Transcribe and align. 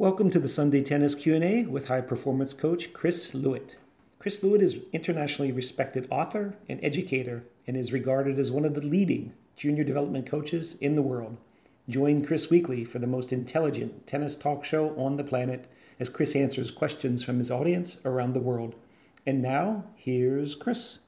Welcome 0.00 0.30
to 0.30 0.38
the 0.38 0.46
Sunday 0.46 0.80
Tennis 0.80 1.16
Q&A 1.16 1.64
with 1.64 1.88
high 1.88 2.02
performance 2.02 2.54
coach 2.54 2.92
Chris 2.92 3.32
Lewit. 3.34 3.74
Chris 4.20 4.44
Lewit 4.44 4.62
is 4.62 4.76
an 4.76 4.82
internationally 4.92 5.50
respected 5.50 6.06
author 6.08 6.54
and 6.68 6.78
educator 6.84 7.42
and 7.66 7.76
is 7.76 7.92
regarded 7.92 8.38
as 8.38 8.52
one 8.52 8.64
of 8.64 8.74
the 8.74 8.80
leading 8.80 9.32
junior 9.56 9.82
development 9.82 10.24
coaches 10.24 10.76
in 10.80 10.94
the 10.94 11.02
world. 11.02 11.36
Join 11.88 12.24
Chris 12.24 12.48
weekly 12.48 12.84
for 12.84 13.00
the 13.00 13.08
most 13.08 13.32
intelligent 13.32 14.06
tennis 14.06 14.36
talk 14.36 14.64
show 14.64 14.96
on 14.96 15.16
the 15.16 15.24
planet 15.24 15.66
as 15.98 16.08
Chris 16.08 16.36
answers 16.36 16.70
questions 16.70 17.24
from 17.24 17.38
his 17.38 17.50
audience 17.50 17.98
around 18.04 18.34
the 18.34 18.40
world. 18.40 18.76
And 19.26 19.42
now, 19.42 19.82
here's 19.96 20.54
Chris. 20.54 21.00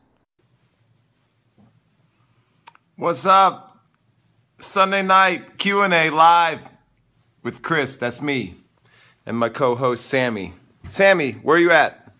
What's 2.96 3.24
up? 3.24 3.84
Sunday 4.58 5.02
night 5.02 5.58
Q&A 5.58 6.10
live 6.10 6.62
with 7.44 7.62
Chris, 7.62 7.94
that's 7.94 8.20
me 8.20 8.56
and 9.30 9.38
my 9.38 9.48
co 9.48 9.76
host, 9.76 10.06
Sammie. 10.06 10.52
Sammie, 10.88 11.34
where 11.44 11.56
are 11.56 11.60
you 11.60 11.70
at? 11.70 12.12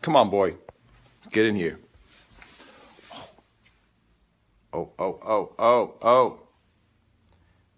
Come 0.00 0.16
on, 0.16 0.30
boy. 0.30 0.54
Get 1.30 1.44
in 1.44 1.54
here. 1.54 1.78
Oh, 4.72 4.88
oh, 4.98 5.20
oh, 5.22 5.52
oh, 5.58 5.94
oh. 6.00 6.40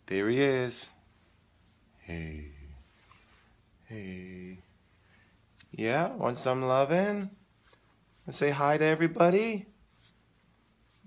There 0.07 0.29
he 0.29 0.41
is. 0.41 0.89
Hey. 1.99 2.45
Hey. 3.87 4.59
Yeah, 5.73 6.15
want 6.15 6.39
some 6.39 6.63
loving? 6.63 7.29
Say 8.31 8.51
hi 8.51 8.79
to 8.79 8.85
everybody. 8.85 9.67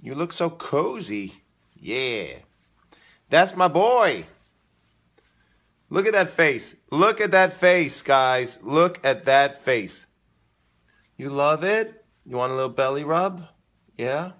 You 0.01 0.15
look 0.15 0.33
so 0.33 0.49
cozy. 0.49 1.31
Yeah. 1.79 2.39
That's 3.29 3.55
my 3.55 3.69
boy. 3.69 4.25
Look 5.91 6.07
at 6.07 6.13
that 6.13 6.29
face. 6.29 6.77
Look 6.89 7.19
at 7.19 7.31
that 7.31 7.51
face, 7.51 8.01
guys. 8.01 8.59
Look 8.63 9.05
at 9.05 9.25
that 9.25 9.61
face. 9.61 10.07
You 11.17 11.29
love 11.29 11.65
it? 11.65 12.05
You 12.25 12.37
want 12.37 12.53
a 12.53 12.55
little 12.55 12.71
belly 12.71 13.03
rub? 13.03 13.45
Yeah? 13.97 14.31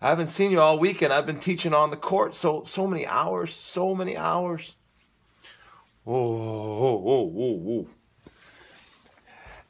I 0.00 0.08
haven't 0.08 0.28
seen 0.28 0.50
you 0.50 0.62
all 0.62 0.78
weekend. 0.78 1.12
I've 1.12 1.26
been 1.26 1.40
teaching 1.40 1.74
on 1.74 1.90
the 1.90 1.96
court 1.98 2.34
so 2.34 2.64
so 2.64 2.86
many 2.86 3.06
hours, 3.06 3.52
so 3.54 3.94
many 3.94 4.16
hours. 4.16 4.76
Whoa, 6.04 6.24
whoa, 6.24 6.96
whoa, 6.96 7.22
whoa, 7.22 7.52
whoa. 7.52 7.86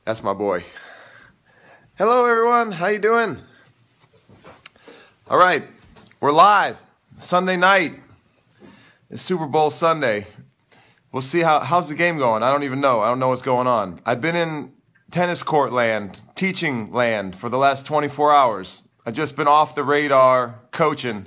That's 0.05 0.23
my 0.23 0.35
boy. 0.35 0.63
Hello 1.97 2.27
everyone. 2.27 2.71
How 2.71 2.87
you 2.87 3.01
doing? 3.01 3.43
All 5.29 5.39
right. 5.39 5.65
We're 6.21 6.31
live. 6.31 6.81
Sunday 7.17 7.57
night. 7.57 7.99
It's 9.11 9.23
Super 9.23 9.47
Bowl 9.47 9.71
Sunday. 9.71 10.29
We'll 11.13 11.23
see 11.23 11.41
how 11.41 11.61
how's 11.61 11.89
the 11.89 11.95
game 11.95 12.19
going. 12.19 12.43
I 12.43 12.51
don't 12.51 12.65
even 12.65 12.81
know. 12.81 13.01
I 13.01 13.09
don't 13.09 13.19
know 13.19 13.29
what's 13.29 13.43
going 13.43 13.67
on. 13.67 14.01
I've 14.05 14.21
been 14.21 14.37
in 14.37 14.73
tennis 15.11 15.43
court 15.43 15.73
land, 15.73 16.21
teaching 16.35 16.93
land 16.93 17.35
for 17.35 17.49
the 17.49 17.57
last 17.57 17.87
24 17.87 18.33
hours. 18.33 18.83
I've 19.07 19.15
just 19.15 19.37
been 19.37 19.49
off 19.49 19.75
the 19.75 19.85
radar 19.85 20.61
coaching. 20.71 21.27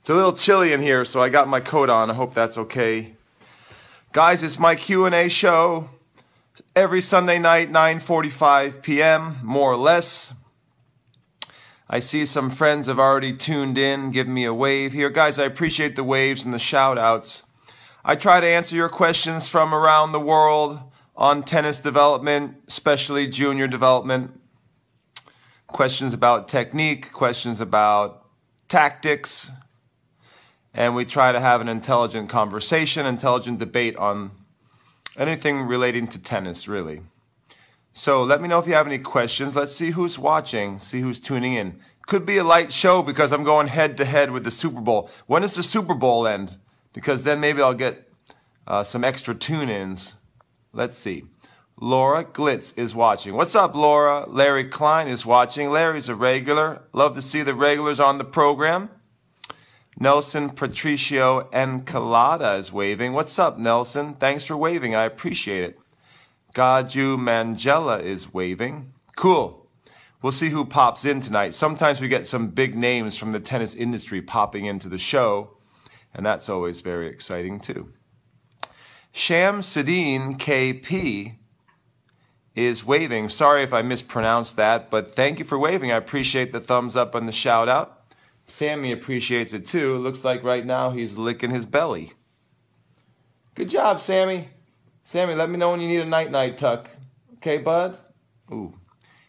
It's 0.00 0.10
a 0.10 0.14
little 0.14 0.32
chilly 0.32 0.72
in 0.72 0.82
here, 0.82 1.04
so 1.04 1.22
I 1.22 1.28
got 1.28 1.48
my 1.48 1.60
coat 1.60 1.88
on. 1.88 2.10
I 2.10 2.14
hope 2.14 2.34
that's 2.34 2.58
okay. 2.58 3.14
Guys, 4.12 4.42
it's 4.42 4.58
my 4.58 4.74
Q&A 4.74 5.28
show 5.28 5.90
every 6.74 7.00
Sunday 7.00 7.38
night 7.38 7.72
9:45 7.72 8.82
p.m. 8.82 9.38
more 9.42 9.72
or 9.72 9.76
less. 9.76 10.34
I 11.88 12.00
see 12.00 12.26
some 12.26 12.50
friends 12.50 12.86
have 12.86 12.98
already 12.98 13.32
tuned 13.32 13.78
in, 13.78 14.10
give 14.10 14.26
me 14.26 14.44
a 14.44 14.54
wave 14.54 14.92
here. 14.92 15.10
Guys, 15.10 15.38
I 15.38 15.44
appreciate 15.44 15.96
the 15.96 16.04
waves 16.04 16.44
and 16.44 16.52
the 16.52 16.58
shout 16.58 16.98
outs. 16.98 17.44
I 18.06 18.16
try 18.16 18.38
to 18.38 18.46
answer 18.46 18.76
your 18.76 18.90
questions 18.90 19.48
from 19.48 19.74
around 19.74 20.12
the 20.12 20.20
world 20.20 20.78
on 21.16 21.42
tennis 21.42 21.80
development, 21.80 22.56
especially 22.68 23.26
junior 23.26 23.66
development. 23.66 24.38
Questions 25.68 26.12
about 26.12 26.46
technique, 26.46 27.12
questions 27.12 27.62
about 27.62 28.26
tactics. 28.68 29.52
And 30.74 30.94
we 30.94 31.06
try 31.06 31.32
to 31.32 31.40
have 31.40 31.62
an 31.62 31.68
intelligent 31.68 32.28
conversation, 32.28 33.06
intelligent 33.06 33.58
debate 33.58 33.96
on 33.96 34.32
anything 35.16 35.62
relating 35.62 36.06
to 36.08 36.18
tennis, 36.18 36.68
really. 36.68 37.00
So 37.94 38.22
let 38.22 38.42
me 38.42 38.48
know 38.48 38.58
if 38.58 38.66
you 38.66 38.74
have 38.74 38.86
any 38.86 38.98
questions. 38.98 39.56
Let's 39.56 39.74
see 39.74 39.92
who's 39.92 40.18
watching, 40.18 40.78
see 40.78 41.00
who's 41.00 41.18
tuning 41.18 41.54
in. 41.54 41.80
Could 42.06 42.26
be 42.26 42.36
a 42.36 42.44
light 42.44 42.70
show 42.70 43.00
because 43.00 43.32
I'm 43.32 43.44
going 43.44 43.68
head 43.68 43.96
to 43.96 44.04
head 44.04 44.30
with 44.30 44.44
the 44.44 44.50
Super 44.50 44.82
Bowl. 44.82 45.08
When 45.26 45.40
does 45.40 45.54
the 45.54 45.62
Super 45.62 45.94
Bowl 45.94 46.26
end? 46.26 46.58
Because 46.94 47.24
then 47.24 47.40
maybe 47.40 47.60
I'll 47.60 47.74
get 47.74 48.08
uh, 48.66 48.82
some 48.82 49.04
extra 49.04 49.34
tune 49.34 49.68
ins. 49.68 50.14
Let's 50.72 50.96
see. 50.96 51.24
Laura 51.78 52.24
Glitz 52.24 52.78
is 52.78 52.94
watching. 52.94 53.34
What's 53.34 53.54
up, 53.54 53.74
Laura? 53.74 54.24
Larry 54.28 54.64
Klein 54.64 55.08
is 55.08 55.26
watching. 55.26 55.70
Larry's 55.70 56.08
a 56.08 56.14
regular. 56.14 56.82
Love 56.92 57.14
to 57.16 57.22
see 57.22 57.42
the 57.42 57.54
regulars 57.54 58.00
on 58.00 58.16
the 58.16 58.24
program. 58.24 58.88
Nelson 59.98 60.50
Patricio 60.50 61.48
Encalada 61.52 62.58
is 62.58 62.72
waving. 62.72 63.12
What's 63.12 63.38
up, 63.38 63.58
Nelson? 63.58 64.14
Thanks 64.14 64.44
for 64.44 64.56
waving. 64.56 64.94
I 64.94 65.04
appreciate 65.04 65.64
it. 65.64 65.78
Gaju 66.54 67.18
Mangela 67.18 68.02
is 68.02 68.32
waving. 68.32 68.92
Cool. 69.16 69.66
We'll 70.22 70.32
see 70.32 70.50
who 70.50 70.64
pops 70.64 71.04
in 71.04 71.20
tonight. 71.20 71.54
Sometimes 71.54 72.00
we 72.00 72.08
get 72.08 72.26
some 72.26 72.48
big 72.48 72.76
names 72.76 73.16
from 73.16 73.32
the 73.32 73.40
tennis 73.40 73.74
industry 73.74 74.22
popping 74.22 74.64
into 74.64 74.88
the 74.88 74.98
show 74.98 75.50
and 76.14 76.24
that's 76.24 76.48
always 76.48 76.80
very 76.80 77.08
exciting 77.08 77.60
too. 77.60 77.92
Sham 79.12 79.60
Sadine 79.60 80.38
KP 80.38 81.36
is 82.54 82.84
waving. 82.84 83.28
Sorry 83.28 83.62
if 83.62 83.72
I 83.72 83.82
mispronounced 83.82 84.56
that, 84.56 84.90
but 84.90 85.14
thank 85.14 85.38
you 85.38 85.44
for 85.44 85.58
waving. 85.58 85.92
I 85.92 85.96
appreciate 85.96 86.52
the 86.52 86.60
thumbs 86.60 86.96
up 86.96 87.14
and 87.14 87.28
the 87.28 87.32
shout 87.32 87.68
out. 87.68 88.02
Sammie 88.46 88.92
appreciates 88.92 89.52
it 89.52 89.66
too. 89.66 89.96
Looks 89.98 90.24
like 90.24 90.42
right 90.42 90.64
now 90.64 90.90
he's 90.90 91.16
licking 91.16 91.50
his 91.50 91.66
belly. 91.66 92.12
Good 93.54 93.70
job, 93.70 94.00
Sammie. 94.00 94.48
Sammie, 95.04 95.34
let 95.34 95.50
me 95.50 95.56
know 95.56 95.70
when 95.70 95.80
you 95.80 95.88
need 95.88 96.00
a 96.00 96.04
night 96.04 96.30
night 96.30 96.58
tuck. 96.58 96.90
Okay, 97.36 97.58
bud? 97.58 97.98
Ooh. 98.52 98.74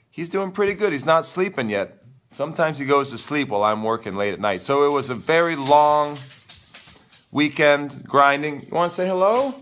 He's 0.09 0.29
doing 0.29 0.51
pretty 0.51 0.73
good. 0.73 0.91
He's 0.91 1.05
not 1.05 1.25
sleeping 1.25 1.69
yet. 1.69 2.01
Sometimes 2.29 2.79
he 2.79 2.85
goes 2.85 3.11
to 3.11 3.17
sleep 3.17 3.49
while 3.49 3.63
I'm 3.63 3.83
working 3.83 4.15
late 4.15 4.33
at 4.33 4.39
night. 4.39 4.61
So 4.61 4.85
it 4.85 4.93
was 4.93 5.09
a 5.09 5.15
very 5.15 5.55
long 5.55 6.17
weekend 7.35 8.05
grinding. 8.07 8.61
You 8.61 8.69
want 8.71 8.89
to 8.89 8.95
say 8.95 9.07
hello? 9.07 9.53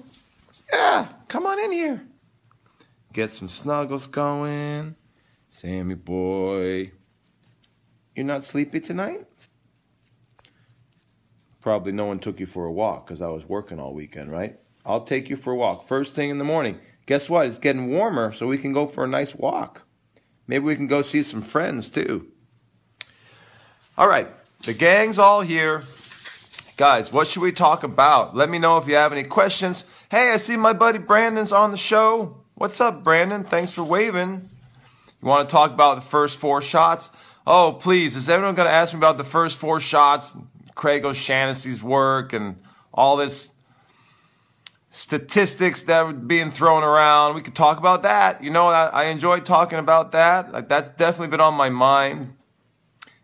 Yeah, 0.71 1.07
come 1.27 1.47
on 1.47 1.59
in 1.59 1.71
here. 1.71 2.05
Get 3.11 3.31
some 3.31 3.47
snuggles 3.47 4.07
going. 4.07 4.95
Sammie 5.49 5.95
boy. 5.95 6.91
You're 8.15 8.25
not 8.25 8.43
sleepy 8.43 8.79
tonight? 8.79 9.27
Probably 11.61 11.91
no 11.91 12.05
one 12.05 12.19
took 12.19 12.39
you 12.39 12.45
for 12.45 12.65
a 12.65 12.71
walk 12.71 13.07
because 13.07 13.21
I 13.21 13.27
was 13.27 13.49
working 13.49 13.79
all 13.79 13.93
weekend, 13.93 14.31
right? 14.31 14.59
I'll 14.85 15.03
take 15.03 15.29
you 15.29 15.35
for 15.35 15.53
a 15.53 15.55
walk 15.55 15.87
first 15.87 16.13
thing 16.13 16.29
in 16.29 16.37
the 16.37 16.43
morning. 16.43 16.77
Guess 17.07 17.29
what? 17.29 17.47
It's 17.47 17.57
getting 17.57 17.89
warmer, 17.89 18.31
so 18.31 18.47
we 18.47 18.57
can 18.57 18.73
go 18.73 18.85
for 18.85 19.03
a 19.03 19.07
nice 19.07 19.33
walk. 19.33 19.87
Maybe 20.45 20.65
we 20.65 20.75
can 20.75 20.87
go 20.87 21.01
see 21.01 21.23
some 21.23 21.41
friends 21.41 21.89
too. 21.89 22.27
All 23.97 24.07
right, 24.07 24.27
the 24.63 24.73
gang's 24.73 25.17
all 25.17 25.41
here. 25.41 25.83
Guys, 26.75 27.13
what 27.13 27.27
should 27.27 27.43
we 27.43 27.51
talk 27.51 27.83
about? 27.83 28.35
Let 28.35 28.49
me 28.49 28.57
know 28.57 28.79
if 28.79 28.87
you 28.87 28.95
have 28.95 29.13
any 29.13 29.23
questions. 29.23 29.83
Hey, 30.09 30.31
I 30.31 30.37
see 30.37 30.57
my 30.57 30.73
buddy 30.73 30.97
Brandon's 30.97 31.51
on 31.51 31.69
the 31.69 31.77
show. 31.77 32.37
What's 32.55 32.81
up, 32.81 33.03
Brandon? 33.03 33.43
Thanks 33.43 33.71
for 33.71 33.83
waving. 33.83 34.49
You 35.21 35.27
want 35.27 35.47
to 35.47 35.53
talk 35.53 35.71
about 35.71 35.95
the 35.95 36.01
first 36.01 36.39
four 36.39 36.63
shots? 36.63 37.11
Oh, 37.45 37.77
please, 37.79 38.15
is 38.15 38.27
everyone 38.27 38.55
going 38.55 38.67
to 38.67 38.73
ask 38.73 38.91
me 38.91 38.97
about 38.97 39.19
the 39.19 39.23
first 39.23 39.59
four 39.59 39.79
shots? 39.79 40.35
Craig 40.73 41.05
O'Shaughnessy's 41.05 41.83
work 41.83 42.33
and 42.33 42.55
all 42.91 43.17
this 43.17 43.53
statistics 44.89 45.83
that 45.83 46.07
were 46.07 46.13
being 46.13 46.49
thrown 46.49 46.83
around. 46.83 47.35
We 47.35 47.41
could 47.41 47.55
talk 47.55 47.77
about 47.77 48.01
that. 48.01 48.43
You 48.43 48.49
know, 48.49 48.65
I, 48.65 48.87
I 48.87 49.03
enjoy 49.05 49.41
talking 49.41 49.77
about 49.77 50.11
that. 50.13 50.51
Like 50.51 50.69
that's 50.69 50.89
definitely 50.97 51.27
been 51.27 51.41
on 51.41 51.53
my 51.53 51.69
mind. 51.69 52.33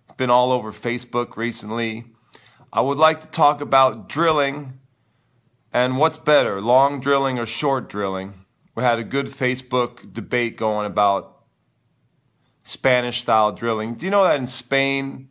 It's 0.04 0.14
been 0.14 0.30
all 0.30 0.52
over 0.52 0.72
Facebook 0.72 1.36
recently. 1.36 2.06
I 2.72 2.82
would 2.82 3.00
like 3.00 3.22
to 3.22 3.28
talk 3.28 3.62
about 3.62 4.08
drilling 4.08 4.80
and 5.74 5.98
what's 5.98 6.18
better, 6.18 6.62
long 6.62 7.00
drilling 7.00 7.40
or 7.40 7.48
short 7.48 7.90
drilling. 7.90 8.46
We 8.76 8.84
had 8.84 9.00
a 9.00 9.04
good 9.04 9.26
Facebook 9.26 10.14
debate 10.14 10.56
going 10.56 10.86
about 10.86 11.40
Spanish 12.64 13.22
style 13.22 13.52
drilling. 13.52 13.96
Do 13.96 14.06
you 14.06 14.12
know 14.12 14.24
that 14.24 14.38
in 14.38 14.46
Spain, 14.46 15.30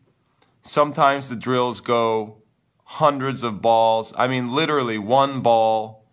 sometimes 0.63 1.29
the 1.29 1.37
drills 1.37 1.81
go 1.81 2.43
hundreds 2.85 3.45
of 3.45 3.63
balls? 3.63 4.13
I 4.19 4.27
mean, 4.27 4.53
literally 4.53 4.99
one 4.99 5.41
ball 5.41 6.05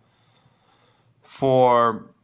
for 1.22 2.14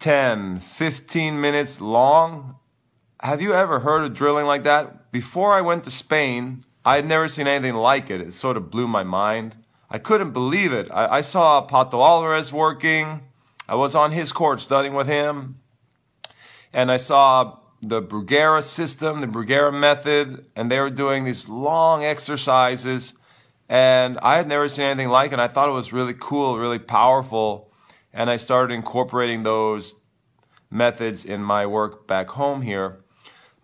10, 0.00 0.60
15 0.60 1.40
minutes 1.40 1.80
long. 1.80 2.56
Have 3.20 3.40
you 3.40 3.54
ever 3.54 3.80
heard 3.80 4.04
of 4.04 4.12
drilling 4.12 4.44
like 4.44 4.64
that? 4.64 5.10
Before 5.10 5.54
I 5.54 5.62
went 5.62 5.84
to 5.84 5.90
Spain, 5.90 6.65
I 6.86 6.94
had 6.94 7.04
never 7.04 7.26
seen 7.26 7.48
anything 7.48 7.74
like 7.74 8.10
it. 8.10 8.20
It 8.20 8.32
sort 8.32 8.56
of 8.56 8.70
blew 8.70 8.86
my 8.86 9.02
mind. 9.02 9.56
I 9.90 9.98
couldn't 9.98 10.30
believe 10.30 10.72
it. 10.72 10.88
I, 10.92 11.16
I 11.16 11.20
saw 11.20 11.66
Pato 11.66 11.94
Alvarez 11.94 12.52
working. 12.52 13.22
I 13.68 13.74
was 13.74 13.96
on 13.96 14.12
his 14.12 14.30
court 14.30 14.60
studying 14.60 14.94
with 14.94 15.08
him. 15.08 15.58
And 16.72 16.92
I 16.92 16.96
saw 16.96 17.58
the 17.82 18.00
Bruguera 18.00 18.62
system, 18.62 19.20
the 19.20 19.26
Bruguera 19.26 19.76
method, 19.76 20.46
and 20.54 20.70
they 20.70 20.78
were 20.78 20.90
doing 20.90 21.24
these 21.24 21.48
long 21.48 22.04
exercises. 22.04 23.14
And 23.68 24.16
I 24.22 24.36
had 24.36 24.46
never 24.46 24.68
seen 24.68 24.84
anything 24.84 25.08
like 25.08 25.32
it. 25.32 25.34
And 25.34 25.42
I 25.42 25.48
thought 25.48 25.68
it 25.68 25.72
was 25.72 25.92
really 25.92 26.14
cool, 26.16 26.56
really 26.56 26.78
powerful. 26.78 27.72
And 28.12 28.30
I 28.30 28.36
started 28.36 28.72
incorporating 28.72 29.42
those 29.42 29.96
methods 30.70 31.24
in 31.24 31.42
my 31.42 31.66
work 31.66 32.06
back 32.06 32.30
home 32.30 32.62
here. 32.62 33.00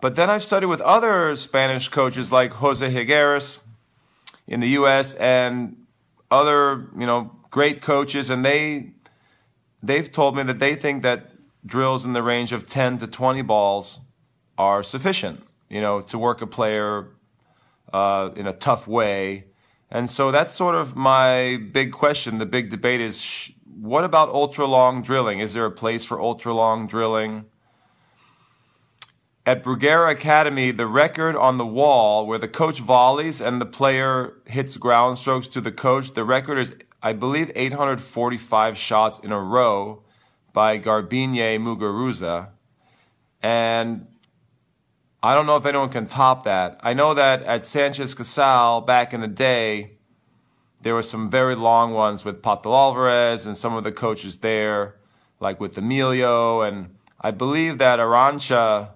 But 0.03 0.17
then 0.17 0.29
I've 0.29 0.43
studied 0.43 0.67
with 0.67 0.81
other 0.81 1.37
Spanish 1.37 1.89
coaches 1.89 2.33
like 2.33 2.55
Jose 2.55 2.85
Higueras 2.85 3.61
in 4.49 4.59
the 4.59 4.71
U.S. 4.71 5.15
and 5.15 5.77
other, 6.29 6.89
you 6.99 7.07
know, 7.07 7.31
great 7.53 7.81
coaches, 7.81 8.29
and 8.29 8.45
they 8.45 8.95
they've 9.81 10.11
told 10.11 10.35
me 10.35 10.43
that 10.43 10.59
they 10.59 10.75
think 10.75 11.05
that 11.05 11.31
drills 11.65 12.05
in 12.05 12.15
the 12.15 12.23
range 12.23 12.51
of 12.51 12.67
10 12.67 12.99
to 12.99 13.07
20 13.07 13.43
balls 13.43 14.01
are 14.59 14.83
sufficient, 14.83 15.47
you 15.71 15.81
know, 15.81 16.01
to 16.01 16.19
work 16.19 16.43
a 16.43 16.49
player 16.49 17.11
uh, 17.93 18.31
in 18.35 18.49
a 18.49 18.53
tough 18.53 18.89
way. 18.89 19.45
And 19.89 20.11
so 20.11 20.33
that's 20.33 20.53
sort 20.53 20.75
of 20.75 20.97
my 20.97 21.59
big 21.71 21.93
question. 21.93 22.39
The 22.39 22.47
big 22.47 22.71
debate 22.71 23.01
is 23.01 23.53
what 23.81 24.03
about 24.03 24.31
ultra 24.31 24.67
long 24.67 25.01
drilling? 25.01 25.39
Is 25.39 25.53
there 25.53 25.65
a 25.65 25.71
place 25.71 26.05
for 26.05 26.21
ultra 26.21 26.53
long 26.53 26.89
drilling? 26.89 27.45
At 29.45 29.65
Bruguera 29.65 30.13
Academy, 30.13 30.71
the 30.71 30.87
record 30.87 31.35
on 31.35 31.59
the 31.59 31.67
wall 31.67 32.29
where 32.29 32.39
the 32.39 32.47
coach 32.47 32.79
volleys 32.79 33.41
and 33.41 33.61
the 33.61 33.67
player 33.67 34.35
hits 34.47 34.77
ground 34.77 35.19
strokes 35.19 35.49
to 35.49 35.61
the 35.61 35.73
coach, 35.73 36.13
the 36.13 36.25
record 36.25 36.59
is, 36.59 36.73
I 37.03 37.13
believe, 37.13 37.51
845 37.57 38.77
shots 38.77 39.19
in 39.19 39.33
a 39.33 39.41
row 39.41 40.05
by 40.53 40.79
Garbiñe 40.79 41.59
Muguruza. 41.59 42.51
And 43.43 44.07
I 45.25 45.35
don't 45.35 45.47
know 45.47 45.57
if 45.57 45.67
anyone 45.67 45.89
can 45.89 46.07
top 46.07 46.45
that. 46.45 46.79
I 46.81 46.95
know 46.95 47.13
that 47.13 47.43
at 47.43 47.65
Sanchez 47.65 48.15
Casal 48.15 48.81
back 48.83 49.13
in 49.13 49.21
the 49.21 49.29
day, 49.29 49.99
there 50.83 50.95
were 50.95 51.03
some 51.03 51.29
very 51.29 51.57
long 51.57 51.93
ones 51.93 52.25
with 52.25 52.43
Pato 52.43 52.67
Alvarez 52.67 53.45
and 53.45 53.57
some 53.57 53.75
of 53.75 53.83
the 53.83 53.91
coaches 53.91 54.39
there, 54.39 54.95
like 55.41 55.59
with 55.59 55.77
Emilio. 55.77 56.61
And 56.61 56.95
I 57.21 57.33
believe 57.33 57.79
that 57.79 57.99
Arantxa, 57.99 58.91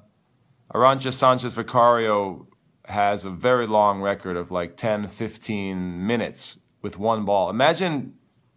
Arantxa 0.76 1.10
Sanchez 1.10 1.54
Vicario 1.54 2.46
has 2.84 3.24
a 3.24 3.30
very 3.30 3.66
long 3.66 4.02
record 4.02 4.36
of 4.36 4.50
like 4.50 4.76
10, 4.76 5.08
15 5.08 6.06
minutes 6.06 6.58
with 6.82 6.98
one 6.98 7.24
ball. 7.24 7.48
Imagine 7.48 8.12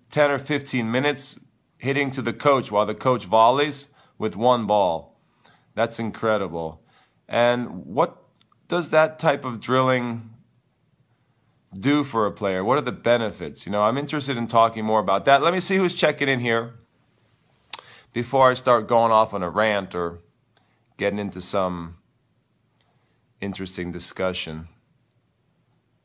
10 0.09 0.29
or 0.29 0.37
15 0.37 0.91
minutes 0.91 1.39
hitting 1.77 2.11
to 2.11 2.21
the 2.21 2.33
coach 2.33 2.71
while 2.71 2.85
the 2.85 2.93
coach 2.93 3.23
volleys 3.23 3.87
with 4.17 4.35
one 4.35 4.67
ball. 4.67 5.17
That's 5.75 5.97
incredible. 5.97 6.83
And 7.25 7.85
what 7.85 8.21
does 8.67 8.91
that 8.91 9.17
type 9.17 9.45
of 9.45 9.61
drilling 9.61 10.31
do 11.73 12.03
for 12.03 12.25
a 12.25 12.33
player? 12.33 12.65
What 12.65 12.77
are 12.77 12.81
the 12.81 12.91
benefits? 12.91 13.65
You 13.65 13.71
know, 13.71 13.83
I'm 13.83 13.97
interested 13.97 14.35
in 14.35 14.47
talking 14.47 14.83
more 14.83 14.99
about 14.99 15.23
that. 15.23 15.41
Let 15.41 15.53
me 15.53 15.61
see 15.61 15.77
who's 15.77 15.95
checking 15.95 16.27
in 16.27 16.41
here 16.41 16.73
before 18.11 18.51
I 18.51 18.55
start 18.55 18.89
going 18.89 19.13
off 19.13 19.33
on 19.33 19.41
a 19.41 19.49
rant 19.49 19.95
or 19.95 20.19
getting 20.97 21.17
into 21.17 21.39
some 21.39 21.95
interesting 23.41 23.91
discussion. 23.91 24.67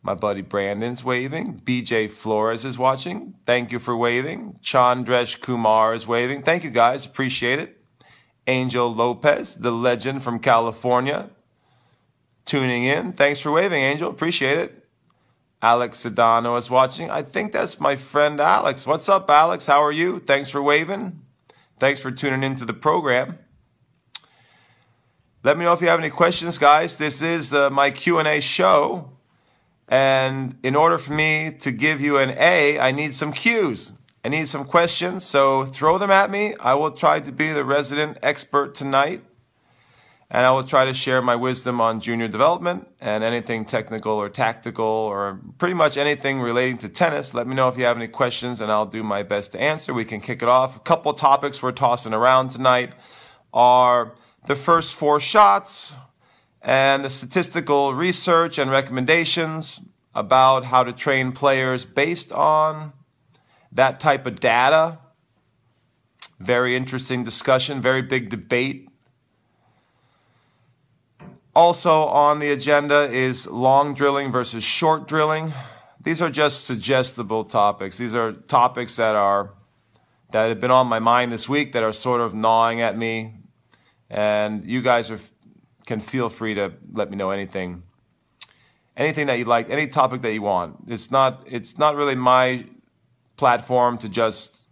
My 0.02 0.14
buddy 0.14 0.42
Brandon's 0.42 1.02
waving. 1.02 1.62
BJ 1.64 2.10
Flores 2.10 2.64
is 2.64 2.76
watching. 2.76 3.34
Thank 3.46 3.72
you 3.72 3.78
for 3.78 3.96
waving. 3.96 4.58
Chandresh 4.62 5.40
Kumar 5.40 5.94
is 5.94 6.06
waving. 6.06 6.42
Thank 6.42 6.62
you 6.62 6.70
guys. 6.70 7.06
Appreciate 7.06 7.58
it. 7.58 7.80
Angel 8.46 8.92
Lopez, 8.92 9.56
the 9.56 9.70
legend 9.70 10.22
from 10.22 10.38
California, 10.38 11.30
tuning 12.44 12.84
in. 12.84 13.12
Thanks 13.12 13.40
for 13.40 13.50
waving, 13.50 13.82
Angel. 13.82 14.10
Appreciate 14.10 14.58
it. 14.58 14.86
Alex 15.62 16.04
Sedano 16.04 16.58
is 16.58 16.68
watching. 16.68 17.10
I 17.10 17.22
think 17.22 17.52
that's 17.52 17.80
my 17.80 17.96
friend 17.96 18.38
Alex. 18.38 18.86
What's 18.86 19.08
up, 19.08 19.30
Alex? 19.30 19.66
How 19.66 19.82
are 19.82 19.92
you? 19.92 20.18
Thanks 20.18 20.50
for 20.50 20.62
waving. 20.62 21.22
Thanks 21.78 22.00
for 22.00 22.10
tuning 22.10 22.42
into 22.42 22.66
the 22.66 22.74
program. 22.74 23.38
Let 25.44 25.58
me 25.58 25.66
know 25.66 25.74
if 25.74 25.82
you 25.82 25.88
have 25.88 26.00
any 26.00 26.08
questions, 26.08 26.56
guys. 26.56 26.96
This 26.96 27.20
is 27.20 27.52
uh, 27.52 27.68
my 27.68 27.90
Q&A 27.90 28.40
show. 28.40 29.10
And 29.88 30.56
in 30.62 30.74
order 30.74 30.96
for 30.96 31.12
me 31.12 31.54
to 31.58 31.70
give 31.70 32.00
you 32.00 32.16
an 32.16 32.30
A, 32.38 32.80
I 32.80 32.92
need 32.92 33.12
some 33.12 33.30
Q's. 33.30 33.92
I 34.24 34.30
need 34.30 34.48
some 34.48 34.64
questions, 34.64 35.22
so 35.22 35.66
throw 35.66 35.98
them 35.98 36.10
at 36.10 36.30
me. 36.30 36.54
I 36.60 36.72
will 36.72 36.92
try 36.92 37.20
to 37.20 37.30
be 37.30 37.52
the 37.52 37.62
resident 37.62 38.16
expert 38.22 38.74
tonight, 38.74 39.22
and 40.30 40.46
I 40.46 40.50
will 40.50 40.64
try 40.64 40.86
to 40.86 40.94
share 40.94 41.20
my 41.20 41.36
wisdom 41.36 41.78
on 41.78 42.00
junior 42.00 42.26
development 42.26 42.88
and 42.98 43.22
anything 43.22 43.66
technical 43.66 44.12
or 44.12 44.30
tactical 44.30 44.86
or 44.86 45.40
pretty 45.58 45.74
much 45.74 45.98
anything 45.98 46.40
relating 46.40 46.78
to 46.78 46.88
tennis. 46.88 47.34
Let 47.34 47.46
me 47.46 47.54
know 47.54 47.68
if 47.68 47.76
you 47.76 47.84
have 47.84 47.98
any 47.98 48.08
questions, 48.08 48.62
and 48.62 48.72
I'll 48.72 48.86
do 48.86 49.02
my 49.02 49.22
best 49.22 49.52
to 49.52 49.60
answer. 49.60 49.92
We 49.92 50.06
can 50.06 50.22
kick 50.22 50.42
it 50.42 50.48
off. 50.48 50.74
A 50.74 50.80
couple 50.80 51.12
topics 51.12 51.62
we're 51.62 51.72
tossing 51.72 52.14
around 52.14 52.48
tonight 52.48 52.94
are 53.52 54.14
the 54.46 54.56
first 54.56 54.94
four 54.94 55.20
shots 55.20 55.94
and 56.60 57.04
the 57.04 57.10
statistical 57.10 57.94
research 57.94 58.58
and 58.58 58.70
recommendations 58.70 59.80
about 60.14 60.66
how 60.66 60.84
to 60.84 60.92
train 60.92 61.32
players 61.32 61.84
based 61.84 62.32
on 62.32 62.92
that 63.72 64.00
type 64.00 64.26
of 64.26 64.40
data. 64.40 64.98
Very 66.38 66.76
interesting 66.76 67.24
discussion, 67.24 67.80
very 67.80 68.02
big 68.02 68.28
debate. 68.28 68.88
Also 71.54 72.04
on 72.04 72.38
the 72.38 72.50
agenda 72.50 73.10
is 73.10 73.46
long 73.46 73.94
drilling 73.94 74.32
versus 74.32 74.64
short 74.64 75.06
drilling. 75.06 75.52
These 76.02 76.20
are 76.20 76.30
just 76.30 76.64
suggestible 76.64 77.44
topics. 77.44 77.96
These 77.98 78.14
are 78.14 78.32
topics 78.32 78.96
that 78.96 79.14
are 79.14 79.52
that 80.32 80.48
have 80.48 80.60
been 80.60 80.72
on 80.72 80.88
my 80.88 80.98
mind 80.98 81.30
this 81.30 81.48
week 81.48 81.72
that 81.72 81.84
are 81.84 81.92
sort 81.92 82.20
of 82.20 82.34
gnawing 82.34 82.80
at 82.80 82.98
me. 82.98 83.43
And 84.10 84.64
you 84.64 84.82
guys 84.82 85.10
are, 85.10 85.20
can 85.86 86.00
feel 86.00 86.28
free 86.28 86.54
to 86.54 86.72
let 86.92 87.10
me 87.10 87.16
know 87.16 87.30
anything 87.30 87.82
anything 88.96 89.26
that 89.26 89.38
you 89.38 89.44
like, 89.44 89.70
any 89.70 89.88
topic 89.88 90.22
that 90.22 90.32
you 90.32 90.42
want. 90.42 90.76
It's 90.88 91.10
not 91.10 91.44
it's 91.46 91.78
not 91.78 91.96
really 91.96 92.14
my 92.14 92.66
platform 93.36 93.98
to 93.98 94.08
just 94.08 94.66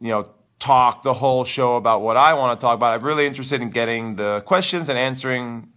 you 0.00 0.08
know 0.08 0.24
talk 0.58 1.02
the 1.02 1.14
whole 1.14 1.44
show 1.44 1.76
about 1.76 2.02
what 2.02 2.16
I 2.16 2.34
want 2.34 2.58
to 2.58 2.64
talk 2.64 2.74
about. 2.74 2.94
I'm 2.94 3.04
really 3.04 3.26
interested 3.26 3.60
in 3.60 3.70
getting 3.70 4.16
the 4.16 4.42
questions 4.46 4.88
and 4.88 4.98
answering, 4.98 5.68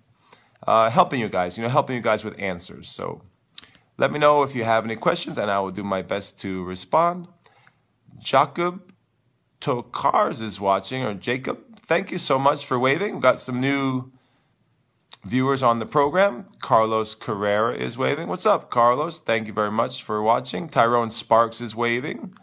uh, 0.66 0.90
helping 0.90 1.20
you 1.20 1.30
guys. 1.30 1.58
You 1.58 1.63
know, 1.63 1.70
helping 1.70 1.96
you 1.96 2.02
guys 2.02 2.24
with 2.24 2.40
answers. 2.40 2.90
So 2.90 3.22
let 3.98 4.12
me 4.12 4.20
know 4.20 4.44
if 4.44 4.56
you 4.56 4.63
have 4.63 4.86
any 4.86 4.96
questions, 4.96 5.38
and 5.38 5.52
I 5.52 5.60
will 5.60 5.72
do 5.72 5.84
my 5.84 6.02
best 6.02 6.40
to 6.42 6.63
respond. 6.63 7.28
Jacob 8.20 8.92
Tokars 9.62 10.42
is 10.42 10.60
watching, 10.60 11.04
or 11.04 11.14
Jacob. 11.14 11.80
Thank 11.80 12.12
you 12.12 12.18
so 12.18 12.38
much 12.38 12.66
for 12.66 12.78
waving. 12.78 13.14
We've 13.14 13.22
got 13.22 13.42
some 13.42 13.60
new 13.60 14.12
viewers 15.26 15.64
on 15.64 15.80
the 15.80 15.86
program. 15.86 16.46
Carlos 16.60 17.16
Carrera 17.16 17.76
is 17.76 17.98
waving. 17.98 18.28
What's 18.28 18.46
up, 18.46 18.70
Carlos? 18.70 19.20
Thank 19.20 19.48
you 19.48 19.54
very 19.54 19.72
much 19.72 20.04
for 20.04 20.22
watching. 20.22 20.70
Tyrone 20.70 21.12
Sparks 21.12 21.62
is 21.62 21.76
waving. 21.76 22.34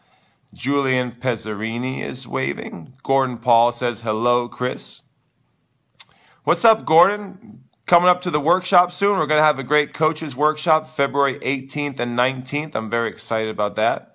Julian 0.52 1.12
Pezzarini 1.12 2.02
is 2.02 2.28
waving. 2.28 2.94
Gordon 3.02 3.38
Paul 3.38 3.72
says, 3.72 4.00
hello, 4.00 4.48
Chris. 4.48 5.02
What's 6.44 6.64
up, 6.64 6.84
Gordon? 6.84 7.64
Coming 7.86 8.08
up 8.08 8.22
to 8.22 8.30
the 8.30 8.40
workshop 8.40 8.92
soon. 8.92 9.18
We're 9.18 9.26
going 9.26 9.40
to 9.40 9.44
have 9.44 9.58
a 9.58 9.64
great 9.64 9.92
coaches 9.92 10.36
workshop 10.36 10.88
February 10.88 11.38
18th 11.38 12.00
and 12.00 12.18
19th. 12.18 12.74
I'm 12.74 12.88
very 12.88 13.08
excited 13.10 13.50
about 13.50 13.76
that. 13.76 14.13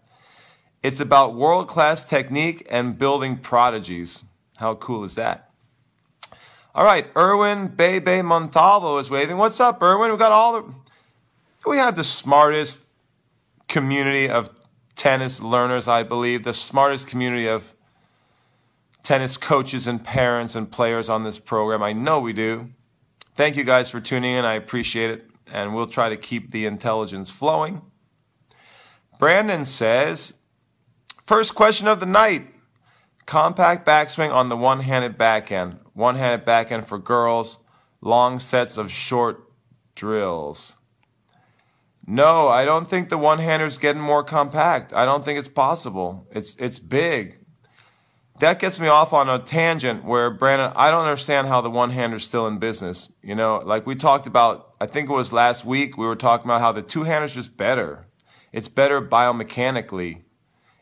It's 0.82 1.00
about 1.00 1.36
world 1.36 1.68
class 1.68 2.06
technique 2.06 2.66
and 2.70 2.98
building 2.98 3.38
prodigies. 3.38 4.24
How 4.58 4.76
cool 4.76 5.04
is 5.04 5.16
that? 5.16 5.52
All 6.74 6.86
right, 6.86 7.08
Erwin 7.18 7.68
Bebe 7.68 8.22
Montalvo 8.22 8.98
is 9.00 9.10
waving. 9.10 9.38
What's 9.38 9.60
up, 9.60 9.82
Erwin? 9.82 10.12
We 10.12 10.18
got 10.18 10.32
all 10.32 10.54
the. 10.54 10.74
We 11.66 11.78
have 11.78 11.96
the 11.96 12.04
smartest 12.04 12.92
community 13.68 14.30
of 14.30 14.50
tennis 14.96 15.42
learners, 15.42 15.88
I 15.88 16.04
believe, 16.04 16.44
the 16.44 16.54
smartest 16.54 17.08
community 17.08 17.48
of 17.48 17.74
tennis 19.04 19.38
coaches 19.38 19.88
and 19.88 20.04
parents 20.04 20.56
and 20.56 20.72
players 20.72 21.10
on 21.10 21.24
this 21.24 21.40
program. 21.40 21.84
I 21.84 21.94
know 21.94 22.20
we 22.20 22.34
do. 22.34 22.70
Thank 23.36 23.56
you 23.56 23.64
guys 23.64 23.90
for 23.90 24.00
tuning 24.00 24.36
in. 24.36 24.46
I 24.46 24.54
appreciate 24.54 25.10
it. 25.10 25.26
And 25.52 25.74
we'll 25.74 25.88
try 25.88 26.10
to 26.10 26.18
keep 26.18 26.52
the 26.52 26.66
intelligence 26.66 27.30
flowing. 27.30 27.82
Brandon 29.18 29.66
says, 29.66 30.36
first 31.30 31.54
question 31.54 31.88
of 31.88 32.00
the 32.00 32.08
night 32.08 32.48
compact 33.28 33.86
backswing 33.86 34.34
on 34.34 34.50
the 34.50 34.58
one 34.58 34.80
handed 34.80 35.16
backhand 35.16 35.78
one 35.94 36.16
handed 36.16 36.44
backhand 36.44 36.88
for 36.88 36.98
girls, 36.98 37.60
long 38.02 38.40
sets 38.40 38.78
of 38.78 38.92
short 38.92 39.44
drills. 39.94 40.74
No, 42.08 42.48
I 42.48 42.66
don't 42.66 42.90
think 42.90 43.10
the 43.10 43.18
one 43.20 43.38
hander's 43.38 43.78
getting 43.78 44.02
more 44.02 44.24
compact. 44.24 44.92
I 44.92 45.06
don't 45.06 45.24
think 45.24 45.38
it's 45.38 45.48
possible. 45.48 46.28
It's 46.32 46.56
it's 46.56 46.80
big. 46.80 47.38
That 48.40 48.58
gets 48.58 48.80
me 48.80 48.88
off 48.88 49.14
on 49.14 49.30
a 49.30 49.38
tangent 49.38 50.04
where 50.04 50.32
Brandon, 50.32 50.72
I 50.76 50.90
don't 50.90 51.04
understand 51.04 51.48
how 51.48 51.62
the 51.62 51.70
one 51.70 51.92
hander's 51.92 52.26
still 52.26 52.48
in 52.48 52.58
business. 52.58 53.12
You 53.22 53.36
know, 53.36 53.62
like 53.64 53.86
we 53.86 53.94
talked 53.94 54.26
about, 54.26 54.74
I 54.82 54.88
think 54.88 55.12
it 55.12 55.14
was 55.14 55.32
last 55.32 55.64
week, 55.64 55.96
we 55.96 56.08
were 56.08 56.16
talking 56.16 56.48
about 56.48 56.62
how 56.62 56.72
the 56.72 56.82
two 56.82 57.04
hander's 57.04 57.36
just 57.36 57.56
better. 57.56 58.08
It's 58.52 58.70
better 58.70 59.00
biomechanically. 59.00 60.24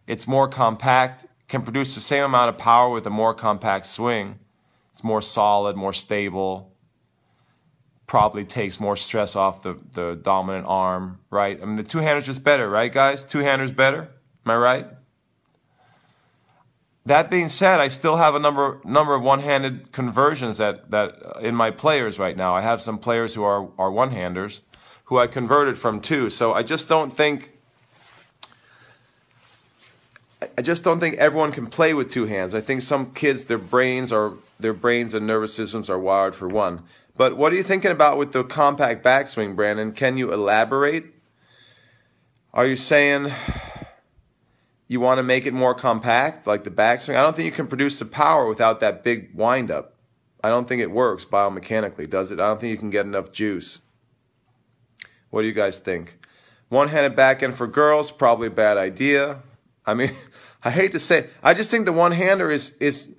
It's 0.07 0.27
more 0.27 0.47
compact, 0.47 1.25
can 1.47 1.61
produce 1.61 1.93
the 1.93 2.01
same 2.01 2.23
amount 2.23 2.49
of 2.49 2.57
power 2.57 2.89
with 2.89 3.05
a 3.05 3.11
more 3.11 3.33
compact 3.33 3.85
swing. 3.85 4.39
It's 4.93 5.03
more 5.03 5.21
solid, 5.21 5.75
more 5.75 5.93
stable 5.93 6.73
probably 8.07 8.45
takes 8.45 8.79
more 8.79 8.95
stress 8.95 9.35
off 9.35 9.61
the, 9.61 9.77
the 9.91 10.15
dominant 10.15 10.65
arm, 10.67 11.19
right? 11.29 11.61
I 11.61 11.65
mean, 11.65 11.75
the 11.75 11.83
two 11.83 11.99
hander's 11.99 12.25
just 12.25 12.43
better, 12.43 12.69
right, 12.69 12.91
guys? 12.91 13.23
Two 13.23 13.39
handers 13.39 13.71
better. 13.71 14.09
Am 14.45 14.51
I 14.51 14.55
right? 14.55 14.87
That 17.05 17.29
being 17.29 17.49
said, 17.49 17.79
I 17.79 17.89
still 17.89 18.17
have 18.17 18.35
a 18.35 18.39
number 18.39 18.81
number 18.83 19.13
of 19.13 19.21
one-handed 19.21 19.93
conversions 19.93 20.57
that 20.57 20.91
that 20.91 21.37
in 21.41 21.55
my 21.55 21.71
players 21.71 22.19
right 22.19 22.35
now. 22.35 22.53
I 22.53 22.61
have 22.61 22.81
some 22.81 22.97
players 22.97 23.33
who 23.33 23.43
are 23.43 23.69
are 23.77 23.89
one-handers 23.89 24.63
who 25.05 25.17
I 25.17 25.27
converted 25.27 25.77
from 25.77 26.01
two. 26.01 26.29
So 26.29 26.53
I 26.53 26.63
just 26.63 26.89
don't 26.89 27.15
think 27.15 27.56
I 30.41 30.61
just 30.61 30.83
don't 30.83 30.99
think 30.99 31.15
everyone 31.15 31.51
can 31.51 31.67
play 31.67 31.93
with 31.93 32.11
two 32.11 32.25
hands. 32.25 32.53
I 32.53 32.61
think 32.61 32.81
some 32.81 33.13
kids 33.13 33.45
their 33.45 33.57
brains 33.57 34.11
are 34.11 34.33
their 34.59 34.73
brains 34.73 35.13
and 35.13 35.25
nervous 35.25 35.53
systems 35.53 35.89
are 35.89 35.99
wired 35.99 36.35
for 36.35 36.47
one. 36.47 36.83
But 37.15 37.35
what 37.35 37.51
are 37.51 37.55
you 37.55 37.63
thinking 37.63 37.91
about 37.91 38.17
with 38.17 38.31
the 38.31 38.43
compact 38.43 39.03
backswing, 39.03 39.55
Brandon? 39.55 39.91
Can 39.91 40.17
you 40.17 40.31
elaborate? 40.31 41.05
Are 42.53 42.67
you 42.67 42.75
saying 42.75 43.33
you 44.87 44.99
want 44.99 45.17
to 45.17 45.23
make 45.23 45.47
it 45.47 45.53
more 45.53 45.73
compact, 45.73 46.45
like 46.45 46.63
the 46.63 46.69
backswing? 46.71 47.15
I 47.15 47.23
don't 47.23 47.35
think 47.35 47.47
you 47.47 47.51
can 47.51 47.67
produce 47.67 47.97
the 47.97 48.05
power 48.05 48.47
without 48.47 48.79
that 48.81 49.03
big 49.03 49.31
windup. 49.33 49.95
I 50.43 50.49
don't 50.49 50.67
think 50.67 50.81
it 50.81 50.91
works 50.91 51.25
biomechanically, 51.25 52.07
does 52.07 52.31
it? 52.31 52.39
I 52.39 52.47
don't 52.47 52.61
think 52.61 52.69
you 52.69 52.77
can 52.77 52.91
get 52.91 53.07
enough 53.07 53.31
juice. 53.31 53.79
What 55.31 55.41
do 55.41 55.47
you 55.47 55.53
guys 55.53 55.79
think? 55.79 56.19
One-handed 56.69 57.15
backhand 57.15 57.55
for 57.55 57.65
girls, 57.65 58.11
probably 58.11 58.47
a 58.47 58.51
bad 58.51 58.77
idea. 58.77 59.39
I 59.87 59.95
mean, 59.95 60.11
I 60.63 60.69
hate 60.69 60.91
to 60.91 60.99
say, 60.99 61.19
it. 61.19 61.33
I 61.41 61.53
just 61.53 61.71
think 61.71 61.85
the 61.85 61.93
one-hander 61.93 62.51
is 62.51 62.77
is 62.77 63.15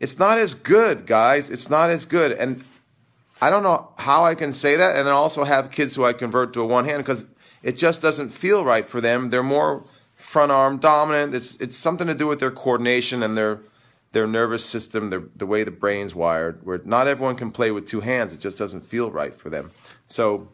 it's 0.00 0.18
not 0.18 0.38
as 0.38 0.54
good, 0.54 1.06
guys. 1.06 1.50
It's 1.50 1.70
not 1.70 1.90
as 1.90 2.06
good. 2.06 2.32
And 2.32 2.64
I 3.42 3.50
don't 3.50 3.62
know 3.62 3.92
how 3.98 4.24
I 4.24 4.34
can 4.34 4.52
say 4.52 4.76
that 4.76 4.96
and 4.96 5.06
then 5.06 5.14
also 5.14 5.44
have 5.44 5.70
kids 5.70 5.94
who 5.94 6.04
I 6.04 6.14
convert 6.14 6.54
to 6.54 6.62
a 6.62 6.66
one 6.66 6.86
hand 6.86 7.04
because 7.04 7.26
it 7.62 7.76
just 7.76 8.00
doesn't 8.00 8.30
feel 8.30 8.64
right 8.64 8.88
for 8.88 9.00
them. 9.00 9.28
They're 9.28 9.42
more 9.42 9.84
front 10.16 10.52
arm 10.52 10.78
dominant. 10.78 11.34
It's 11.34 11.56
it's 11.56 11.76
something 11.76 12.06
to 12.06 12.14
do 12.14 12.26
with 12.26 12.40
their 12.40 12.50
coordination 12.50 13.22
and 13.22 13.36
their 13.36 13.60
their 14.12 14.26
nervous 14.26 14.64
system, 14.64 15.10
their, 15.10 15.22
the 15.36 15.46
way 15.46 15.62
the 15.62 15.70
brain's 15.70 16.14
wired, 16.16 16.66
where 16.66 16.80
not 16.84 17.06
everyone 17.06 17.36
can 17.36 17.52
play 17.52 17.70
with 17.70 17.86
two 17.86 18.00
hands. 18.00 18.32
It 18.32 18.40
just 18.40 18.58
doesn't 18.58 18.84
feel 18.86 19.10
right 19.10 19.36
for 19.36 19.50
them. 19.50 19.70
So 20.08 20.48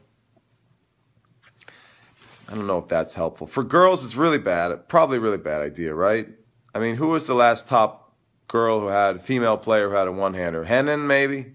I 2.48 2.54
don't 2.54 2.66
know 2.66 2.78
if 2.78 2.88
that's 2.88 3.14
helpful. 3.14 3.46
For 3.46 3.64
girls, 3.64 4.04
it's 4.04 4.16
really 4.16 4.38
bad. 4.38 4.88
Probably 4.88 5.18
really 5.18 5.38
bad 5.38 5.62
idea, 5.62 5.94
right? 5.94 6.28
I 6.74 6.78
mean, 6.78 6.96
who 6.96 7.08
was 7.08 7.26
the 7.26 7.34
last 7.34 7.68
top 7.68 8.06
girl 8.48 8.80
who 8.80 8.86
had 8.88 9.22
female 9.22 9.56
player 9.56 9.88
who 9.88 9.96
had 9.96 10.08
a 10.08 10.12
one 10.12 10.34
hander. 10.34 10.64
Henin, 10.64 11.06
maybe? 11.06 11.52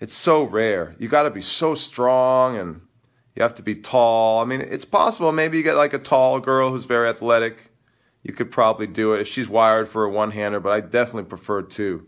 It's 0.00 0.14
so 0.14 0.42
rare. 0.44 0.96
You 0.98 1.08
got 1.08 1.22
to 1.22 1.30
be 1.30 1.40
so 1.40 1.74
strong 1.74 2.56
and 2.56 2.80
you 3.36 3.42
have 3.42 3.54
to 3.56 3.62
be 3.62 3.76
tall. 3.76 4.42
I 4.42 4.44
mean, 4.44 4.60
it's 4.60 4.84
possible. 4.84 5.30
Maybe 5.32 5.56
you 5.56 5.62
get 5.62 5.76
like 5.76 5.94
a 5.94 5.98
tall 5.98 6.40
girl 6.40 6.70
who's 6.70 6.86
very 6.86 7.08
athletic. 7.08 7.70
You 8.22 8.32
could 8.32 8.50
probably 8.50 8.86
do 8.86 9.14
it 9.14 9.20
if 9.20 9.28
she's 9.28 9.48
wired 9.48 9.88
for 9.88 10.04
a 10.04 10.10
one 10.10 10.32
hander, 10.32 10.60
but 10.60 10.72
I 10.72 10.80
definitely 10.80 11.28
prefer 11.28 11.62
two. 11.62 12.06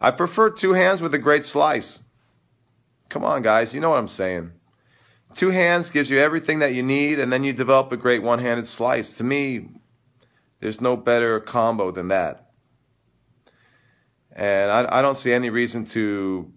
I 0.00 0.10
prefer 0.10 0.50
two 0.50 0.74
hands 0.74 1.00
with 1.00 1.14
a 1.14 1.18
great 1.18 1.44
slice. 1.44 2.02
Come 3.08 3.24
on, 3.24 3.42
guys. 3.42 3.74
You 3.74 3.80
know 3.80 3.90
what 3.90 3.98
I'm 3.98 4.08
saying. 4.08 4.52
Two 5.36 5.50
hands 5.50 5.90
gives 5.90 6.08
you 6.08 6.18
everything 6.18 6.60
that 6.60 6.72
you 6.72 6.82
need, 6.82 7.20
and 7.20 7.30
then 7.30 7.44
you 7.44 7.52
develop 7.52 7.92
a 7.92 7.96
great 7.96 8.22
one 8.22 8.38
handed 8.38 8.66
slice. 8.66 9.18
To 9.18 9.24
me, 9.24 9.68
there's 10.60 10.80
no 10.80 10.96
better 10.96 11.40
combo 11.40 11.90
than 11.90 12.08
that. 12.08 12.50
And 14.32 14.70
I, 14.70 14.98
I 14.98 15.02
don't 15.02 15.14
see 15.14 15.34
any 15.34 15.50
reason 15.50 15.84
to 15.86 16.50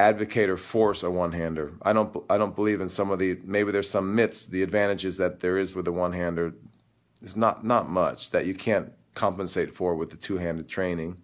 advocate 0.00 0.48
or 0.48 0.56
force 0.56 1.04
a 1.04 1.10
one-hander. 1.10 1.74
I 1.82 1.92
don't 1.92 2.16
I 2.28 2.36
don't 2.36 2.56
believe 2.56 2.80
in 2.80 2.88
some 2.88 3.12
of 3.12 3.20
the 3.20 3.38
maybe 3.44 3.70
there's 3.70 3.88
some 3.88 4.16
myths, 4.16 4.46
the 4.46 4.64
advantages 4.64 5.16
that 5.18 5.38
there 5.38 5.56
is 5.56 5.76
with 5.76 5.84
the 5.84 5.92
one-hander 5.92 6.54
is 7.22 7.36
not 7.36 7.64
not 7.64 7.88
much 7.88 8.30
that 8.30 8.46
you 8.46 8.54
can't 8.54 8.92
compensate 9.14 9.72
for 9.72 9.94
with 9.94 10.10
the 10.10 10.16
two-handed 10.16 10.68
training. 10.68 11.16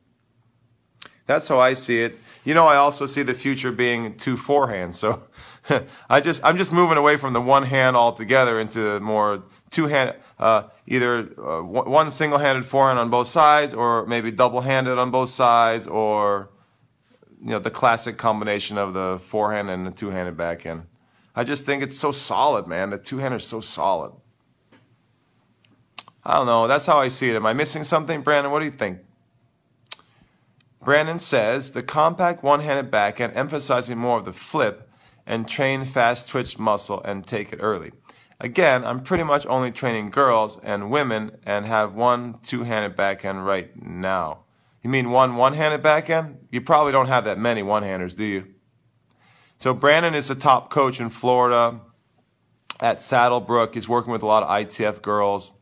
That's 1.27 1.49
how 1.49 1.61
I 1.61 1.75
see 1.75 2.01
it. 2.01 2.19
You 2.45 2.55
know, 2.55 2.67
I 2.67 2.77
also 2.77 3.07
see 3.07 3.23
the 3.23 3.35
future 3.35 3.71
being 3.71 4.17
two 4.17 4.37
forehands. 4.37 4.95
So 4.95 5.23
I 6.11 6.21
just 6.21 6.45
I'm 6.45 6.57
just 6.57 6.73
moving 6.73 6.99
away 6.99 7.17
from 7.17 7.33
the 7.33 7.41
one 7.41 7.65
hand 7.65 7.97
altogether 7.97 8.59
into 8.61 8.99
more 9.01 9.45
two 9.71 9.87
hand, 9.87 10.17
uh, 10.39 10.65
either 10.87 11.31
uh, 11.39 11.63
one 11.63 12.11
single 12.11 12.39
handed 12.39 12.65
forehand 12.65 12.99
on 12.99 13.11
both 13.11 13.29
sides, 13.29 13.75
or 13.75 14.07
maybe 14.07 14.31
double 14.31 14.61
handed 14.61 14.99
on 14.99 15.11
both 15.11 15.31
sides, 15.31 15.87
or 15.87 16.51
you 17.41 17.51
know 17.51 17.59
the 17.59 17.71
classic 17.71 18.17
combination 18.17 18.79
of 18.79 18.95
the 18.95 19.19
forehand 19.21 19.71
and 19.71 19.87
the 19.87 19.91
two 19.91 20.11
handed 20.11 20.37
backhand. 20.37 20.87
I 21.35 21.45
just 21.45 21.65
think 21.65 21.83
it's 21.83 21.97
so 21.97 22.13
solid, 22.13 22.67
man. 22.67 22.91
The 22.91 22.99
two 22.99 23.19
hander 23.19 23.37
is 23.37 23.47
so 23.47 23.61
solid. 23.61 24.13
I 26.25 26.35
don't 26.35 26.47
know. 26.47 26.67
That's 26.67 26.87
how 26.87 26.99
I 26.99 27.09
see 27.09 27.31
it. 27.31 27.37
Am 27.37 27.47
I 27.47 27.53
missing 27.53 27.85
something, 27.85 28.23
Brandon? 28.23 28.53
What 28.53 28.59
do 28.59 28.67
you 28.67 28.73
think? 28.73 28.99
Brandon 30.83 31.19
says 31.19 31.73
the 31.73 31.83
compact 31.83 32.43
one 32.43 32.61
handed 32.61 32.91
backhand 32.91 33.35
emphasizing 33.37 33.99
more 33.99 34.19
of 34.19 34.25
the 34.25 34.33
flip 34.33 34.89
and 35.27 35.47
train 35.47 35.85
fast 35.85 36.29
twitch 36.29 36.59
muscle 36.59 37.03
and 37.03 37.27
take 37.27 37.53
it 37.53 37.59
early. 37.61 37.93
Again, 38.41 38.85
I'm 38.87 39.03
pretty 39.03 39.25
much 39.25 39.45
only 39.47 39.71
training 39.71 40.11
girls 40.11 40.59
and 40.63 40.91
women 40.91 41.33
and 41.45 41.67
have 41.67 41.95
one 41.95 42.39
two-handed 42.43 42.97
backhand 42.97 43.45
right 43.45 43.71
now. 43.83 44.45
You 44.83 44.89
mean 44.89 45.11
one 45.11 45.37
one-handed 45.37 45.83
backhand? 45.83 46.39
You 46.51 46.63
probably 46.63 46.93
don't 46.93 47.09
have 47.09 47.27
that 47.27 47.39
many 47.39 47.63
one-handers, 47.63 48.15
do 48.15 48.25
you? 48.25 48.47
So 49.59 49.75
Brandon 49.75 50.15
is 50.15 50.31
a 50.31 50.35
top 50.35 50.71
coach 50.71 51.01
in 51.01 51.11
Florida 51.11 51.81
at 52.81 53.01
Saddlebrook. 53.01 53.75
He's 53.75 53.89
working 53.89 54.11
with 54.11 54.23
a 54.23 54.27
lot 54.27 54.43
of 54.43 54.49
ITF 54.49 55.03
girls. 55.03 55.53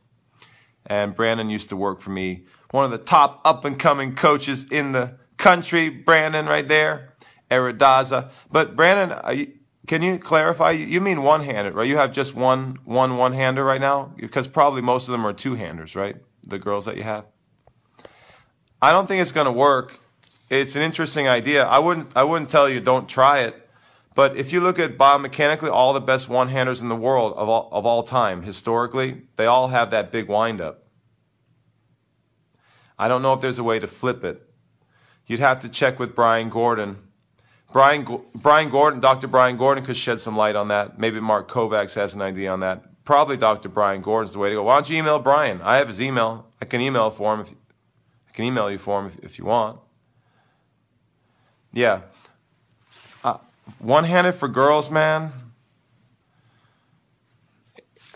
And 0.87 1.17
Brandon 1.17 1.51
used 1.51 1.71
to 1.71 1.77
work 1.77 2.01
for 2.01 2.11
me. 2.11 2.47
One 2.71 2.85
of 2.85 2.91
the 2.91 2.99
top 2.99 3.41
up 3.45 3.65
and 3.65 3.79
coming 3.79 4.15
coaches 4.15 4.67
in 4.71 4.93
the 4.93 5.17
country, 5.39 5.89
Brandon 5.89 6.47
right 6.47 6.69
there, 6.69 7.15
Arradaza. 7.51 8.31
But 8.53 8.77
Brandon, 8.77 9.53
can 9.87 10.03
you 10.03 10.19
clarify? 10.19 10.73
You 10.73 11.01
mean 11.01 11.23
one-handed, 11.23 11.75
right? 11.75 11.87
You 11.87 11.97
have 11.97 12.13
just 12.13 12.35
one 12.35 12.79
one 12.85 13.17
one-hander 13.17 13.65
right 13.65 13.81
now, 13.81 14.13
because 14.17 14.47
probably 14.47 14.83
most 14.83 15.09
of 15.09 15.13
them 15.13 15.27
are 15.27 15.33
two-handers, 15.33 15.97
right? 15.97 16.17
The 16.47 16.59
girls 16.59 16.85
that 16.85 16.97
you 16.97 17.05
have. 17.05 17.25
I 18.83 18.93
don't 18.93 19.07
think 19.07 19.23
it's 19.23 19.33
going 19.33 19.47
to 19.47 19.53
work. 19.53 20.01
It's 20.51 20.77
an 20.77 20.83
interesting 20.83 21.27
idea. 21.27 21.65
I 21.65 21.79
wouldn't 21.79 22.15
I 22.15 22.25
wouldn't 22.25 22.51
tell 22.51 22.69
you 22.69 22.81
don't 22.81 23.09
try 23.09 23.41
it, 23.41 23.69
but 24.15 24.37
if 24.37 24.53
you 24.53 24.61
look 24.61 24.79
at 24.79 24.99
biomechanically, 24.99 25.71
all 25.71 25.93
the 25.95 26.01
best 26.01 26.29
one-handers 26.29 26.83
in 26.83 26.89
the 26.89 26.97
world 26.97 27.33
of 27.37 27.49
all 27.49 27.69
of 27.73 27.87
all 27.87 28.03
time 28.03 28.43
historically, 28.43 29.23
they 29.37 29.47
all 29.47 29.69
have 29.69 29.91
that 29.91 30.13
big 30.13 30.29
windup. 30.29 30.88
I 32.99 33.09
don't 33.09 33.23
know 33.23 33.33
if 33.33 33.40
there's 33.40 33.59
a 33.59 33.64
way 33.64 33.78
to 33.78 33.87
flip 33.87 34.25
it. 34.25 34.43
You'd 35.26 35.40
have 35.40 35.61
to 35.61 35.69
check 35.69 35.99
with 35.99 36.14
Brian 36.14 36.49
Gordon 36.49 36.99
Brian, 37.73 38.07
Brian 38.35 38.71
Gordon, 38.71 39.00
Dr. 39.00 39.28
Brian 39.28 39.57
Gordon 39.57 39.85
could 39.85 39.97
shed 39.97 40.21
some 40.21 40.37
light 40.37 40.57
on 40.57 40.69
that. 40.69 40.99
Maybe 40.99 41.21
Mark 41.21 41.49
Kovacs 41.50 41.95
has 41.97 42.14
an 42.14 42.23
idea 42.23 42.50
on 42.50 42.61
that. 42.61 43.05
Probably 43.05 43.37
Dr. 43.37 43.69
Brian 43.69 44.00
Gordon's 44.00 44.33
the 44.33 44.38
way 44.38 44.49
to 44.49 44.57
go. 44.57 44.62
Why 44.62 44.76
don't 44.76 44.88
you 44.88 44.97
email 44.97 45.19
Brian? 45.19 45.61
I 45.62 45.76
have 45.76 45.88
his 45.88 46.00
email. 46.00 46.47
I 46.61 46.64
can 46.64 46.81
email 46.81 47.11
for 47.11 47.35
him. 47.35 47.40
If, 47.40 47.50
I 47.50 48.33
can 48.33 48.45
email 48.45 48.71
you 48.71 48.78
for 48.78 49.00
him 49.00 49.07
if, 49.07 49.25
if 49.25 49.38
you 49.38 49.45
want. 49.45 49.81
Yeah. 51.73 52.02
Uh, 53.23 53.38
one-handed 53.78 54.33
for 54.33 54.49
girls, 54.49 54.90
man. 54.90 55.33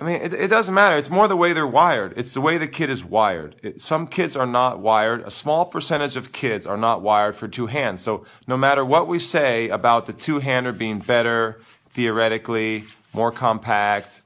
I 0.03 0.05
mean, 0.05 0.21
it, 0.21 0.33
it, 0.33 0.49
doesn't 0.49 0.75
matter. 0.75 0.97
It's 0.97 1.11
more 1.11 1.29
the 1.29 1.37
way 1.37 1.53
they're 1.53 1.65
wired. 1.65 2.15
It's 2.17 2.35
the 2.35 2.41
way 2.41 2.59
the 2.59 2.67
kid 2.67 2.91
is 2.91 3.05
wired. 3.05 3.55
It, 3.63 3.81
some 3.81 4.09
kids 4.09 4.35
are 4.35 4.49
not 4.49 4.81
wired. 4.81 5.23
A 5.23 5.31
small 5.31 5.65
percentage 5.65 6.17
of 6.17 6.33
kids 6.33 6.67
are 6.67 6.77
not 6.77 7.03
wired 7.03 7.37
for 7.37 7.47
two 7.47 7.67
hands. 7.69 8.01
So 8.01 8.27
no 8.49 8.57
matter 8.57 8.85
what 8.85 9.07
we 9.07 9.21
say 9.21 9.69
about 9.69 10.07
the 10.07 10.13
two 10.13 10.41
hander 10.41 10.73
being 10.73 10.99
better 10.99 11.61
theoretically, 11.91 12.83
more 13.13 13.31
compact, 13.31 14.23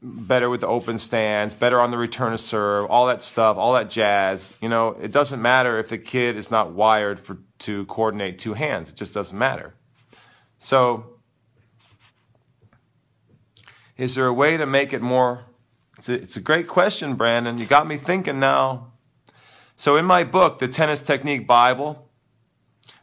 better 0.00 0.48
with 0.48 0.62
the 0.62 0.68
open 0.68 0.96
stance, 0.96 1.52
better 1.52 1.78
on 1.78 1.90
the 1.90 1.98
return 1.98 2.32
to 2.32 2.38
serve, 2.38 2.90
all 2.90 3.08
that 3.08 3.22
stuff, 3.22 3.58
all 3.58 3.74
that 3.74 3.90
jazz, 3.90 4.54
you 4.62 4.70
know, 4.70 4.96
it 5.02 5.12
doesn't 5.12 5.42
matter 5.42 5.78
if 5.78 5.90
the 5.90 5.98
kid 5.98 6.38
is 6.38 6.50
not 6.50 6.72
wired 6.72 7.20
for 7.20 7.36
to 7.58 7.84
coordinate 7.84 8.38
two 8.38 8.54
hands. 8.54 8.88
It 8.88 8.94
just 8.94 9.12
doesn't 9.12 9.36
matter. 9.36 9.74
So, 10.60 11.17
is 13.98 14.14
there 14.14 14.26
a 14.26 14.32
way 14.32 14.56
to 14.56 14.64
make 14.64 14.92
it 14.92 15.02
more? 15.02 15.44
It's 15.98 16.08
a, 16.08 16.14
it's 16.14 16.36
a 16.36 16.40
great 16.40 16.68
question, 16.68 17.16
Brandon. 17.16 17.58
You 17.58 17.66
got 17.66 17.86
me 17.86 17.96
thinking 17.96 18.38
now. 18.38 18.92
So, 19.74 19.96
in 19.96 20.06
my 20.06 20.24
book, 20.24 20.60
The 20.60 20.68
Tennis 20.68 21.02
Technique 21.02 21.46
Bible, 21.46 22.08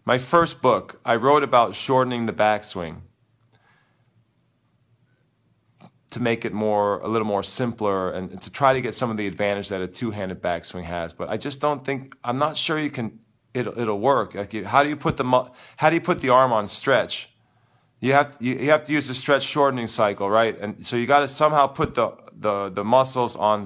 my 0.05 0.17
first 0.17 0.61
book, 0.61 0.99
I 1.05 1.17
wrote 1.17 1.43
about 1.43 1.75
shortening 1.75 2.25
the 2.25 2.33
backswing 2.33 3.01
to 6.11 6.21
make 6.21 6.45
it 6.45 6.53
more 6.53 6.99
a 6.99 7.09
little 7.09 7.27
more 7.27 7.43
simpler 7.43 8.11
and, 8.11 8.41
to 8.41 8.49
try 8.49 8.71
to 8.71 8.79
get 8.79 8.95
some 8.95 9.11
of 9.11 9.17
the 9.17 9.27
advantage 9.27 9.67
that 9.69 9.81
a 9.81 9.87
two-handed 9.87 10.41
backswing 10.41 10.85
has. 10.85 11.13
But 11.13 11.29
I 11.29 11.35
just 11.35 11.59
don't 11.59 11.83
think 11.83 12.15
I'm 12.23 12.37
not 12.37 12.55
sure 12.55 12.79
you 12.79 12.89
can 12.89 13.19
it'll, 13.53 13.77
it'll 13.77 13.99
work. 13.99 14.33
Like 14.33 14.53
how 14.63 14.83
do 14.83 14.89
you 14.89 14.95
put 14.95 15.17
the 15.17 15.51
how 15.75 15.89
do 15.89 15.95
you 15.95 16.01
put 16.01 16.21
the 16.21 16.29
arm 16.29 16.53
on 16.53 16.67
stretch? 16.67 17.34
You 17.99 18.13
have 18.13 18.37
to, 18.37 18.45
you 18.45 18.69
have 18.69 18.83
to 18.85 18.93
use 18.93 19.07
the 19.07 19.15
stretch 19.15 19.43
shortening 19.43 19.87
cycle, 19.87 20.29
right? 20.29 20.59
And 20.59 20.85
so 20.85 20.95
you 20.95 21.07
got 21.07 21.19
to 21.19 21.27
somehow 21.27 21.67
put 21.67 21.95
the, 21.95 22.11
the 22.37 22.69
the 22.69 22.83
muscles 22.83 23.35
on 23.35 23.65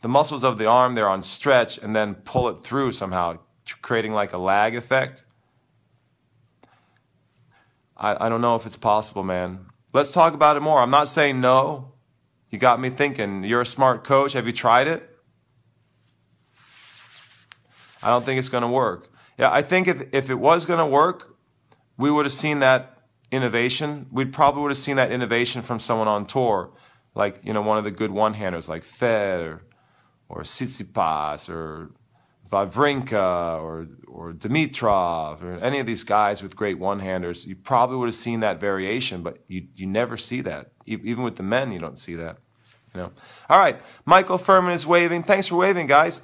the 0.00 0.08
muscles 0.08 0.44
of 0.44 0.58
the 0.58 0.66
arm 0.66 0.94
there 0.94 1.08
on 1.08 1.22
stretch 1.22 1.78
and 1.78 1.94
then 1.94 2.14
pull 2.14 2.48
it 2.48 2.62
through 2.62 2.92
somehow, 2.92 3.38
creating 3.82 4.12
like 4.12 4.32
a 4.32 4.38
lag 4.38 4.76
effect. 4.76 5.24
I, 7.96 8.26
I 8.26 8.28
don't 8.28 8.40
know 8.40 8.56
if 8.56 8.66
it's 8.66 8.76
possible, 8.76 9.22
man. 9.22 9.66
Let's 9.92 10.12
talk 10.12 10.34
about 10.34 10.56
it 10.56 10.60
more. 10.60 10.80
I'm 10.80 10.90
not 10.90 11.08
saying 11.08 11.40
no. 11.40 11.92
You 12.50 12.58
got 12.58 12.80
me 12.80 12.90
thinking. 12.90 13.44
You're 13.44 13.62
a 13.62 13.66
smart 13.66 14.04
coach. 14.04 14.32
Have 14.34 14.46
you 14.46 14.52
tried 14.52 14.88
it? 14.88 15.08
I 18.02 18.08
don't 18.08 18.24
think 18.24 18.38
it's 18.38 18.48
going 18.48 18.62
to 18.62 18.68
work. 18.68 19.10
Yeah, 19.38 19.50
I 19.50 19.62
think 19.62 19.88
if, 19.88 20.14
if 20.14 20.30
it 20.30 20.34
was 20.34 20.66
going 20.66 20.78
to 20.78 20.86
work, 20.86 21.36
we 21.96 22.10
would 22.10 22.26
have 22.26 22.32
seen 22.32 22.58
that 22.58 22.93
innovation. 23.34 24.06
We 24.10 24.24
probably 24.24 24.62
would 24.62 24.70
have 24.70 24.78
seen 24.78 24.96
that 24.96 25.12
innovation 25.12 25.62
from 25.62 25.80
someone 25.80 26.08
on 26.08 26.26
tour, 26.26 26.70
like 27.14 27.40
you 27.44 27.52
know 27.52 27.62
one 27.62 27.78
of 27.78 27.84
the 27.84 27.90
good 27.90 28.10
one-handers, 28.10 28.68
like 28.68 28.84
Fed 28.84 29.60
or 30.28 30.42
Tsitsipas 30.42 31.48
or 31.48 31.90
Wawrinka 32.50 33.60
or 33.62 33.88
or 34.06 34.32
Dimitrov 34.32 35.42
or 35.42 35.54
any 35.58 35.80
of 35.80 35.86
these 35.86 36.04
guys 36.04 36.42
with 36.42 36.54
great 36.54 36.78
one-handers. 36.78 37.46
You 37.46 37.56
probably 37.56 37.96
would 37.96 38.06
have 38.06 38.14
seen 38.14 38.40
that 38.40 38.60
variation, 38.60 39.22
but 39.22 39.38
you 39.48 39.66
you 39.74 39.86
never 39.86 40.16
see 40.16 40.40
that. 40.42 40.72
Even 40.86 41.24
with 41.24 41.36
the 41.36 41.42
men, 41.42 41.72
you 41.72 41.78
don't 41.78 41.98
see 41.98 42.14
that. 42.16 42.38
You 42.94 43.00
know. 43.00 43.12
All 43.48 43.58
right, 43.58 43.80
Michael 44.04 44.38
Furman 44.38 44.72
is 44.72 44.86
waving. 44.86 45.24
Thanks 45.24 45.48
for 45.48 45.56
waving, 45.56 45.86
guys. 45.86 46.20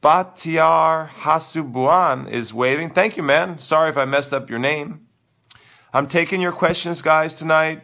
Batiar 0.00 1.08
Hasubuan 1.10 2.30
is 2.30 2.52
waving. 2.54 2.90
Thank 2.90 3.16
you, 3.16 3.22
man. 3.22 3.58
Sorry 3.58 3.88
if 3.88 3.96
I 3.96 4.04
messed 4.04 4.32
up 4.32 4.50
your 4.50 4.58
name. 4.58 5.06
I'm 5.94 6.06
taking 6.06 6.40
your 6.40 6.52
questions, 6.52 7.02
guys, 7.02 7.34
tonight. 7.34 7.82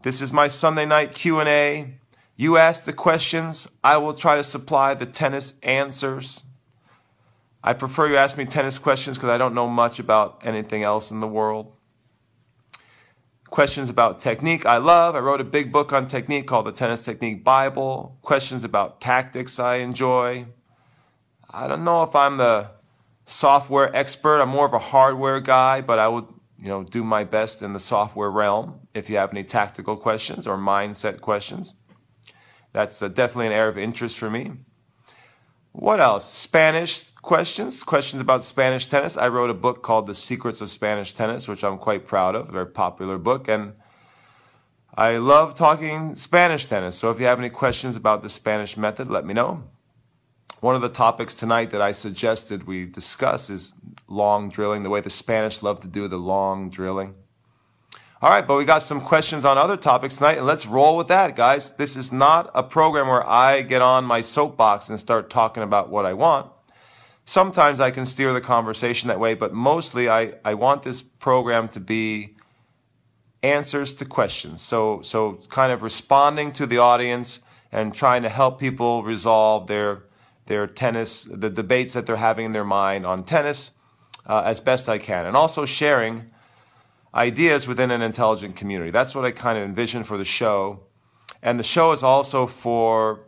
This 0.00 0.22
is 0.22 0.32
my 0.32 0.48
Sunday 0.48 0.86
night 0.86 1.12
Q&A. 1.12 1.98
You 2.34 2.56
ask 2.56 2.84
the 2.84 2.94
questions, 2.94 3.68
I 3.84 3.98
will 3.98 4.14
try 4.14 4.36
to 4.36 4.42
supply 4.42 4.94
the 4.94 5.04
tennis 5.04 5.52
answers. 5.62 6.44
I 7.62 7.74
prefer 7.74 8.08
you 8.08 8.16
ask 8.16 8.38
me 8.38 8.46
tennis 8.46 8.78
questions 8.78 9.18
because 9.18 9.28
I 9.28 9.36
don't 9.36 9.54
know 9.54 9.68
much 9.68 9.98
about 9.98 10.40
anything 10.44 10.82
else 10.82 11.10
in 11.10 11.20
the 11.20 11.28
world. 11.28 11.76
Questions 13.50 13.90
about 13.90 14.18
technique, 14.18 14.64
I 14.64 14.78
love. 14.78 15.14
I 15.14 15.18
wrote 15.18 15.42
a 15.42 15.44
big 15.44 15.72
book 15.72 15.92
on 15.92 16.08
technique 16.08 16.46
called 16.46 16.64
the 16.64 16.72
Tennis 16.72 17.04
Technique 17.04 17.44
Bible. 17.44 18.16
Questions 18.22 18.64
about 18.64 19.02
tactics, 19.02 19.60
I 19.60 19.76
enjoy. 19.76 20.46
I 21.52 21.66
don't 21.66 21.84
know 21.84 22.02
if 22.02 22.16
I'm 22.16 22.38
the 22.38 22.70
software 23.26 23.94
expert. 23.94 24.40
I'm 24.40 24.48
more 24.48 24.64
of 24.64 24.72
a 24.72 24.78
hardware 24.78 25.40
guy, 25.40 25.82
but 25.82 25.98
I 25.98 26.08
would, 26.08 26.24
you 26.62 26.68
know, 26.68 26.84
do 26.84 27.02
my 27.02 27.24
best 27.24 27.60
in 27.62 27.72
the 27.72 27.80
software 27.80 28.30
realm. 28.30 28.78
If 28.94 29.10
you 29.10 29.16
have 29.16 29.32
any 29.32 29.42
tactical 29.42 29.96
questions 29.96 30.46
or 30.46 30.56
mindset 30.56 31.20
questions, 31.20 31.74
that's 32.72 33.02
uh, 33.02 33.08
definitely 33.08 33.48
an 33.48 33.52
area 33.52 33.68
of 33.68 33.78
interest 33.78 34.16
for 34.16 34.30
me. 34.30 34.52
What 35.72 35.98
else? 35.98 36.32
Spanish 36.32 37.10
questions, 37.10 37.82
questions 37.82 38.22
about 38.22 38.44
Spanish 38.44 38.86
tennis. 38.86 39.16
I 39.16 39.26
wrote 39.26 39.50
a 39.50 39.54
book 39.54 39.82
called 39.82 40.06
The 40.06 40.14
Secrets 40.14 40.60
of 40.60 40.70
Spanish 40.70 41.12
Tennis, 41.14 41.48
which 41.48 41.64
I'm 41.64 41.78
quite 41.78 42.06
proud 42.06 42.36
of, 42.36 42.48
a 42.48 42.52
very 42.52 42.66
popular 42.66 43.18
book. 43.18 43.48
And 43.48 43.72
I 44.94 45.16
love 45.16 45.56
talking 45.56 46.14
Spanish 46.14 46.66
tennis. 46.66 46.94
So 46.94 47.10
if 47.10 47.18
you 47.18 47.26
have 47.26 47.40
any 47.40 47.50
questions 47.50 47.96
about 47.96 48.22
the 48.22 48.28
Spanish 48.28 48.76
method, 48.76 49.10
let 49.10 49.24
me 49.24 49.34
know. 49.34 49.64
One 50.62 50.76
of 50.76 50.80
the 50.80 50.88
topics 50.88 51.34
tonight 51.34 51.70
that 51.70 51.82
I 51.82 51.90
suggested 51.90 52.68
we 52.68 52.84
discuss 52.84 53.50
is 53.50 53.72
long 54.06 54.48
drilling, 54.48 54.84
the 54.84 54.90
way 54.90 55.00
the 55.00 55.10
Spanish 55.10 55.60
love 55.60 55.80
to 55.80 55.88
do 55.88 56.06
the 56.06 56.18
long 56.18 56.70
drilling. 56.70 57.16
All 58.22 58.30
right, 58.30 58.46
but 58.46 58.56
we 58.56 58.64
got 58.64 58.84
some 58.84 59.00
questions 59.00 59.44
on 59.44 59.58
other 59.58 59.76
topics 59.76 60.18
tonight, 60.18 60.38
and 60.38 60.46
let's 60.46 60.64
roll 60.64 60.96
with 60.96 61.08
that, 61.08 61.34
guys. 61.34 61.72
This 61.74 61.96
is 61.96 62.12
not 62.12 62.52
a 62.54 62.62
program 62.62 63.08
where 63.08 63.28
I 63.28 63.62
get 63.62 63.82
on 63.82 64.04
my 64.04 64.20
soapbox 64.20 64.88
and 64.88 65.00
start 65.00 65.30
talking 65.30 65.64
about 65.64 65.90
what 65.90 66.06
I 66.06 66.12
want. 66.12 66.48
Sometimes 67.24 67.80
I 67.80 67.90
can 67.90 68.06
steer 68.06 68.32
the 68.32 68.40
conversation 68.40 69.08
that 69.08 69.18
way, 69.18 69.34
but 69.34 69.52
mostly 69.52 70.08
I, 70.08 70.34
I 70.44 70.54
want 70.54 70.84
this 70.84 71.02
program 71.02 71.66
to 71.70 71.80
be 71.80 72.36
answers 73.42 73.94
to 73.94 74.04
questions. 74.04 74.62
So, 74.62 75.02
so 75.02 75.40
kind 75.48 75.72
of 75.72 75.82
responding 75.82 76.52
to 76.52 76.66
the 76.68 76.78
audience 76.78 77.40
and 77.72 77.92
trying 77.92 78.22
to 78.22 78.28
help 78.28 78.60
people 78.60 79.02
resolve 79.02 79.66
their 79.66 80.04
their 80.46 80.66
tennis, 80.66 81.24
the 81.24 81.50
debates 81.50 81.94
that 81.94 82.06
they're 82.06 82.16
having 82.16 82.46
in 82.46 82.52
their 82.52 82.64
mind 82.64 83.06
on 83.06 83.24
tennis 83.24 83.72
uh, 84.26 84.42
as 84.44 84.60
best 84.60 84.88
I 84.88 84.98
can, 84.98 85.26
and 85.26 85.36
also 85.36 85.64
sharing 85.64 86.30
ideas 87.14 87.66
within 87.66 87.90
an 87.90 88.02
intelligent 88.02 88.56
community. 88.56 88.90
That's 88.90 89.14
what 89.14 89.24
I 89.24 89.30
kind 89.30 89.58
of 89.58 89.64
envision 89.64 90.02
for 90.02 90.16
the 90.16 90.24
show. 90.24 90.84
And 91.42 91.58
the 91.58 91.64
show 91.64 91.92
is 91.92 92.02
also 92.02 92.46
for 92.46 93.20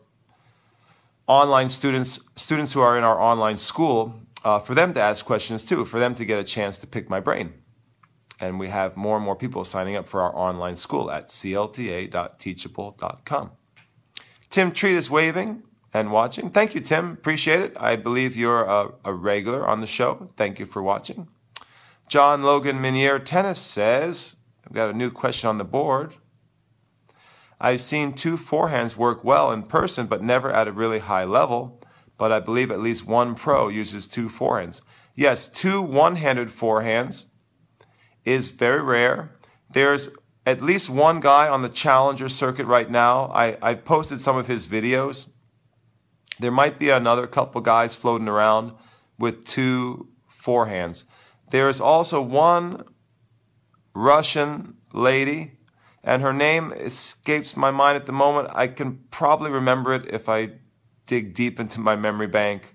online 1.27 1.69
students, 1.69 2.21
students 2.37 2.73
who 2.73 2.81
are 2.81 2.97
in 2.97 3.05
our 3.05 3.21
online 3.21 3.57
school, 3.57 4.15
uh, 4.45 4.59
for 4.59 4.75
them 4.75 4.93
to 4.93 5.01
ask 5.01 5.25
questions 5.25 5.65
too, 5.65 5.85
for 5.85 5.99
them 5.99 6.15
to 6.15 6.25
get 6.25 6.39
a 6.39 6.45
chance 6.45 6.79
to 6.79 6.87
pick 6.87 7.11
my 7.11 7.21
brain. 7.21 7.53
And 8.41 8.59
we 8.59 8.69
have 8.69 8.97
more 8.97 9.17
and 9.17 9.25
more 9.25 9.37
people 9.37 9.65
signing 9.65 9.97
up 9.97 10.09
for 10.09 10.23
our 10.23 10.37
online 10.37 10.77
school 10.77 11.11
at 11.11 11.29
clta.teachable.com. 11.29 13.51
Tim 14.51 14.73
Treat 14.73 14.97
is 14.97 15.11
waving 15.11 15.63
and 15.95 16.11
watching. 16.11 16.51
Thank 16.51 16.75
you, 16.75 16.81
Tim. 16.81 17.13
Appreciate 17.13 17.61
it. 17.61 17.77
I 17.79 17.95
believe 17.97 18.37
you're 18.37 18.65
a, 18.65 18.91
a 19.05 19.13
regular 19.15 19.67
on 19.67 19.81
the 19.81 19.87
show. 19.87 20.29
Thank 20.37 20.59
you 20.59 20.67
for 20.67 20.83
watching. 20.83 21.29
John 22.09 22.43
Logan 22.43 22.81
Minier 22.81 23.21
Tennis 23.21 23.61
says, 23.61 24.37
I've 24.67 24.73
got 24.73 24.91
a 24.91 24.93
new 24.93 25.11
question 25.11 25.49
on 25.49 25.59
the 25.59 25.65
board. 25.65 26.15
I've 27.61 27.81
seen 27.81 28.13
two 28.13 28.37
forehands 28.37 28.97
work 28.97 29.25
well 29.25 29.53
in 29.53 29.63
person, 29.63 30.07
but 30.07 30.23
never 30.23 30.51
at 30.51 30.69
a 30.69 30.73
really 30.73 30.99
high 30.99 31.25
level. 31.25 31.81
But 32.19 32.33
I 32.33 32.41
believe 32.41 32.71
at 32.71 32.81
least 32.81 33.07
one 33.07 33.35
pro 33.35 33.69
uses 33.69 34.09
two 34.09 34.29
forehands. 34.29 34.83
Yes, 35.15 35.49
two 35.49 35.81
one 35.81 36.17
handed 36.17 36.49
forehands 36.49 37.27
is 38.25 38.51
very 38.51 38.83
rare. 38.83 39.37
There's 39.71 40.09
at 40.45 40.61
least 40.61 40.91
one 40.91 41.21
guy 41.21 41.49
on 41.49 41.63
the 41.63 41.69
challenger 41.69 42.29
circuit 42.29 42.67
right 42.67 42.91
now. 42.91 43.31
I, 43.33 43.57
I 43.63 43.75
posted 43.75 44.21
some 44.21 44.37
of 44.37 44.47
his 44.47 44.67
videos 44.67 45.31
there 46.41 46.51
might 46.51 46.79
be 46.79 46.91
another 46.91 47.27
couple 47.27 47.61
guys 47.61 47.97
floating 47.97 48.29
around 48.29 48.73
with 49.19 49.45
two 49.45 50.09
forehands. 50.31 51.05
There 51.51 51.69
is 51.69 51.81
also 51.81 52.21
one 52.21 52.85
Russian 53.95 54.75
lady, 54.93 55.53
and 56.03 56.23
her 56.23 56.33
name 56.33 56.73
escapes 56.73 57.57
my 57.57 57.71
mind 57.71 57.97
at 57.97 58.07
the 58.07 58.13
moment. 58.13 58.49
I 58.53 58.67
can 58.67 58.99
probably 59.11 59.51
remember 59.51 59.95
it 59.95 60.13
if 60.13 60.29
I 60.29 60.53
dig 61.07 61.35
deep 61.35 61.61
into 61.61 61.81
my 61.81 61.97
memory 61.97 62.27
bank. 62.27 62.75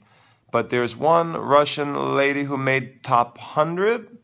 But 0.51 0.69
there's 0.69 0.95
one 0.95 1.33
Russian 1.33 2.15
lady 2.15 2.43
who 2.43 2.57
made 2.57 3.03
top 3.03 3.37
100, 3.37 4.17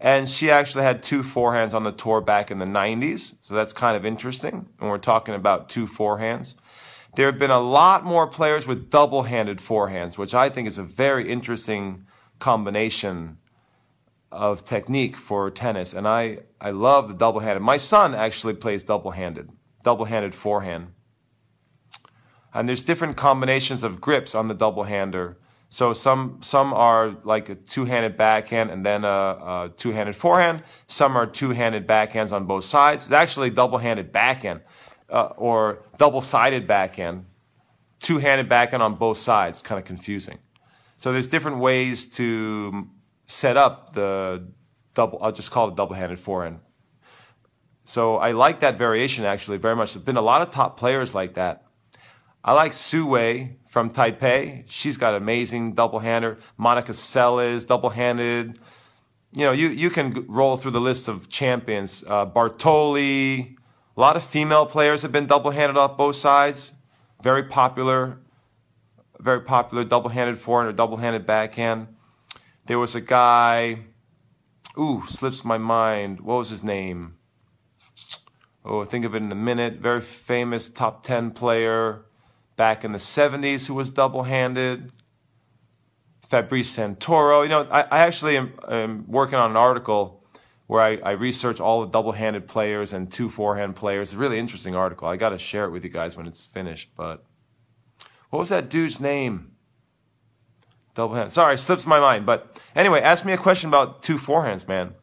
and 0.00 0.28
she 0.28 0.50
actually 0.50 0.84
had 0.84 1.02
two 1.02 1.22
forehands 1.22 1.72
on 1.72 1.82
the 1.82 1.92
tour 1.92 2.20
back 2.20 2.50
in 2.50 2.58
the 2.58 2.66
90s. 2.66 3.36
So 3.40 3.54
that's 3.54 3.72
kind 3.72 3.96
of 3.96 4.04
interesting. 4.04 4.68
And 4.80 4.90
we're 4.90 4.98
talking 4.98 5.34
about 5.34 5.70
two 5.70 5.86
forehands. 5.86 6.56
There 7.16 7.26
have 7.26 7.38
been 7.38 7.50
a 7.52 7.60
lot 7.60 8.04
more 8.04 8.26
players 8.26 8.66
with 8.66 8.90
double 8.90 9.22
handed 9.22 9.58
forehands, 9.58 10.18
which 10.18 10.34
I 10.34 10.48
think 10.48 10.66
is 10.66 10.78
a 10.78 10.82
very 10.82 11.30
interesting 11.30 12.06
combination 12.40 13.38
of 14.32 14.64
technique 14.64 15.16
for 15.16 15.48
tennis. 15.50 15.94
And 15.94 16.08
I, 16.08 16.40
I 16.60 16.70
love 16.70 17.08
the 17.08 17.14
double 17.14 17.40
handed. 17.40 17.60
My 17.60 17.76
son 17.76 18.14
actually 18.14 18.54
plays 18.54 18.82
double 18.82 19.12
handed, 19.12 19.48
double 19.84 20.06
handed 20.06 20.34
forehand. 20.34 20.88
And 22.52 22.68
there's 22.68 22.82
different 22.82 23.16
combinations 23.16 23.84
of 23.84 24.00
grips 24.00 24.34
on 24.34 24.48
the 24.48 24.54
double 24.54 24.82
hander. 24.82 25.38
So 25.70 25.92
some 25.92 26.38
some 26.40 26.72
are 26.72 27.16
like 27.24 27.48
a 27.48 27.56
two-handed 27.56 28.16
backhand 28.16 28.70
and 28.70 28.86
then 28.86 29.04
a, 29.04 29.08
a 29.08 29.72
two-handed 29.76 30.14
forehand. 30.14 30.62
Some 30.86 31.16
are 31.16 31.26
two-handed 31.26 31.86
backhands 31.86 32.32
on 32.32 32.46
both 32.46 32.64
sides. 32.64 33.04
It's 33.04 33.12
actually 33.12 33.50
double-handed 33.50 34.12
backhand 34.12 34.60
uh, 35.10 35.32
or 35.36 35.82
double 35.98 36.20
sided 36.20 36.66
backhand, 36.66 37.26
two 38.00 38.18
handed 38.18 38.48
backhand 38.48 38.82
on 38.82 38.94
both 38.96 39.18
sides, 39.18 39.62
kind 39.62 39.78
of 39.78 39.84
confusing. 39.84 40.38
So 40.96 41.12
there's 41.12 41.28
different 41.28 41.58
ways 41.58 42.06
to 42.16 42.88
set 43.26 43.56
up 43.56 43.94
the 43.94 44.46
double. 44.94 45.18
I'll 45.22 45.32
just 45.32 45.50
call 45.50 45.68
it 45.68 45.72
a 45.72 45.76
double-handed 45.76 46.18
forehand. 46.18 46.60
So 47.84 48.16
I 48.16 48.32
like 48.32 48.60
that 48.60 48.78
variation 48.78 49.24
actually 49.24 49.58
very 49.58 49.76
much. 49.76 49.92
There's 49.92 50.04
been 50.04 50.16
a 50.16 50.22
lot 50.22 50.40
of 50.40 50.50
top 50.50 50.78
players 50.78 51.14
like 51.14 51.34
that. 51.34 51.64
I 52.42 52.52
like 52.52 52.74
Su 52.74 53.06
Wei 53.06 53.56
from 53.68 53.90
Taipei. 53.90 54.64
She's 54.68 54.96
got 54.96 55.14
amazing 55.14 55.74
double-hander. 55.74 56.38
Monica 56.56 56.92
Seles, 56.92 57.66
double-handed. 57.66 58.58
You 59.32 59.44
know, 59.44 59.52
you, 59.52 59.68
you 59.68 59.90
can 59.90 60.26
roll 60.28 60.56
through 60.56 60.70
the 60.70 60.80
list 60.80 61.08
of 61.08 61.28
champions. 61.28 62.04
Uh, 62.06 62.24
Bartoli. 62.26 63.56
A 63.96 64.00
lot 64.00 64.16
of 64.16 64.24
female 64.24 64.66
players 64.66 65.02
have 65.02 65.12
been 65.12 65.26
double-handed 65.26 65.76
off 65.76 65.96
both 65.96 66.16
sides. 66.16 66.72
Very 67.22 67.44
popular. 67.44 68.18
Very 69.20 69.40
popular 69.40 69.84
double-handed 69.84 70.38
forehand 70.38 70.68
or 70.68 70.76
double-handed 70.76 71.26
backhand. 71.26 71.88
There 72.66 72.78
was 72.78 72.94
a 72.94 73.00
guy. 73.00 73.80
Ooh, 74.78 75.04
slips 75.08 75.44
my 75.44 75.58
mind. 75.58 76.20
What 76.20 76.38
was 76.38 76.50
his 76.50 76.64
name? 76.64 77.16
oh, 78.64 78.84
think 78.84 79.04
of 79.04 79.14
it 79.14 79.22
in 79.22 79.30
a 79.30 79.36
minute. 79.36 79.74
Very 79.74 80.00
famous 80.00 80.68
top 80.68 81.02
10 81.02 81.32
player 81.32 82.02
back 82.56 82.84
in 82.84 82.92
the 82.92 82.98
70s 82.98 83.66
who 83.66 83.74
was 83.74 83.90
double 83.90 84.24
handed. 84.24 84.92
Fabrice 86.26 86.76
Santoro. 86.76 87.42
You 87.42 87.50
know, 87.50 87.68
I, 87.70 87.82
I 87.82 87.98
actually 88.00 88.36
am, 88.36 88.54
am, 88.68 89.04
working 89.06 89.38
on 89.38 89.50
an 89.50 89.56
article 89.56 90.23
where 90.74 90.82
I, 90.82 90.96
I 90.96 91.10
research 91.12 91.60
all 91.60 91.82
the 91.82 91.86
double 91.86 92.10
handed 92.10 92.48
players 92.48 92.92
and 92.92 93.10
two 93.10 93.28
forehand 93.28 93.76
players. 93.76 94.08
It's 94.08 94.14
a 94.14 94.18
really 94.18 94.40
interesting 94.40 94.74
article. 94.74 95.06
I 95.06 95.14
got 95.14 95.28
to 95.28 95.38
share 95.38 95.66
it 95.66 95.70
with 95.70 95.84
you 95.84 95.90
guys 95.90 96.16
when 96.16 96.26
it's 96.26 96.46
finished. 96.46 96.90
But 96.96 97.24
what 98.30 98.40
was 98.40 98.48
that 98.48 98.70
dude's 98.70 98.98
name? 98.98 99.52
Double 100.96 101.14
hand. 101.14 101.32
Sorry, 101.32 101.56
slips 101.58 101.86
my 101.86 102.00
mind. 102.00 102.26
But 102.26 102.60
anyway, 102.74 103.00
ask 103.02 103.24
me 103.24 103.32
a 103.32 103.36
question 103.36 103.68
about 103.68 104.02
two 104.02 104.16
forehands, 104.16 104.66
man. 104.66 104.94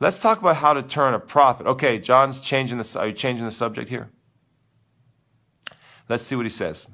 Let's 0.00 0.22
talk 0.22 0.40
about 0.40 0.56
how 0.56 0.72
to 0.72 0.82
turn 0.82 1.12
a 1.12 1.20
profit. 1.20 1.66
Okay, 1.66 1.98
John's 1.98 2.40
changing 2.40 2.78
the. 2.78 2.96
Are 2.98 3.08
you 3.08 3.12
changing 3.12 3.44
the 3.44 3.50
subject 3.50 3.90
here? 3.90 4.08
Let's 6.08 6.22
see 6.22 6.34
what 6.34 6.46
he 6.46 6.50
says. 6.50 6.88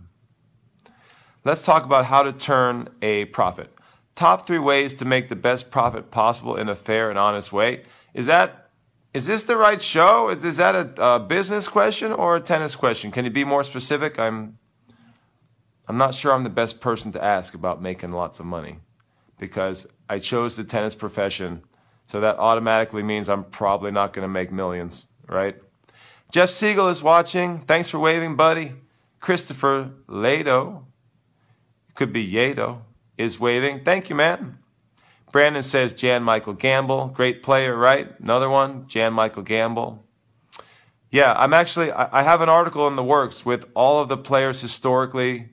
Let's 1.45 1.65
talk 1.65 1.85
about 1.85 2.05
how 2.05 2.25
to 2.25 2.33
turn 2.33 2.89
a 3.03 3.27
profit. 3.27 3.71
Top 4.17 4.49
three 4.49 4.59
ways 4.59 4.95
to 4.95 5.05
make 5.05 5.29
the 5.29 5.37
best 5.37 5.71
profit 5.71 6.11
possible 6.11 6.57
in 6.57 6.69
a 6.69 6.75
fair 6.75 7.09
and 7.09 7.19
honest 7.21 7.53
way. 7.53 7.85
Is 8.17 8.27
that 8.27 8.71
is 9.13 9.27
this 9.27 9.45
the 9.45 9.57
right 9.57 9.81
show? 9.81 10.31
Is 10.31 10.57
that 10.57 10.75
a, 10.75 11.15
a 11.15 11.21
business 11.21 11.69
question 11.69 12.13
or 12.13 12.37
a 12.37 12.41
tennis 12.41 12.75
question? 12.75 13.11
Can 13.11 13.25
you 13.25 13.31
be 13.31 13.45
more 13.45 13.63
specific? 13.63 14.19
I'm 14.19 14.59
I'm 15.87 15.99
not 15.99 16.15
sure 16.15 16.33
I'm 16.33 16.43
the 16.43 16.51
best 16.51 16.81
person 16.81 17.13
to 17.13 17.23
ask 17.23 17.55
about 17.55 17.81
making 17.81 18.11
lots 18.11 18.41
of 18.41 18.47
money 18.47 18.79
because 19.39 19.87
I 20.09 20.19
chose 20.19 20.57
the 20.57 20.65
tennis 20.65 20.95
profession 20.95 21.63
so 22.05 22.21
that 22.21 22.39
automatically 22.39 23.03
means 23.03 23.29
I'm 23.29 23.45
probably 23.45 23.91
not 23.91 24.13
going 24.13 24.25
to 24.25 24.33
make 24.33 24.51
millions, 24.51 25.09
right? 25.29 25.57
Jeff 26.33 26.51
Siegel 26.51 26.89
is 26.89 27.03
watching. 27.03 27.61
Thanks 27.61 27.91
for 27.91 27.99
waving, 27.99 28.35
buddy. 28.35 28.73
Christopher 29.21 29.91
Lado, 30.07 30.87
could 31.95 32.13
be 32.13 32.27
Yado, 32.27 32.81
is 33.19 33.39
waving. 33.39 33.85
Thank 33.85 34.09
you, 34.09 34.17
man. 34.17 34.59
Brandon 35.33 35.63
says 35.63 35.93
Jan 35.93 36.23
Michael 36.23 36.55
Gambill, 36.55 37.13
great 37.13 37.43
player, 37.43 37.77
right? 37.77 38.19
Another 38.21 38.49
one, 38.49 38.87
Jan 38.87 39.13
Michael 39.13 39.43
Gambill. 39.43 39.99
Yeah, 41.11 41.35
I'm 41.37 41.53
actually, 41.53 41.93
I 41.93 42.23
have 42.23 42.41
an 42.41 42.49
article 42.49 42.89
in 42.89 42.97
the 42.97 43.05
works 43.05 43.45
with 43.45 43.67
all 43.75 44.03
of 44.03 44.09
the 44.09 44.17
players 44.17 44.61
historically 44.61 45.51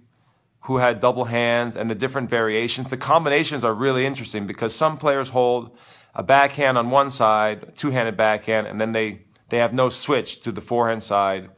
who 0.61 0.77
had 0.77 0.99
double 0.99 1.25
hands 1.25 1.75
and 1.75 1.89
the 1.89 1.95
different 1.95 2.29
variations. 2.29 2.89
The 2.89 2.97
combinations 2.97 3.63
are 3.63 3.73
really 3.73 4.05
interesting 4.05 4.47
because 4.47 4.73
some 4.73 4.97
players 4.97 5.29
hold 5.29 5.77
a 6.15 6.23
backhand 6.23 6.77
on 6.77 6.89
one 6.89 7.09
side, 7.09 7.75
two-handed 7.75 8.15
backhand, 8.15 8.67
and 8.67 8.79
then 8.79 8.93
they, 8.93 9.21
they 9.49 9.57
have 9.57 9.73
no 9.73 9.89
switch 9.89 10.39
to 10.41 10.51
the 10.51 10.61
forehand 10.61 11.03
side. 11.03 11.49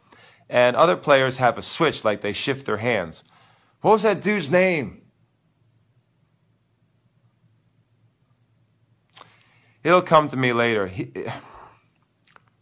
And 0.49 0.75
other 0.75 0.95
players 0.95 1.37
have 1.37 1.57
a 1.57 1.61
switch, 1.61 2.03
like 2.03 2.21
they 2.21 2.33
shift 2.33 2.65
their 2.65 2.77
hands. 2.77 3.23
What 3.81 3.91
was 3.91 4.03
that 4.03 4.21
dude's 4.21 4.51
name? 4.51 5.01
It'll 9.85 10.01
come 10.01 10.27
to 10.29 10.35
me 10.35 10.51
later. 10.51 10.87
He, 10.87 11.11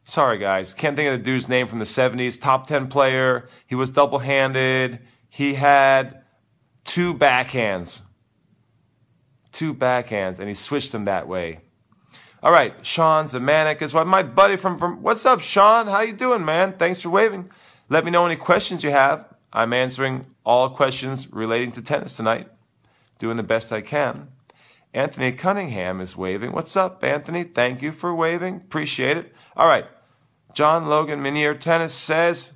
sorry, 0.04 0.38
guys. 0.38 0.74
Can't 0.74 0.98
think 0.98 1.08
of 1.10 1.18
the 1.18 1.24
dude's 1.24 1.48
name 1.48 1.70
from 1.70 1.80
the 1.80 1.86
70s. 1.86 2.40
Top 2.40 2.68
10 2.68 2.90
player. 2.90 3.48
He 3.66 3.76
was 3.76 3.90
double 3.90 4.20
handed. 4.20 5.00
He 5.30 5.54
had 5.54 6.22
two 6.84 7.14
backhands. 7.14 8.02
Two 9.54 9.74
backhands, 9.74 10.40
and 10.40 10.50
he 10.50 10.54
switched 10.54 10.92
them 10.92 11.06
that 11.06 11.26
way. 11.26 11.62
All 12.42 12.52
right, 12.52 12.74
Sean 12.86 13.24
Zemanek 13.24 13.82
is 13.82 13.94
what 13.94 14.06
my 14.06 14.22
buddy 14.22 14.58
from, 14.58 14.78
from 14.78 15.02
what's 15.02 15.26
up, 15.26 15.40
Sean? 15.40 15.88
How 15.88 16.02
you 16.02 16.12
doing, 16.12 16.44
man? 16.44 16.74
Thanks 16.74 17.00
for 17.00 17.10
waving. 17.10 17.50
Let 17.88 18.04
me 18.04 18.12
know 18.12 18.26
any 18.26 18.36
questions 18.36 18.84
you 18.84 18.92
have. 18.92 19.34
I'm 19.54 19.72
answering 19.72 20.26
all 20.46 20.70
questions 20.70 21.32
relating 21.32 21.72
to 21.74 21.82
tennis 21.82 22.18
tonight, 22.18 22.50
doing 23.18 23.38
the 23.38 23.44
best 23.44 23.72
I 23.72 23.80
can. 23.80 24.28
Anthony 24.94 25.32
Cunningham 25.32 26.02
is 26.02 26.16
waving. 26.16 26.52
What's 26.52 26.78
up, 26.78 27.04
Anthony? 27.04 27.44
Thank 27.44 27.82
you 27.82 27.92
for 27.92 28.14
waving. 28.14 28.58
Appreciate 28.58 29.18
it. 29.18 29.34
All 29.56 29.68
right. 29.68 29.88
John 30.54 30.86
Logan 30.86 31.22
Minier 31.24 31.56
Tennis 31.56 31.94
says, 31.94 32.54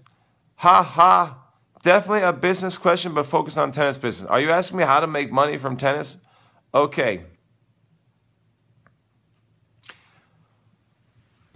ha 0.55 0.83
ha, 0.83 1.43
definitely 1.81 2.21
a 2.21 2.33
business 2.33 2.77
question, 2.77 3.15
but 3.15 3.25
focus 3.25 3.57
on 3.57 3.71
tennis 3.71 3.97
business. 3.97 4.29
Are 4.29 4.39
you 4.39 4.51
asking 4.51 4.77
me 4.77 4.83
how 4.83 4.99
to 4.99 5.07
make 5.07 5.31
money 5.31 5.57
from 5.57 5.77
tennis? 5.77 6.19
Okay. 6.75 7.23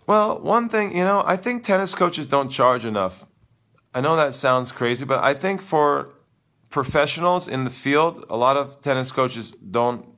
Well, 0.08 0.42
one 0.42 0.68
thing, 0.68 0.98
you 0.98 1.04
know, 1.04 1.24
I 1.26 1.36
think 1.36 1.64
tennis 1.64 1.94
coaches 1.94 2.26
don't 2.26 2.50
charge 2.50 2.86
enough. 2.86 3.28
I 3.94 4.02
know 4.02 4.16
that 4.16 4.34
sounds 4.34 4.72
crazy, 4.72 5.06
but 5.06 5.24
I 5.24 5.36
think 5.36 5.62
for 5.62 6.10
professionals 6.70 7.48
in 7.48 7.66
the 7.66 7.70
field, 7.70 8.26
a 8.30 8.36
lot 8.36 8.58
of 8.58 8.82
tennis 8.82 9.12
coaches 9.12 9.52
don't 9.52 10.11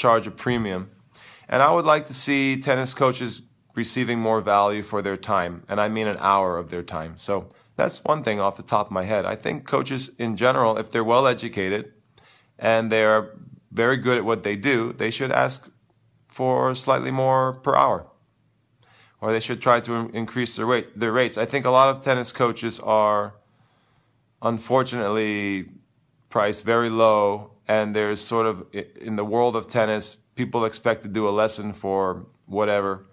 charge 0.00 0.26
a 0.26 0.30
premium. 0.30 0.90
And 1.48 1.62
I 1.62 1.70
would 1.70 1.84
like 1.84 2.06
to 2.06 2.14
see 2.14 2.56
tennis 2.56 2.94
coaches 2.94 3.42
receiving 3.74 4.18
more 4.18 4.40
value 4.40 4.82
for 4.82 5.02
their 5.02 5.16
time, 5.16 5.62
and 5.68 5.80
I 5.80 5.88
mean 5.88 6.06
an 6.06 6.16
hour 6.18 6.58
of 6.58 6.70
their 6.70 6.82
time. 6.82 7.12
So 7.16 7.48
that's 7.76 8.02
one 8.04 8.22
thing 8.24 8.40
off 8.40 8.56
the 8.56 8.62
top 8.62 8.86
of 8.86 8.92
my 8.92 9.04
head. 9.04 9.24
I 9.24 9.36
think 9.36 9.66
coaches 9.66 10.10
in 10.18 10.36
general, 10.36 10.78
if 10.78 10.90
they're 10.90 11.04
well 11.04 11.26
educated 11.26 11.92
and 12.58 12.90
they're 12.90 13.22
very 13.70 13.98
good 13.98 14.16
at 14.18 14.24
what 14.24 14.42
they 14.42 14.56
do, 14.56 14.92
they 14.92 15.10
should 15.10 15.32
ask 15.32 15.68
for 16.26 16.74
slightly 16.74 17.10
more 17.10 17.52
per 17.52 17.74
hour 17.76 18.06
or 19.20 19.32
they 19.32 19.40
should 19.40 19.60
try 19.60 19.80
to 19.80 20.10
increase 20.14 20.56
their 20.56 20.66
rate 20.66 20.98
their 20.98 21.12
rates. 21.12 21.36
I 21.36 21.44
think 21.44 21.66
a 21.66 21.70
lot 21.70 21.88
of 21.90 22.00
tennis 22.00 22.32
coaches 22.32 22.80
are 22.80 23.34
unfortunately 24.40 25.68
priced 26.30 26.64
very 26.64 26.88
low 26.88 27.49
and 27.70 27.94
there's 27.94 28.20
sort 28.20 28.46
of 28.46 28.66
in 28.72 29.14
the 29.14 29.24
world 29.24 29.54
of 29.54 29.68
tennis 29.68 30.16
people 30.34 30.64
expect 30.64 31.04
to 31.04 31.08
do 31.08 31.28
a 31.28 31.30
lesson 31.30 31.72
for 31.72 32.26
whatever 32.46 33.06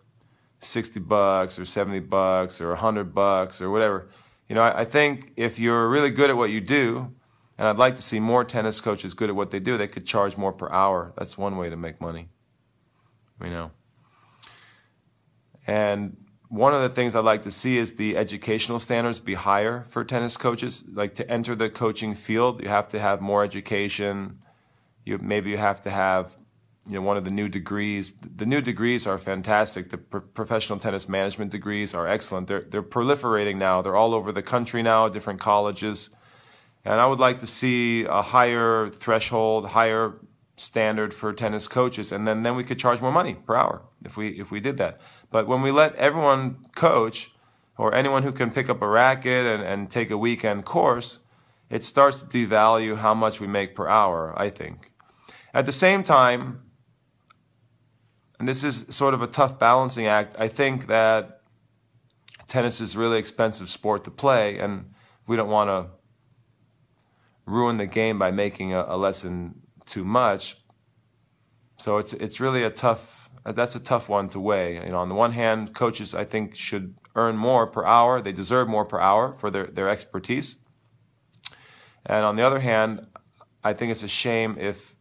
60 0.57 0.99
bucks 1.01 1.59
or 1.59 1.65
70 1.65 1.99
bucks 1.99 2.59
or 2.59 2.69
100 2.69 3.13
bucks 3.13 3.61
or 3.61 3.69
whatever. 3.69 4.09
You 4.49 4.55
know, 4.55 4.63
I, 4.63 4.79
I 4.79 4.85
think 4.85 5.31
if 5.35 5.59
you're 5.59 5.87
really 5.87 6.09
good 6.09 6.31
at 6.31 6.37
what 6.37 6.49
you 6.49 6.59
do, 6.59 7.13
and 7.59 7.67
I'd 7.67 7.77
like 7.77 7.93
to 7.95 8.01
see 8.01 8.19
more 8.19 8.43
tennis 8.43 8.81
coaches 8.81 9.13
good 9.13 9.29
at 9.29 9.35
what 9.35 9.51
they 9.51 9.59
do, 9.59 9.77
they 9.77 9.87
could 9.87 10.07
charge 10.07 10.37
more 10.37 10.53
per 10.53 10.69
hour. 10.71 11.13
That's 11.15 11.37
one 11.37 11.57
way 11.57 11.69
to 11.69 11.77
make 11.77 12.01
money. 12.01 12.29
You 13.43 13.51
know. 13.51 13.71
And 15.67 16.17
one 16.49 16.73
of 16.73 16.81
the 16.81 16.89
things 16.89 17.15
I'd 17.15 17.25
like 17.25 17.43
to 17.43 17.51
see 17.51 17.77
is 17.77 17.93
the 17.93 18.17
educational 18.17 18.79
standards 18.79 19.19
be 19.19 19.35
higher 19.35 19.83
for 19.83 20.03
tennis 20.03 20.35
coaches. 20.35 20.83
Like 20.91 21.13
to 21.15 21.29
enter 21.29 21.53
the 21.53 21.69
coaching 21.69 22.15
field, 22.15 22.63
you 22.63 22.69
have 22.69 22.87
to 22.89 22.99
have 22.99 23.21
more 23.21 23.43
education. 23.43 24.39
You 25.07 25.17
maybe 25.17 25.49
you 25.49 25.57
have 25.57 25.79
to 25.81 25.89
have 25.89 26.35
you 26.87 26.95
know 26.95 27.01
one 27.01 27.17
of 27.17 27.23
the 27.23 27.31
new 27.31 27.49
degrees. 27.49 28.13
The 28.13 28.45
new 28.45 28.61
degrees 28.61 29.07
are 29.07 29.17
fantastic. 29.17 29.89
The 29.89 29.97
pro- 29.97 30.21
professional 30.21 30.79
tennis 30.79 31.07
management 31.07 31.51
degrees 31.51 31.93
are 31.93 32.07
excellent. 32.07 32.47
They're 32.47 32.65
they're 32.69 32.83
proliferating 32.83 33.57
now. 33.57 33.81
They're 33.81 33.95
all 33.95 34.13
over 34.13 34.31
the 34.31 34.43
country 34.43 34.83
now, 34.83 35.07
different 35.07 35.39
colleges. 35.39 36.09
And 36.85 37.01
I 37.01 37.05
would 37.05 37.19
like 37.19 37.39
to 37.39 37.47
see 37.47 38.03
a 38.03 38.21
higher 38.21 38.89
threshold, 38.89 39.67
higher 39.67 40.13
standard 40.55 41.13
for 41.13 41.33
tennis 41.33 41.67
coaches, 41.67 42.11
and 42.11 42.27
then, 42.27 42.43
then 42.43 42.55
we 42.55 42.63
could 42.63 42.79
charge 42.79 43.01
more 43.01 43.11
money 43.11 43.35
per 43.35 43.55
hour 43.55 43.81
if 44.05 44.17
we 44.17 44.29
if 44.39 44.51
we 44.51 44.59
did 44.59 44.77
that. 44.77 44.99
But 45.29 45.47
when 45.47 45.61
we 45.61 45.71
let 45.71 45.95
everyone 45.95 46.65
coach, 46.75 47.31
or 47.77 47.93
anyone 47.93 48.23
who 48.23 48.31
can 48.31 48.51
pick 48.51 48.69
up 48.69 48.81
a 48.81 48.87
racket 48.87 49.45
and, 49.45 49.63
and 49.63 49.89
take 49.89 50.09
a 50.09 50.17
weekend 50.17 50.65
course, 50.65 51.21
it 51.69 51.83
starts 51.83 52.23
to 52.23 52.25
devalue 52.25 52.97
how 52.97 53.13
much 53.13 53.39
we 53.39 53.47
make 53.47 53.75
per 53.75 53.87
hour, 53.87 54.33
I 54.37 54.49
think. 54.49 54.91
At 55.53 55.65
the 55.65 55.71
same 55.71 56.03
time, 56.03 56.61
and 58.39 58.47
this 58.47 58.63
is 58.63 58.85
sort 58.89 59.13
of 59.13 59.21
a 59.21 59.27
tough 59.27 59.57
balancing 59.57 60.05
act, 60.05 60.35
I 60.37 60.47
think 60.47 60.87
that 60.87 61.41
tennis 62.47 62.79
is 62.79 62.95
a 62.95 62.99
really 62.99 63.19
expensive 63.19 63.69
sport 63.69 64.03
to 64.05 64.11
play, 64.11 64.59
and 64.59 64.93
we 65.25 65.35
don't 65.35 65.49
want 65.49 65.69
to 65.69 65.91
ruin 67.45 67.77
the 67.77 67.87
game 67.87 68.19
by 68.19 68.31
making 68.31 68.73
a, 68.73 68.85
a 68.87 68.97
lesson 68.97 69.61
too 69.85 70.03
much. 70.03 70.57
So 71.77 71.97
it's 71.97 72.13
it's 72.13 72.39
really 72.39 72.63
a 72.63 72.69
tough 72.69 73.29
that's 73.45 73.75
a 73.75 73.79
tough 73.79 74.09
one 74.09 74.29
to 74.29 74.39
weigh. 74.39 74.75
You 74.75 74.91
know, 74.91 74.99
on 74.99 75.09
the 75.09 75.15
one 75.15 75.31
hand, 75.31 75.73
coaches 75.73 76.13
I 76.13 76.25
think 76.25 76.55
should 76.55 76.95
earn 77.15 77.37
more 77.37 77.65
per 77.65 77.85
hour. 77.85 78.21
They 78.21 78.33
deserve 78.33 78.67
more 78.67 78.85
per 78.85 78.99
hour 78.99 79.31
for 79.31 79.49
their, 79.49 79.67
their 79.67 79.89
expertise. 79.89 80.57
And 82.05 82.25
on 82.25 82.35
the 82.35 82.45
other 82.45 82.59
hand, 82.59 83.07
I 83.63 83.73
think 83.73 83.91
it's 83.91 84.03
a 84.03 84.07
shame 84.07 84.57
if 84.59 84.95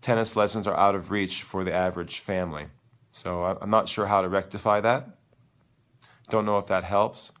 tennis 0.00 0.36
lessons 0.36 0.66
are 0.66 0.76
out 0.76 0.94
of 0.94 1.10
reach 1.10 1.42
for 1.42 1.64
the 1.64 1.72
average 1.72 2.20
family. 2.20 2.66
So 3.12 3.44
I'm 3.44 3.70
not 3.70 3.88
sure 3.88 4.06
how 4.06 4.22
to 4.22 4.28
rectify 4.28 4.80
that. 4.82 5.08
Don't 6.30 6.44
know 6.44 6.58
if 6.58 6.66
that 6.66 6.84
helps. 6.84 7.32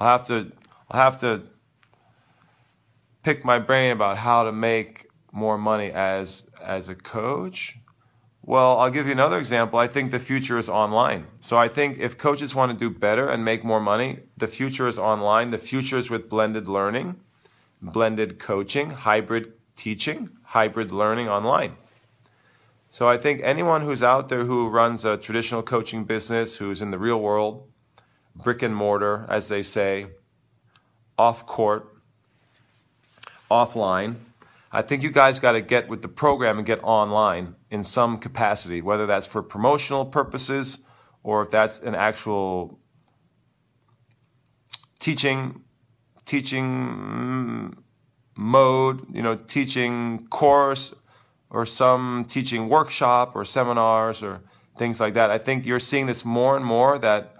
I'll 0.00 0.08
have 0.08 0.26
to 0.28 0.52
I'll 0.90 1.02
have 1.02 1.18
to 1.20 1.42
pick 3.22 3.44
my 3.44 3.58
brain 3.58 3.92
about 3.92 4.16
how 4.16 4.44
to 4.44 4.52
make 4.52 5.06
more 5.32 5.58
money 5.58 5.90
as 5.90 6.48
as 6.62 6.88
a 6.88 6.94
coach. 6.94 7.76
Well, 8.42 8.78
I'll 8.78 8.90
give 8.90 9.04
you 9.04 9.12
another 9.12 9.38
example. 9.38 9.78
I 9.78 9.88
think 9.88 10.10
the 10.10 10.18
future 10.18 10.58
is 10.58 10.70
online. 10.70 11.26
So 11.40 11.58
I 11.58 11.68
think 11.68 11.98
if 11.98 12.16
coaches 12.16 12.54
want 12.54 12.72
to 12.72 12.78
do 12.78 12.88
better 12.88 13.28
and 13.28 13.44
make 13.44 13.62
more 13.62 13.80
money, 13.80 14.20
the 14.38 14.46
future 14.46 14.88
is 14.88 14.98
online. 14.98 15.50
The 15.50 15.58
future 15.58 15.98
is 15.98 16.08
with 16.08 16.30
blended 16.30 16.66
learning, 16.66 17.20
blended 17.82 18.38
coaching, 18.38 18.88
hybrid 18.90 19.52
teaching, 19.76 20.30
hybrid 20.44 20.90
learning 20.90 21.28
online. 21.28 21.76
So 22.90 23.06
I 23.06 23.18
think 23.18 23.40
anyone 23.44 23.82
who's 23.82 24.02
out 24.02 24.28
there 24.28 24.44
who 24.44 24.68
runs 24.68 25.04
a 25.04 25.16
traditional 25.16 25.62
coaching 25.62 26.04
business, 26.04 26.56
who's 26.56 26.80
in 26.80 26.90
the 26.90 26.98
real 26.98 27.20
world, 27.20 27.68
brick 28.34 28.62
and 28.62 28.74
mortar, 28.74 29.26
as 29.28 29.48
they 29.48 29.62
say, 29.62 30.06
off 31.18 31.46
court, 31.46 31.94
offline, 33.50 34.16
I 34.70 34.82
think 34.82 35.02
you 35.02 35.10
guys 35.10 35.38
got 35.38 35.52
to 35.52 35.60
get 35.60 35.88
with 35.88 36.02
the 36.02 36.08
program 36.08 36.58
and 36.58 36.66
get 36.66 36.82
online 36.82 37.54
in 37.70 37.82
some 37.82 38.18
capacity, 38.18 38.82
whether 38.82 39.06
that's 39.06 39.26
for 39.26 39.42
promotional 39.42 40.04
purposes 40.04 40.78
or 41.22 41.42
if 41.42 41.50
that's 41.50 41.80
an 41.80 41.94
actual 41.94 42.78
teaching 44.98 45.62
teaching 46.24 46.66
mm, 46.66 47.78
mode, 48.36 49.06
you 49.14 49.22
know, 49.22 49.34
teaching 49.34 50.26
course 50.28 50.94
or 51.50 51.64
some 51.66 52.24
teaching 52.28 52.68
workshop 52.68 53.32
or 53.34 53.44
seminars 53.44 54.22
or 54.22 54.40
things 54.76 55.00
like 55.00 55.14
that. 55.14 55.30
I 55.30 55.38
think 55.38 55.66
you're 55.66 55.80
seeing 55.80 56.06
this 56.06 56.24
more 56.24 56.56
and 56.56 56.64
more 56.64 56.98
that 56.98 57.34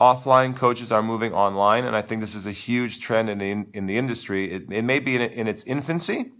offline 0.00 0.54
coaches 0.54 0.92
are 0.92 1.02
moving 1.02 1.32
online, 1.32 1.84
and 1.84 1.96
I 1.96 2.02
think 2.02 2.20
this 2.20 2.34
is 2.34 2.46
a 2.46 2.52
huge 2.52 3.00
trend 3.00 3.30
in 3.30 3.38
the, 3.38 3.66
in 3.72 3.86
the 3.86 3.96
industry. 3.96 4.52
It, 4.52 4.70
it 4.70 4.82
may 4.82 4.98
be 4.98 5.16
in, 5.16 5.22
in 5.22 5.48
its 5.48 5.64
infancy, 5.64 6.32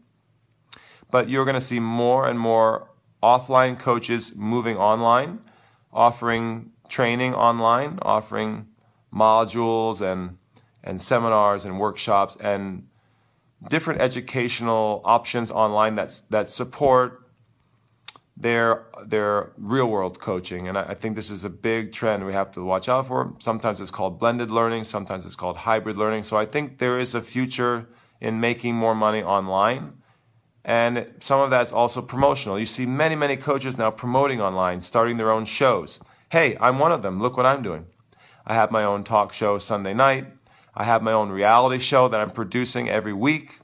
but 1.11 1.29
you're 1.29 1.45
going 1.45 1.55
to 1.55 1.61
see 1.61 1.81
more 1.81 2.27
and 2.27 2.39
more 2.39 2.91
offline 3.23 3.79
coaches 3.79 4.35
moving 4.37 4.77
online, 4.77 5.41
offering 5.93 6.73
training 6.89 7.35
online, 7.35 7.99
offering 8.03 8.67
modules 9.13 10.01
and 10.01 10.39
and 10.85 11.01
seminars 11.01 11.65
and 11.65 11.81
workshops 11.81 12.37
and 12.41 12.87
different 13.69 14.01
educational 14.01 15.01
options 15.05 15.51
online 15.51 15.95
that 15.97 16.21
that 16.31 16.49
support 16.49 17.23
their 18.37 18.87
their 19.07 19.53
real 19.57 19.87
world 19.87 20.21
coaching. 20.21 20.69
And 20.69 20.77
I, 20.77 20.91
I, 20.91 20.95
think 20.95 21.17
this 21.17 21.31
is 21.31 21.45
a 21.45 21.51
big 21.51 21.93
trend 21.93 22.27
we 22.27 22.35
have 22.35 22.51
to 22.53 22.63
watch 22.63 22.89
out 22.89 23.07
for. 23.07 23.35
Sometimes 23.39 23.81
it's 23.81 23.91
called 23.91 24.19
blended 24.19 24.51
learning, 24.51 24.85
sometimes 24.85 25.25
it's 25.25 25.37
called 25.37 25.57
hybrid 25.57 25.97
learning. 25.97 26.23
So 26.23 26.37
I 26.37 26.45
think 26.45 26.79
there 26.79 26.99
is 26.99 27.15
a 27.15 27.23
future 27.23 27.87
in 28.21 28.39
making 28.41 28.75
more 28.75 28.95
money 28.95 29.23
online. 29.23 29.95
And 30.65 31.15
some 31.21 31.41
of 31.41 31.51
that's 31.51 31.73
also 31.73 32.03
promotional. 32.03 32.59
You 32.59 32.67
see 32.67 32.87
many, 32.87 33.15
many 33.15 33.37
coaches 33.37 33.79
now 33.79 33.91
promoting 33.91 34.41
online, 34.41 34.81
starting 34.81 35.17
their 35.17 35.31
own 35.31 35.45
shows. 35.45 36.01
Hey, 36.31 36.57
I'm 36.61 36.79
one 36.79 36.91
of 36.91 37.03
them. 37.03 37.23
Look 37.23 37.37
what 37.37 37.47
I'm 37.47 37.63
doing. 37.63 37.87
I 38.45 38.55
have 38.55 38.71
my 38.71 38.85
own 38.85 39.05
talk 39.05 39.33
show 39.33 39.59
Sunday 39.59 39.95
night. 39.95 40.27
I 40.77 40.85
have 40.85 41.03
my 41.03 41.13
own 41.13 41.31
reality 41.31 41.79
show 41.79 42.09
that 42.09 42.21
I'm 42.21 42.31
producing 42.31 42.91
every 42.91 43.15
week. 43.15 43.61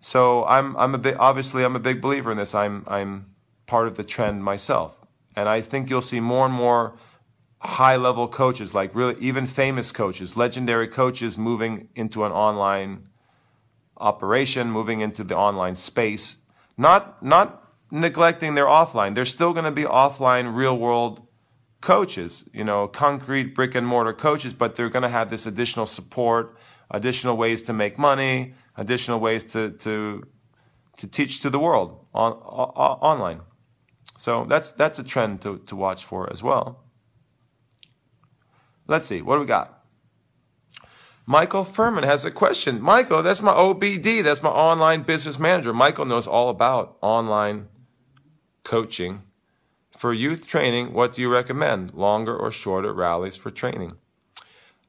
So 0.00 0.44
I'm 0.44 0.76
I'm 0.76 0.94
a 0.94 0.98
bit 0.98 1.16
obviously 1.18 1.64
I'm 1.64 1.74
a 1.74 1.80
big 1.80 2.02
believer 2.02 2.30
in 2.30 2.36
this. 2.36 2.54
I'm 2.54 2.84
I'm 2.86 3.34
part 3.66 3.88
of 3.88 3.96
the 3.96 4.04
trend 4.04 4.44
myself. 4.44 5.00
And 5.34 5.48
I 5.48 5.60
think 5.60 5.90
you'll 5.90 6.02
see 6.02 6.20
more 6.20 6.44
and 6.46 6.54
more 6.54 6.96
high 7.60 7.96
level 7.96 8.28
coaches, 8.28 8.74
like 8.74 8.94
really 8.94 9.16
even 9.20 9.46
famous 9.46 9.90
coaches, 9.90 10.36
legendary 10.36 10.86
coaches 10.86 11.38
moving 11.38 11.88
into 11.96 12.24
an 12.24 12.32
online 12.32 13.08
operation, 13.96 14.70
moving 14.70 15.00
into 15.00 15.24
the 15.24 15.36
online 15.36 15.74
space, 15.74 16.38
not 16.76 17.22
not 17.22 17.62
neglecting 17.90 18.54
their 18.54 18.66
offline. 18.66 19.14
They're 19.14 19.24
still 19.24 19.54
going 19.54 19.64
to 19.64 19.70
be 19.70 19.84
offline 19.84 20.54
real 20.54 20.76
world 20.76 21.25
coaches, 21.86 22.44
you 22.52 22.64
know, 22.64 22.88
concrete 22.88 23.54
brick 23.54 23.76
and 23.76 23.86
mortar 23.86 24.12
coaches, 24.12 24.52
but 24.52 24.74
they're 24.74 24.88
going 24.88 25.04
to 25.04 25.08
have 25.08 25.30
this 25.30 25.46
additional 25.46 25.86
support, 25.86 26.56
additional 26.90 27.36
ways 27.36 27.62
to 27.62 27.72
make 27.72 27.96
money, 27.96 28.54
additional 28.76 29.20
ways 29.20 29.44
to 29.44 29.70
to 29.84 30.26
to 30.96 31.06
teach 31.06 31.40
to 31.42 31.48
the 31.48 31.60
world 31.60 32.04
on, 32.12 32.32
on 32.32 32.98
online. 33.10 33.40
So 34.18 34.44
that's 34.48 34.72
that's 34.72 34.98
a 34.98 35.04
trend 35.04 35.42
to, 35.42 35.58
to 35.68 35.76
watch 35.76 36.04
for 36.04 36.28
as 36.32 36.42
well. 36.42 36.82
Let's 38.88 39.06
see, 39.06 39.22
what 39.22 39.36
do 39.36 39.40
we 39.42 39.46
got? 39.46 39.84
Michael 41.24 41.64
Furman 41.64 42.02
has 42.02 42.24
a 42.24 42.32
question. 42.32 42.80
Michael, 42.80 43.22
that's 43.22 43.42
my 43.42 43.52
OBD. 43.52 44.24
That's 44.24 44.42
my 44.42 44.50
online 44.50 45.02
business 45.02 45.38
manager. 45.38 45.72
Michael 45.72 46.04
knows 46.04 46.26
all 46.26 46.48
about 46.48 46.96
online 47.00 47.68
coaching. 48.64 49.22
For 49.96 50.12
youth 50.12 50.46
training, 50.46 50.92
what 50.92 51.14
do 51.14 51.22
you 51.22 51.28
recommend? 51.32 51.94
Longer 51.94 52.36
or 52.36 52.50
shorter 52.50 52.92
rallies 52.92 53.36
for 53.36 53.50
training? 53.50 53.96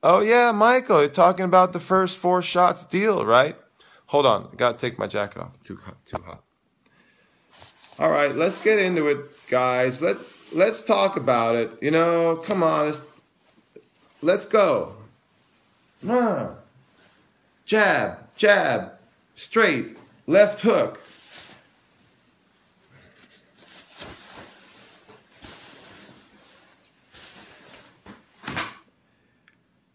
Oh, 0.04 0.20
yeah, 0.20 0.52
Michael, 0.52 1.00
you're 1.00 1.10
talking 1.10 1.46
about 1.46 1.74
the 1.74 1.80
first 1.80 2.18
four 2.18 2.42
shots 2.42 2.86
deal, 2.86 3.26
right? 3.26 3.56
Hold 4.08 4.26
on. 4.26 4.50
I 4.52 4.56
got 4.56 4.78
to 4.78 4.82
take 4.82 5.00
my 5.00 5.08
jacket 5.08 5.42
off. 5.42 5.60
Too 5.64 5.78
hot. 5.78 5.98
Too 6.06 6.22
hot. 6.24 6.44
All 8.00 8.12
right, 8.12 8.36
let's 8.36 8.62
get 8.62 8.78
into 8.78 9.08
it, 9.08 9.48
guys. 9.50 10.02
Let 10.02 10.18
let's 10.54 10.84
talk 10.84 11.18
about 11.18 11.56
it. 11.56 11.72
You 11.82 11.90
know, 11.90 12.36
come 12.36 12.62
on, 12.62 12.86
let's 12.86 13.02
let's 14.22 14.46
go. 14.46 14.96
Jab, 17.66 18.20
jab, 18.38 18.92
straight, 19.34 19.98
left 20.28 20.60
hook. 20.60 21.02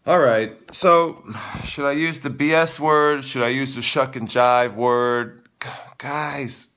All 0.05 0.19
right. 0.19 0.51
So, 0.75 1.23
should 1.63 1.85
I 1.85 1.93
use 1.93 2.19
the 2.19 2.29
BS 2.29 2.77
word? 2.77 3.23
Should 3.23 3.41
I 3.41 3.47
use 3.47 3.75
the 3.75 3.81
shuck 3.81 4.17
and 4.17 4.27
jive 4.27 4.75
word? 4.75 5.47
Guys, 5.97 6.67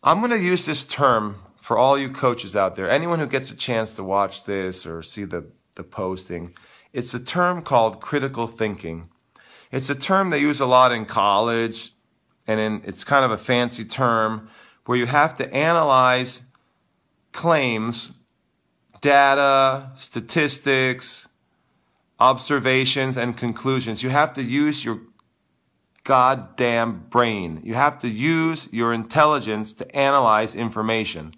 I'm 0.00 0.20
going 0.20 0.30
to 0.30 0.38
use 0.38 0.64
this 0.64 0.84
term 0.84 1.42
for 1.56 1.76
all 1.76 1.98
you 1.98 2.08
coaches 2.08 2.54
out 2.54 2.76
there. 2.76 2.88
Anyone 2.88 3.18
who 3.18 3.26
gets 3.26 3.50
a 3.50 3.56
chance 3.56 3.94
to 3.94 4.04
watch 4.04 4.44
this 4.44 4.86
or 4.86 5.02
see 5.02 5.24
the, 5.24 5.44
the 5.74 5.82
posting, 5.82 6.54
it's 6.92 7.12
a 7.14 7.18
term 7.18 7.62
called 7.62 8.00
critical 8.00 8.46
thinking. 8.46 9.08
It's 9.72 9.90
a 9.90 9.96
term 9.96 10.30
they 10.30 10.38
use 10.38 10.60
a 10.60 10.66
lot 10.66 10.92
in 10.92 11.04
college, 11.04 11.94
and 12.46 12.60
in, 12.60 12.82
it's 12.84 13.02
kind 13.02 13.24
of 13.24 13.32
a 13.32 13.36
fancy 13.36 13.84
term 13.84 14.48
where 14.84 14.96
you 14.96 15.06
have 15.06 15.34
to 15.38 15.52
analyze 15.52 16.42
claims, 17.32 18.12
data, 19.00 19.90
statistics, 19.96 21.26
observations, 22.18 23.16
and 23.16 23.36
conclusions. 23.36 24.02
You 24.02 24.10
have 24.10 24.32
to 24.34 24.42
use 24.42 24.84
your 24.84 25.00
goddamn 26.04 27.06
brain. 27.10 27.60
You 27.64 27.74
have 27.74 27.98
to 27.98 28.08
use 28.08 28.68
your 28.72 28.92
intelligence 28.92 29.72
to 29.74 29.96
analyze 29.96 30.54
information. 30.54 31.32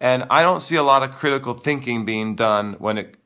And 0.00 0.24
I 0.30 0.42
don't 0.42 0.60
see 0.60 0.76
a 0.76 0.82
lot 0.82 1.02
of 1.02 1.12
critical 1.12 1.54
thinking 1.54 2.04
being 2.04 2.34
done 2.34 2.74
when 2.78 2.98
it 2.98 3.16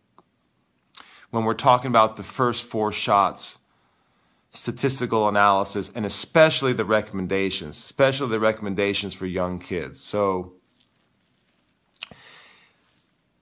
when 1.30 1.44
we're 1.44 1.54
talking 1.54 1.88
about 1.88 2.16
the 2.16 2.22
first 2.22 2.64
four 2.64 2.92
shots, 2.92 3.58
statistical 4.52 5.28
analysis, 5.28 5.90
and 5.94 6.06
especially 6.06 6.72
the 6.72 6.84
recommendations, 6.84 7.76
especially 7.76 8.28
the 8.28 8.40
recommendations 8.40 9.12
for 9.12 9.26
young 9.26 9.58
kids. 9.58 10.00
So 10.00 10.54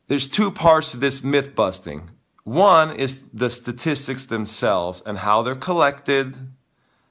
there's 0.09 0.29
two 0.29 0.50
parts 0.50 0.90
to 0.90 0.96
this 0.96 1.22
myth 1.22 1.55
busting. 1.55 2.11
One 2.44 2.96
is 2.96 3.24
the 3.33 3.48
statistics 3.48 4.26
themselves 4.26 5.02
and 5.04 5.18
how 5.18 5.42
they're 5.42 5.54
collected, 5.57 6.37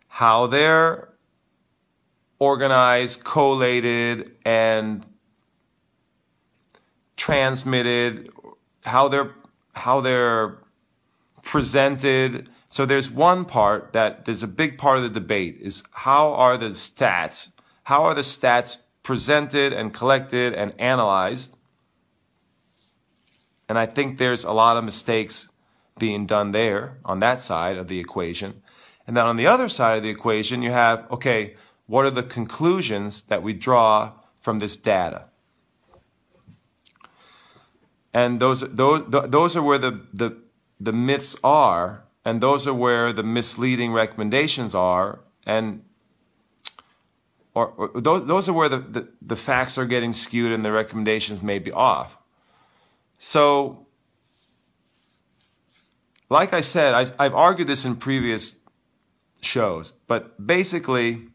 how 0.07 0.47
they're 0.47 1.09
organized, 2.37 3.23
collated, 3.23 4.35
and 4.45 5.05
transmitted, 7.17 8.29
how 8.83 9.07
they're 9.07 9.33
how 9.73 10.01
they're 10.01 10.59
presented. 11.41 12.49
So 12.69 12.85
there's 12.85 13.09
one 13.09 13.45
part 13.45 13.93
that 13.93 14.25
there's 14.25 14.43
a 14.43 14.47
big 14.47 14.77
part 14.77 14.97
of 14.97 15.03
the 15.03 15.09
debate 15.09 15.57
is 15.61 15.83
how 15.91 16.33
are 16.33 16.57
the 16.57 16.69
stats, 16.69 17.49
how 17.83 18.03
are 18.03 18.13
the 18.13 18.21
stats 18.21 18.81
presented 19.01 19.73
and 19.73 19.93
collected 19.93 20.53
and 20.53 20.73
analyzed? 20.79 21.57
And 23.73 23.79
I 23.79 23.87
think 23.87 24.19
there's 24.19 24.43
a 24.43 24.51
lot 24.51 24.77
of 24.77 24.83
mistakes 24.83 25.49
being 25.97 26.27
done 26.27 26.51
there 26.51 26.99
on 27.03 27.17
that 27.21 27.41
side 27.41 27.75
of 27.75 27.87
the 27.87 27.99
equation. 27.99 28.61
And 29.07 29.17
then 29.17 29.25
on 29.25 29.35
the 29.35 29.47
other 29.47 29.67
side 29.67 29.97
of 29.97 30.03
the 30.03 30.11
equation, 30.11 30.61
you 30.61 30.69
have, 30.69 31.09
okay, 31.09 31.55
what 31.87 32.05
are 32.05 32.11
the 32.11 32.21
conclusions 32.21 33.23
that 33.23 33.41
we 33.41 33.51
draw 33.51 34.11
from 34.39 34.59
this 34.59 34.77
data? 34.77 35.23
And 38.13 38.39
those, 38.39 38.59
those, 38.59 39.05
those 39.09 39.55
are 39.55 39.63
where 39.63 39.79
the, 39.79 40.05
the, 40.13 40.37
the 40.79 40.93
myths 40.93 41.35
are, 41.43 42.03
and 42.23 42.41
those 42.41 42.67
are 42.67 42.75
where 42.75 43.11
the 43.11 43.23
misleading 43.23 43.91
recommendations 43.91 44.75
are, 44.75 45.21
and 45.47 45.83
or, 47.55 47.69
or 47.69 47.99
those, 47.99 48.27
those 48.27 48.47
are 48.47 48.53
where 48.53 48.69
the, 48.69 48.77
the, 48.77 49.07
the 49.19 49.35
facts 49.35 49.79
are 49.79 49.87
getting 49.87 50.13
skewed 50.13 50.51
and 50.51 50.63
the 50.63 50.71
recommendations 50.71 51.41
may 51.41 51.57
be 51.57 51.71
off. 51.71 52.19
So, 53.25 53.87
like 56.29 56.53
I 56.53 56.59
said, 56.59 56.93
I've, 56.93 57.15
I've 57.17 57.33
argued 57.33 57.69
this 57.69 57.85
in 57.85 57.95
previous 57.95 58.57
shows, 59.41 59.93
but 60.07 60.45
basically, 60.45 61.29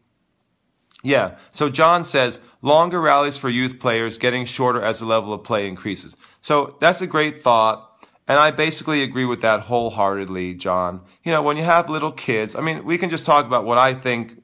yeah. 1.03 1.38
So 1.51 1.70
John 1.70 2.05
says 2.05 2.40
longer 2.61 3.01
rallies 3.01 3.38
for 3.38 3.48
youth 3.48 3.81
players, 3.81 4.18
getting 4.18 4.44
shorter 4.44 4.83
as 4.83 4.98
the 4.98 5.07
level 5.07 5.33
of 5.33 5.44
play 5.44 5.66
increases. 5.66 6.14
So 6.42 6.77
that's 6.79 7.01
a 7.01 7.07
great 7.07 7.38
thought. 7.38 8.07
And 8.29 8.38
I 8.38 8.51
basically 8.51 9.03
agree 9.03 9.24
with 9.24 9.40
that 9.40 9.61
wholeheartedly, 9.61 10.55
John. 10.57 11.01
You 11.24 11.33
know, 11.33 11.40
when 11.40 11.57
you 11.57 11.64
have 11.64 11.88
little 11.88 12.12
kids, 12.12 12.55
I 12.55 12.61
mean, 12.61 12.85
we 12.85 12.98
can 12.98 13.09
just 13.09 13.24
talk 13.24 13.46
about 13.46 13.64
what 13.64 13.79
I 13.79 13.94
think 13.94 14.42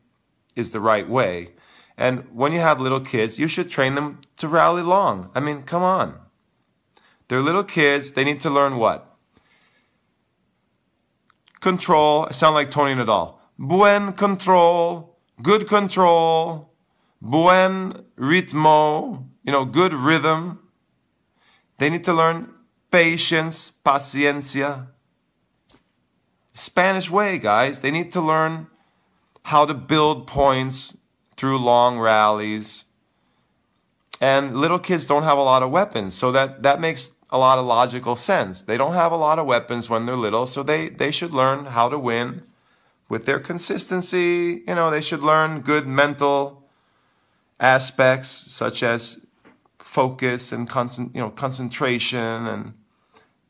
is 0.56 0.70
the 0.70 0.80
right 0.80 1.06
way. 1.06 1.50
And 1.98 2.24
when 2.32 2.52
you 2.52 2.60
have 2.60 2.80
little 2.80 3.00
kids, 3.00 3.38
you 3.38 3.48
should 3.48 3.68
train 3.68 3.96
them 3.96 4.22
to 4.38 4.48
rally 4.48 4.82
long. 4.82 5.30
I 5.34 5.40
mean, 5.40 5.62
come 5.62 5.82
on. 5.82 6.23
They're 7.28 7.40
little 7.40 7.64
kids. 7.64 8.12
They 8.12 8.24
need 8.24 8.40
to 8.40 8.50
learn 8.50 8.76
what? 8.76 9.16
Control. 11.60 12.26
I 12.28 12.32
sound 12.32 12.54
like 12.54 12.70
Tony 12.70 12.94
Nadal. 12.94 13.36
Buen 13.58 14.12
control. 14.12 15.18
Good 15.42 15.66
control. 15.66 16.72
Buen 17.20 18.04
ritmo. 18.18 19.26
You 19.44 19.52
know, 19.52 19.64
good 19.64 19.94
rhythm. 19.94 20.60
They 21.78 21.90
need 21.90 22.04
to 22.04 22.12
learn 22.12 22.50
patience, 22.90 23.72
paciencia. 23.84 24.88
Spanish 26.52 27.10
way, 27.10 27.38
guys. 27.38 27.80
They 27.80 27.90
need 27.90 28.12
to 28.12 28.20
learn 28.20 28.68
how 29.44 29.66
to 29.66 29.74
build 29.74 30.26
points 30.26 30.96
through 31.36 31.58
long 31.58 31.98
rallies. 31.98 32.84
And 34.24 34.56
little 34.56 34.78
kids 34.78 35.04
don't 35.04 35.24
have 35.24 35.36
a 35.36 35.42
lot 35.42 35.62
of 35.62 35.70
weapons, 35.70 36.14
so 36.14 36.32
that, 36.32 36.62
that 36.62 36.80
makes 36.80 37.10
a 37.28 37.36
lot 37.36 37.58
of 37.58 37.66
logical 37.66 38.16
sense. 38.16 38.62
They 38.62 38.78
don't 38.78 38.94
have 38.94 39.12
a 39.12 39.16
lot 39.16 39.38
of 39.38 39.44
weapons 39.44 39.90
when 39.90 40.06
they're 40.06 40.16
little, 40.16 40.46
so 40.46 40.62
they, 40.62 40.88
they 40.88 41.10
should 41.10 41.32
learn 41.32 41.66
how 41.66 41.90
to 41.90 41.98
win 41.98 42.42
with 43.10 43.26
their 43.26 43.38
consistency. 43.38 44.62
You 44.66 44.76
know, 44.76 44.90
they 44.90 45.02
should 45.02 45.22
learn 45.22 45.60
good 45.60 45.86
mental 45.86 46.66
aspects 47.60 48.28
such 48.30 48.82
as 48.82 49.26
focus 49.78 50.52
and 50.52 50.70
concent, 50.70 51.14
you 51.14 51.20
know, 51.20 51.28
concentration 51.28 52.46
and 52.46 52.72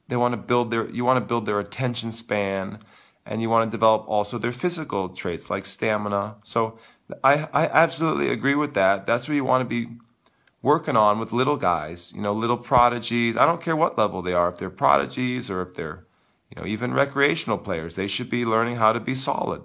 they 0.09 0.17
want 0.17 0.33
to 0.33 0.37
build 0.51 0.73
their 0.73 0.91
you 0.91 1.05
want 1.05 1.19
to 1.19 1.25
build 1.25 1.47
their 1.47 1.61
attention 1.61 2.11
span 2.11 2.81
and 3.25 3.41
you 3.41 3.49
want 3.49 3.71
to 3.71 3.71
develop 3.71 4.09
also 4.09 4.39
their 4.39 4.53
physical 4.53 5.09
traits 5.09 5.49
like 5.51 5.67
stamina. 5.67 6.35
So 6.43 6.79
I, 7.23 7.47
I 7.53 7.67
absolutely 7.69 8.29
agree 8.29 8.57
with 8.57 8.75
that. 8.75 9.07
That's 9.07 9.29
where 9.29 9.37
you 9.37 9.45
want 9.45 9.63
to 9.63 9.69
be 9.77 9.89
working 10.65 10.97
on 10.97 11.19
with 11.19 11.31
little 11.31 11.59
guys, 11.59 12.11
you 12.17 12.23
know, 12.23 12.33
little 12.33 12.57
prodigies. 12.57 13.37
I 13.37 13.45
don't 13.45 13.61
care 13.61 13.77
what 13.77 13.99
level 13.99 14.23
they 14.23 14.33
are, 14.33 14.49
if 14.49 14.57
they're 14.57 14.71
prodigies 14.71 15.51
or 15.51 15.61
if 15.61 15.75
they're, 15.75 16.07
you 16.49 16.59
know, 16.59 16.67
even 16.67 16.95
recreational 16.95 17.59
players, 17.59 17.97
they 17.97 18.07
should 18.07 18.31
be 18.31 18.47
learning 18.47 18.77
how 18.77 18.95
to 18.95 18.99
be 18.99 19.15
solid. 19.15 19.63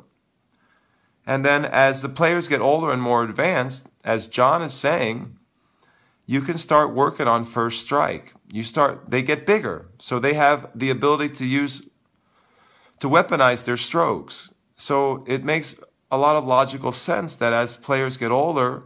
And 1.26 1.46
then 1.46 1.64
as 1.64 2.02
the 2.02 2.10
players 2.10 2.50
get 2.50 2.60
older 2.60 2.92
and 2.92 3.02
more 3.02 3.24
advanced, 3.24 3.88
as 4.04 4.28
John 4.28 4.62
is 4.62 4.74
saying, 4.74 5.38
you 6.26 6.42
can 6.42 6.58
start 6.58 6.94
working 6.94 7.30
on 7.30 7.46
first 7.46 7.82
strike. 7.82 8.34
You 8.52 8.64
start, 8.64 9.10
they 9.10 9.22
get 9.22 9.46
bigger. 9.46 9.88
So 10.00 10.20
they 10.20 10.34
have 10.34 10.70
the 10.76 10.90
ability 10.90 11.34
to 11.36 11.46
use, 11.46 11.82
to 13.00 13.08
weaponize 13.08 13.64
their 13.64 13.78
strokes. 13.78 14.54
So 14.76 15.24
it 15.30 15.46
makes 15.46 15.76
a 16.12 16.18
lot 16.18 16.36
of 16.36 16.44
logical 16.44 16.92
sense 16.92 17.38
that 17.38 17.54
as 17.54 17.78
players 17.78 18.18
get 18.18 18.32
older, 18.32 18.84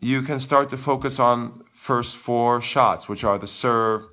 you 0.00 0.22
can 0.22 0.40
start 0.40 0.70
to 0.70 0.76
focus 0.76 1.18
on 1.18 1.62
first 1.72 2.16
four 2.16 2.60
shots, 2.60 3.08
which 3.08 3.22
are 3.22 3.38
the 3.38 3.46
serve, 3.46 4.06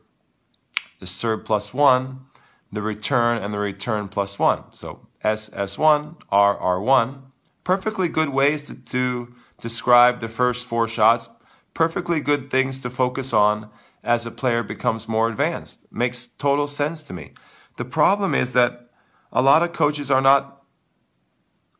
the 0.99 1.07
serve 1.07 1.45
plus 1.45 1.73
one, 1.73 2.25
the 2.71 2.81
return, 2.81 3.41
and 3.41 3.53
the 3.53 3.59
return 3.59 4.09
plus 4.09 4.37
one. 4.37 4.63
So 4.71 5.07
SS1, 5.23 6.17
RR1. 6.31 7.21
Perfectly 7.63 8.09
good 8.09 8.29
ways 8.29 8.63
to, 8.63 8.75
to 8.75 9.33
describe 9.59 10.19
the 10.19 10.29
first 10.29 10.65
four 10.65 10.87
shots. 10.87 11.29
Perfectly 11.73 12.19
good 12.19 12.49
things 12.49 12.79
to 12.81 12.89
focus 12.89 13.33
on 13.33 13.69
as 14.03 14.25
a 14.25 14.31
player 14.31 14.63
becomes 14.63 15.07
more 15.07 15.29
advanced. 15.29 15.85
Makes 15.91 16.27
total 16.27 16.67
sense 16.67 17.01
to 17.03 17.13
me. 17.13 17.31
The 17.77 17.85
problem 17.85 18.35
is 18.35 18.53
that 18.53 18.89
a 19.31 19.41
lot 19.41 19.63
of 19.63 19.73
coaches 19.73 20.09
are 20.11 20.21
not 20.21 20.63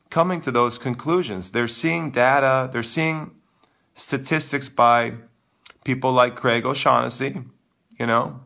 coming 0.10 0.40
to 0.42 0.52
those 0.52 0.78
conclusions. 0.78 1.52
They're 1.52 1.68
seeing 1.68 2.12
data, 2.12 2.70
they're 2.72 2.84
seeing 2.84 3.32
statistics 3.98 4.70
by 4.70 5.14
people 5.84 6.14
like 6.14 6.36
Craig 6.36 6.66
O'Shaughnessy, 6.66 7.42
you 8.00 8.06
know. 8.06 8.40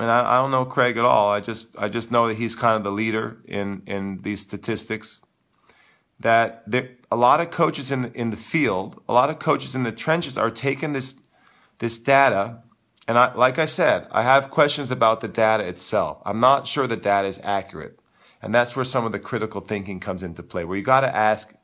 And 0.00 0.10
I, 0.10 0.34
I 0.34 0.38
don't 0.38 0.50
know 0.50 0.64
Craig 0.64 0.96
at 0.96 1.04
all. 1.04 1.30
I 1.30 1.38
just 1.38 1.68
I 1.78 1.88
just 1.88 2.10
know 2.10 2.26
that 2.26 2.36
he's 2.36 2.56
kind 2.56 2.76
of 2.76 2.82
the 2.82 2.90
leader 2.90 3.36
in 3.44 3.82
in 3.86 4.22
these 4.22 4.40
statistics. 4.40 5.20
That 6.18 6.64
there, 6.66 6.90
a 7.10 7.16
lot 7.16 7.40
of 7.40 7.50
coaches 7.50 7.90
in 7.90 8.02
the, 8.02 8.12
in 8.12 8.30
the 8.30 8.36
field, 8.36 9.00
a 9.08 9.12
lot 9.12 9.30
of 9.30 9.38
coaches 9.38 9.74
in 9.74 9.82
the 9.82 9.92
trenches 9.92 10.36
are 10.36 10.50
taking 10.50 10.92
this 10.92 11.16
this 11.78 11.98
data, 11.98 12.62
and 13.06 13.18
I, 13.18 13.34
like 13.34 13.58
I 13.58 13.66
said, 13.66 14.08
I 14.10 14.22
have 14.22 14.50
questions 14.50 14.90
about 14.90 15.20
the 15.20 15.28
data 15.28 15.64
itself. 15.64 16.22
I'm 16.24 16.40
not 16.40 16.66
sure 16.66 16.86
the 16.86 16.96
data 16.96 17.28
is 17.28 17.40
accurate. 17.44 17.98
And 18.40 18.54
that's 18.54 18.76
where 18.76 18.84
some 18.84 19.06
of 19.06 19.12
the 19.12 19.18
critical 19.18 19.62
thinking 19.62 20.00
comes 20.00 20.22
into 20.22 20.42
play, 20.42 20.64
where 20.64 20.76
you 20.76 20.84
got 20.84 21.00
to 21.00 21.16
ask 21.16 21.54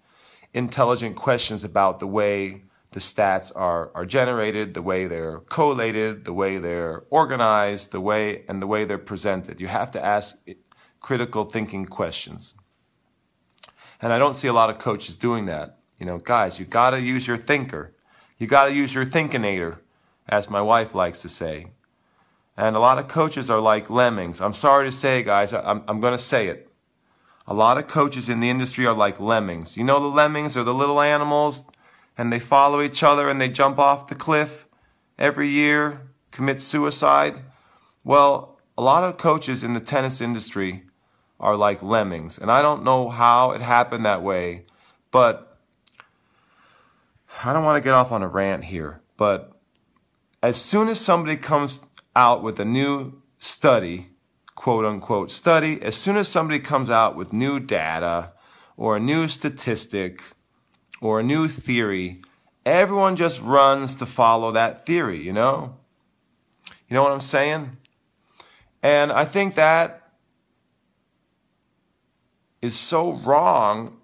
intelligent 0.54 1.14
questions 1.14 1.62
about 1.62 2.00
the 2.00 2.06
way 2.06 2.62
the 2.92 3.00
stats 3.00 3.52
are, 3.54 3.90
are 3.94 4.04
generated, 4.04 4.74
the 4.74 4.82
way 4.82 5.06
they're 5.06 5.38
collated, 5.48 6.24
the 6.24 6.32
way 6.32 6.58
they're 6.58 7.04
organized, 7.10 7.92
the 7.92 8.00
way 8.00 8.44
and 8.48 8.60
the 8.60 8.66
way 8.66 8.84
they're 8.84 8.98
presented. 8.98 9.60
You 9.60 9.68
have 9.68 9.92
to 9.92 10.04
ask 10.04 10.36
critical 11.00 11.44
thinking 11.44 11.86
questions. 11.86 12.54
And 14.02 14.12
I 14.12 14.18
don't 14.18 14.34
see 14.34 14.48
a 14.48 14.52
lot 14.52 14.70
of 14.70 14.78
coaches 14.78 15.14
doing 15.14 15.46
that. 15.46 15.78
You 15.98 16.06
know, 16.06 16.18
guys, 16.18 16.58
you 16.58 16.64
got 16.64 16.90
to 16.90 17.00
use 17.00 17.28
your 17.28 17.36
thinker. 17.36 17.94
You 18.38 18.46
got 18.46 18.66
to 18.66 18.72
use 18.72 18.94
your 18.94 19.04
thinkinator, 19.04 19.78
as 20.28 20.50
my 20.50 20.62
wife 20.62 20.94
likes 20.94 21.22
to 21.22 21.28
say. 21.28 21.66
And 22.56 22.74
a 22.74 22.80
lot 22.80 22.98
of 22.98 23.06
coaches 23.06 23.50
are 23.50 23.60
like 23.60 23.88
lemmings. 23.88 24.40
I'm 24.40 24.52
sorry 24.52 24.86
to 24.88 24.92
say, 24.92 25.22
guys, 25.22 25.52
I'm, 25.52 25.82
I'm 25.86 26.00
going 26.00 26.12
to 26.12 26.18
say 26.18 26.48
it. 26.48 26.68
A 27.46 27.54
lot 27.54 27.78
of 27.78 27.86
coaches 27.86 28.28
in 28.28 28.40
the 28.40 28.50
industry 28.50 28.86
are 28.86 28.94
like 28.94 29.20
lemmings. 29.20 29.76
You 29.76 29.84
know, 29.84 30.00
the 30.00 30.06
lemmings 30.06 30.56
are 30.56 30.64
the 30.64 30.74
little 30.74 31.00
animals 31.00 31.64
and 32.20 32.30
they 32.30 32.38
follow 32.38 32.82
each 32.82 33.02
other 33.02 33.30
and 33.30 33.40
they 33.40 33.48
jump 33.48 33.78
off 33.78 34.06
the 34.06 34.14
cliff 34.14 34.66
every 35.18 35.48
year, 35.48 36.02
commit 36.30 36.60
suicide. 36.60 37.40
Well, 38.04 38.60
a 38.76 38.82
lot 38.82 39.04
of 39.04 39.16
coaches 39.16 39.64
in 39.64 39.72
the 39.72 39.80
tennis 39.80 40.20
industry 40.20 40.84
are 41.40 41.56
like 41.56 41.82
lemmings. 41.82 42.36
And 42.36 42.50
I 42.50 42.60
don't 42.60 42.84
know 42.84 43.08
how 43.08 43.52
it 43.52 43.62
happened 43.62 44.04
that 44.04 44.22
way, 44.22 44.66
but 45.10 45.56
I 47.42 47.54
don't 47.54 47.64
want 47.64 47.82
to 47.82 47.88
get 47.88 47.94
off 47.94 48.12
on 48.12 48.22
a 48.22 48.28
rant 48.28 48.64
here. 48.64 49.00
But 49.16 49.58
as 50.42 50.60
soon 50.60 50.88
as 50.88 51.00
somebody 51.00 51.38
comes 51.38 51.80
out 52.14 52.42
with 52.42 52.60
a 52.60 52.66
new 52.66 53.22
study 53.38 54.08
quote 54.56 54.84
unquote 54.84 55.30
study, 55.30 55.80
as 55.80 55.96
soon 55.96 56.18
as 56.18 56.28
somebody 56.28 56.60
comes 56.60 56.90
out 56.90 57.16
with 57.16 57.32
new 57.32 57.58
data 57.58 58.34
or 58.76 58.98
a 58.98 59.00
new 59.00 59.26
statistic 59.26 60.22
or 61.00 61.20
a 61.20 61.22
new 61.22 61.48
theory, 61.48 62.22
everyone 62.64 63.16
just 63.16 63.40
runs 63.42 63.94
to 63.96 64.06
follow 64.06 64.52
that 64.52 64.86
theory, 64.86 65.22
you 65.22 65.32
know? 65.32 65.76
You 66.88 66.94
know 66.94 67.02
what 67.02 67.12
I'm 67.12 67.20
saying? 67.20 67.76
And 68.82 69.12
I 69.12 69.24
think 69.24 69.54
that 69.54 70.12
is 72.62 72.78
so 72.78 73.12
wrong 73.12 73.96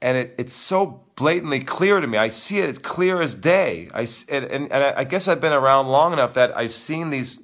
and 0.00 0.16
it, 0.16 0.34
it's 0.38 0.54
so 0.54 1.04
blatantly 1.16 1.60
clear 1.60 2.00
to 2.00 2.06
me. 2.06 2.16
I 2.16 2.28
see 2.28 2.60
it 2.60 2.68
as 2.68 2.78
clear 2.78 3.20
as 3.20 3.34
day. 3.34 3.88
I, 3.92 4.06
and, 4.28 4.44
and 4.70 4.72
I 4.72 5.04
guess 5.04 5.26
I've 5.26 5.40
been 5.40 5.52
around 5.52 5.88
long 5.88 6.12
enough 6.12 6.34
that 6.34 6.56
I've 6.56 6.72
seen 6.72 7.10
these 7.10 7.42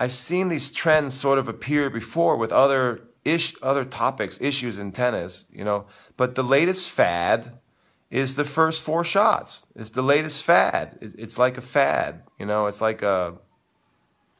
I've 0.00 0.12
seen 0.12 0.48
these 0.48 0.70
trends 0.70 1.14
sort 1.14 1.38
of 1.38 1.48
appear 1.48 1.90
before 1.90 2.36
with 2.36 2.52
other 2.52 3.00
ish, 3.24 3.56
other 3.60 3.84
topics, 3.84 4.40
issues 4.40 4.78
in 4.78 4.92
tennis, 4.92 5.44
you 5.50 5.64
know. 5.64 5.86
But 6.16 6.36
the 6.36 6.44
latest 6.44 6.88
fad 6.88 7.58
is 8.10 8.36
the 8.36 8.44
first 8.44 8.82
four 8.82 9.04
shots. 9.04 9.66
It's 9.76 9.90
the 9.90 10.02
latest 10.02 10.44
fad. 10.44 10.98
It's 11.00 11.38
like 11.38 11.58
a 11.58 11.62
fad, 11.62 12.22
you 12.38 12.46
know. 12.46 12.66
It's 12.66 12.80
like 12.80 13.02
a 13.02 13.34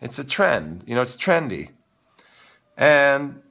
It's 0.00 0.18
a 0.18 0.24
trend. 0.24 0.84
You 0.86 0.94
know, 0.94 1.02
it's 1.02 1.16
trendy. 1.16 1.70
And 2.76 3.42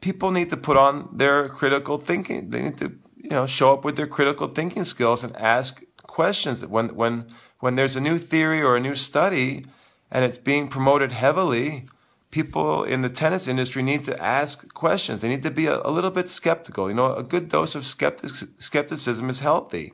people 0.00 0.30
need 0.30 0.50
to 0.50 0.56
put 0.56 0.76
on 0.76 1.08
their 1.12 1.48
critical 1.48 1.98
thinking. 1.98 2.50
They 2.50 2.62
need 2.62 2.78
to, 2.78 2.92
you 3.16 3.30
know, 3.30 3.46
show 3.46 3.72
up 3.74 3.84
with 3.84 3.96
their 3.96 4.06
critical 4.06 4.48
thinking 4.48 4.84
skills 4.84 5.24
and 5.24 5.34
ask 5.36 5.82
questions. 6.02 6.64
When 6.64 6.94
when 6.94 7.26
when 7.60 7.74
there's 7.76 7.96
a 7.96 8.00
new 8.00 8.18
theory 8.18 8.62
or 8.62 8.76
a 8.76 8.80
new 8.80 8.94
study 8.94 9.64
and 10.10 10.24
it's 10.24 10.38
being 10.38 10.68
promoted 10.68 11.12
heavily, 11.12 11.86
people 12.30 12.84
in 12.84 13.00
the 13.00 13.08
tennis 13.08 13.48
industry 13.48 13.82
need 13.82 14.04
to 14.04 14.22
ask 14.22 14.72
questions. 14.74 15.20
They 15.20 15.28
need 15.28 15.42
to 15.42 15.50
be 15.50 15.66
a, 15.66 15.80
a 15.84 15.90
little 15.90 16.10
bit 16.10 16.28
skeptical. 16.28 16.88
You 16.88 16.94
know, 16.94 17.14
a 17.14 17.22
good 17.22 17.48
dose 17.48 17.74
of 17.74 17.84
skeptic, 17.84 18.30
skepticism 18.30 19.30
is 19.30 19.40
healthy. 19.40 19.92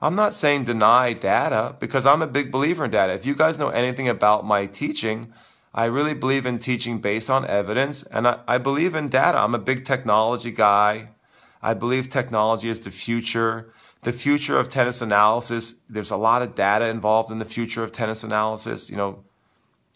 I'm 0.00 0.16
not 0.16 0.34
saying 0.34 0.64
deny 0.64 1.12
data 1.12 1.76
because 1.78 2.06
I'm 2.06 2.22
a 2.22 2.26
big 2.26 2.50
believer 2.50 2.86
in 2.86 2.90
data. 2.90 3.12
If 3.12 3.24
you 3.24 3.34
guys 3.34 3.58
know 3.58 3.68
anything 3.68 4.08
about 4.08 4.44
my 4.44 4.66
teaching, 4.66 5.32
I 5.74 5.84
really 5.84 6.14
believe 6.14 6.44
in 6.44 6.58
teaching 6.58 6.98
based 7.00 7.30
on 7.30 7.46
evidence 7.46 8.02
and 8.02 8.26
I, 8.26 8.40
I 8.48 8.58
believe 8.58 8.94
in 8.94 9.08
data. 9.08 9.38
I'm 9.38 9.54
a 9.54 9.60
big 9.60 9.84
technology 9.84 10.50
guy. 10.50 11.10
I 11.62 11.74
believe 11.74 12.08
technology 12.08 12.68
is 12.68 12.80
the 12.80 12.90
future. 12.90 13.72
The 14.02 14.12
future 14.12 14.58
of 14.58 14.68
tennis 14.68 15.00
analysis, 15.00 15.76
there's 15.88 16.10
a 16.10 16.16
lot 16.16 16.42
of 16.42 16.56
data 16.56 16.86
involved 16.88 17.30
in 17.30 17.38
the 17.38 17.44
future 17.44 17.84
of 17.84 17.92
tennis 17.92 18.24
analysis, 18.24 18.90
you 18.90 18.96
know, 18.96 19.22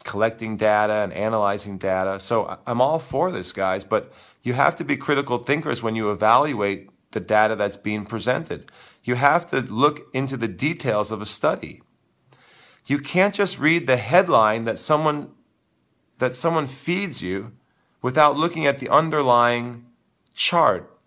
collecting 0.06 0.56
data 0.56 0.94
and 0.94 1.12
analyzing 1.12 1.76
data. 1.76 2.18
So 2.20 2.58
I'm 2.66 2.80
all 2.80 3.00
for 3.00 3.30
this, 3.32 3.52
guys, 3.52 3.84
but 3.84 4.12
you 4.42 4.52
have 4.54 4.76
to 4.76 4.84
be 4.84 4.96
critical 4.96 5.38
thinkers 5.38 5.82
when 5.82 5.96
you 5.96 6.10
evaluate 6.10 6.88
the 7.10 7.20
data 7.20 7.56
that's 7.56 7.76
being 7.76 8.06
presented. 8.06 8.70
You 9.02 9.16
have 9.16 9.46
to 9.48 9.60
look 9.60 10.08
into 10.14 10.36
the 10.36 10.48
details 10.48 11.10
of 11.10 11.20
a 11.20 11.26
study. 11.26 11.82
You 12.86 13.00
can't 13.00 13.34
just 13.34 13.58
read 13.58 13.86
the 13.86 13.96
headline 13.96 14.64
that 14.64 14.78
someone 14.78 15.32
that 16.18 16.34
someone 16.34 16.66
feeds 16.66 17.20
you 17.20 17.52
without 18.00 18.38
looking 18.38 18.64
at 18.64 18.78
the 18.78 18.88
underlying 18.88 19.84
chart 20.34 20.98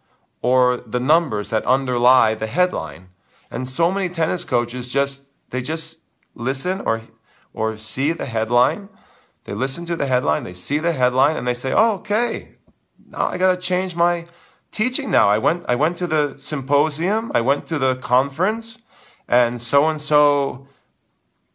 or 0.42 0.78
the 0.78 1.00
numbers 1.00 1.50
that 1.50 1.66
underlie 1.66 2.36
the 2.36 2.46
headline. 2.46 3.10
And 3.50 3.68
so 3.68 3.92
many 3.92 4.10
tennis 4.10 4.44
coaches 4.44 4.90
just 4.90 5.32
they 5.52 5.62
just 5.62 6.00
listen 6.36 6.82
or 6.82 7.02
or 7.54 7.78
see 7.78 8.12
the 8.12 8.26
headline. 8.26 8.90
They 9.46 9.54
listen 9.54 9.86
to 9.86 9.96
the 9.96 10.06
headline, 10.06 10.44
they 10.44 10.54
see 10.54 10.80
the 10.80 10.94
headline 10.94 11.36
and 11.38 11.48
they 11.48 11.54
say, 11.54 11.74
"Oh, 11.74 11.96
okay. 11.96 12.56
Now 13.08 13.28
I 13.28 13.38
got 13.38 13.56
to 13.56 13.62
change 13.62 13.96
my 13.96 14.28
teaching 14.72 15.10
now. 15.10 15.30
I 15.30 15.38
went 15.38 15.66
I 15.68 15.76
went 15.76 15.98
to 15.98 16.08
the 16.08 16.36
symposium, 16.38 17.32
I 17.34 17.42
went 17.42 17.66
to 17.68 17.80
the 17.80 17.96
conference 17.96 18.80
and 19.28 19.62
so 19.62 19.88
and 19.90 20.00
so 20.00 20.68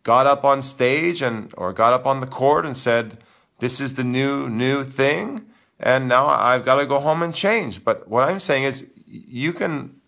got 0.03 0.26
up 0.26 0.45
on 0.45 0.62
stage 0.62 1.22
and 1.22 1.53
or 1.57 1.72
got 1.72 1.92
up 1.92 2.07
on 2.07 2.20
the 2.20 2.26
court 2.26 2.66
and 2.66 2.76
said, 2.76 3.18
this 3.59 3.80
is 3.80 3.95
the 3.95 4.05
new, 4.05 4.49
new 4.49 4.84
thing. 4.84 5.47
And 5.80 6.09
now 6.09 6.26
I've 6.26 6.64
got 6.64 6.76
to 6.76 6.86
go 6.86 7.01
home 7.01 7.22
and 7.22 7.34
change. 7.34 7.84
But 7.84 8.09
what 8.09 8.28
I'm 8.28 8.40
saying 8.40 8.64
is 8.64 8.86
you 9.07 9.53
can 9.53 10.01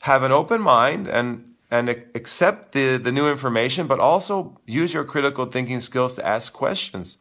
have 0.00 0.22
an 0.22 0.32
open 0.32 0.60
mind 0.60 1.08
and, 1.08 1.51
and 1.72 1.88
accept 1.88 2.72
the, 2.72 2.98
the 2.98 3.10
new 3.10 3.30
information, 3.30 3.86
but 3.86 3.98
also 3.98 4.60
use 4.66 4.92
your 4.92 5.04
critical 5.04 5.46
thinking 5.46 5.80
skills 5.80 6.14
to 6.14 6.26
ask 6.26 6.52
questions 6.52 7.16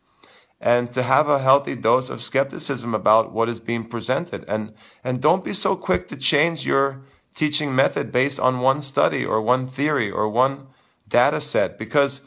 and 0.59 0.91
to 0.91 1.03
have 1.03 1.29
a 1.29 1.39
healthy 1.39 1.73
dose 1.73 2.09
of 2.09 2.21
skepticism 2.21 2.93
about 2.93 3.31
what 3.31 3.47
is 3.47 3.61
being 3.61 3.85
presented. 3.85 4.43
And, 4.49 4.73
and 5.05 5.21
don't 5.21 5.45
be 5.45 5.53
so 5.53 5.77
quick 5.77 6.09
to 6.09 6.17
change 6.17 6.65
your 6.65 7.01
teaching 7.33 7.73
method 7.73 8.11
based 8.11 8.41
on 8.41 8.59
one 8.59 8.81
study 8.81 9.25
or 9.25 9.41
one 9.41 9.67
theory 9.67 10.11
or 10.11 10.27
one 10.27 10.67
data 11.07 11.39
set 11.39 11.77
because 11.77 12.19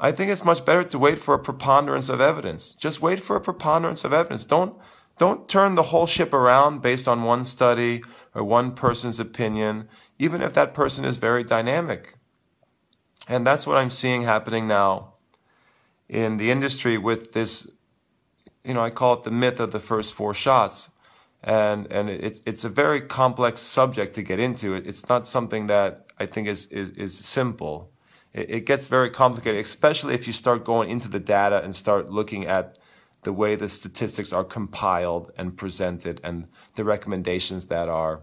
I 0.00 0.10
think 0.10 0.32
it's 0.32 0.44
much 0.44 0.64
better 0.64 0.82
to 0.82 0.98
wait 0.98 1.20
for 1.20 1.34
a 1.34 1.38
preponderance 1.38 2.08
of 2.08 2.20
evidence. 2.20 2.72
Just 2.74 3.00
wait 3.00 3.20
for 3.20 3.36
a 3.36 3.40
preponderance 3.40 4.02
of 4.02 4.12
evidence. 4.12 4.44
Don't, 4.44 4.74
don't 5.18 5.48
turn 5.48 5.76
the 5.76 5.84
whole 5.84 6.06
ship 6.06 6.34
around 6.34 6.82
based 6.82 7.06
on 7.06 7.22
one 7.22 7.44
study 7.44 8.02
or 8.34 8.42
one 8.42 8.72
person's 8.72 9.20
opinion, 9.20 9.88
even 10.18 10.42
if 10.42 10.54
that 10.54 10.74
person 10.74 11.04
is 11.04 11.18
very 11.18 11.44
dynamic. 11.44 12.16
And 13.28 13.46
that's 13.46 13.66
what 13.66 13.76
I'm 13.76 13.90
seeing 13.90 14.22
happening 14.22 14.68
now 14.68 15.14
in 16.08 16.36
the 16.36 16.50
industry 16.50 16.98
with 16.98 17.32
this, 17.32 17.70
you 18.64 18.74
know, 18.74 18.82
I 18.82 18.90
call 18.90 19.14
it 19.14 19.22
the 19.22 19.30
myth 19.30 19.60
of 19.60 19.72
the 19.72 19.80
first 19.80 20.14
four 20.14 20.34
shots. 20.34 20.90
And, 21.42 21.90
and 21.92 22.08
it's, 22.08 22.40
it's 22.46 22.64
a 22.64 22.68
very 22.68 23.00
complex 23.00 23.60
subject 23.60 24.14
to 24.14 24.22
get 24.22 24.38
into. 24.38 24.74
It's 24.74 25.08
not 25.08 25.26
something 25.26 25.66
that 25.66 26.06
I 26.18 26.26
think 26.26 26.48
is, 26.48 26.66
is, 26.66 26.90
is 26.90 27.16
simple 27.16 27.90
it, 28.34 28.50
it 28.50 28.60
gets 28.66 28.88
very 28.88 29.08
complicated, 29.08 29.64
especially 29.64 30.14
if 30.14 30.26
you 30.26 30.32
start 30.32 30.64
going 30.64 30.90
into 30.90 31.08
the 31.08 31.20
data 31.20 31.62
and 31.62 31.74
start 31.74 32.10
looking 32.10 32.46
at 32.46 32.78
the 33.22 33.32
way 33.32 33.54
the 33.54 33.68
statistics 33.68 34.32
are 34.32 34.44
compiled 34.44 35.32
and 35.38 35.56
presented 35.56 36.20
and 36.22 36.46
the 36.74 36.84
recommendations 36.84 37.68
that 37.68 37.88
are 37.88 38.22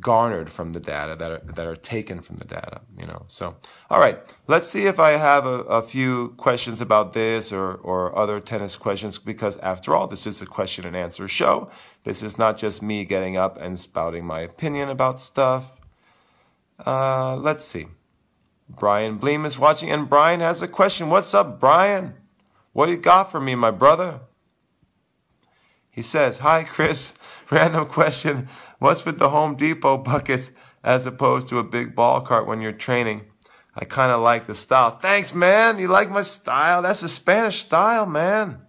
garnered 0.00 0.50
from 0.50 0.72
the 0.72 0.80
data 0.80 1.16
that 1.16 1.30
are 1.30 1.40
that 1.54 1.66
are 1.66 1.76
taken 1.76 2.20
from 2.20 2.36
the 2.36 2.44
data 2.44 2.80
you 2.96 3.06
know 3.06 3.24
so 3.26 3.56
all 3.90 3.98
right 3.98 4.18
let's 4.46 4.68
see 4.68 4.86
if 4.86 4.98
i 4.98 5.10
have 5.10 5.46
a, 5.46 5.62
a, 5.64 5.82
few 5.82 6.28
questions 6.36 6.80
about 6.80 7.12
this 7.12 7.52
or 7.52 7.74
or 7.76 8.16
other 8.16 8.38
tennis 8.40 8.76
questions 8.76 9.18
because 9.18 9.56
after 9.58 9.94
all 9.94 10.06
this 10.06 10.26
is 10.26 10.40
a 10.42 10.46
question 10.46 10.86
and 10.86 10.96
answer 10.96 11.26
show 11.26 11.70
this 12.04 12.22
is 12.22 12.38
not 12.38 12.56
just 12.56 12.82
me 12.82 13.04
getting 13.04 13.36
up 13.36 13.58
and 13.60 13.78
spouting 13.78 14.24
my 14.24 14.40
opinion 14.40 14.88
about 14.88 15.20
stuff 15.20 15.80
uh, 16.86 17.34
let's 17.36 17.64
see 17.64 17.86
Brian 18.68 19.18
Bleem 19.18 19.46
is 19.46 19.58
watching, 19.58 19.90
and 19.90 20.08
Brian 20.08 20.40
has 20.40 20.60
a 20.60 20.68
question. 20.68 21.08
What's 21.08 21.32
up, 21.32 21.58
Brian? 21.58 22.14
What 22.72 22.86
do 22.86 22.92
you 22.92 22.98
got 22.98 23.30
for 23.30 23.40
me, 23.40 23.54
my 23.54 23.70
brother? 23.70 24.20
He 25.98 26.02
says, 26.02 26.38
Hi, 26.38 26.62
Chris. 26.62 27.12
Random 27.50 27.84
question. 27.86 28.46
What's 28.78 29.04
with 29.04 29.18
the 29.18 29.30
Home 29.30 29.56
Depot 29.56 29.96
buckets 29.98 30.52
as 30.84 31.06
opposed 31.06 31.48
to 31.48 31.58
a 31.58 31.64
big 31.64 31.96
ball 31.96 32.20
cart 32.20 32.46
when 32.46 32.60
you're 32.60 32.70
training? 32.70 33.22
I 33.74 33.84
kind 33.84 34.12
of 34.12 34.20
like 34.20 34.46
the 34.46 34.54
style. 34.54 34.96
Thanks, 34.96 35.34
man. 35.34 35.80
You 35.80 35.88
like 35.88 36.08
my 36.08 36.20
style? 36.20 36.82
That's 36.82 37.00
the 37.00 37.08
Spanish 37.08 37.56
style, 37.56 38.06
man. 38.06 38.60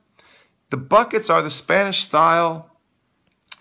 The 0.71 0.77
buckets 0.77 1.29
are 1.29 1.43
the 1.43 1.51
Spanish 1.51 1.99
style. 1.99 2.75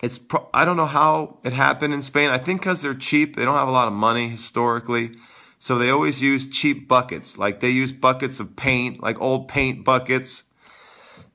It's 0.01 0.17
pro- 0.17 0.49
I 0.51 0.65
don't 0.65 0.75
know 0.75 0.87
how 0.87 1.37
it 1.43 1.53
happened 1.53 1.93
in 1.93 2.01
Spain. 2.01 2.31
I 2.31 2.39
think 2.39 2.61
because 2.61 2.81
they're 2.81 2.95
cheap. 2.95 3.35
They 3.35 3.45
don't 3.45 3.53
have 3.53 3.67
a 3.67 3.71
lot 3.79 3.87
of 3.87 3.93
money 3.93 4.29
historically. 4.29 5.11
So 5.59 5.77
they 5.77 5.91
always 5.91 6.23
use 6.23 6.47
cheap 6.47 6.87
buckets. 6.87 7.37
Like 7.37 7.59
they 7.59 7.69
use 7.69 7.91
buckets 7.91 8.39
of 8.39 8.55
paint, 8.55 9.03
like 9.03 9.21
old 9.21 9.47
paint 9.47 9.85
buckets. 9.85 10.45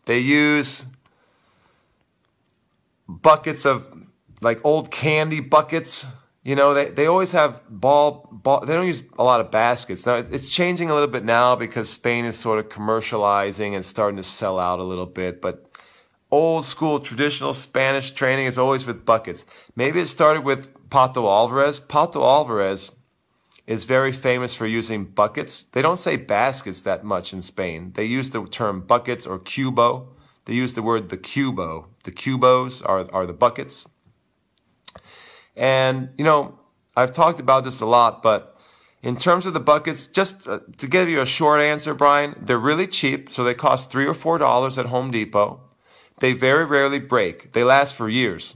They 0.06 0.18
use 0.18 0.86
buckets 3.08 3.64
of 3.64 3.88
like 4.42 4.64
old 4.64 4.90
candy 4.90 5.40
buckets. 5.40 6.06
You 6.42 6.54
know, 6.54 6.74
they, 6.74 6.90
they 6.90 7.06
always 7.06 7.32
have 7.32 7.62
ball, 7.70 8.28
ball, 8.30 8.60
they 8.60 8.74
don't 8.74 8.86
use 8.86 9.02
a 9.18 9.24
lot 9.24 9.40
of 9.40 9.50
baskets. 9.50 10.04
Now, 10.04 10.16
it's 10.16 10.50
changing 10.50 10.90
a 10.90 10.94
little 10.94 11.08
bit 11.08 11.24
now 11.24 11.56
because 11.56 11.88
Spain 11.88 12.26
is 12.26 12.38
sort 12.38 12.58
of 12.58 12.68
commercializing 12.68 13.74
and 13.74 13.82
starting 13.82 14.18
to 14.18 14.22
sell 14.22 14.58
out 14.58 14.78
a 14.78 14.82
little 14.82 15.06
bit. 15.06 15.40
But 15.40 15.70
old 16.30 16.64
school 16.64 17.00
traditional 17.00 17.54
Spanish 17.54 18.12
training 18.12 18.46
is 18.46 18.58
always 18.58 18.86
with 18.86 19.06
buckets. 19.06 19.46
Maybe 19.74 20.00
it 20.00 20.06
started 20.06 20.44
with 20.44 20.88
Pato 20.90 21.24
Alvarez. 21.24 21.80
Pato 21.80 22.22
Alvarez 22.22 22.92
is 23.66 23.84
very 23.84 24.12
famous 24.12 24.54
for 24.54 24.66
using 24.66 25.04
buckets. 25.04 25.64
They 25.64 25.80
don't 25.80 25.98
say 25.98 26.16
baskets 26.16 26.82
that 26.82 27.04
much 27.04 27.32
in 27.32 27.40
Spain. 27.40 27.92
They 27.94 28.04
use 28.04 28.30
the 28.30 28.44
term 28.46 28.82
buckets 28.82 29.26
or 29.26 29.38
cubo. 29.38 30.08
They 30.44 30.54
use 30.54 30.74
the 30.74 30.82
word 30.82 31.08
the 31.08 31.16
cubo. 31.16 31.86
The 32.04 32.12
cubos 32.12 32.82
are, 32.84 33.06
are 33.12 33.26
the 33.26 33.32
buckets. 33.32 33.88
And, 35.56 36.10
you 36.18 36.24
know, 36.24 36.58
I've 36.96 37.12
talked 37.12 37.40
about 37.40 37.64
this 37.64 37.80
a 37.80 37.86
lot, 37.86 38.22
but 38.22 38.56
in 39.02 39.16
terms 39.16 39.46
of 39.46 39.54
the 39.54 39.60
buckets, 39.60 40.06
just 40.06 40.48
uh, 40.48 40.60
to 40.78 40.86
give 40.86 41.08
you 41.08 41.20
a 41.20 41.26
short 41.26 41.60
answer, 41.60 41.94
Brian, 41.94 42.34
they're 42.40 42.58
really 42.58 42.86
cheap. 42.86 43.30
So 43.30 43.44
they 43.44 43.54
cost 43.54 43.90
three 43.90 44.06
or 44.06 44.14
four 44.14 44.38
dollars 44.38 44.78
at 44.78 44.86
Home 44.86 45.10
Depot. 45.10 45.60
They 46.20 46.32
very 46.32 46.64
rarely 46.64 47.00
break. 47.00 47.52
They 47.52 47.64
last 47.64 47.94
for 47.94 48.08
years. 48.08 48.54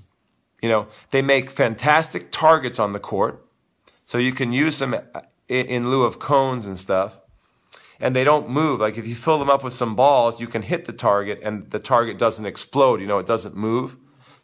You 0.63 0.69
know, 0.69 0.87
they 1.11 1.23
make 1.23 1.51
fantastic 1.51 2.33
targets 2.33 2.79
on 2.79 2.93
the 2.93 3.01
court. 3.01 3.45
So 4.05 4.19
you 4.19 4.33
can 4.33 4.53
use 4.53 4.79
them 4.79 4.97
in 5.49 5.91
lieu 5.91 6.05
of 6.05 6.19
cones 6.19 6.67
and 6.67 6.79
stuff. 6.79 7.21
And 8.01 8.15
they 8.15 8.25
don't 8.25 8.49
move. 8.49 8.81
Like 8.81 8.97
if 8.97 9.07
you 9.07 9.15
fill 9.15 9.39
them 9.39 9.51
up 9.51 9.65
with 9.65 9.73
some 9.73 9.97
balls, 9.97 10.41
you 10.41 10.47
can 10.47 10.63
hit 10.63 10.85
the 10.85 10.93
target 10.93 11.41
and 11.43 11.71
the 11.71 11.79
target 11.79 12.19
doesn't 12.19 12.47
explode. 12.47 13.01
You 13.01 13.07
know, 13.07 13.19
it 13.19 13.27
doesn't 13.27 13.57
move. 13.57 13.97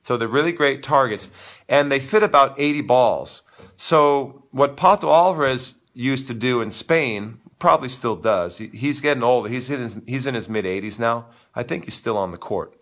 So 0.03 0.17
they're 0.17 0.29
really 0.29 0.53
great 0.53 0.83
targets. 0.83 1.31
And 1.69 1.91
they 1.91 2.01
fit 2.01 2.23
about 2.23 2.59
80 2.59 2.83
balls. 2.83 3.43
So 3.77 4.45
what 4.51 4.77
Pato 4.77 5.05
Alvarez 5.05 5.75
used 5.95 6.27
to 6.27 6.35
do 6.35 6.61
in 6.61 6.71
Spain, 6.71 7.39
probably 7.59 7.89
still 7.89 8.17
does. 8.17 8.59
He, 8.59 8.67
he's 8.69 9.01
getting 9.01 9.23
older. 9.23 9.49
He's 9.49 9.71
in 9.71 9.81
his, 9.81 9.99
he's 10.07 10.27
in 10.27 10.35
his 10.35 10.49
mid 10.49 10.65
80s 10.65 10.99
now. 10.99 11.29
I 11.55 11.63
think 11.63 11.85
he's 11.85 11.95
still 11.95 12.19
on 12.19 12.33
the 12.33 12.37
court. 12.37 12.79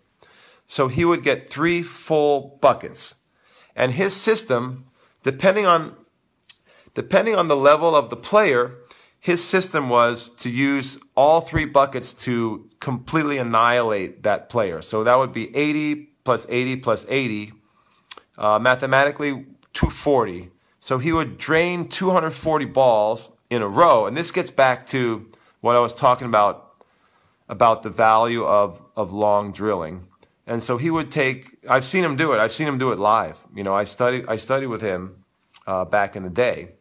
So 0.67 0.87
he 0.87 1.05
would 1.05 1.23
get 1.23 1.49
three 1.49 1.83
full 1.83 2.57
buckets. 2.61 3.15
And 3.75 3.93
his 3.93 4.15
system, 4.15 4.85
depending 5.21 5.65
on 5.65 5.95
depending 6.93 7.35
on 7.35 7.47
the 7.47 7.55
level 7.55 7.95
of 7.95 8.09
the 8.09 8.15
player, 8.15 8.75
his 9.23 9.41
system 9.41 9.87
was 9.87 10.31
to 10.31 10.49
use 10.49 10.99
all 11.15 11.39
three 11.39 11.63
buckets 11.63 12.11
to 12.11 12.69
completely 12.81 13.37
annihilate 13.37 14.23
that 14.23 14.49
player. 14.49 14.81
So 14.81 15.05
that 15.05 15.15
would 15.15 15.31
be 15.31 15.55
80 15.55 16.09
plus 16.25 16.45
80 16.49 16.75
plus 16.75 17.05
80, 17.07 17.53
uh, 18.37 18.59
mathematically 18.59 19.45
240. 19.71 20.51
So 20.81 20.97
he 20.97 21.13
would 21.13 21.37
drain 21.37 21.87
240 21.87 22.65
balls 22.65 23.31
in 23.49 23.61
a 23.61 23.67
row. 23.67 24.07
And 24.07 24.17
this 24.17 24.29
gets 24.29 24.51
back 24.51 24.85
to 24.87 25.31
what 25.61 25.77
I 25.77 25.79
was 25.79 25.93
talking 25.93 26.27
about 26.27 26.73
about 27.47 27.83
the 27.83 27.89
value 27.89 28.43
of, 28.43 28.81
of 28.97 29.13
long 29.13 29.53
drilling. 29.53 30.05
And 30.45 30.61
so 30.61 30.75
he 30.75 30.89
would 30.89 31.11
take, 31.11 31.59
I've 31.69 31.85
seen 31.85 32.03
him 32.03 32.17
do 32.17 32.33
it. 32.33 32.39
I've 32.39 32.51
seen 32.51 32.67
him 32.67 32.77
do 32.77 32.91
it 32.91 32.99
live. 32.99 33.39
You 33.55 33.63
know, 33.63 33.73
I 33.73 33.85
studied, 33.85 34.25
I 34.27 34.35
studied 34.35 34.67
with 34.67 34.81
him 34.81 35.23
uh, 35.65 35.85
back 35.85 36.17
in 36.17 36.23
the 36.23 36.29
day. 36.29 36.73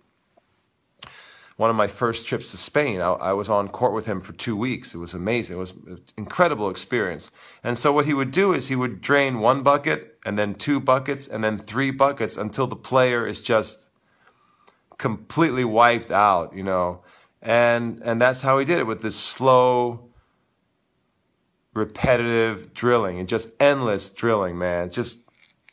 One 1.62 1.70
of 1.70 1.76
my 1.76 1.86
first 1.86 2.26
trips 2.26 2.50
to 2.50 2.56
Spain, 2.56 3.00
I, 3.00 3.12
I, 3.12 3.32
was 3.34 3.48
on 3.48 3.68
court 3.68 3.92
with 3.92 4.04
him 4.04 4.20
for 4.20 4.32
two 4.32 4.56
weeks. 4.56 4.96
It 4.96 4.98
was 4.98 5.14
amazing. 5.14 5.54
It 5.56 5.60
was 5.60 5.70
an 5.70 6.02
incredible 6.16 6.68
experience. 6.68 7.30
And 7.62 7.78
so 7.78 7.92
what 7.92 8.04
he 8.04 8.14
would 8.14 8.32
do 8.32 8.52
is 8.52 8.66
he 8.66 8.74
would 8.74 9.00
drain 9.00 9.38
one 9.38 9.62
bucket 9.62 10.18
and 10.26 10.36
then 10.36 10.56
two 10.56 10.80
buckets 10.80 11.28
and 11.28 11.44
then 11.44 11.58
three 11.58 11.92
buckets 11.92 12.36
until 12.36 12.66
the 12.66 12.74
player 12.74 13.24
is 13.24 13.40
just 13.40 13.92
completely 14.98 15.64
wiped 15.64 16.10
out, 16.10 16.52
you 16.52 16.64
know. 16.64 17.04
And, 17.40 18.02
and 18.04 18.20
that's 18.20 18.42
how 18.42 18.58
he 18.58 18.64
did 18.64 18.80
it 18.80 18.86
with 18.88 19.02
this 19.02 19.14
slow, 19.14 20.10
repetitive 21.74 22.74
drilling 22.74 23.20
and 23.20 23.28
just 23.28 23.50
endless 23.60 24.10
drilling, 24.10 24.58
man. 24.58 24.90
Just 24.90 25.20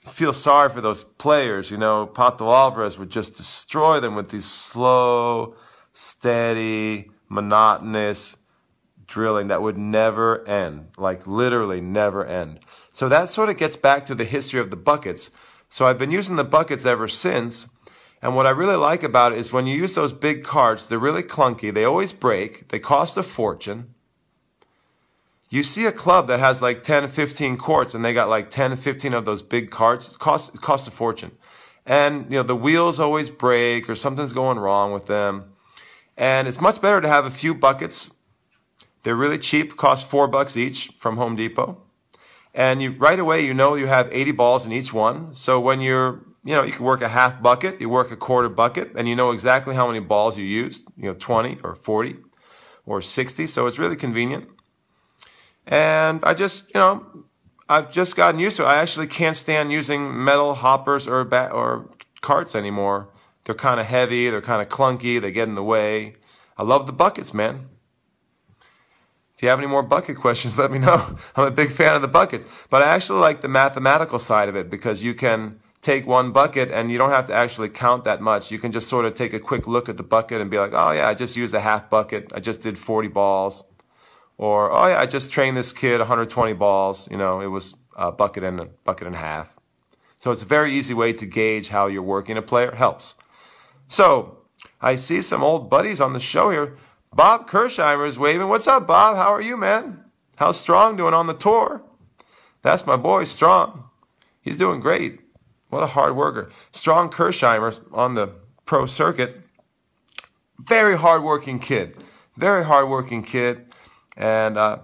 feel 0.06 0.34
sorry 0.34 0.70
for 0.70 0.82
those 0.82 1.04
players. 1.04 1.72
You 1.72 1.78
know, 1.78 2.06
Pato 2.06 2.42
Alvarez 2.42 3.00
would 3.00 3.10
just 3.10 3.34
destroy 3.36 4.00
them 4.00 4.14
with 4.14 4.30
these 4.30 4.46
slow, 4.46 5.56
steady, 5.94 7.12
monotonous 7.28 8.38
drilling 9.06 9.48
that 9.48 9.62
would 9.62 9.78
never 9.78 10.48
end, 10.48 10.88
like 10.98 11.26
literally 11.26 11.82
never 11.82 12.26
end. 12.26 12.60
So 12.92 13.10
that 13.10 13.30
sort 13.30 13.50
of 13.50 13.58
gets 13.58 13.76
back 13.76 14.06
to 14.06 14.16
the 14.16 14.26
history 14.26 14.60
of 14.60 14.70
the 14.70 14.78
buckets. 14.78 15.32
So 15.68 15.88
I've 15.88 15.98
been 15.98 16.12
using 16.12 16.36
the 16.36 16.44
buckets 16.44 16.86
ever 16.86 17.08
since. 17.08 17.68
And 18.22 18.36
what 18.36 18.46
I 18.46 18.52
really 18.52 18.76
like 18.76 19.04
about 19.04 19.32
it 19.32 19.40
is 19.40 19.54
when 19.54 19.66
you 19.66 19.78
use 19.78 19.96
those 19.96 20.14
big 20.14 20.44
carts, 20.44 20.86
they're 20.86 21.00
really 21.00 21.24
clunky. 21.24 21.74
They 21.74 21.86
always 21.86 22.14
break. 22.14 22.68
They 22.68 22.80
cost 22.80 23.18
a 23.18 23.24
fortune 23.24 23.94
you 25.50 25.64
see 25.64 25.86
a 25.86 25.92
club 25.92 26.28
that 26.28 26.40
has 26.40 26.62
like 26.62 26.84
10, 26.84 27.08
15 27.08 27.58
courts 27.58 27.94
and 27.94 28.06
they 28.06 28.14
got 28.14 28.30
like 28.30 28.52
10, 28.52 28.76
15 28.76 29.14
of 29.14 29.26
those 29.26 29.42
big 29.42 29.72
carts, 29.72 30.14
it 30.14 30.20
costs, 30.20 30.54
it 30.54 30.62
costs 30.62 30.88
a 30.88 30.92
fortune. 30.92 31.32
And, 31.86 32.32
you 32.32 32.38
know, 32.38 32.44
the 32.44 32.56
wheels 32.56 33.00
always 33.00 33.32
break 33.32 33.90
or 33.90 33.96
something's 33.96 34.34
going 34.34 34.60
wrong 34.60 34.94
with 34.94 35.08
them. 35.08 35.54
And 36.20 36.50
it's 36.50 36.60
much 36.60 36.82
better 36.82 37.00
to 37.00 37.08
have 37.08 37.26
a 37.26 37.32
few 37.32 37.56
buckets. 37.56 38.14
They're 39.04 39.16
really 39.16 39.38
cheap, 39.38 39.78
cost 39.78 40.10
four 40.10 40.28
bucks 40.28 40.58
each 40.58 40.92
from 40.98 41.16
Home 41.16 41.38
Depot. 41.38 41.82
And 42.54 42.82
you, 42.82 42.92
right 42.92 43.18
away, 43.18 43.46
you 43.46 43.54
know 43.54 43.76
you 43.76 43.88
have 43.88 44.10
80 44.12 44.34
balls 44.34 44.66
in 44.66 44.74
each 44.74 44.94
one. 44.94 45.34
So 45.34 45.62
when 45.62 45.80
you're, 45.80 46.26
you 46.44 46.54
know, 46.54 46.64
you 46.64 46.74
can 46.74 46.84
work 46.84 47.02
a 47.02 47.08
half 47.08 47.42
bucket, 47.42 47.80
you 47.80 47.88
work 47.88 48.12
a 48.12 48.18
quarter 48.18 48.50
bucket, 48.50 48.92
and 48.98 49.08
you 49.08 49.16
know 49.16 49.32
exactly 49.32 49.76
how 49.76 49.88
many 49.88 50.02
balls 50.02 50.38
you 50.38 50.44
used, 50.44 50.86
you 50.98 51.06
know, 51.06 51.16
20 51.18 51.60
or 51.64 51.74
40 51.74 52.18
or 52.86 53.02
60. 53.02 53.48
So 53.48 53.66
it's 53.66 53.80
really 53.80 53.96
convenient. 53.96 54.50
And 55.66 56.20
I 56.26 56.34
just, 56.34 56.68
you 56.74 56.82
know, 56.82 57.06
I've 57.70 57.92
just 57.92 58.18
gotten 58.18 58.42
used 58.42 58.58
to 58.58 58.64
it. 58.64 58.68
I 58.68 58.76
actually 58.78 59.08
can't 59.08 59.38
stand 59.38 59.72
using 59.72 60.22
metal 60.22 60.54
hoppers 60.56 61.08
or 61.08 61.24
ba- 61.24 61.52
or 61.52 61.90
carts 62.20 62.56
anymore. 62.56 63.08
They're 63.50 63.56
kind 63.56 63.80
of 63.80 63.88
heavy, 63.88 64.30
they're 64.30 64.44
kind 64.44 64.62
of 64.62 64.70
clunky, 64.70 65.20
they 65.20 65.32
get 65.32 65.48
in 65.48 65.56
the 65.56 65.64
way. 65.64 66.14
I 66.56 66.62
love 66.62 66.86
the 66.86 66.94
buckets, 66.94 67.34
man. 67.34 67.68
If 69.34 69.42
you 69.42 69.50
have 69.50 69.58
any 69.58 69.68
more 69.68 69.82
bucket 69.82 70.18
questions, 70.26 70.56
let 70.56 70.70
me 70.70 70.78
know. 70.78 71.16
I'm 71.36 71.48
a 71.48 71.50
big 71.50 71.72
fan 71.72 71.96
of 71.96 72.04
the 72.04 72.08
buckets, 72.08 72.46
but 72.70 72.84
I 72.84 72.90
actually 72.90 73.22
like 73.22 73.42
the 73.42 73.50
mathematical 73.50 74.20
side 74.20 74.50
of 74.50 74.56
it 74.56 74.70
because 74.70 75.04
you 75.04 75.16
can 75.16 75.60
take 75.82 76.06
one 76.06 76.32
bucket 76.32 76.70
and 76.70 76.92
you 76.92 77.00
don't 77.00 77.10
have 77.10 77.26
to 77.26 77.34
actually 77.34 77.70
count 77.70 78.04
that 78.04 78.22
much. 78.22 78.52
You 78.52 78.60
can 78.60 78.72
just 78.72 78.88
sort 78.88 79.06
of 79.06 79.16
take 79.16 79.34
a 79.34 79.40
quick 79.40 79.66
look 79.66 79.90
at 79.90 79.98
the 79.98 80.04
bucket 80.04 80.42
and 80.42 80.52
be 80.52 80.60
like, 80.60 80.74
oh 80.76 80.92
yeah, 80.92 81.08
I 81.08 81.16
just 81.16 81.36
used 81.36 81.56
a 81.56 81.60
half 81.60 81.90
bucket. 81.90 82.32
I 82.36 82.40
just 82.40 82.62
did 82.62 82.78
40 82.78 83.08
balls. 83.08 83.64
Or, 84.38 84.72
oh 84.72 84.90
yeah, 84.90 85.00
I 85.00 85.08
just 85.08 85.32
trained 85.32 85.58
this 85.58 85.74
kid 85.74 85.98
120 85.98 86.54
balls. 86.54 87.08
You 87.10 87.18
know, 87.18 87.42
it 87.42 87.48
was 87.48 87.74
a 87.98 88.12
bucket 88.12 88.44
and 88.44 88.60
a 88.60 88.66
bucket 88.86 89.08
and 89.08 89.16
a 89.16 89.20
half. 89.20 89.58
So 90.18 90.30
it's 90.30 90.44
a 90.44 90.46
very 90.46 90.76
easy 90.76 90.94
way 90.94 91.14
to 91.14 91.26
gauge 91.26 91.70
how 91.70 91.88
you're 91.88 92.04
working 92.04 92.38
a 92.38 92.44
player. 92.44 92.68
It 92.68 92.76
Helps. 92.76 93.16
So 93.90 94.38
I 94.80 94.96
see 94.96 95.22
some 95.22 95.44
old 95.44 95.70
buddies 95.70 96.00
on 96.00 96.14
the 96.14 96.20
show 96.20 96.52
here. 96.52 96.78
Bob 97.14 97.50
Kirchheimer 97.50 98.08
is 98.08 98.20
waving. 98.20 98.48
What's 98.48 98.68
up, 98.68 98.88
Bob? 98.88 99.18
How 99.18 99.34
are 99.34 99.42
you, 99.42 99.58
man? 99.58 100.06
How's 100.38 100.60
Strong 100.60 100.96
doing 100.96 101.14
on 101.14 101.28
the 101.28 101.34
tour? 101.34 101.82
That's 102.62 102.86
my 102.86 102.96
boy, 102.96 103.24
Strong. 103.24 103.84
He's 104.42 104.58
doing 104.58 104.80
great. 104.80 105.20
What 105.70 105.84
a 105.84 105.88
hard 105.88 106.16
worker. 106.16 106.52
Strong 106.72 107.10
Kirchheimer 107.10 107.78
on 107.92 108.14
the 108.14 108.36
pro 108.66 108.86
circuit. 108.86 109.42
Very 110.60 110.96
hardworking 110.96 111.60
kid. 111.60 111.98
Very 112.38 112.64
hardworking 112.64 113.24
kid. 113.24 113.66
And 114.16 114.58
uh, 114.58 114.80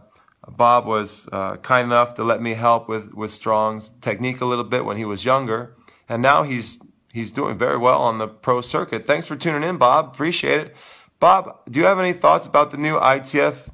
Bob 0.47 0.87
was 0.87 1.29
uh, 1.31 1.57
kind 1.57 1.85
enough 1.85 2.15
to 2.15 2.23
let 2.23 2.41
me 2.41 2.55
help 2.55 2.89
with, 2.89 3.13
with 3.13 3.29
Strong's 3.29 3.91
technique 4.01 4.41
a 4.41 4.45
little 4.45 4.63
bit 4.63 4.83
when 4.83 4.97
he 4.97 5.05
was 5.05 5.23
younger. 5.23 5.75
And 6.09 6.21
now 6.21 6.43
he's 6.43 6.79
he's 7.15 7.31
doing 7.31 7.57
very 7.57 7.77
well 7.77 8.01
on 8.01 8.17
the 8.17 8.27
pro 8.27 8.59
circuit. 8.59 9.05
Thanks 9.05 9.25
for 9.25 9.37
tuning 9.37 9.67
in, 9.67 9.77
Bob. 9.77 10.07
Appreciate 10.07 10.59
it. 10.59 10.75
Bob, 11.21 11.61
do 11.71 11.79
you 11.79 11.85
have 11.85 11.97
any 11.97 12.11
thoughts 12.11 12.45
about 12.45 12.71
the 12.71 12.77
new 12.77 12.99
ITF 12.99 13.69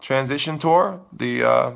transition 0.00 0.58
tour? 0.58 1.02
The 1.12 1.44
uh, 1.44 1.72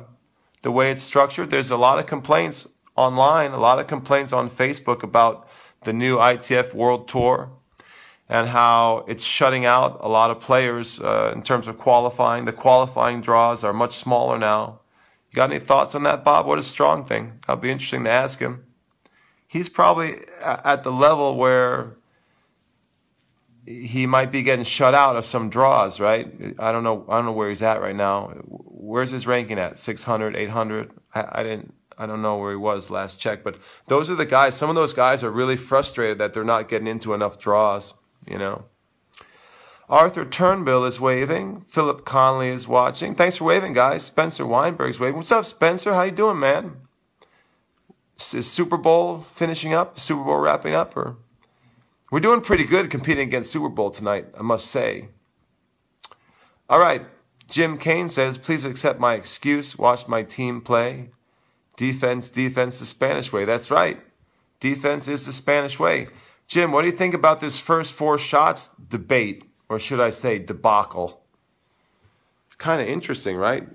the 0.63 0.71
way 0.71 0.91
it's 0.91 1.03
structured. 1.03 1.51
There's 1.51 1.69
a 1.69 1.77
lot 1.77 1.99
of 1.99 2.07
complaints 2.07 2.67
online, 2.95 3.51
a 3.51 3.59
lot 3.59 3.77
of 3.77 3.85
complaints 3.85 4.33
on 4.33 4.49
Facebook 4.49 5.03
about 5.03 5.47
the 5.83 5.93
new 5.93 6.17
ITF 6.17 6.73
World 6.73 7.07
Tour 7.07 7.51
and 8.27 8.49
how 8.49 9.05
it's 9.07 9.23
shutting 9.23 9.63
out 9.63 9.99
a 10.01 10.07
lot 10.07 10.31
of 10.31 10.39
players 10.39 10.99
uh, 10.99 11.31
in 11.35 11.43
terms 11.43 11.67
of 11.67 11.77
qualifying. 11.77 12.45
The 12.45 12.51
qualifying 12.51 13.21
draws 13.21 13.63
are 13.63 13.73
much 13.73 13.95
smaller 13.95 14.39
now. 14.39 14.79
You 15.29 15.35
got 15.35 15.51
any 15.51 15.59
thoughts 15.59 15.93
on 15.93 16.01
that, 16.03 16.23
Bob? 16.23 16.47
What 16.47 16.57
a 16.57 16.63
strong 16.63 17.05
thing. 17.05 17.33
That'll 17.45 17.61
be 17.61 17.69
interesting 17.69 18.05
to 18.05 18.09
ask 18.09 18.39
him. 18.39 18.64
He's 19.47 19.69
probably 19.69 20.23
at 20.41 20.83
the 20.83 20.91
level 20.91 21.37
where 21.37 21.97
he 23.65 24.05
might 24.05 24.31
be 24.31 24.43
getting 24.43 24.65
shut 24.65 24.93
out 24.93 25.15
of 25.15 25.25
some 25.25 25.49
draws, 25.49 25.99
right? 25.99 26.55
I 26.59 26.71
don't 26.71 26.83
know. 26.83 27.05
I 27.09 27.15
don't 27.15 27.25
know 27.25 27.31
where 27.31 27.49
he's 27.49 27.61
at 27.61 27.81
right 27.81 27.95
now. 27.95 28.33
Where's 28.47 29.11
his 29.11 29.25
ranking 29.25 29.59
at? 29.59 29.79
600, 29.79 30.35
800? 30.35 30.91
I, 31.13 31.25
I 31.31 31.43
didn't. 31.43 31.73
I 31.97 32.05
don't 32.05 32.21
know 32.21 32.37
where 32.37 32.51
he 32.51 32.57
was 32.57 32.89
last 32.89 33.19
check, 33.21 33.43
but 33.43 33.57
those 33.87 34.09
are 34.09 34.15
the 34.15 34.25
guys. 34.25 34.55
Some 34.55 34.69
of 34.69 34.75
those 34.75 34.93
guys 34.93 35.23
are 35.23 35.31
really 35.31 35.55
frustrated 35.55 36.17
that 36.17 36.33
they're 36.33 36.43
not 36.43 36.67
getting 36.67 36.87
into 36.87 37.13
enough 37.13 37.39
draws 37.39 37.93
you 38.27 38.37
know. 38.37 38.65
Arthur 39.87 40.25
Turnbill 40.25 40.87
is 40.87 40.99
waving. 40.99 41.61
Philip 41.61 42.05
Conley 42.05 42.49
is 42.49 42.67
watching. 42.67 43.13
Thanks 43.13 43.37
for 43.37 43.43
waving, 43.43 43.73
guys. 43.73 44.03
Spencer 44.03 44.45
Weinberg's 44.45 44.99
waving. 44.99 45.17
What's 45.17 45.31
up, 45.31 45.45
Spencer? 45.45 45.93
How 45.93 46.03
you 46.03 46.11
doing, 46.11 46.39
man? 46.39 46.77
Is 48.17 48.49
Super 48.49 48.77
Bowl 48.77 49.19
finishing 49.19 49.73
up? 49.73 49.99
Super 49.99 50.23
Bowl 50.23 50.37
wrapping 50.37 50.73
up? 50.73 50.95
Or 50.95 51.17
we're 52.11 52.19
doing 52.19 52.41
pretty 52.41 52.63
good 52.63 52.89
competing 52.89 53.27
against 53.27 53.51
Super 53.51 53.69
Bowl 53.69 53.91
tonight, 53.91 54.27
I 54.37 54.41
must 54.41 54.67
say. 54.67 55.09
All 56.69 56.79
right. 56.79 57.05
Jim 57.47 57.77
Kane 57.77 58.09
says, 58.09 58.37
please 58.37 58.65
accept 58.65 58.99
my 58.99 59.13
excuse. 59.13 59.77
Watch 59.77 60.07
my 60.07 60.23
team 60.23 60.61
play. 60.61 61.09
Defense, 61.77 62.29
defense, 62.29 62.79
the 62.79 62.85
Spanish 62.85 63.31
way. 63.31 63.45
That's 63.45 63.69
right. 63.69 64.01
Defense 64.59 65.07
is 65.07 65.25
the 65.25 65.33
Spanish 65.33 65.77
way. 65.77 66.07
Jim, 66.47 66.71
what 66.71 66.81
do 66.81 66.87
you 66.87 66.95
think 66.95 67.13
about 67.13 67.39
this 67.39 67.59
first 67.59 67.93
four 67.93 68.17
shots 68.17 68.69
debate, 68.89 69.43
or 69.67 69.77
should 69.77 69.99
I 69.99 70.09
say 70.09 70.39
debacle? 70.39 71.21
It's 72.47 72.55
kind 72.55 72.81
of 72.81 72.87
interesting, 72.87 73.35
right? 73.35 73.67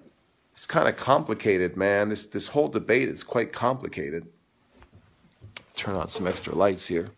It's 0.61 0.67
kind 0.67 0.89
of 0.89 0.97
complicated, 0.97 1.75
man. 1.75 2.11
This 2.11 2.27
this 2.27 2.49
whole 2.49 2.69
debate 2.69 3.09
is 3.09 3.25
quite 3.25 3.51
complicated. 3.51 4.27
Turn 5.73 5.95
on 5.95 6.09
some 6.09 6.27
extra 6.27 6.55
lights 6.55 6.87
here. 6.87 7.13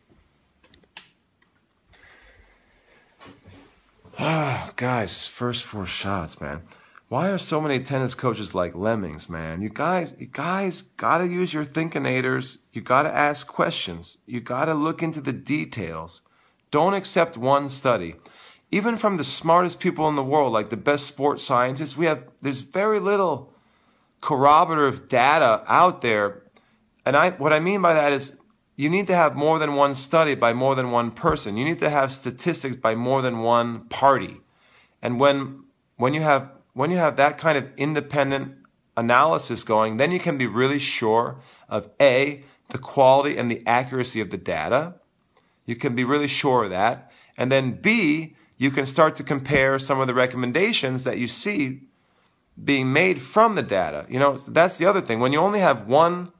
Ah, 4.17 4.71
guys, 4.77 5.27
first 5.27 5.65
four 5.65 5.87
shots, 5.87 6.41
man. 6.41 6.63
Why 7.09 7.33
are 7.33 7.39
so 7.39 7.61
many 7.61 7.81
tennis 7.81 8.15
coaches 8.15 8.55
like 8.55 8.77
lemmings, 8.77 9.29
man? 9.29 9.61
You 9.61 9.71
guys, 9.71 10.15
you 10.21 10.27
guys 10.27 10.83
gotta 10.83 11.27
use 11.27 11.53
your 11.53 11.65
thinkinators. 11.65 12.59
You 12.73 12.81
gotta 12.81 13.13
ask 13.13 13.49
questions. 13.49 14.19
You 14.25 14.41
gotta 14.41 14.75
look 14.75 15.03
into 15.03 15.21
the 15.21 15.33
details. 15.33 16.23
Don't 16.71 16.95
accept 16.95 17.37
one 17.37 17.69
study. 17.69 18.15
Even 18.73 18.97
from 18.97 19.17
the 19.17 19.25
smartest 19.25 19.79
people 19.79 20.09
in 20.09 20.17
the 20.17 20.25
world, 20.25 20.53
like 20.53 20.71
the 20.71 20.77
best 20.77 21.07
sports 21.07 21.45
scientists, 21.45 21.97
we 21.97 22.07
have, 22.07 22.27
there's 22.41 22.63
very 22.63 22.99
little 22.99 23.53
corroborative 24.21 25.09
data 25.09 25.63
out 25.69 26.01
there. 26.01 26.43
And 27.05 27.17
I, 27.17 27.31
what 27.31 27.53
I 27.53 27.61
mean 27.61 27.83
by 27.83 27.93
that 27.93 28.13
is 28.13 28.35
you 28.77 28.89
need 28.89 29.07
to 29.09 29.15
have 29.15 29.37
more 29.37 29.59
than 29.59 29.75
one 29.75 29.95
study 29.95 30.35
by 30.35 30.53
more 30.53 30.75
than 30.75 30.91
one 30.91 31.11
person. 31.11 31.57
You 31.57 31.65
need 31.65 31.79
to 31.81 31.91
have 31.91 32.13
statistics 32.13 32.77
by 32.77 32.95
more 32.95 33.21
than 33.21 33.41
one 33.41 33.85
party. 33.89 34.41
And 35.03 35.21
when 35.21 35.65
when 35.97 36.15
you 36.15 36.23
have 36.23 36.51
when 36.73 36.91
you 36.91 36.97
have 36.97 37.17
that 37.17 37.37
kind 37.37 37.59
of 37.59 37.69
independent 37.77 38.57
analysis 38.97 39.63
going, 39.63 39.99
then 39.99 40.11
you 40.11 40.19
can 40.19 40.39
be 40.39 40.47
really 40.47 40.79
sure 40.79 41.39
of 41.69 41.91
A, 42.01 42.45
the 42.69 42.79
quality 42.79 43.37
and 43.37 43.51
the 43.51 43.63
accuracy 43.67 44.21
of 44.21 44.31
the 44.31 44.39
data. 44.39 44.95
You 45.67 45.77
can 45.77 45.95
be 45.95 46.05
really 46.05 46.27
sure 46.27 46.65
of 46.65 46.71
that. 46.71 47.13
And 47.37 47.53
then 47.53 47.73
B, 47.73 48.37
you 48.63 48.71
can 48.71 48.87
start 48.87 49.17
to 49.17 49.25
compare 49.25 49.77
some 49.77 50.01
of 50.01 50.07
the 50.07 50.15
recommendations 50.15 51.03
that 51.03 51.19
you 51.19 51.27
see 51.27 51.81
being 52.63 52.93
made 52.93 53.21
from 53.21 53.57
the 53.57 53.63
data. 53.63 54.07
You 54.09 54.21
know, 54.21 54.37
that's 54.37 54.79
the 54.79 54.87
other 54.87 55.01
thing. 55.01 55.19
When 55.19 55.33
you 55.33 55.41
only 55.41 55.59
have 55.59 55.89
one 55.89 56.31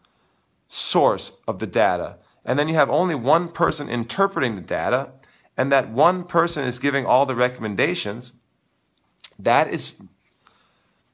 source 0.69 1.33
of 1.49 1.59
the 1.59 1.67
data, 1.67 2.19
and 2.45 2.57
then 2.57 2.69
you 2.69 2.75
have 2.75 2.89
only 2.91 3.17
one 3.17 3.49
person 3.49 3.89
interpreting 3.89 4.55
the 4.55 4.63
data, 4.63 5.11
and 5.57 5.73
that 5.73 5.91
one 5.91 6.23
person 6.23 6.63
is 6.65 6.79
giving 6.79 7.05
all 7.05 7.27
the 7.27 7.35
recommendations, 7.35 8.35
that 9.37 9.67
is 9.69 9.95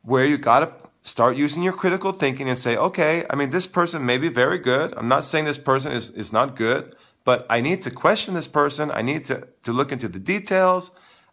where 0.02 0.26
you 0.26 0.36
got 0.36 0.60
to 0.60 0.88
start 1.08 1.38
using 1.38 1.62
your 1.62 1.72
critical 1.72 2.12
thinking 2.12 2.50
and 2.50 2.58
say, 2.58 2.76
okay, 2.76 3.24
I 3.30 3.34
mean, 3.34 3.48
this 3.48 3.66
person 3.66 4.04
may 4.04 4.18
be 4.18 4.28
very 4.28 4.58
good. 4.58 4.92
I'm 4.94 5.08
not 5.08 5.24
saying 5.24 5.46
this 5.46 5.56
person 5.56 5.90
is, 5.90 6.10
is 6.10 6.34
not 6.34 6.54
good, 6.54 6.94
but 7.28 7.44
I 7.50 7.60
need 7.60 7.82
to 7.82 7.90
question 7.90 8.32
this 8.32 8.48
person. 8.48 8.90
I 8.94 9.02
need 9.02 9.26
to, 9.26 9.46
to 9.64 9.70
look 9.70 9.92
into 9.92 10.08
the 10.08 10.18
details. 10.18 10.92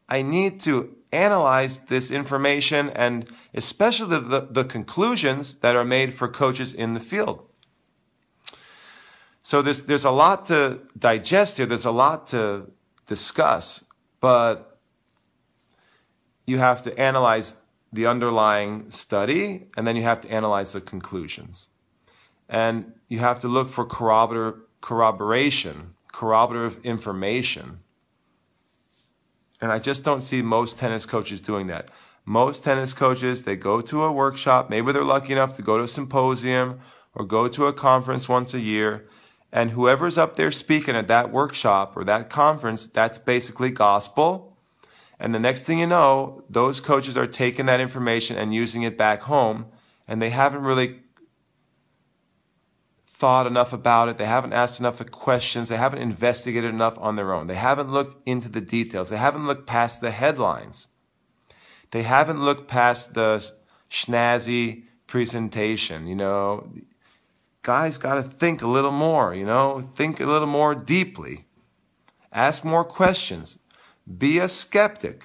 I 0.10 0.24
need 0.24 0.60
to 0.68 0.94
analyze 1.14 1.80
this 1.86 2.12
information 2.12 2.90
and 2.90 3.30
especially 3.54 4.20
the, 4.20 4.46
the, 4.52 4.66
conclusions 4.66 5.56
that 5.64 5.74
are 5.74 5.86
made 5.86 6.14
for 6.14 6.28
coaches 6.28 6.74
in 6.74 6.96
the 6.96 7.00
field. 7.00 7.48
So 9.42 9.62
there's, 9.62 9.84
there's 9.84 10.04
a 10.04 10.12
lot 10.12 10.48
to 10.48 10.82
digest 11.00 11.56
here. 11.56 11.66
There's 11.66 11.86
a 11.86 11.98
lot 12.06 12.28
to 12.28 12.70
discuss, 13.08 13.86
but 14.20 14.78
you 16.46 16.58
have 16.58 16.82
to 16.82 17.00
analyze 17.00 17.56
the 17.94 18.06
underlying 18.06 18.92
study, 18.92 19.68
and 19.78 19.88
then 19.88 19.96
you 19.96 20.04
have 20.04 20.20
to 20.20 20.30
analyze 20.30 20.74
the 20.74 20.82
conclusions. 20.82 21.70
And 22.50 22.92
you 23.08 23.20
have 23.20 23.40
to 23.40 23.48
look 23.48 23.70
for 23.70 23.86
corroboration, 24.86 25.96
corroborative 26.14 26.78
information. 26.84 27.80
And 29.60 29.72
I 29.72 29.80
just 29.80 30.04
don't 30.04 30.22
see 30.22 30.44
most 30.44 30.78
tennis 30.78 31.08
coaches 31.08 31.42
doing 31.42 31.66
that. 31.68 31.90
Most 32.24 32.64
tennis 32.64 32.94
coaches, 32.94 33.44
they 33.44 33.56
go 33.56 33.82
to 33.82 34.04
a 34.04 34.12
workshop, 34.12 34.70
maybe 34.70 34.92
they're 34.92 35.04
lucky 35.04 35.34
enough 35.34 35.56
to 35.56 35.64
go 35.64 35.78
to 35.78 35.86
a 35.86 35.88
symposium 35.88 36.80
or 37.16 37.26
go 37.26 37.48
to 37.48 37.66
a 37.66 37.74
conference 37.74 38.30
once 38.30 38.54
a 38.54 38.60
year, 38.60 39.08
and 39.52 39.72
whoever's 39.72 40.20
up 40.20 40.36
there 40.36 40.52
speaking 40.52 40.96
at 40.96 41.08
that 41.08 41.32
workshop 41.32 41.98
or 41.98 42.04
that 42.04 42.30
conference, 42.30 42.86
that's 42.86 43.18
basically 43.18 43.72
gospel 43.72 44.56
and 45.20 45.34
the 45.34 45.40
next 45.40 45.64
thing 45.64 45.80
you 45.80 45.88
know, 45.88 46.44
those 46.50 46.80
coaches 46.80 47.16
are 47.16 47.28
taking 47.28 47.66
that 47.68 47.80
information 47.80 48.38
and 48.38 48.54
using 48.54 48.84
it 48.84 48.98
back 48.98 49.22
home, 49.22 49.66
and 50.08 50.22
they 50.22 50.30
haven't 50.30 50.62
really 50.62 51.00
thought 53.26 53.48
enough 53.48 53.74
about 53.74 54.08
it. 54.08 54.18
They 54.20 54.26
haven't 54.28 54.54
asked 54.54 54.80
enough 54.80 55.04
questions. 55.10 55.70
They 55.70 55.78
haven't 55.78 56.04
investigated 56.04 56.70
enough 56.70 56.96
on 57.00 57.16
their 57.16 57.34
own. 57.34 57.48
They 57.48 57.56
haven't 57.56 57.92
looked 57.92 58.16
into 58.28 58.50
the 58.50 58.62
details. 58.62 59.10
They 59.10 59.18
haven't 59.18 59.48
looked 59.48 59.66
past 59.66 60.00
the 60.00 60.12
headlines. 60.12 60.90
They 61.90 62.04
haven't 62.04 62.44
looked 62.44 62.68
past 62.68 63.16
the 63.16 63.44
snazzy 63.90 64.84
presentation. 65.08 66.06
You 66.06 66.18
know, 66.18 66.70
guys 67.64 67.98
got 67.98 68.14
to 68.14 68.22
think 68.22 68.62
a 68.62 68.68
little 68.68 68.92
more, 68.92 69.34
you 69.34 69.48
know, 69.48 69.90
think 69.96 70.20
a 70.20 70.28
little 70.28 70.48
more 70.48 70.76
deeply. 70.76 71.48
Ask 72.32 72.64
more 72.64 72.86
questions. 72.86 73.58
Be 74.20 74.38
a 74.38 74.48
skeptic. 74.48 75.24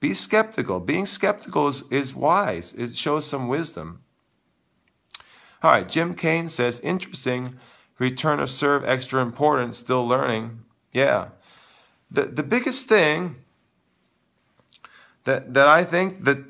Be 0.00 0.14
skeptical. 0.14 0.80
Being 0.80 1.06
skeptical 1.06 1.68
is, 1.68 1.84
is 1.92 2.12
wise, 2.12 2.74
it 2.74 2.92
shows 2.92 3.24
some 3.24 3.46
wisdom. 3.46 4.03
All 5.64 5.70
right, 5.70 5.88
Jim 5.88 6.14
Kane 6.14 6.50
says, 6.50 6.78
interesting. 6.80 7.56
Return 7.98 8.38
of 8.38 8.50
serve, 8.50 8.84
extra 8.84 9.22
important, 9.22 9.74
still 9.74 10.06
learning. 10.06 10.62
Yeah. 10.92 11.28
The, 12.10 12.26
the 12.26 12.42
biggest 12.42 12.86
thing 12.86 13.36
that, 15.24 15.54
that 15.54 15.66
I 15.66 15.82
think 15.82 16.24
that 16.24 16.44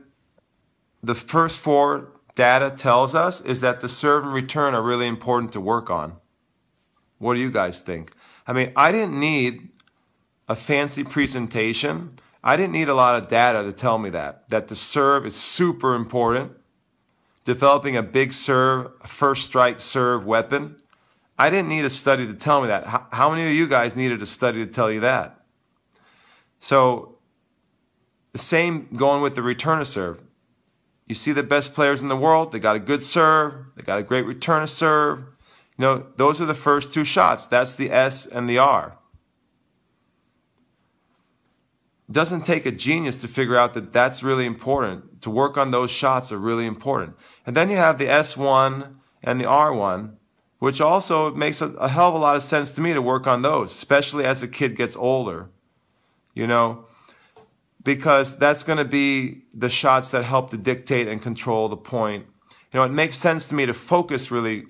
the 1.01 1.15
first 1.15 1.61
four 1.61 2.11
data 2.35 2.73
tells 2.77 3.15
us 3.15 3.41
is 3.41 3.61
that 3.61 3.79
the 3.79 3.89
serve 3.89 4.25
and 4.25 4.33
return 4.33 4.75
are 4.75 4.83
really 4.83 5.07
important 5.07 5.53
to 5.53 5.61
work 5.61 5.91
on. 5.91 6.15
What 7.19 7.35
do 7.35 7.41
you 7.41 7.53
guys 7.53 7.79
think? 7.79 8.15
I 8.49 8.53
mean, 8.53 8.73
I 8.75 8.91
didn't 8.91 9.21
need 9.21 9.69
a 10.49 10.57
fancy 10.57 11.05
presentation. 11.05 12.19
I 12.43 12.57
didn't 12.57 12.73
need 12.73 12.89
a 12.89 12.95
lot 12.95 13.23
of 13.23 13.29
data 13.29 13.62
to 13.62 13.73
tell 13.73 13.97
me 13.97 14.11
that. 14.11 14.49
That 14.49 14.67
the 14.67 14.75
serve 14.75 15.25
is 15.25 15.37
super 15.37 15.95
important. 15.95 16.51
Developing 17.45 17.97
a 17.97 18.03
big 18.03 18.33
serve, 18.33 18.93
first 19.07 19.45
strike 19.45 19.81
serve 19.81 20.25
weapon. 20.25 20.77
I 21.39 21.51
didn't 21.51 21.69
need 21.69 21.85
a 21.85 21.91
study 21.91 22.27
to 22.27 22.35
tell 22.35 22.61
me 22.61 22.69
that. 22.69 22.87
How, 22.87 23.07
how 23.13 23.31
many 23.31 23.47
of 23.47 23.53
you 23.53 23.67
guys 23.67 23.97
needed 23.97 24.23
a 24.23 24.27
study 24.27 24.65
to 24.65 24.71
tell 24.71 24.91
you 24.91 25.01
that? 25.01 25.45
So, 26.59 27.19
the 28.33 28.39
same 28.39 28.89
going 28.97 29.21
with 29.21 29.35
the 29.35 29.43
return 29.43 29.81
of 29.81 29.87
serve. 29.87 30.21
You 31.07 31.15
see 31.15 31.33
the 31.33 31.43
best 31.43 31.75
players 31.75 32.01
in 32.01 32.09
the 32.09 32.17
world, 32.17 32.51
they 32.51 32.59
got 32.59 32.77
a 32.77 32.81
good 32.81 33.03
serve, 33.03 33.67
they 33.77 33.83
got 33.83 33.99
a 33.99 34.03
great 34.03 34.25
return 34.25 34.63
of 34.63 34.71
serve. 34.71 35.19
You 35.77 35.83
know, 35.83 36.07
those 36.17 36.41
are 36.41 36.47
the 36.47 36.55
first 36.55 36.93
two 36.93 37.05
shots. 37.05 37.47
That's 37.47 37.77
the 37.77 37.91
S 37.91 38.27
and 38.27 38.49
the 38.49 38.59
R 38.59 38.97
doesn't 42.15 42.47
take 42.47 42.65
a 42.65 42.71
genius 42.71 43.21
to 43.21 43.29
figure 43.29 43.57
out 43.57 43.75
that 43.75 43.93
that's 43.93 44.23
really 44.23 44.47
important. 44.47 45.21
To 45.23 45.31
work 45.31 45.59
on 45.59 45.71
those 45.71 45.91
shots 45.91 46.33
are 46.33 46.39
really 46.39 46.65
important. 46.65 47.17
And 47.45 47.55
then 47.55 47.69
you 47.69 47.77
have 47.77 47.99
the 47.99 48.07
S1 48.07 48.95
and 49.23 49.41
the 49.41 49.45
R1, 49.45 50.15
which 50.61 50.81
also 50.81 51.35
makes 51.35 51.61
a, 51.61 51.67
a 51.73 51.89
hell 51.89 52.09
of 52.09 52.15
a 52.15 52.19
lot 52.19 52.37
of 52.37 52.43
sense 52.43 52.71
to 52.73 52.81
me 52.81 52.95
to 52.95 53.03
work 53.03 53.27
on 53.27 53.43
those, 53.43 53.73
especially 53.73 54.25
as 54.25 54.43
a 54.43 54.49
kid 54.49 54.77
gets 54.77 54.97
older. 54.97 55.51
You 56.35 56.47
know, 56.47 56.87
because 57.83 58.37
that's 58.39 58.62
going 58.62 58.79
to 58.79 58.85
be 58.85 59.43
the 59.53 59.69
shots 59.69 60.11
that 60.12 60.25
help 60.25 60.51
to 60.51 60.57
dictate 60.57 61.07
and 61.07 61.21
control 61.21 61.69
the 61.69 61.77
point. 61.77 62.27
You 62.73 62.81
know, 62.81 62.85
it 62.85 62.93
makes 62.93 63.17
sense 63.17 63.47
to 63.49 63.55
me 63.55 63.67
to 63.67 63.75
focus 63.75 64.31
really 64.31 64.65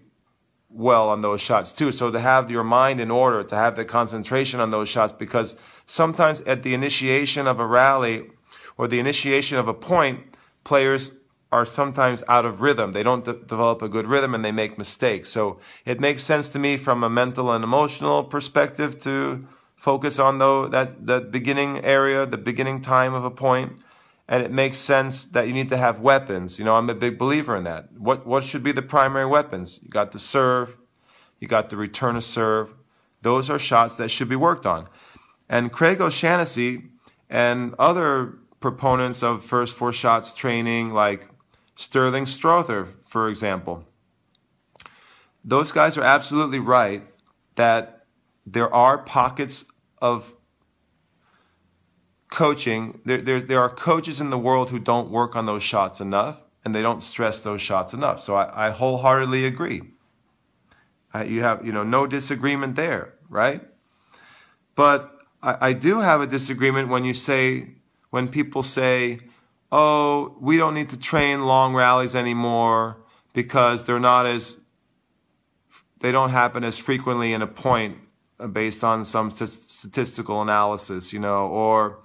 well 0.75 1.09
on 1.09 1.23
those 1.23 1.41
shots 1.41 1.73
too. 1.73 1.93
So 1.93 2.11
to 2.11 2.21
have 2.21 2.51
your 2.51 2.65
mind 2.65 3.01
in 3.01 3.11
order, 3.11 3.43
to 3.45 3.57
have 3.57 3.77
the 3.77 3.85
concentration 3.85 4.61
on 4.61 4.71
those 4.71 4.89
shots, 4.89 5.13
because 5.13 5.57
sometimes 5.87 6.41
at 6.43 6.63
the 6.63 6.75
initiation 6.75 7.47
of 7.47 7.61
a 7.61 7.67
rally 7.67 8.31
or 8.77 8.89
the 8.89 8.99
initiation 8.99 9.59
of 9.59 9.69
a 9.69 9.75
point, 9.75 10.21
players 10.65 11.13
are 11.53 11.65
sometimes 11.65 12.25
out 12.27 12.45
of 12.45 12.61
rhythm. 12.61 12.91
They 12.91 13.05
don't 13.05 13.25
de- 13.25 13.35
develop 13.35 13.81
a 13.81 13.89
good 13.89 14.07
rhythm 14.07 14.35
and 14.35 14.45
they 14.45 14.51
make 14.51 14.77
mistakes. 14.77 15.31
So 15.31 15.61
it 15.85 16.01
makes 16.01 16.25
sense 16.25 16.49
to 16.51 16.59
me 16.59 16.77
from 16.77 17.05
a 17.05 17.09
mental 17.09 17.53
and 17.53 17.63
emotional 17.63 18.25
perspective 18.25 18.99
to 19.03 19.47
focus 19.77 20.19
on 20.19 20.39
though 20.39 20.67
that, 20.67 21.07
that 21.07 21.31
beginning 21.31 21.85
area, 21.85 22.27
the 22.27 22.39
beginning 22.39 22.81
time 22.81 23.15
of 23.15 23.25
a 23.25 23.31
point 23.31 23.79
and 24.29 24.43
it 24.43 24.51
makes 24.51 24.79
sense 24.79 25.25
that 25.27 25.47
you 25.47 25.53
need 25.53 25.69
to 25.69 25.77
have 25.77 26.01
weapons. 26.01 26.59
You 26.59 26.65
know, 26.65 26.77
I'm 26.77 26.89
a 26.89 26.95
big 26.95 27.19
believer 27.19 27.57
in 27.57 27.65
that. 27.65 27.93
What 27.93 28.27
what 28.27 28.45
should 28.45 28.63
be 28.63 28.73
the 28.73 28.83
primary 28.83 29.27
weapons? 29.27 29.81
You 29.83 29.89
got 29.89 30.13
the 30.13 30.19
serve, 30.19 30.77
you 31.39 31.49
got 31.49 31.71
the 31.71 31.77
return 31.77 32.17
of 32.17 32.25
serve. 32.25 32.75
Those 33.23 33.49
are 33.51 33.59
shots 33.59 33.97
that 33.97 34.11
should 34.11 34.29
be 34.29 34.37
worked 34.37 34.67
on. 34.67 34.89
And 35.49 35.73
Craig 35.73 36.01
O'Shaughnessy 36.01 36.85
and 37.29 37.75
other 37.79 38.39
proponents 38.61 39.23
of 39.23 39.45
first 39.45 39.77
four 39.77 39.93
shots 39.93 40.35
training, 40.35 40.91
like 40.91 41.29
Styrling 41.77 42.27
Strother, 42.27 42.89
for 43.07 43.29
example, 43.29 43.85
those 45.45 45.73
guys 45.73 45.97
are 45.99 46.03
absolutely 46.03 46.59
right 46.59 47.03
that 47.57 48.07
there 48.47 48.73
are 48.73 48.99
pockets 48.99 49.65
of 50.01 50.34
coaching, 52.35 53.01
there, 53.05 53.23
there, 53.23 53.41
there 53.41 53.61
are 53.61 53.71
coaches 53.71 54.21
in 54.21 54.31
the 54.31 54.39
world 54.39 54.71
who 54.71 54.81
don't 54.81 55.09
work 55.09 55.37
on 55.37 55.47
those 55.47 55.63
shots 55.63 56.01
enough 56.01 56.45
and 56.65 56.75
they 56.75 56.83
don't 56.83 57.01
stress 57.01 57.43
those 57.43 57.61
shots 57.61 57.95
enough. 57.95 58.19
So 58.19 58.35
I, 58.35 58.69
I 58.69 58.71
wholeheartedly 58.71 59.47
agree. 59.47 59.83
you 61.25 61.43
have, 61.43 61.65
you 61.65 61.73
know, 61.73 61.85
no 61.85 62.09
disagreement 62.09 62.75
there, 62.75 63.15
right? 63.29 63.63
But 64.75 65.17
I, 65.45 65.69
I 65.69 65.73
do 65.75 66.01
have 66.01 66.21
a 66.21 66.27
disagreement 66.27 66.89
when 66.89 67.05
you 67.05 67.15
say, 67.15 67.69
when 68.11 68.27
people 68.27 68.65
say, 68.65 69.21
oh, 69.71 70.37
we 70.41 70.57
don't 70.57 70.75
need 70.75 70.91
to 70.91 70.99
train 70.99 71.43
long 71.43 71.73
rallies 71.73 72.17
anymore 72.17 72.97
because 73.33 73.85
they're 73.85 74.01
not 74.01 74.27
as, 74.27 74.59
they 76.01 76.11
don't 76.11 76.31
happen 76.31 76.65
as 76.65 76.79
frequently 76.79 77.33
in 77.33 77.43
a 77.43 77.47
point 77.47 77.99
based 78.53 78.83
on 78.83 79.05
some 79.05 79.31
statistical 79.31 80.43
analysis, 80.43 81.13
you 81.13 81.21
know, 81.21 81.47
or 81.47 82.01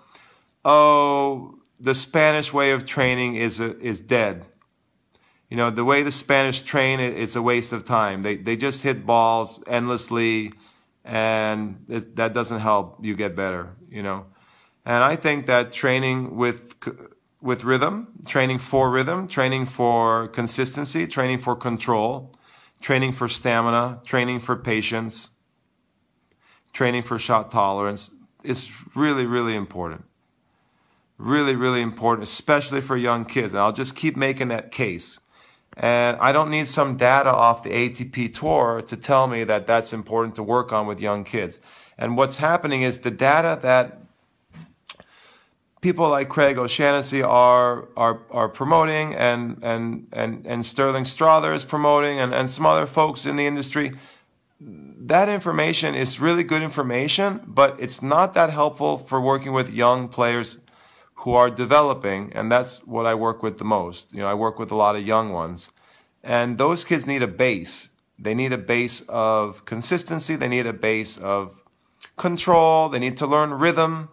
oh, 0.65 1.55
the 1.79 1.93
Spanish 1.95 2.53
way 2.53 2.71
of 2.71 2.85
training 2.85 3.35
is 3.35 3.59
a, 3.59 3.77
is 3.79 4.01
dead. 4.01 4.45
You 5.49 5.57
know, 5.57 5.71
the 5.71 5.85
way 5.85 6.03
the 6.03 6.11
Spanish 6.11 6.61
train 6.61 6.99
is 6.99 7.35
a 7.35 7.41
waste 7.41 7.73
of 7.73 7.83
time. 7.85 8.21
They 8.21 8.35
they 8.35 8.55
just 8.55 8.83
hit 8.83 9.05
balls 9.05 9.61
endlessly, 9.67 10.53
and 11.03 11.85
it, 11.89 12.15
that 12.17 12.33
doesn't 12.33 12.59
help 12.59 13.03
you 13.03 13.15
get 13.15 13.35
better. 13.35 13.75
You 13.89 14.03
know, 14.03 14.25
And 14.85 15.03
I 15.03 15.15
think 15.15 15.47
that 15.47 15.71
training 15.71 16.35
with 16.35 16.75
with 17.41 17.63
rhythm, 17.63 18.07
training 18.27 18.59
for 18.59 18.91
rhythm, 18.91 19.27
training 19.27 19.65
for 19.65 20.27
consistency, 20.27 21.07
training 21.07 21.39
for 21.39 21.55
control, 21.55 22.31
training 22.81 23.13
for 23.13 23.27
stamina, 23.27 24.01
training 24.03 24.39
for 24.41 24.55
patience, 24.55 25.31
training 26.73 27.03
for 27.03 27.17
shot 27.17 27.49
tolerance 27.49 28.11
is 28.43 28.71
really, 28.95 29.25
really 29.25 29.55
important. 29.55 30.05
Really, 31.19 31.53
really 31.53 31.81
important, 31.81 32.23
especially 32.23 32.79
for 32.79 32.95
young 32.95 33.25
kids. 33.25 33.53
And 33.53 33.61
I'll 33.61 33.73
just 33.73 33.93
keep 33.93 34.15
making 34.15 34.47
that 34.47 34.71
case. 34.71 35.19
And 35.75 36.17
I 36.21 36.31
don't 36.31 36.49
need 36.49 36.67
some 36.67 36.95
data 36.95 37.29
off 37.29 37.61
the 37.61 37.71
ATP 37.71 38.33
tour 38.33 38.81
to 38.87 38.95
tell 38.95 39.27
me 39.27 39.43
that 39.43 39.67
that's 39.67 39.91
important 39.91 40.35
to 40.35 40.43
work 40.43 40.71
on 40.71 40.87
with 40.87 41.01
young 41.01 41.25
kids. 41.25 41.59
And 41.97 42.15
what's 42.15 42.37
happening 42.37 42.83
is 42.83 42.99
the 42.99 43.11
data 43.11 43.59
that 43.61 43.99
people 45.81 46.07
like 46.09 46.29
Craig 46.29 46.57
O'Shaughnessy 46.57 47.21
are 47.21 47.89
are 47.97 48.21
are 48.31 48.47
promoting 48.47 49.13
and 49.13 49.59
and 49.61 50.07
and 50.13 50.47
and 50.47 50.63
Styrling 50.63 51.05
Strother 51.05 51.53
is 51.53 51.65
promoting 51.65 52.17
and, 52.19 52.33
and 52.33 52.49
some 52.49 52.65
other 52.65 52.85
folks 52.85 53.25
in 53.25 53.35
the 53.35 53.45
industry. 53.45 53.91
That 54.61 55.27
information 55.27 55.95
is 55.95 56.19
really 56.19 56.43
good 56.43 56.61
information, 56.61 57.41
but 57.45 57.75
it's 57.77 58.01
not 58.01 58.33
that 58.35 58.51
helpful 58.51 58.97
for 58.97 59.19
working 59.19 59.51
with 59.51 59.69
young 59.69 60.07
players 60.07 60.59
who 61.19 61.33
are 61.33 61.49
developing, 61.49 62.31
and 62.33 62.51
that's 62.51 62.85
what 62.85 63.05
I 63.05 63.15
work 63.15 63.43
with 63.43 63.57
the 63.57 63.65
most. 63.65 64.13
You 64.13 64.21
know, 64.21 64.27
I 64.27 64.33
work 64.33 64.59
with 64.59 64.71
a 64.71 64.75
lot 64.75 64.95
of 64.95 65.05
young 65.05 65.31
ones. 65.31 65.69
And 66.23 66.57
those 66.57 66.83
kids 66.83 67.07
need 67.07 67.23
a 67.23 67.27
base. 67.27 67.89
They 68.17 68.35
need 68.35 68.51
a 68.51 68.57
base 68.57 69.01
of 69.07 69.63
consistency, 69.65 70.35
they 70.35 70.49
need 70.49 70.65
a 70.65 70.73
base 70.73 71.17
of 71.17 71.55
control, 72.17 72.89
they 72.89 72.99
need 72.99 73.15
to 73.17 73.27
learn 73.27 73.53
rhythm 73.53 74.09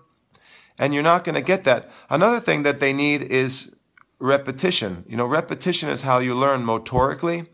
and 0.79 0.93
you're 0.93 1.03
not 1.03 1.25
going 1.25 1.35
to 1.35 1.43
get 1.43 1.65
that. 1.65 1.91
Another 2.11 2.41
thing 2.41 2.63
that 2.63 2.81
they 2.81 2.93
need 2.93 3.23
is 3.23 3.75
repetition. 4.19 5.05
You 5.09 5.17
know, 5.17 5.25
repetition 5.25 5.89
is 5.89 6.03
how 6.03 6.19
you 6.19 6.35
learn 6.35 6.65
motorically. 6.65 7.47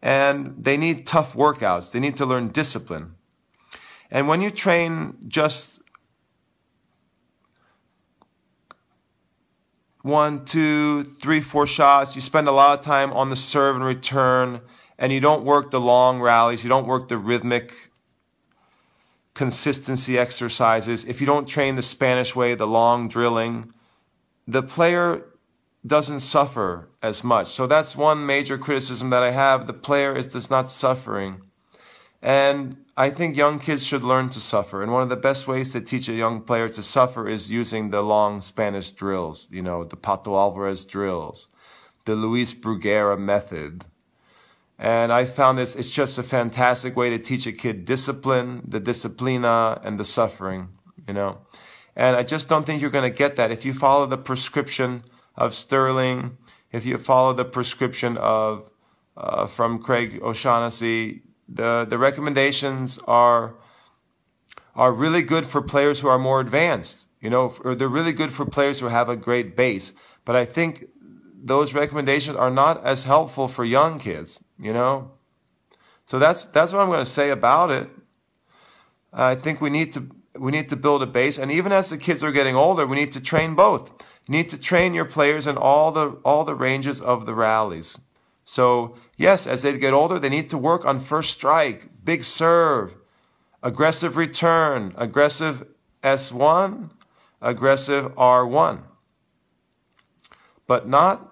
And 0.00 0.54
they 0.58 0.76
need 0.76 1.06
tough 1.06 1.34
workouts. 1.34 1.92
They 1.92 2.00
need 2.00 2.16
to 2.16 2.26
learn 2.26 2.48
discipline. 2.48 3.14
And 4.10 4.28
when 4.28 4.40
you 4.40 4.50
train 4.50 5.16
just 5.26 5.80
one, 10.02 10.44
two, 10.44 11.04
three, 11.04 11.40
four 11.40 11.66
shots, 11.66 12.14
you 12.14 12.20
spend 12.20 12.48
a 12.48 12.52
lot 12.52 12.78
of 12.78 12.84
time 12.84 13.12
on 13.12 13.28
the 13.28 13.36
serve 13.36 13.76
and 13.76 13.84
return, 13.84 14.60
and 14.98 15.12
you 15.12 15.20
don't 15.20 15.44
work 15.44 15.70
the 15.70 15.80
long 15.80 16.20
rallies, 16.20 16.62
you 16.62 16.68
don't 16.68 16.86
work 16.86 17.08
the 17.08 17.18
rhythmic 17.18 17.90
consistency 19.34 20.18
exercises, 20.18 21.04
if 21.04 21.20
you 21.20 21.26
don't 21.26 21.46
train 21.46 21.76
the 21.76 21.82
Spanish 21.82 22.34
way, 22.34 22.56
the 22.56 22.66
long 22.66 23.08
drilling, 23.08 23.72
the 24.48 24.62
player 24.62 25.24
doesn't 25.86 26.20
suffer 26.20 26.88
as 27.00 27.22
much. 27.22 27.48
So 27.48 27.66
that's 27.68 27.94
one 27.94 28.26
major 28.26 28.58
criticism 28.58 29.10
that 29.10 29.22
I 29.22 29.30
have. 29.30 29.68
The 29.68 29.72
player 29.72 30.12
is 30.16 30.26
just 30.26 30.50
not 30.50 30.68
suffering. 30.68 31.42
And 32.20 32.84
I 32.96 33.10
think 33.10 33.36
young 33.36 33.60
kids 33.60 33.84
should 33.84 34.02
learn 34.02 34.28
to 34.30 34.40
suffer. 34.40 34.82
And 34.82 34.92
one 34.92 35.02
of 35.02 35.08
the 35.08 35.16
best 35.16 35.46
ways 35.46 35.70
to 35.72 35.80
teach 35.80 36.08
a 36.08 36.12
young 36.14 36.40
player 36.40 36.68
to 36.68 36.82
suffer 36.82 37.28
is 37.28 37.50
using 37.50 37.90
the 37.90 38.02
long 38.02 38.40
Spanish 38.40 38.90
drills, 38.90 39.48
you 39.50 39.62
know, 39.62 39.84
the 39.84 39.96
Pato 39.96 40.36
Alvarez 40.36 40.84
drills, 40.84 41.48
the 42.04 42.16
Luis 42.16 42.54
Bruguera 42.54 43.18
method, 43.18 43.86
and 44.78 45.12
I 45.12 45.24
found 45.24 45.58
this, 45.58 45.74
it's 45.74 45.90
just 45.90 46.18
a 46.18 46.22
fantastic 46.22 46.96
way 46.96 47.10
to 47.10 47.18
teach 47.18 47.46
a 47.46 47.52
kid 47.52 47.84
discipline, 47.84 48.62
the 48.66 48.80
disciplina, 48.80 49.84
and 49.84 49.98
the 49.98 50.04
suffering, 50.04 50.68
you 51.06 51.14
know. 51.14 51.38
And 51.96 52.14
I 52.14 52.22
just 52.22 52.48
don't 52.48 52.64
think 52.64 52.80
you're 52.80 52.92
going 52.92 53.10
to 53.10 53.16
get 53.16 53.34
that 53.36 53.50
if 53.50 53.64
you 53.64 53.74
follow 53.74 54.06
the 54.06 54.16
prescription 54.16 55.02
of 55.34 55.50
Styrling, 55.50 56.36
if 56.70 56.86
you 56.86 56.96
follow 56.98 57.32
the 57.32 57.44
prescription 57.44 58.16
of 58.18 58.70
uh, 59.16 59.46
from 59.46 59.82
Craig 59.82 60.20
O'Shaughnessy. 60.22 61.22
The 61.48 61.86
the 61.88 61.98
recommendations 61.98 62.98
are 63.06 63.54
are 64.74 64.92
really 64.92 65.22
good 65.22 65.46
for 65.46 65.62
players 65.62 66.00
who 66.00 66.08
are 66.08 66.18
more 66.18 66.40
advanced. 66.40 67.08
You 67.20 67.30
know, 67.30 67.52
or 67.64 67.74
they're 67.74 67.88
really 67.88 68.12
good 68.12 68.32
for 68.32 68.44
players 68.44 68.80
who 68.80 68.86
have 68.86 69.08
a 69.08 69.16
great 69.16 69.56
base. 69.56 69.92
But 70.24 70.36
I 70.36 70.44
think 70.44 70.86
those 71.40 71.74
recommendations 71.74 72.36
are 72.36 72.50
not 72.50 72.84
as 72.84 73.04
helpful 73.04 73.48
for 73.48 73.64
young 73.64 73.98
kids 73.98 74.40
you 74.58 74.72
know? 74.72 75.12
So 76.04 76.18
that's 76.18 76.44
that's 76.46 76.72
what 76.72 76.80
I'm 76.80 76.88
going 76.88 77.00
to 77.00 77.06
say 77.06 77.30
about 77.30 77.70
it. 77.70 77.88
I 79.12 79.34
think 79.34 79.60
we 79.60 79.70
need 79.70 79.92
to 79.92 80.08
we 80.36 80.52
need 80.52 80.68
to 80.68 80.76
build 80.76 81.02
a 81.02 81.06
base 81.06 81.38
and 81.38 81.50
even 81.50 81.72
as 81.72 81.90
the 81.90 81.98
kids 81.98 82.22
are 82.22 82.32
getting 82.32 82.56
older, 82.56 82.86
we 82.86 82.96
need 82.96 83.12
to 83.12 83.20
train 83.20 83.54
both. 83.54 83.90
You 84.26 84.32
need 84.32 84.48
to 84.50 84.58
train 84.58 84.94
your 84.94 85.04
players 85.04 85.46
in 85.46 85.56
all 85.56 85.92
the 85.92 86.10
all 86.24 86.44
the 86.44 86.54
ranges 86.54 87.00
of 87.00 87.26
the 87.26 87.34
rallies. 87.34 87.98
So, 88.44 88.96
yes, 89.18 89.46
as 89.46 89.60
they 89.62 89.76
get 89.76 89.92
older, 89.92 90.18
they 90.18 90.30
need 90.30 90.48
to 90.50 90.56
work 90.56 90.86
on 90.86 91.00
first 91.00 91.34
strike, 91.34 91.90
big 92.02 92.24
serve, 92.24 92.94
aggressive 93.62 94.16
return, 94.16 94.94
aggressive 94.96 95.66
S1, 96.02 96.90
aggressive 97.42 98.14
R1. 98.14 98.82
But 100.66 100.88
not 100.88 101.26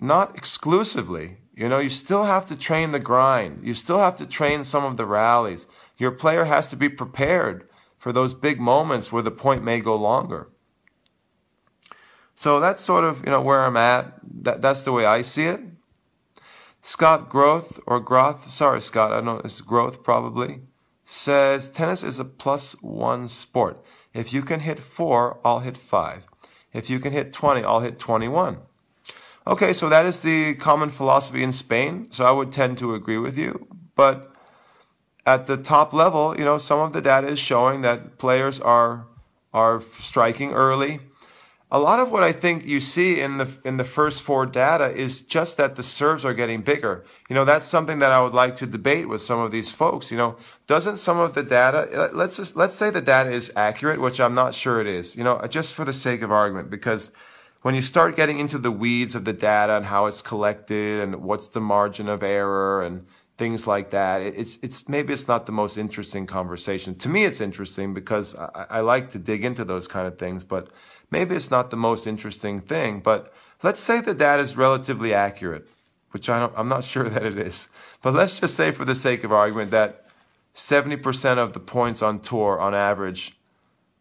not 0.00 0.36
exclusively. 0.36 1.38
You 1.54 1.68
know, 1.68 1.78
you 1.78 1.90
still 1.90 2.24
have 2.24 2.46
to 2.46 2.56
train 2.56 2.92
the 2.92 3.00
grind. 3.00 3.66
You 3.66 3.74
still 3.74 3.98
have 3.98 4.14
to 4.16 4.26
train 4.26 4.62
some 4.62 4.84
of 4.84 4.96
the 4.96 5.06
rallies. 5.06 5.66
Your 5.96 6.12
player 6.12 6.44
has 6.44 6.68
to 6.68 6.76
be 6.76 6.88
prepared 6.88 7.68
for 7.96 8.12
those 8.12 8.32
big 8.32 8.60
moments 8.60 9.10
where 9.10 9.24
the 9.24 9.32
point 9.32 9.64
may 9.64 9.80
go 9.80 9.96
longer. 9.96 10.48
So 12.36 12.60
that's 12.60 12.80
sort 12.80 13.02
of, 13.02 13.24
you 13.24 13.32
know, 13.32 13.40
where 13.40 13.64
I'm 13.64 13.76
at. 13.76 14.20
That, 14.44 14.62
that's 14.62 14.82
the 14.82 14.92
way 14.92 15.04
I 15.04 15.22
see 15.22 15.46
it. 15.46 15.60
Scott 16.80 17.28
Groth 17.28 17.80
or 17.86 18.00
Groth, 18.00 18.50
sorry 18.50 18.80
Scott, 18.80 19.12
I 19.12 19.20
know, 19.20 19.40
it's 19.44 19.60
Groth 19.60 20.02
probably, 20.02 20.60
says 21.04 21.68
tennis 21.68 22.02
is 22.02 22.18
a 22.18 22.24
plus 22.24 22.72
one 22.82 23.28
sport. 23.28 23.84
If 24.14 24.32
you 24.32 24.42
can 24.42 24.60
hit 24.60 24.78
four, 24.78 25.38
I'll 25.44 25.60
hit 25.60 25.76
five. 25.76 26.24
If 26.72 26.90
you 26.90 27.00
can 27.00 27.12
hit 27.12 27.32
20, 27.32 27.64
I'll 27.64 27.80
hit 27.80 27.98
21. 27.98 28.58
Okay, 29.46 29.72
so 29.72 29.88
that 29.88 30.04
is 30.04 30.20
the 30.20 30.54
common 30.56 30.90
philosophy 30.90 31.42
in 31.42 31.52
Spain. 31.52 32.08
So 32.10 32.24
I 32.24 32.30
would 32.30 32.52
tend 32.52 32.76
to 32.78 32.94
agree 32.94 33.16
with 33.16 33.38
you. 33.38 33.66
But 33.96 34.34
at 35.24 35.46
the 35.46 35.56
top 35.56 35.92
level, 35.92 36.36
you 36.38 36.44
know, 36.44 36.58
some 36.58 36.80
of 36.80 36.92
the 36.92 37.00
data 37.00 37.28
is 37.28 37.38
showing 37.38 37.82
that 37.82 38.18
players 38.18 38.60
are 38.60 39.06
are 39.52 39.80
striking 39.80 40.52
early. 40.52 41.00
A 41.70 41.78
lot 41.78 42.00
of 42.00 42.10
what 42.10 42.22
I 42.22 42.32
think 42.32 42.64
you 42.64 42.80
see 42.80 43.20
in 43.20 43.36
the 43.36 43.48
in 43.62 43.76
the 43.76 43.84
first 43.84 44.22
four 44.22 44.46
data 44.46 44.88
is 44.90 45.20
just 45.20 45.58
that 45.58 45.76
the 45.76 45.82
serves 45.82 46.24
are 46.24 46.32
getting 46.32 46.62
bigger. 46.62 47.04
You 47.28 47.34
know, 47.34 47.44
that's 47.44 47.66
something 47.66 47.98
that 47.98 48.10
I 48.10 48.22
would 48.22 48.32
like 48.32 48.56
to 48.56 48.66
debate 48.66 49.06
with 49.06 49.20
some 49.20 49.38
of 49.38 49.52
these 49.52 49.70
folks. 49.70 50.10
You 50.10 50.16
know, 50.16 50.36
doesn't 50.66 50.96
some 50.96 51.18
of 51.18 51.34
the 51.34 51.42
data 51.42 51.80
uh, 51.92 52.08
let's 52.14 52.38
just 52.38 52.56
let's 52.56 52.74
say 52.74 52.88
the 52.88 53.02
data 53.02 53.30
is 53.30 53.52
accurate, 53.54 54.00
which 54.00 54.18
I'm 54.18 54.32
not 54.32 54.54
sure 54.54 54.80
it 54.80 54.86
is. 54.86 55.14
You 55.14 55.24
know, 55.24 55.46
just 55.46 55.74
for 55.74 55.84
the 55.84 55.92
sake 55.92 56.22
of 56.22 56.32
argument, 56.32 56.70
because 56.70 57.12
when 57.60 57.74
you 57.74 57.82
start 57.82 58.16
getting 58.16 58.38
into 58.38 58.56
the 58.56 58.70
weeds 58.70 59.14
of 59.14 59.26
the 59.26 59.34
data 59.34 59.76
and 59.76 59.84
how 59.84 60.06
it's 60.06 60.22
collected 60.22 61.00
and 61.00 61.16
what's 61.16 61.48
the 61.48 61.60
margin 61.60 62.08
of 62.08 62.22
error 62.22 62.82
and 62.82 63.06
things 63.36 63.66
like 63.66 63.90
that, 63.90 64.22
it's 64.22 64.58
it's 64.62 64.88
maybe 64.88 65.12
it's 65.12 65.28
not 65.28 65.44
the 65.44 65.52
most 65.52 65.76
interesting 65.76 66.26
conversation. 66.26 66.94
To 66.96 67.10
me, 67.10 67.24
it's 67.24 67.42
interesting 67.42 67.92
because 67.92 68.34
I, 68.36 68.66
I 68.70 68.80
like 68.80 69.10
to 69.10 69.18
dig 69.18 69.44
into 69.44 69.64
those 69.66 69.86
kind 69.86 70.06
of 70.06 70.18
things, 70.18 70.44
but 70.44 70.70
maybe 71.10 71.34
it's 71.34 71.50
not 71.50 71.70
the 71.70 71.76
most 71.76 72.06
interesting 72.06 72.58
thing. 72.58 73.00
But 73.00 73.32
let's 73.62 73.80
say 73.80 74.00
the 74.00 74.14
data 74.14 74.42
is 74.42 74.56
relatively 74.56 75.14
accurate, 75.14 75.68
which 76.10 76.28
I 76.28 76.48
I'm 76.56 76.68
not 76.68 76.84
sure 76.84 77.08
that 77.08 77.24
it 77.24 77.38
is. 77.38 77.68
But 78.02 78.14
let's 78.14 78.40
just 78.40 78.56
say, 78.56 78.70
for 78.70 78.84
the 78.84 78.94
sake 78.94 79.24
of 79.24 79.32
argument, 79.32 79.70
that 79.72 80.06
70% 80.54 81.38
of 81.38 81.52
the 81.52 81.60
points 81.60 82.02
on 82.02 82.20
tour 82.20 82.58
on 82.60 82.74
average 82.74 83.36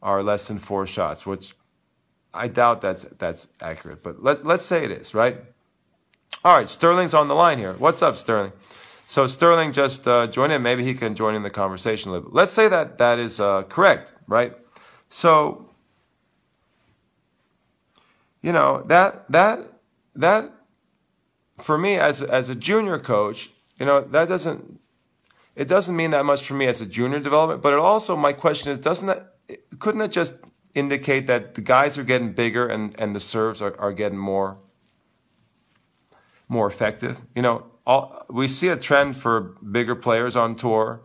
are 0.01 0.23
less 0.23 0.47
than 0.47 0.57
four 0.57 0.85
shots, 0.85 1.25
which 1.25 1.53
I 2.33 2.47
doubt 2.47 2.81
that's 2.81 3.03
that's 3.03 3.47
accurate, 3.61 4.03
but 4.03 4.23
let 4.23 4.45
let's 4.45 4.65
say 4.65 4.83
it 4.83 4.91
is, 4.91 5.13
right? 5.13 5.37
All 6.43 6.55
right, 6.55 6.67
Styrling's 6.67 7.13
on 7.13 7.27
the 7.27 7.35
line 7.35 7.57
here. 7.57 7.73
What's 7.73 8.01
up, 8.01 8.15
Styrling? 8.15 8.51
So 9.07 9.25
Styrling 9.25 9.73
just 9.73 10.07
uh, 10.07 10.27
joined 10.27 10.53
in. 10.53 10.61
Maybe 10.61 10.83
he 10.83 10.93
can 10.93 11.15
join 11.15 11.33
in 11.33 11.43
the 11.43 11.49
conversation 11.49 12.09
a 12.09 12.13
little 12.13 12.29
bit. 12.29 12.35
Let's 12.35 12.51
say 12.51 12.67
that 12.67 12.97
that 12.97 13.19
is 13.19 13.39
uh, 13.39 13.63
correct, 13.63 14.13
right? 14.27 14.55
So 15.09 15.66
you 18.41 18.51
know 18.51 18.83
that 18.87 19.29
that 19.31 19.59
that 20.15 20.51
for 21.59 21.77
me 21.77 21.95
as 21.95 22.21
as 22.21 22.49
a 22.49 22.55
junior 22.55 22.99
coach, 22.99 23.51
you 23.79 23.85
know 23.85 24.01
that 24.01 24.27
doesn't 24.27 24.79
it 25.55 25.67
doesn't 25.67 25.95
mean 25.95 26.11
that 26.11 26.25
much 26.25 26.45
for 26.45 26.53
me 26.53 26.67
as 26.67 26.81
a 26.81 26.85
junior 26.85 27.19
development. 27.19 27.61
But 27.61 27.73
it 27.73 27.79
also 27.79 28.15
my 28.15 28.33
question 28.33 28.71
is, 28.71 28.79
doesn't 28.79 29.07
that 29.07 29.33
couldn't 29.79 30.01
it 30.01 30.11
just 30.11 30.33
indicate 30.77 31.25
that 31.27 31.55
the 31.55 31.61
guys 31.61 31.97
are 31.97 32.03
getting 32.03 32.31
bigger 32.31 32.67
and, 32.67 32.95
and 32.99 33.15
the 33.15 33.19
serves 33.19 33.61
are, 33.61 33.77
are 33.79 33.91
getting 33.91 34.17
more 34.17 34.59
more 36.49 36.67
effective. 36.67 37.19
You 37.35 37.41
know, 37.41 37.65
all, 37.85 38.25
we 38.29 38.47
see 38.47 38.69
a 38.69 38.77
trend 38.77 39.17
for 39.17 39.57
bigger 39.71 39.95
players 39.95 40.35
on 40.35 40.55
tour. 40.55 41.01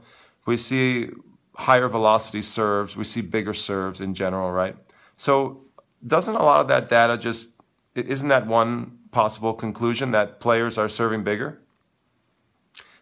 We 0.47 0.57
see 0.57 1.09
higher 1.57 1.89
velocity 1.89 2.43
serves. 2.43 2.97
We 2.97 3.05
see 3.05 3.23
bigger 3.23 3.55
serves 3.55 4.01
in 4.01 4.15
general, 4.15 4.53
right? 4.53 4.77
So 5.17 5.65
doesn't 6.07 6.35
a 6.35 6.43
lot 6.43 6.61
of 6.61 6.69
that 6.69 6.89
data 6.89 7.17
just 7.17 7.49
isn't 7.95 8.29
that 8.29 8.47
one 8.47 8.99
possible 9.11 9.53
conclusion 9.53 10.11
that 10.13 10.41
players 10.41 10.79
are 10.79 10.89
serving 10.89 11.25
bigger? 11.25 11.61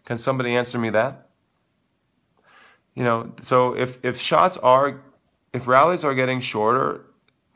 Can 0.05 0.19
somebody 0.19 0.57
answer 0.57 0.79
me 0.79 0.91
that? 0.91 1.29
You 2.95 3.05
know, 3.05 3.33
so 3.43 3.77
if 3.77 4.05
if 4.05 4.21
shots 4.21 4.57
are 4.59 5.01
if 5.53 5.67
rallies 5.67 6.05
are 6.05 6.15
getting 6.15 6.41
shorter, 6.41 7.07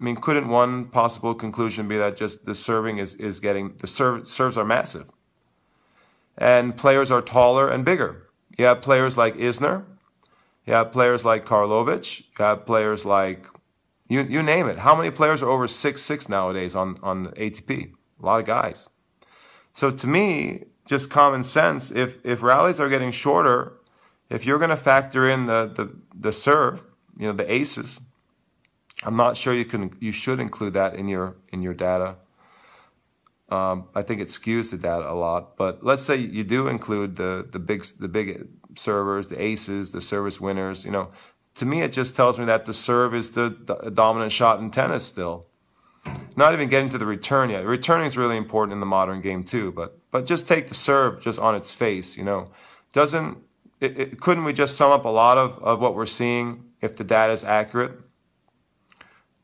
I 0.00 0.04
mean, 0.04 0.16
couldn't 0.16 0.48
one 0.48 0.86
possible 0.86 1.34
conclusion 1.34 1.88
be 1.88 1.96
that 1.96 2.16
just 2.16 2.44
the 2.44 2.54
serving 2.54 2.98
is, 2.98 3.14
is 3.16 3.40
getting 3.40 3.74
the 3.78 3.86
serve, 3.86 4.26
serves 4.26 4.58
are 4.58 4.64
massive, 4.64 5.08
and 6.38 6.76
players 6.76 7.10
are 7.10 7.22
taller 7.22 7.68
and 7.68 7.84
bigger. 7.84 8.28
You 8.58 8.66
have 8.66 8.82
players 8.82 9.16
like 9.16 9.36
Isner, 9.36 9.84
you 10.66 10.74
have 10.74 10.92
players 10.92 11.24
like 11.24 11.44
Karlovic, 11.44 12.20
you 12.20 12.44
have 12.44 12.66
players 12.66 13.04
like 13.04 13.46
you 14.08 14.22
you 14.22 14.42
name 14.42 14.68
it. 14.68 14.78
How 14.78 14.94
many 14.94 15.10
players 15.10 15.42
are 15.42 15.48
over 15.48 15.66
six 15.66 16.02
six 16.02 16.28
nowadays 16.28 16.76
on 16.76 16.96
on 17.02 17.26
ATP? 17.26 17.92
A 18.22 18.26
lot 18.26 18.40
of 18.40 18.46
guys. 18.46 18.88
So 19.72 19.90
to 19.90 20.06
me, 20.06 20.64
just 20.86 21.10
common 21.10 21.42
sense. 21.42 21.90
If 21.90 22.24
if 22.24 22.42
rallies 22.42 22.80
are 22.80 22.88
getting 22.88 23.10
shorter, 23.10 23.74
if 24.30 24.46
you're 24.46 24.58
going 24.58 24.70
to 24.70 24.76
factor 24.76 25.28
in 25.28 25.46
the, 25.46 25.66
the 25.74 25.94
the 26.14 26.32
serve, 26.32 26.82
you 27.18 27.26
know 27.26 27.32
the 27.32 27.50
aces, 27.50 28.00
I'm 29.02 29.16
not 29.16 29.36
sure 29.36 29.54
you 29.54 29.64
can 29.64 29.96
you 30.00 30.12
should 30.12 30.40
include 30.40 30.74
that 30.74 30.94
in 30.94 31.08
your 31.08 31.36
in 31.52 31.62
your 31.62 31.74
data. 31.74 32.16
Um, 33.50 33.88
I 33.94 34.02
think 34.02 34.20
it 34.20 34.28
skews 34.28 34.70
the 34.70 34.78
data 34.78 35.10
a 35.10 35.14
lot. 35.14 35.56
But 35.56 35.84
let's 35.84 36.02
say 36.02 36.16
you 36.16 36.44
do 36.44 36.68
include 36.68 37.16
the 37.16 37.46
the 37.50 37.58
big 37.58 37.84
the 37.98 38.08
big 38.08 38.48
servers, 38.76 39.28
the 39.28 39.40
aces, 39.40 39.92
the 39.92 40.00
service 40.00 40.40
winners. 40.40 40.84
You 40.84 40.90
know, 40.90 41.10
to 41.54 41.66
me 41.66 41.82
it 41.82 41.92
just 41.92 42.16
tells 42.16 42.38
me 42.38 42.44
that 42.46 42.64
the 42.64 42.72
serve 42.72 43.14
is 43.14 43.30
the, 43.30 43.50
dominant 43.94 44.32
shot 44.32 44.60
in 44.60 44.70
tennis 44.70 45.04
still. 45.04 45.46
Not 46.36 46.52
even 46.52 46.68
getting 46.68 46.88
to 46.90 46.98
the 46.98 47.06
return 47.06 47.50
yet. 47.50 47.64
Returning 47.64 48.06
is 48.06 48.16
really 48.16 48.36
important 48.36 48.72
in 48.72 48.80
the 48.80 48.86
modern 48.86 49.20
game 49.20 49.44
too. 49.44 49.72
But 49.72 49.98
but 50.10 50.26
just 50.26 50.46
take 50.46 50.68
the 50.68 50.74
serve 50.74 51.20
just 51.20 51.38
on 51.38 51.54
its 51.54 51.74
face. 51.74 52.16
You 52.16 52.24
know, 52.24 52.50
doesn't 52.92 53.38
it, 53.80 53.98
it, 53.98 54.20
couldn't 54.20 54.44
we 54.44 54.52
just 54.52 54.76
sum 54.76 54.90
up 54.90 55.04
a 55.04 55.08
lot 55.08 55.38
of, 55.38 55.58
of 55.62 55.80
what 55.80 55.94
we're 55.94 56.06
seeing 56.06 56.64
if 56.80 56.96
the 56.96 57.04
data 57.04 57.32
is 57.32 57.44
accurate? 57.44 57.92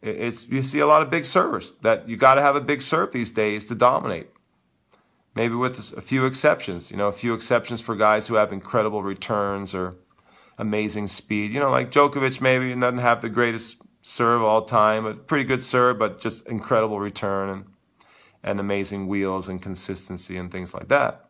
It's 0.03 0.49
you 0.49 0.63
see 0.63 0.81
a 0.81 0.87
lot 0.87 1.03
of 1.03 1.11
big 1.11 1.25
servers 1.25 1.73
that 1.83 2.09
you 2.09 2.17
got 2.17 2.35
to 2.35 2.43
have 2.43 2.57
a 2.57 2.61
big 2.61 2.83
serve 2.83 3.13
these 3.13 3.31
days 3.31 3.65
to 3.67 3.75
dominate. 3.75 4.29
Maybe 5.35 5.55
with 5.55 5.97
a 5.97 6.01
few 6.01 6.27
exceptions, 6.27 6.91
you 6.91 6.97
know, 6.97 7.09
a 7.09 7.13
few 7.13 7.35
exceptions 7.35 7.81
for 7.81 7.95
guys 7.95 8.27
who 8.27 8.35
have 8.35 8.53
incredible 8.53 9.03
returns 9.03 9.75
or 9.75 9.95
amazing 10.61 11.09
speed. 11.09 11.53
You 11.53 11.61
know, 11.61 11.71
like 11.71 11.91
Djokovic 11.91 12.41
maybe 12.41 12.75
doesn't 12.75 12.99
have 12.99 13.21
the 13.21 13.29
greatest 13.29 13.83
serve 14.03 14.43
all 14.43 14.63
time, 14.63 15.05
but 15.05 15.27
pretty 15.27 15.45
good 15.45 15.63
serve, 15.63 15.99
but 15.99 16.21
just 16.21 16.47
incredible 16.47 17.01
return 17.01 17.49
and 17.51 17.65
and 18.43 18.59
amazing 18.59 19.07
wheels 19.07 19.49
and 19.49 19.61
consistency 19.61 20.39
and 20.39 20.51
things 20.51 20.73
like 20.73 20.89
that. 20.89 21.29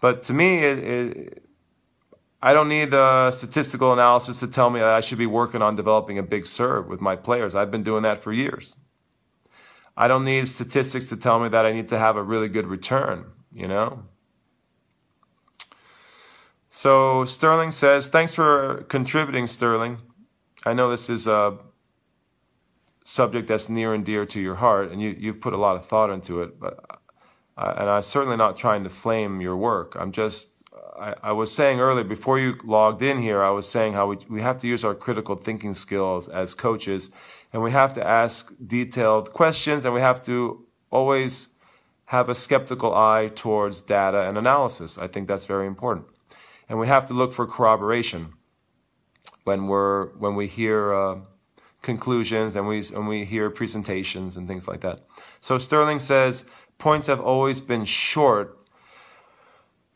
But 0.00 0.22
to 0.24 0.32
me, 0.32 0.58
it, 0.58 0.78
it, 0.78 1.44
I 2.40 2.52
don't 2.52 2.68
need 2.68 2.94
a 2.94 3.32
statistical 3.32 3.92
analysis 3.92 4.38
to 4.40 4.46
tell 4.46 4.70
me 4.70 4.78
that 4.78 4.94
I 4.94 5.00
should 5.00 5.18
be 5.18 5.26
working 5.26 5.60
on 5.60 5.74
developing 5.74 6.18
a 6.18 6.22
big 6.22 6.46
serve 6.46 6.86
with 6.86 7.00
my 7.00 7.16
players. 7.16 7.56
I've 7.56 7.72
been 7.72 7.82
doing 7.82 8.04
that 8.04 8.18
for 8.18 8.32
years. 8.32 8.76
I 9.96 10.06
don't 10.06 10.24
need 10.24 10.46
statistics 10.46 11.06
to 11.08 11.16
tell 11.16 11.40
me 11.40 11.48
that 11.48 11.66
I 11.66 11.72
need 11.72 11.88
to 11.88 11.98
have 11.98 12.16
a 12.16 12.22
really 12.22 12.48
good 12.48 12.68
return, 12.68 13.26
you 13.52 13.66
know? 13.66 14.04
So 16.70 17.24
Styrling 17.24 17.72
says, 17.72 18.08
thanks 18.08 18.32
for 18.32 18.84
contributing, 18.88 19.44
Styrling. 19.44 19.98
I 20.64 20.72
know 20.72 20.88
this 20.88 21.10
is 21.10 21.26
a 21.26 21.58
subject 23.04 23.48
that's 23.48 23.68
near 23.68 23.92
and 23.92 24.04
dear 24.04 24.24
to 24.26 24.40
your 24.40 24.54
heart, 24.54 24.92
and 24.92 25.02
you, 25.02 25.16
you've 25.18 25.40
put 25.40 25.52
a 25.52 25.56
lot 25.56 25.74
of 25.74 25.84
thought 25.84 26.10
into 26.10 26.42
it, 26.42 26.60
but 26.60 26.84
uh, 27.58 27.74
and 27.76 27.90
I'm 27.90 28.02
certainly 28.02 28.36
not 28.36 28.56
trying 28.56 28.84
to 28.84 28.90
flame 28.90 29.40
your 29.40 29.56
work. 29.56 29.96
I'm 29.98 30.12
just 30.12 30.62
I, 30.98 31.14
I, 31.24 31.32
was 31.32 31.52
saying 31.52 31.80
earlier 31.80 32.04
before 32.04 32.38
you 32.38 32.56
logged 32.64 33.02
in 33.02 33.20
here, 33.20 33.42
I 33.42 33.50
was 33.50 33.68
saying 33.68 33.94
how 33.94 34.06
we, 34.06 34.18
we 34.28 34.40
have 34.40 34.58
to 34.58 34.68
use 34.68 34.84
our 34.84 34.94
critical 34.94 35.34
thinking 35.34 35.74
skills 35.74 36.28
as 36.28 36.54
coaches, 36.54 37.10
and 37.52 37.62
we 37.62 37.72
have 37.72 37.92
to 37.94 38.06
ask 38.06 38.52
detailed 38.66 39.32
questions, 39.32 39.84
and 39.84 39.92
we 39.92 40.00
have 40.00 40.24
to 40.26 40.64
always 40.90 41.48
have 42.04 42.28
a 42.28 42.34
skeptical 42.34 42.94
eye 42.94 43.30
towards 43.34 43.80
data 43.80 44.28
and 44.28 44.38
analysis. 44.38 44.98
I 44.98 45.08
think 45.08 45.26
that's 45.26 45.46
very 45.46 45.66
important, 45.66 46.06
and 46.70 46.80
we 46.80 46.86
have 46.86 47.04
to 47.08 47.14
look 47.14 47.34
for 47.34 47.46
corroboration 47.46 48.32
when 49.44 49.66
we're 49.66 50.06
when 50.16 50.34
we 50.34 50.46
hear. 50.46 50.94
Uh, 50.94 51.16
conclusions 51.82 52.56
and 52.56 52.68
we 52.68 52.84
and 52.94 53.08
we 53.08 53.24
hear 53.24 53.48
presentations 53.48 54.36
and 54.36 54.46
things 54.46 54.68
like 54.68 54.82
that. 54.82 55.00
So 55.40 55.56
Styrling 55.56 55.98
says 55.98 56.44
points 56.76 57.06
have 57.06 57.20
always 57.20 57.62
been 57.62 57.86
short 57.86 58.60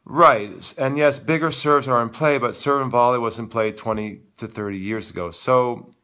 Right. 0.05 0.75
And 0.77 0.99
yes, 0.99 1.19
bigger 1.19 1.51
serves 1.51 1.89
are 1.89 2.03
in 2.03 2.11
play, 2.11 2.37
but 2.37 2.55
serve 2.55 2.83
and 2.83 2.91
volley 2.91 3.19
was 3.19 3.39
in 3.39 3.49
play 3.49 3.73
20 3.73 4.21
to 4.37 4.47
30 4.47 4.77
years 4.77 5.11
ago. 5.11 5.31
So, 5.31 5.95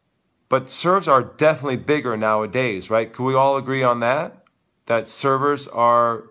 but 0.48 0.70
serves 0.70 1.06
are 1.06 1.22
definitely 1.22 1.76
bigger 1.76 2.16
nowadays, 2.16 2.88
right? 2.88 3.12
Could 3.12 3.24
we 3.24 3.34
all 3.34 3.56
agree 3.56 3.82
on 3.82 4.00
that? 4.00 4.44
That 4.86 5.06
servers 5.06 5.68
are 5.68 6.24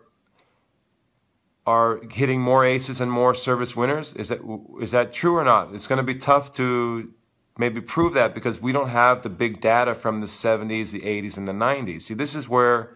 are 1.69 1.99
hitting 2.09 2.41
more 2.41 2.65
aces 2.65 2.99
and 3.01 3.11
more 3.11 3.33
service 3.33 3.75
winners? 3.75 4.07
Is 4.15 4.29
that 4.29 4.41
is 4.81 4.91
that 4.91 5.13
true 5.13 5.35
or 5.41 5.43
not? 5.43 5.63
It's 5.75 5.87
going 5.87 6.03
to 6.05 6.09
be 6.13 6.15
tough 6.15 6.51
to 6.53 7.13
maybe 7.59 7.81
prove 7.81 8.13
that 8.13 8.33
because 8.33 8.61
we 8.61 8.71
don't 8.71 8.89
have 8.89 9.21
the 9.21 9.29
big 9.29 9.61
data 9.61 9.93
from 9.93 10.21
the 10.21 10.27
70s, 10.27 10.91
the 10.91 11.01
80s, 11.01 11.37
and 11.37 11.47
the 11.47 11.57
90s. 11.67 12.01
See, 12.03 12.15
this 12.15 12.33
is 12.33 12.49
where 12.49 12.95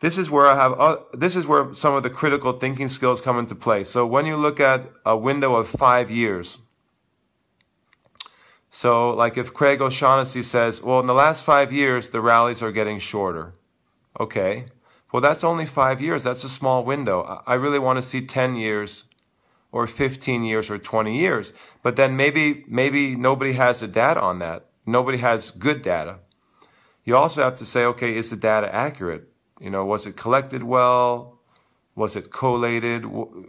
this 0.00 0.16
is 0.16 0.30
where 0.30 0.46
I 0.46 0.54
have 0.54 0.72
uh, 0.80 0.96
this 1.12 1.36
is 1.36 1.46
where 1.46 1.74
some 1.74 1.94
of 1.94 2.02
the 2.02 2.10
critical 2.10 2.52
thinking 2.52 2.88
skills 2.88 3.20
come 3.20 3.38
into 3.38 3.54
play. 3.54 3.84
So 3.84 4.06
when 4.06 4.24
you 4.26 4.36
look 4.36 4.58
at 4.60 4.80
a 5.04 5.16
window 5.16 5.54
of 5.54 5.68
five 5.68 6.10
years, 6.10 6.58
so 8.70 9.10
like 9.10 9.36
if 9.36 9.52
Craig 9.52 9.82
O'Shaughnessy 9.82 10.42
says, 10.42 10.82
well, 10.82 11.00
in 11.00 11.06
the 11.06 11.20
last 11.24 11.44
five 11.44 11.72
years 11.72 12.10
the 12.10 12.20
rallies 12.20 12.62
are 12.62 12.72
getting 12.72 12.98
shorter, 12.98 13.54
okay, 14.18 14.66
well 15.14 15.20
that's 15.20 15.44
only 15.44 15.64
five 15.64 16.00
years. 16.00 16.24
That's 16.24 16.42
a 16.42 16.48
small 16.48 16.84
window. 16.84 17.40
I 17.46 17.54
really 17.54 17.78
want 17.78 17.98
to 17.98 18.02
see 18.02 18.20
ten 18.26 18.56
years, 18.56 19.04
or 19.70 19.86
fifteen 19.86 20.42
years, 20.42 20.68
or 20.68 20.76
twenty 20.76 21.16
years. 21.16 21.52
But 21.84 21.94
then 21.94 22.16
maybe 22.16 22.64
maybe 22.66 23.14
nobody 23.14 23.52
has 23.52 23.78
the 23.78 23.86
data 23.86 24.20
on 24.20 24.40
that. 24.40 24.66
Nobody 24.84 25.18
has 25.18 25.52
good 25.52 25.82
data. 25.82 26.18
You 27.04 27.16
also 27.16 27.44
have 27.44 27.54
to 27.58 27.64
say, 27.64 27.84
okay, 27.84 28.16
is 28.16 28.30
the 28.30 28.36
data 28.36 28.74
accurate? 28.74 29.28
You 29.60 29.70
know, 29.70 29.84
was 29.84 30.04
it 30.04 30.16
collected 30.16 30.64
well? 30.64 31.38
Was 31.94 32.16
it 32.16 32.32
collated 32.32 33.04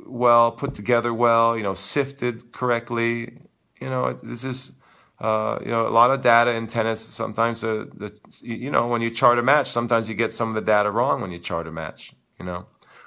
well, 0.06 0.52
put 0.52 0.76
together 0.76 1.16
well? 1.16 1.58
You 1.58 1.64
know, 1.64 1.74
sifted 1.74 2.52
correctly? 2.52 3.40
You 3.82 3.90
know, 3.90 4.14
this 4.14 4.44
is 4.44 4.74
uh, 5.20 5.60
you 5.62 5.70
know 5.72 5.88
a 5.88 5.90
lot 5.90 6.12
of 6.12 6.22
data 6.22 6.54
in 6.54 6.68
tennis. 6.68 7.02
Sometimes 7.02 7.62
the, 7.62 7.90
the 7.96 8.14
you 8.42 8.70
know 8.70 8.88
when 8.88 9.02
you 9.02 9.10
chart 9.10 9.40
a 9.40 9.44
match, 9.44 9.70
sometimes 9.70 10.10
you 10.10 10.16
get 10.16 10.34
some 10.34 10.50
of 10.50 10.56
the 10.56 10.62
data 10.62 10.92
wrong 10.92 11.22
when 11.22 11.32
you 11.32 11.40
chart 11.40 11.68
a 11.68 11.72
match. 11.72 12.14
You 12.40 12.46
know, 12.46 12.66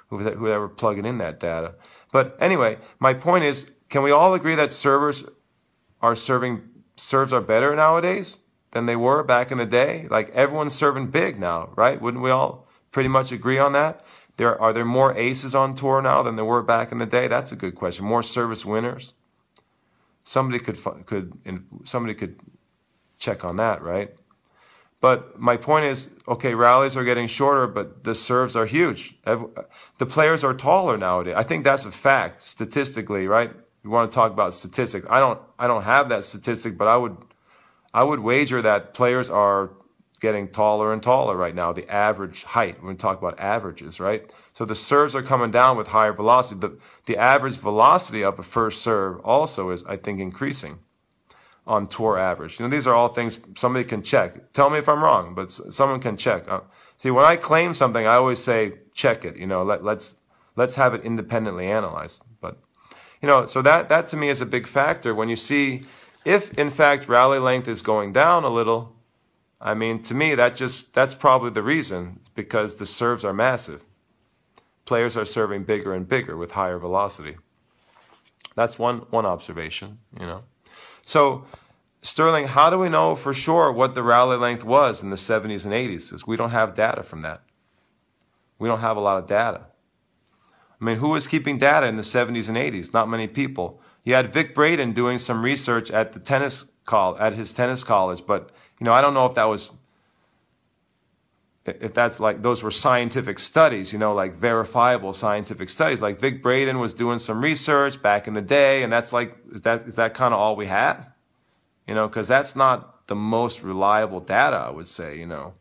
whoever 0.09 0.67
plugging 0.67 1.05
in 1.05 1.19
that 1.19 1.39
data. 1.39 1.75
But 2.11 2.35
anyway, 2.39 2.77
my 2.99 3.13
point 3.13 3.43
is, 3.43 3.71
can 3.89 4.01
we 4.01 4.11
all 4.11 4.33
agree 4.33 4.55
that 4.55 4.71
servers 4.71 5.23
are 6.01 6.15
serving 6.15 6.61
serves 6.95 7.31
are 7.31 7.41
better 7.41 7.75
nowadays 7.75 8.39
than 8.71 8.85
they 8.85 8.95
were 8.95 9.23
back 9.23 9.51
in 9.51 9.57
the 9.57 9.65
day? 9.65 10.07
Like 10.09 10.29
everyone's 10.31 10.73
serving 10.73 11.07
big 11.07 11.39
now, 11.39 11.69
right? 11.75 12.01
Wouldn't 12.01 12.23
we 12.23 12.31
all 12.31 12.67
pretty 12.91 13.09
much 13.09 13.31
agree 13.31 13.59
on 13.59 13.73
that? 13.73 14.03
There 14.37 14.59
are 14.59 14.73
there 14.73 14.85
more 14.85 15.13
aces 15.15 15.53
on 15.53 15.75
tour 15.75 16.01
now 16.01 16.23
than 16.23 16.37
there 16.37 16.45
were 16.45 16.63
back 16.63 16.91
in 16.91 16.97
the 16.97 17.05
day? 17.05 17.27
That's 17.27 17.51
a 17.51 17.55
good 17.55 17.75
question. 17.75 18.05
More 18.05 18.23
service 18.23 18.65
winners. 18.65 19.13
Somebody 20.23 20.59
could 20.59 20.77
could 21.05 21.33
somebody 21.85 22.13
could 22.13 22.39
check 23.17 23.43
on 23.43 23.57
that, 23.57 23.81
right? 23.81 24.13
But 25.01 25.39
my 25.39 25.55
point 25.55 25.85
is, 25.85 26.09
okay, 26.27 26.55
rallies 26.55 26.97
are 26.97 27.05
getting 27.05 27.27
shorter, 27.27 27.67
but 27.67 28.03
the 28.03 28.13
serves 28.13 28.55
are 28.55 28.65
huge. 28.65 29.17
The 29.23 30.05
players 30.05 30.43
are 30.43 30.53
taller 30.53 30.97
nowadays. 30.97 31.35
I 31.37 31.43
think 31.43 31.63
that's 31.63 31.85
a 31.85 31.91
fact 31.91 32.41
statistically, 32.41 33.27
right? 33.27 33.51
You 33.83 33.89
want 33.89 34.11
to 34.11 34.13
talk 34.13 34.33
about 34.33 34.53
statistics. 34.53 35.07
I 35.09 35.19
don't 35.19 35.39
I 35.57 35.67
don't 35.67 35.83
have 35.83 36.09
that 36.09 36.25
statistic, 36.25 36.77
but 36.77 36.87
I 36.89 36.97
would 36.97 37.15
I 37.93 38.03
would 38.03 38.19
wager 38.19 38.61
that 38.61 38.93
players 38.93 39.29
are 39.29 39.71
getting 40.19 40.49
taller 40.49 40.91
and 40.91 41.01
taller 41.01 41.37
right 41.37 41.55
now, 41.55 41.71
the 41.71 41.89
average 41.89 42.43
height. 42.43 42.81
To 42.81 42.93
talk 42.95 43.17
about 43.19 43.39
averages, 43.39 44.01
right? 44.01 44.29
So 44.59 44.65
the 44.65 44.75
serves 44.75 45.15
are 45.15 45.21
coming 45.21 45.51
down 45.51 45.77
with 45.77 45.87
higher 45.87 46.11
velocity. 46.11 46.59
The, 46.59 46.77
the 47.05 47.15
average 47.15 47.55
velocity 47.55 48.25
of 48.25 48.39
a 48.39 48.43
first 48.43 48.81
serve 48.81 49.21
also 49.21 49.69
is, 49.69 49.85
I 49.85 49.95
think, 49.95 50.19
increasing 50.19 50.79
on 51.65 51.87
tour 51.87 52.17
average. 52.17 52.59
You 52.59 52.65
know, 52.65 52.69
these 52.69 52.85
are 52.85 52.93
all 52.93 53.07
things 53.07 53.39
somebody 53.55 53.85
can 53.85 54.03
check. 54.03 54.51
Tell 54.51 54.69
me 54.69 54.77
if 54.77 54.89
I'm 54.89 55.01
wrong, 55.01 55.33
but 55.33 55.49
someone 55.49 56.01
can 56.01 56.17
check. 56.17 56.45
Uh, 56.49 56.59
see, 56.97 57.09
when 57.09 57.23
I 57.23 57.37
claim 57.37 57.73
something, 57.73 58.05
I 58.05 58.15
always 58.15 58.43
say, 58.43 58.73
check 58.93 59.23
it. 59.23 59.37
You 59.37 59.47
know, 59.47 59.63
let, 59.63 59.81
let's, 59.81 60.17
let's 60.57 60.75
have 60.75 60.93
it 60.93 61.05
independently 61.05 61.67
analyzed. 61.67 62.25
But, 62.41 62.59
you 63.21 63.29
know, 63.29 63.45
so 63.45 63.61
that, 63.61 63.87
that 63.87 64.09
to 64.09 64.17
me 64.17 64.27
is 64.27 64.41
a 64.41 64.45
big 64.45 64.67
factor 64.67 65.15
when 65.15 65.29
you 65.29 65.37
see 65.37 65.83
if 66.25 66.53
in 66.55 66.69
fact 66.69 67.07
rally 67.07 67.39
length 67.39 67.69
is 67.69 67.81
going 67.81 68.11
down 68.11 68.43
a 68.43 68.49
little, 68.49 68.93
I 69.61 69.73
mean, 69.73 70.01
to 70.01 70.13
me, 70.13 70.35
that 70.35 70.57
just 70.57 70.93
that's 70.93 71.15
probably 71.15 71.51
the 71.51 71.63
reason 71.63 72.19
because 72.35 72.75
the 72.75 72.85
serves 72.85 73.23
are 73.23 73.33
massive. 73.33 73.85
Players 74.89 75.15
are 75.15 75.23
serving 75.23 75.65
bigger 75.65 75.93
and 75.93 76.09
bigger 76.09 76.35
with 76.35 76.53
higher 76.53 76.79
velocity. 76.79 77.37
That's 78.55 78.79
one 78.79 79.05
one 79.11 79.23
observation, 79.23 79.99
you 80.19 80.25
know. 80.25 80.45
So, 81.05 81.45
Styrling, 82.01 82.47
how 82.47 82.71
do 82.71 82.79
we 82.79 82.89
know 82.89 83.15
for 83.15 83.31
sure 83.31 83.71
what 83.71 83.93
the 83.93 84.01
rally 84.01 84.35
length 84.35 84.63
was 84.63 85.03
in 85.03 85.11
the 85.11 85.15
70s 85.15 85.63
and 85.63 85.75
80s? 85.75 86.07
Because 86.07 86.25
we 86.25 86.35
don't 86.35 86.49
have 86.49 86.73
data 86.73 87.03
from 87.03 87.21
that. 87.21 87.43
We 88.57 88.67
don't 88.67 88.79
have 88.79 88.97
a 88.97 88.99
lot 88.99 89.19
of 89.19 89.27
data. 89.27 89.67
I 90.81 90.83
mean, 90.83 90.97
who 90.97 91.09
was 91.09 91.27
keeping 91.27 91.59
data 91.59 91.85
in 91.85 91.95
the 91.95 92.01
70s 92.01 92.49
and 92.49 92.57
80s? 92.57 92.91
Not 92.91 93.07
many 93.07 93.27
people. 93.27 93.79
You 94.03 94.15
had 94.15 94.33
Vic 94.33 94.55
Braden 94.55 94.93
doing 94.93 95.19
some 95.19 95.43
research 95.43 95.91
at 95.91 96.13
the 96.13 96.19
tennis 96.19 96.65
call 96.85 97.15
at 97.19 97.33
his 97.33 97.53
tennis 97.53 97.83
college, 97.83 98.23
but 98.25 98.51
you 98.79 98.85
know, 98.85 98.93
I 98.93 99.01
don't 99.01 99.13
know 99.13 99.27
if 99.27 99.35
that 99.35 99.45
was 99.45 99.69
if 101.81 101.93
that's 101.93 102.19
like 102.19 102.41
those 102.41 102.63
were 102.63 102.71
scientific 102.71 103.39
studies, 103.39 103.93
you 103.93 103.99
know, 103.99 104.13
like 104.13 104.33
verifiable 104.33 105.13
scientific 105.13 105.69
studies. 105.69 106.01
Like 106.01 106.19
Vic 106.19 106.41
Braden 106.41 106.79
was 106.79 106.93
doing 106.93 107.19
some 107.19 107.41
research 107.41 108.01
back 108.01 108.27
in 108.27 108.33
the 108.33 108.41
day, 108.41 108.83
and 108.83 108.91
that's 108.91 109.13
like 109.13 109.35
is 109.51 109.61
that 109.61 109.81
is 109.87 109.95
that 109.95 110.13
kind 110.13 110.33
of 110.33 110.39
all 110.39 110.55
we 110.55 110.67
have? 110.67 111.11
You 111.87 111.95
know, 111.95 112.07
because 112.07 112.27
that's 112.27 112.55
not 112.55 113.07
the 113.07 113.15
most 113.15 113.63
reliable 113.63 114.19
data, 114.19 114.57
I 114.57 114.69
would 114.69 114.87
say. 114.87 115.17
You 115.17 115.25
know, 115.25 115.53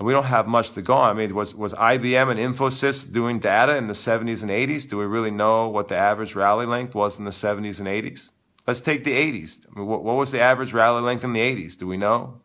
we 0.00 0.12
don't 0.12 0.24
have 0.24 0.46
much 0.46 0.72
to 0.72 0.82
go 0.82 0.94
on. 0.94 1.10
I 1.10 1.14
mean, 1.14 1.34
was 1.34 1.54
was 1.54 1.72
IBM 1.74 2.30
and 2.30 2.54
Infosys 2.54 3.10
doing 3.10 3.38
data 3.38 3.76
in 3.76 3.86
the 3.86 3.94
70s 3.94 4.42
and 4.42 4.50
80s? 4.50 4.88
Do 4.88 4.98
we 4.98 5.06
really 5.06 5.30
know 5.30 5.68
what 5.68 5.88
the 5.88 5.96
average 5.96 6.34
rally 6.34 6.66
length 6.66 6.94
was 6.94 7.18
in 7.18 7.24
the 7.24 7.30
70s 7.30 7.80
and 7.80 7.88
80s? 7.88 8.32
Let's 8.66 8.80
take 8.80 9.04
the 9.04 9.12
80s. 9.12 9.60
I 9.66 9.78
mean, 9.78 9.88
what, 9.88 10.02
what 10.02 10.16
was 10.16 10.32
the 10.32 10.40
average 10.40 10.72
rally 10.72 11.00
length 11.00 11.24
in 11.24 11.32
the 11.32 11.40
80s? 11.40 11.76
Do 11.76 11.86
we 11.86 11.96
know? 11.96 12.40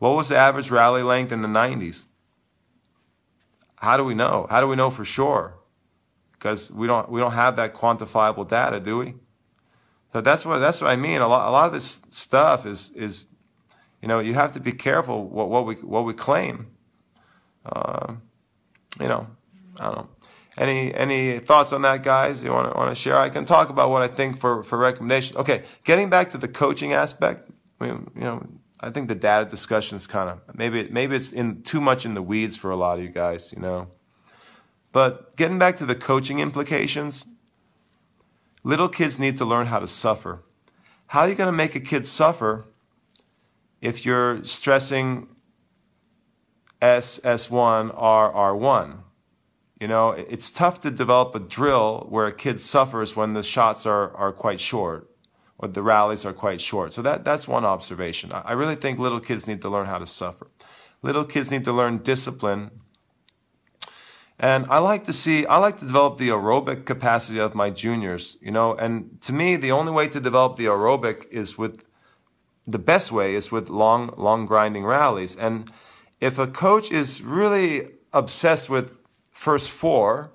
What 0.00 0.16
was 0.16 0.30
the 0.30 0.36
average 0.36 0.70
rally 0.70 1.02
length 1.02 1.30
in 1.30 1.42
the 1.42 1.48
90s? 1.48 2.06
How 3.76 3.98
do 3.98 4.04
we 4.04 4.14
know? 4.14 4.46
How 4.48 4.60
do 4.60 4.66
we 4.66 4.74
know 4.74 4.88
for 4.88 5.04
sure? 5.04 5.58
Because 6.32 6.70
we 6.70 6.86
don't 6.86 7.10
we 7.10 7.20
don't 7.20 7.32
have 7.32 7.56
that 7.56 7.74
quantifiable 7.74 8.48
data, 8.48 8.80
do 8.80 8.96
we? 8.96 9.14
So 10.12 10.22
that's 10.22 10.44
what 10.46 10.58
that's 10.58 10.80
what 10.80 10.90
I 10.90 10.96
mean. 10.96 11.20
A 11.20 11.28
lot 11.28 11.48
a 11.48 11.52
lot 11.52 11.66
of 11.66 11.74
this 11.74 12.00
stuff 12.08 12.64
is 12.64 12.90
is 12.96 13.26
you 14.00 14.08
know 14.08 14.20
you 14.20 14.32
have 14.34 14.52
to 14.52 14.60
be 14.60 14.72
careful 14.72 15.28
what 15.28 15.50
what 15.50 15.66
we 15.66 15.74
what 15.76 16.06
we 16.06 16.14
claim. 16.14 16.68
Uh, 17.64 18.14
you 18.98 19.06
know, 19.06 19.26
I 19.78 19.84
don't 19.84 19.96
know. 19.96 20.08
Any 20.56 20.94
any 20.94 21.38
thoughts 21.38 21.74
on 21.74 21.82
that, 21.82 22.02
guys? 22.02 22.42
You 22.42 22.52
want 22.52 22.72
to 22.72 22.78
want 22.78 22.90
to 22.90 22.94
share? 22.94 23.18
I 23.18 23.28
can 23.28 23.44
talk 23.44 23.68
about 23.68 23.90
what 23.90 24.00
I 24.00 24.08
think 24.08 24.40
for 24.40 24.62
for 24.62 24.78
recommendation. 24.78 25.36
Okay, 25.36 25.64
getting 25.84 26.08
back 26.08 26.30
to 26.30 26.38
the 26.38 26.48
coaching 26.48 26.94
aspect. 26.94 27.50
I 27.80 27.86
mean, 27.86 28.10
you 28.14 28.22
know, 28.22 28.46
I 28.82 28.90
think 28.90 29.08
the 29.08 29.14
data 29.14 29.48
discussion 29.48 29.96
is 29.96 30.06
kind 30.06 30.30
of 30.30 30.40
maybe 30.56 30.88
maybe 30.90 31.14
it's 31.14 31.32
in 31.32 31.62
too 31.62 31.80
much 31.80 32.06
in 32.06 32.14
the 32.14 32.22
weeds 32.22 32.56
for 32.56 32.70
a 32.70 32.76
lot 32.76 32.98
of 32.98 33.04
you 33.04 33.10
guys, 33.10 33.52
you 33.52 33.60
know. 33.60 33.88
But 34.90 35.36
getting 35.36 35.58
back 35.58 35.76
to 35.76 35.86
the 35.86 35.94
coaching 35.94 36.38
implications, 36.38 37.26
little 38.64 38.88
kids 38.88 39.18
need 39.18 39.36
to 39.36 39.44
learn 39.44 39.66
how 39.66 39.78
to 39.78 39.86
suffer. 39.86 40.42
How 41.08 41.20
are 41.20 41.28
you 41.28 41.34
going 41.34 41.48
to 41.48 41.56
make 41.56 41.74
a 41.74 41.80
kid 41.80 42.06
suffer 42.06 42.64
if 43.82 44.06
you're 44.06 44.42
stressing 44.44 45.28
S 46.80 47.20
S1 47.22 47.92
R 47.94 48.32
R1? 48.32 49.00
You 49.78 49.88
know, 49.88 50.10
it's 50.10 50.50
tough 50.50 50.80
to 50.80 50.90
develop 50.90 51.34
a 51.34 51.38
drill 51.38 52.06
where 52.08 52.26
a 52.26 52.32
kid 52.32 52.60
suffers 52.60 53.14
when 53.14 53.34
the 53.34 53.42
shots 53.42 53.86
are, 53.86 54.14
are 54.16 54.32
quite 54.32 54.60
short 54.60 55.09
or 55.60 55.68
the 55.68 55.82
rallies 55.82 56.24
are 56.24 56.32
quite 56.32 56.58
short. 56.58 56.94
So 56.94 57.02
that, 57.02 57.22
that's 57.22 57.46
one 57.46 57.66
observation. 57.66 58.32
I 58.32 58.52
really 58.52 58.76
think 58.76 58.98
little 58.98 59.20
kids 59.20 59.46
need 59.46 59.60
to 59.60 59.68
learn 59.68 59.86
how 59.86 59.98
to 59.98 60.06
suffer. 60.06 60.46
Little 61.02 61.24
kids 61.24 61.50
need 61.50 61.64
to 61.64 61.72
learn 61.72 61.98
discipline. 61.98 62.70
And 64.38 64.64
I 64.70 64.78
like 64.78 65.04
to 65.04 65.12
see, 65.12 65.44
I 65.44 65.58
like 65.58 65.76
to 65.76 65.84
develop 65.84 66.16
the 66.16 66.30
aerobic 66.30 66.86
capacity 66.86 67.38
of 67.38 67.54
my 67.54 67.68
juniors, 67.68 68.38
you 68.40 68.50
know, 68.50 68.74
and 68.74 69.20
to 69.20 69.34
me, 69.34 69.56
the 69.56 69.70
only 69.70 69.92
way 69.92 70.08
to 70.08 70.18
develop 70.18 70.56
the 70.56 70.64
aerobic 70.64 71.30
is 71.30 71.58
with, 71.58 71.84
the 72.66 72.78
best 72.78 73.12
way 73.12 73.34
is 73.34 73.52
with 73.52 73.68
long, 73.68 74.14
long 74.16 74.46
grinding 74.46 74.86
rallies. 74.86 75.36
And 75.36 75.70
if 76.22 76.38
a 76.38 76.46
coach 76.46 76.90
is 76.90 77.20
really 77.20 77.90
obsessed 78.14 78.70
with 78.70 78.98
first 79.30 79.70
four, 79.70 80.32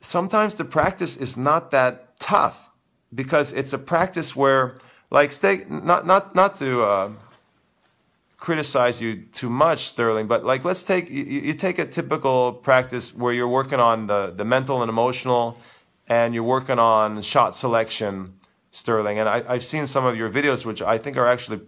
sometimes 0.00 0.54
the 0.54 0.64
practice 0.64 1.16
is 1.16 1.36
not 1.36 1.72
that 1.72 2.20
tough 2.20 2.69
because 3.14 3.52
it's 3.52 3.72
a 3.72 3.78
practice 3.78 4.36
where, 4.36 4.78
like, 5.10 5.32
stay, 5.32 5.64
not 5.68 6.06
not 6.06 6.34
not 6.34 6.56
to 6.56 6.82
uh, 6.82 7.12
criticize 8.36 9.00
you 9.00 9.22
too 9.32 9.50
much, 9.50 9.94
Styrling, 9.94 10.28
but 10.28 10.44
like, 10.44 10.64
let's 10.64 10.84
take 10.84 11.10
you, 11.10 11.24
you 11.24 11.54
take 11.54 11.78
a 11.78 11.84
typical 11.84 12.52
practice 12.52 13.14
where 13.14 13.32
you're 13.32 13.48
working 13.48 13.80
on 13.80 14.06
the 14.06 14.32
the 14.36 14.44
mental 14.44 14.82
and 14.82 14.88
emotional, 14.88 15.58
and 16.08 16.34
you're 16.34 16.44
working 16.44 16.78
on 16.78 17.22
shot 17.22 17.54
selection, 17.54 18.34
Styrling. 18.72 19.18
And 19.18 19.28
I, 19.28 19.44
I've 19.48 19.64
seen 19.64 19.86
some 19.86 20.04
of 20.06 20.16
your 20.16 20.30
videos, 20.30 20.64
which 20.64 20.82
I 20.82 20.98
think 20.98 21.16
are 21.16 21.26
actually, 21.26 21.60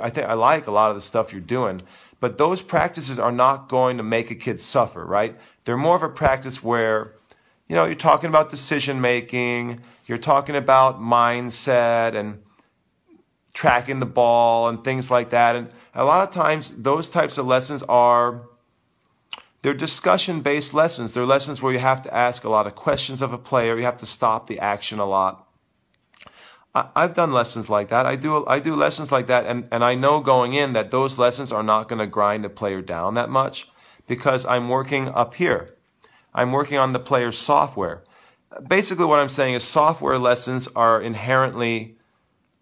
I 0.00 0.10
think 0.10 0.26
I 0.26 0.34
like 0.34 0.66
a 0.66 0.72
lot 0.72 0.90
of 0.90 0.96
the 0.96 1.02
stuff 1.02 1.32
you're 1.32 1.40
doing. 1.40 1.82
But 2.18 2.36
those 2.36 2.60
practices 2.60 3.18
are 3.18 3.32
not 3.32 3.70
going 3.70 3.96
to 3.96 4.02
make 4.02 4.30
a 4.30 4.34
kid 4.34 4.60
suffer, 4.60 5.06
right? 5.06 5.38
They're 5.64 5.78
more 5.78 5.96
of 5.96 6.02
a 6.02 6.08
practice 6.10 6.62
where 6.62 7.14
you 7.70 7.76
know, 7.76 7.84
you're 7.84 7.94
talking 7.94 8.28
about 8.28 8.48
decision 8.50 9.00
making, 9.00 9.80
you're 10.10 10.18
talking 10.18 10.56
about 10.56 11.00
mindset 11.00 12.14
and 12.14 12.42
tracking 13.54 14.00
the 14.00 14.06
ball 14.06 14.68
and 14.68 14.82
things 14.82 15.10
like 15.10 15.30
that. 15.30 15.54
And 15.54 15.70
a 15.94 16.04
lot 16.04 16.26
of 16.26 16.34
times 16.34 16.72
those 16.76 17.08
types 17.08 17.38
of 17.38 17.46
lessons 17.46 17.84
are 17.84 18.42
they're 19.62 19.72
discussion 19.72 20.40
based 20.40 20.74
lessons. 20.74 21.14
They're 21.14 21.24
lessons 21.24 21.62
where 21.62 21.72
you 21.72 21.78
have 21.78 22.02
to 22.02 22.14
ask 22.14 22.42
a 22.42 22.48
lot 22.48 22.66
of 22.66 22.74
questions 22.74 23.22
of 23.22 23.32
a 23.32 23.38
player, 23.38 23.78
you 23.78 23.84
have 23.84 23.98
to 23.98 24.06
stop 24.06 24.48
the 24.48 24.58
action 24.58 24.98
a 24.98 25.06
lot. 25.06 25.46
I've 26.74 27.14
done 27.14 27.32
lessons 27.32 27.70
like 27.70 27.88
that. 27.88 28.04
I 28.04 28.16
do 28.16 28.44
I 28.46 28.58
do 28.58 28.74
lessons 28.74 29.12
like 29.12 29.28
that 29.28 29.46
and, 29.46 29.68
and 29.70 29.84
I 29.84 29.94
know 29.94 30.20
going 30.20 30.54
in 30.54 30.72
that 30.72 30.90
those 30.90 31.18
lessons 31.18 31.52
are 31.52 31.62
not 31.62 31.88
going 31.88 32.00
to 32.00 32.06
grind 32.06 32.44
a 32.44 32.50
player 32.50 32.82
down 32.82 33.14
that 33.14 33.30
much 33.30 33.68
because 34.08 34.44
I'm 34.44 34.68
working 34.68 35.08
up 35.08 35.34
here. 35.34 35.76
I'm 36.34 36.50
working 36.50 36.78
on 36.78 36.92
the 36.92 37.00
player's 37.00 37.38
software. 37.38 38.02
Basically, 38.66 39.04
what 39.04 39.20
I'm 39.20 39.28
saying 39.28 39.54
is 39.54 39.64
software 39.64 40.18
lessons 40.18 40.68
are 40.74 41.00
inherently 41.00 41.96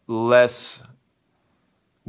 less 0.06 0.82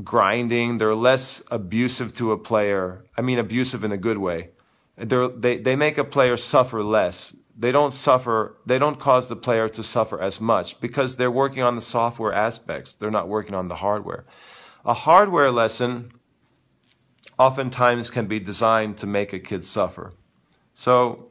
grinding. 0.04 0.78
They're 0.78 0.96
less 0.96 1.42
abusive 1.50 2.14
to 2.14 2.32
a 2.32 2.38
player. 2.38 3.06
I 3.18 3.22
mean, 3.22 3.40
abusive 3.40 3.84
in 3.84 3.92
a 3.92 3.98
good 3.98 4.18
way. 4.18 4.50
They're, 4.98 5.30
they 5.30 5.58
they 5.58 5.76
make 5.78 5.98
a 5.98 6.04
player 6.04 6.36
suffer 6.36 6.84
less. 6.84 7.36
They 7.58 7.72
don't 7.72 7.94
suffer. 7.94 8.58
They 8.66 8.80
don't 8.80 9.00
cause 9.00 9.30
the 9.30 9.36
player 9.36 9.70
to 9.70 9.84
suffer 9.84 10.22
as 10.22 10.42
much 10.42 10.80
because 10.82 11.16
they're 11.16 11.32
working 11.32 11.64
on 11.64 11.76
the 11.76 11.82
software 11.82 12.34
aspects. 12.34 12.96
They're 12.96 13.12
not 13.12 13.30
working 13.30 13.56
on 13.56 13.70
the 13.70 13.76
hardware. 13.76 14.26
A 14.86 14.94
hardware 14.94 15.52
lesson 15.52 16.12
oftentimes 17.38 18.10
can 18.10 18.28
be 18.28 18.40
designed 18.40 18.98
to 18.98 19.08
make 19.08 19.32
a 19.32 19.40
kid 19.40 19.64
suffer. 19.64 20.14
So 20.74 21.29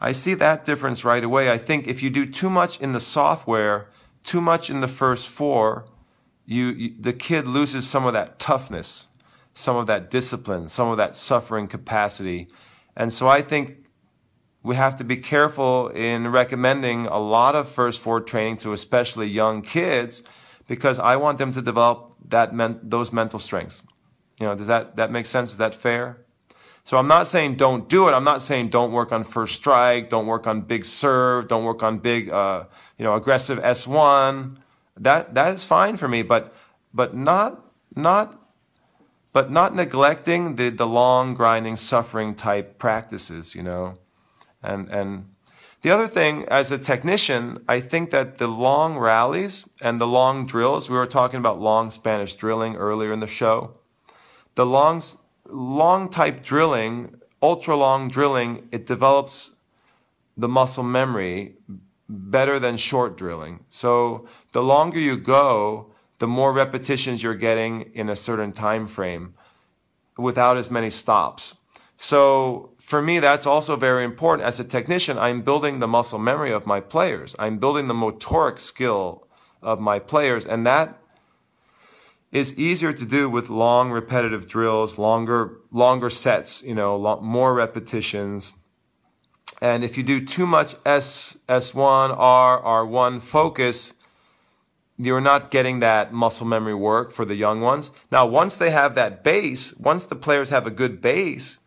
I 0.00 0.12
see 0.12 0.34
that 0.34 0.64
difference 0.64 1.04
right 1.04 1.22
away. 1.22 1.50
I 1.50 1.58
think 1.58 1.86
if 1.86 2.02
you 2.02 2.10
do 2.10 2.24
too 2.24 2.48
much 2.48 2.80
in 2.80 2.92
the 2.92 3.00
software, 3.00 3.88
too 4.22 4.40
much 4.40 4.70
in 4.70 4.80
the 4.80 4.88
first 4.88 5.28
four, 5.28 5.86
you, 6.46 6.68
you, 6.68 6.94
the 6.98 7.12
kid 7.12 7.46
loses 7.46 7.88
some 7.88 8.06
of 8.06 8.12
that 8.14 8.38
toughness, 8.38 9.08
some 9.52 9.76
of 9.76 9.86
that 9.86 10.10
discipline, 10.10 10.68
some 10.68 10.88
of 10.88 10.96
that 10.96 11.14
suffering 11.14 11.68
capacity. 11.68 12.48
And 12.96 13.12
so 13.12 13.28
I 13.28 13.42
think 13.42 13.84
we 14.62 14.76
have 14.76 14.96
to 14.96 15.04
be 15.04 15.16
careful 15.16 15.88
in 15.88 16.28
recommending 16.28 17.06
a 17.06 17.18
lot 17.18 17.54
of 17.54 17.68
first 17.68 18.00
four 18.00 18.20
training 18.20 18.58
to 18.58 18.72
especially 18.72 19.26
young 19.26 19.62
kids 19.62 20.22
because 20.66 20.98
I 20.98 21.16
want 21.16 21.38
them 21.38 21.52
to 21.52 21.62
develop 21.62 22.14
that 22.28 22.54
men- 22.54 22.80
those 22.82 23.12
mental 23.12 23.38
strengths. 23.38 23.82
You 24.38 24.46
know, 24.46 24.54
does 24.54 24.66
that 24.68 24.96
that 24.96 25.10
make 25.10 25.26
sense? 25.26 25.52
Is 25.52 25.58
that 25.58 25.74
fair? 25.74 26.24
So 26.84 26.96
I'm 26.96 27.06
not 27.06 27.26
saying 27.28 27.56
don't 27.56 27.88
do 27.88 28.08
it. 28.08 28.12
I'm 28.12 28.24
not 28.24 28.42
saying 28.42 28.68
don't 28.68 28.92
work 28.92 29.12
on 29.12 29.24
first 29.24 29.54
strike, 29.56 30.08
don't 30.08 30.26
work 30.26 30.46
on 30.46 30.62
big 30.62 30.84
serve, 30.84 31.48
don't 31.48 31.64
work 31.64 31.82
on 31.82 31.98
big, 31.98 32.32
uh, 32.32 32.64
you 32.98 33.04
know, 33.04 33.14
aggressive 33.14 33.58
S1. 33.58 34.56
That 34.96 35.34
that 35.34 35.54
is 35.54 35.64
fine 35.64 35.96
for 35.96 36.08
me, 36.08 36.22
but 36.22 36.54
but 36.92 37.14
not 37.14 37.64
not 37.94 38.40
but 39.32 39.50
not 39.50 39.74
neglecting 39.74 40.56
the 40.56 40.70
the 40.70 40.86
long 40.86 41.34
grinding 41.34 41.76
suffering 41.76 42.34
type 42.34 42.78
practices, 42.78 43.54
you 43.54 43.62
know, 43.62 43.98
and 44.62 44.88
and. 44.88 45.26
The 45.82 45.90
other 45.90 46.06
thing, 46.06 46.44
as 46.48 46.70
a 46.70 46.76
technician, 46.76 47.64
I 47.66 47.80
think 47.80 48.10
that 48.10 48.36
the 48.36 48.48
long 48.48 48.98
rallies 48.98 49.66
and 49.80 49.98
the 49.98 50.06
long 50.06 50.44
drills, 50.44 50.90
we 50.90 50.96
were 50.98 51.06
talking 51.06 51.38
about 51.38 51.58
long 51.58 51.88
Spanish 51.88 52.34
drilling 52.36 52.76
earlier 52.76 53.14
in 53.14 53.20
the 53.20 53.26
show. 53.26 53.78
The 54.56 54.66
longs, 54.66 55.16
long 55.52 56.08
type 56.08 56.42
drilling, 56.42 57.16
ultra 57.42 57.76
long 57.76 58.08
drilling, 58.08 58.68
it 58.72 58.86
develops 58.86 59.56
the 60.36 60.48
muscle 60.48 60.84
memory 60.84 61.56
better 62.08 62.58
than 62.58 62.76
short 62.76 63.16
drilling. 63.16 63.64
So 63.68 64.26
the 64.52 64.62
longer 64.62 64.98
you 64.98 65.16
go, 65.16 65.92
the 66.18 66.26
more 66.26 66.52
repetitions 66.52 67.22
you're 67.22 67.34
getting 67.34 67.82
in 67.94 68.08
a 68.08 68.16
certain 68.16 68.52
time 68.52 68.86
frame 68.86 69.34
without 70.18 70.56
as 70.56 70.70
many 70.70 70.90
stops. 70.90 71.56
So 71.96 72.70
for 72.78 73.00
me, 73.00 73.20
that's 73.20 73.46
also 73.46 73.76
very 73.76 74.04
important. 74.04 74.46
As 74.46 74.58
a 74.58 74.64
technician, 74.64 75.18
I'm 75.18 75.42
building 75.42 75.78
the 75.78 75.88
muscle 75.88 76.18
memory 76.18 76.50
of 76.50 76.66
my 76.66 76.80
players. 76.80 77.36
I'm 77.38 77.58
building 77.58 77.88
the 77.88 77.94
motoric 77.94 78.58
skill 78.58 79.26
of 79.62 79.80
my 79.80 79.98
players. 79.98 80.44
And 80.44 80.66
that 80.66 80.99
is 82.32 82.56
easier 82.58 82.92
to 82.92 83.04
do 83.04 83.28
with 83.28 83.50
long 83.50 83.90
repetitive 83.90 84.46
drills, 84.46 84.98
longer, 84.98 85.58
longer 85.72 86.08
sets, 86.08 86.62
you 86.62 86.74
know, 86.74 86.96
lo- 86.96 87.20
more 87.20 87.54
repetitions. 87.54 88.52
And 89.60 89.82
if 89.82 89.98
you 89.98 90.04
do 90.04 90.24
too 90.24 90.46
much 90.46 90.74
S, 90.86 91.36
S1, 91.48 92.14
R, 92.16 92.86
R1 92.86 93.20
focus, 93.20 93.94
you're 94.96 95.20
not 95.20 95.50
getting 95.50 95.80
that 95.80 96.12
muscle 96.12 96.46
memory 96.46 96.74
work 96.74 97.10
for 97.10 97.24
the 97.24 97.34
young 97.34 97.60
ones. 97.60 97.90
Now, 98.12 98.26
once 98.26 98.56
they 98.56 98.70
have 98.70 98.94
that 98.94 99.24
base, 99.24 99.74
once 99.76 100.04
the 100.04 100.16
players 100.16 100.50
have 100.50 100.66
a 100.66 100.70
good 100.70 101.00
base, 101.00 101.58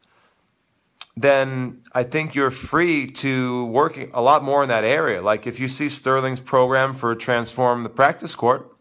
then 1.16 1.82
I 1.94 2.04
think 2.04 2.36
you're 2.36 2.52
free 2.52 3.10
to 3.12 3.66
work 3.66 4.00
a 4.14 4.22
lot 4.22 4.44
more 4.44 4.64
in 4.64 4.70
that 4.70 4.84
area. 4.84 5.22
Like 5.22 5.46
if 5.46 5.60
you 5.60 5.68
see 5.68 5.88
Styrling's 5.88 6.40
program 6.40 6.94
for 6.94 7.14
Transform 7.16 7.84
the 7.84 7.90
Practice 7.90 8.34
Court, 8.34 8.73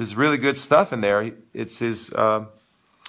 is 0.00 0.16
really 0.16 0.38
good 0.38 0.56
stuff 0.56 0.92
in 0.92 1.00
there. 1.00 1.32
It's 1.52 1.78
his 1.78 2.12
uh, 2.12 2.46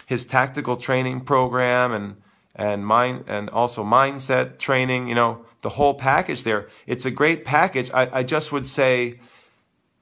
his 0.05 0.25
tactical 0.25 0.77
training 0.77 1.21
program 1.21 1.91
and 1.91 2.15
and 2.55 2.85
mind 2.85 3.25
and 3.27 3.49
also 3.49 3.83
mindset 3.83 4.59
training. 4.59 5.07
You 5.07 5.15
know 5.15 5.45
the 5.61 5.69
whole 5.69 5.93
package 5.93 6.43
there. 6.43 6.67
It's 6.85 7.05
a 7.05 7.11
great 7.11 7.45
package. 7.45 7.89
I, 7.93 8.19
I 8.19 8.23
just 8.23 8.51
would 8.51 8.67
say 8.67 9.19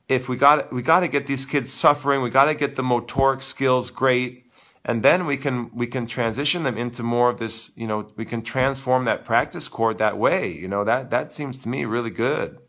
if 0.09 0.27
we 0.27 0.35
got 0.35 0.73
we 0.73 0.81
got 0.81 0.99
to 0.99 1.07
get 1.07 1.27
these 1.27 1.45
kids 1.45 1.71
suffering, 1.71 2.21
we 2.21 2.29
got 2.29 2.45
to 2.45 2.55
get 2.55 2.75
the 2.75 2.83
motoric 2.83 3.41
skills 3.41 3.89
great, 3.89 4.45
and 4.83 5.03
then 5.03 5.25
we 5.25 5.37
can 5.37 5.73
we 5.73 5.87
can 5.87 6.05
transition 6.05 6.63
them 6.63 6.77
into 6.77 7.03
more 7.03 7.29
of 7.29 7.37
this. 7.39 7.71
You 7.75 7.87
know, 7.87 8.11
we 8.17 8.25
can 8.25 8.41
transform 8.41 9.05
that 9.05 9.23
practice 9.23 9.69
court 9.69 9.99
that 9.99 10.17
way. 10.17 10.51
You 10.51 10.67
know, 10.67 10.83
that 10.83 11.11
that 11.11 11.31
seems 11.31 11.57
to 11.59 11.69
me 11.69 11.85
really 11.85 12.09
good. 12.09 12.59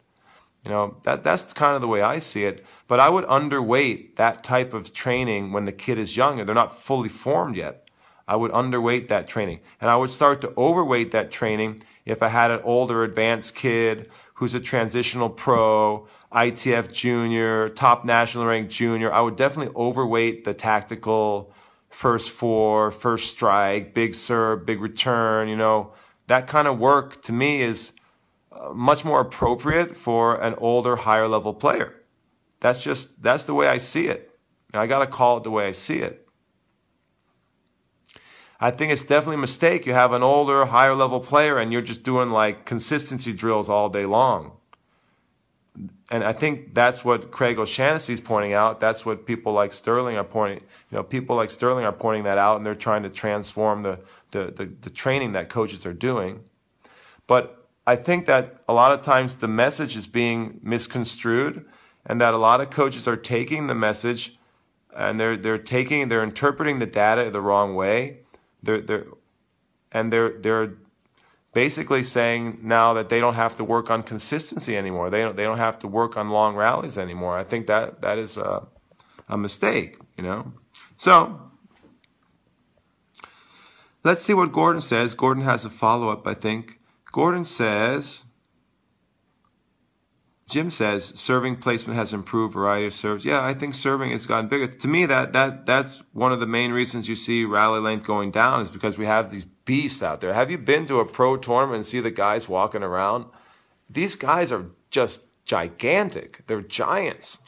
You 0.65 0.71
know, 0.71 0.97
that 1.03 1.25
that's 1.25 1.53
kind 1.53 1.75
of 1.75 1.81
the 1.81 1.89
way 1.89 2.03
I 2.03 2.19
see 2.19 2.45
it. 2.45 2.65
But 2.87 3.01
I 3.01 3.09
would 3.09 3.25
underweight 3.25 4.17
that 4.17 4.45
type 4.45 4.73
of 4.73 4.93
training 4.93 5.53
when 5.53 5.65
the 5.65 5.73
kid 5.73 5.99
is 5.99 6.17
young 6.17 6.39
and 6.39 6.49
they're 6.49 6.55
not 6.55 6.77
fully 6.77 7.09
formed 7.09 7.57
yet. 7.57 7.91
I 8.29 8.37
would 8.37 8.53
underweight 8.53 9.09
that 9.09 9.27
training. 9.27 9.61
And 9.81 9.91
I 9.91 9.97
would 9.97 10.11
start 10.11 10.41
to 10.43 10.53
overweight 10.57 11.11
that 11.11 11.33
training 11.33 11.83
if 12.05 12.23
I 12.23 12.29
had 12.29 12.51
an 12.51 12.61
older 12.63 13.03
advanced 13.03 13.57
kid 13.57 14.11
who's 14.35 14.55
a 14.55 14.61
transitional 14.61 15.29
pro 15.29 16.07
ITF 16.33 16.93
junior, 16.93 17.69
top 17.69 18.05
national 18.05 18.47
ranked 18.47 18.73
junior. 18.73 19.13
I 19.13 19.21
would 19.21 19.37
definitely 19.37 19.75
overweight 19.75 20.45
the 20.45 20.55
tactical 20.55 21.53
first 21.91 22.31
four, 22.31 22.91
first 22.91 23.31
strike, 23.31 23.95
big 23.95 24.15
serve, 24.15 24.65
big 24.65 24.81
return. 24.81 25.49
You 25.49 25.57
know, 25.57 25.93
that 26.29 26.47
kind 26.47 26.67
of 26.67 26.79
work 26.79 27.23
to 27.23 27.33
me 27.33 27.61
is 27.61 27.93
much 28.75 29.05
more 29.05 29.21
appropriate 29.21 29.97
for 29.97 30.41
an 30.41 30.55
older, 30.59 30.97
higher 30.97 31.29
level 31.29 31.55
player. 31.55 31.95
That's 32.61 32.83
just, 32.83 33.23
that's 33.23 33.45
the 33.45 33.55
way 33.55 33.69
I 33.69 33.79
see 33.79 34.07
it. 34.07 34.31
I 34.75 34.87
got 34.87 35.01
to 35.01 35.07
call 35.07 35.39
it 35.39 35.45
the 35.45 35.51
way 35.51 35.67
I 35.67 35.73
see 35.73 35.99
it. 35.99 36.27
I 38.61 38.71
think 38.71 38.93
it's 38.93 39.05
definitely 39.05 39.37
a 39.37 39.39
mistake. 39.39 39.87
You 39.87 39.93
have 39.93 40.13
an 40.13 40.23
older, 40.23 40.65
higher 40.67 40.95
level 40.95 41.19
player 41.19 41.59
and 41.59 41.73
you're 41.73 41.83
just 41.83 42.05
doing 42.05 42.31
like 42.31 42.65
consistency 42.65 43.33
drills 43.33 43.69
all 43.69 43.89
day 43.89 44.07
long 44.07 44.53
and 46.11 46.23
I 46.23 46.33
think 46.33 46.75
that's 46.75 47.05
what 47.05 47.31
Craig 47.31 47.59
O'Shaughnessy 47.59 48.13
is 48.13 48.21
pointing 48.21 48.53
out. 48.53 48.81
That's 48.81 49.07
what 49.07 49.25
people 49.25 49.53
like 49.55 49.71
Styrling 49.71 50.17
are 50.17 50.25
pointing. 50.25 50.61
You 50.91 50.99
know, 50.99 51.03
people 51.03 51.37
like 51.37 51.49
Styrling 51.49 51.85
are 51.85 51.93
pointing 51.93 52.25
that 52.25 52.37
out, 52.37 52.59
and 52.59 52.67
they're 52.67 52.75
trying 52.75 53.03
to 53.05 53.09
transform 53.09 53.83
the 53.83 53.99
the, 54.31 54.53
the, 54.55 54.71
the 54.83 54.91
training 54.91 55.33
that 55.33 55.49
coaches 55.49 55.87
are 55.87 55.95
doing. 55.95 56.41
But 57.27 57.62
I 57.87 57.97
think 57.97 58.27
that 58.27 58.63
a 58.69 58.73
lot 58.73 58.93
of 58.93 59.03
times 59.03 59.37
the 59.37 59.49
message 59.49 59.97
is 59.97 60.07
being 60.07 60.61
misconstrued, 60.63 61.65
and 62.07 62.21
that 62.21 62.35
a 62.35 62.39
lot 62.39 62.61
of 62.61 62.71
coaches 62.71 63.09
are 63.09 63.17
taking 63.17 63.67
the 63.67 63.75
message, 63.75 64.39
and 64.97 65.19
they're 65.19 65.37
they're 65.37 65.59
taking 65.59 66.09
they're 66.09 66.23
interpreting 66.23 66.79
the 66.79 66.87
data 66.87 67.31
the 67.31 67.41
wrong 67.41 67.75
way. 67.75 68.21
They're 68.63 68.81
they're 68.81 69.07
and 69.91 70.13
they're 70.13 70.39
they're 70.39 70.75
basically 71.53 72.03
saying 72.03 72.59
now 72.63 72.95
that 72.95 73.09
they 73.09 73.21
don't 73.21 73.35
have 73.35 73.57
to 73.57 73.65
work 73.65 73.91
on 73.91 74.03
consistency 74.03 74.77
anymore. 74.77 75.11
They 75.11 75.21
don't, 75.21 75.37
they 75.37 75.45
don't 75.45 75.59
have 75.59 75.79
to 75.81 75.89
work 75.89 76.17
on 76.17 76.29
long 76.29 76.57
rallies 76.57 76.97
anymore. 76.97 77.37
I 77.37 77.45
think 77.45 77.67
that 77.67 78.01
that 78.01 78.19
is 78.19 78.37
a, 78.37 78.67
a 79.29 79.37
mistake, 79.37 79.99
you 80.17 80.25
know. 80.25 80.53
So 80.97 81.41
let's 84.03 84.23
see 84.23 84.35
what 84.35 84.53
Gordon 84.53 84.81
says. 84.81 85.15
Gordon 85.15 85.45
has 85.45 85.65
a 85.65 85.71
follow 85.71 86.09
up, 86.09 86.27
I 86.27 86.35
think. 86.35 86.79
Gordon 87.13 87.45
says. 87.45 88.25
Jim 90.49 90.71
says 90.71 91.19
serving 91.19 91.57
placement 91.57 91.99
has 91.99 92.13
improved 92.13 92.53
variety 92.53 92.87
of 92.87 92.93
serves. 92.93 93.25
Yeah, 93.25 93.43
I 93.43 93.55
think 93.55 93.75
serving 93.75 94.11
has 94.11 94.27
gotten 94.27 94.49
bigger. 94.49 94.67
To 94.67 94.89
me, 94.89 95.07
that 95.07 95.33
that 95.33 95.65
that's 95.65 96.03
one 96.13 96.33
of 96.33 96.41
the 96.41 96.47
main 96.47 96.73
reasons 96.73 97.09
you 97.09 97.15
see 97.15 97.45
rally 97.45 97.81
length 97.81 98.07
going 98.07 98.33
down 98.33 98.61
is 98.61 98.71
because 98.71 98.99
we 98.99 99.07
have 99.07 99.31
these 99.31 99.47
beasts 99.47 100.03
out 100.03 100.21
there. 100.21 100.35
Have 100.35 100.51
you 100.51 100.59
been 100.59 100.85
to 100.87 101.01
a 101.01 101.07
pro 101.07 101.39
tournament 101.39 101.77
and 101.77 101.87
see 101.87 102.01
the 102.01 102.11
guys 102.11 102.51
walking 102.51 102.83
around? 102.83 103.27
These 103.89 104.17
guys 104.17 104.53
are 104.53 104.67
just 104.91 105.23
gigantic. 105.47 106.43
They're 106.47 106.61
giants. 106.61 107.39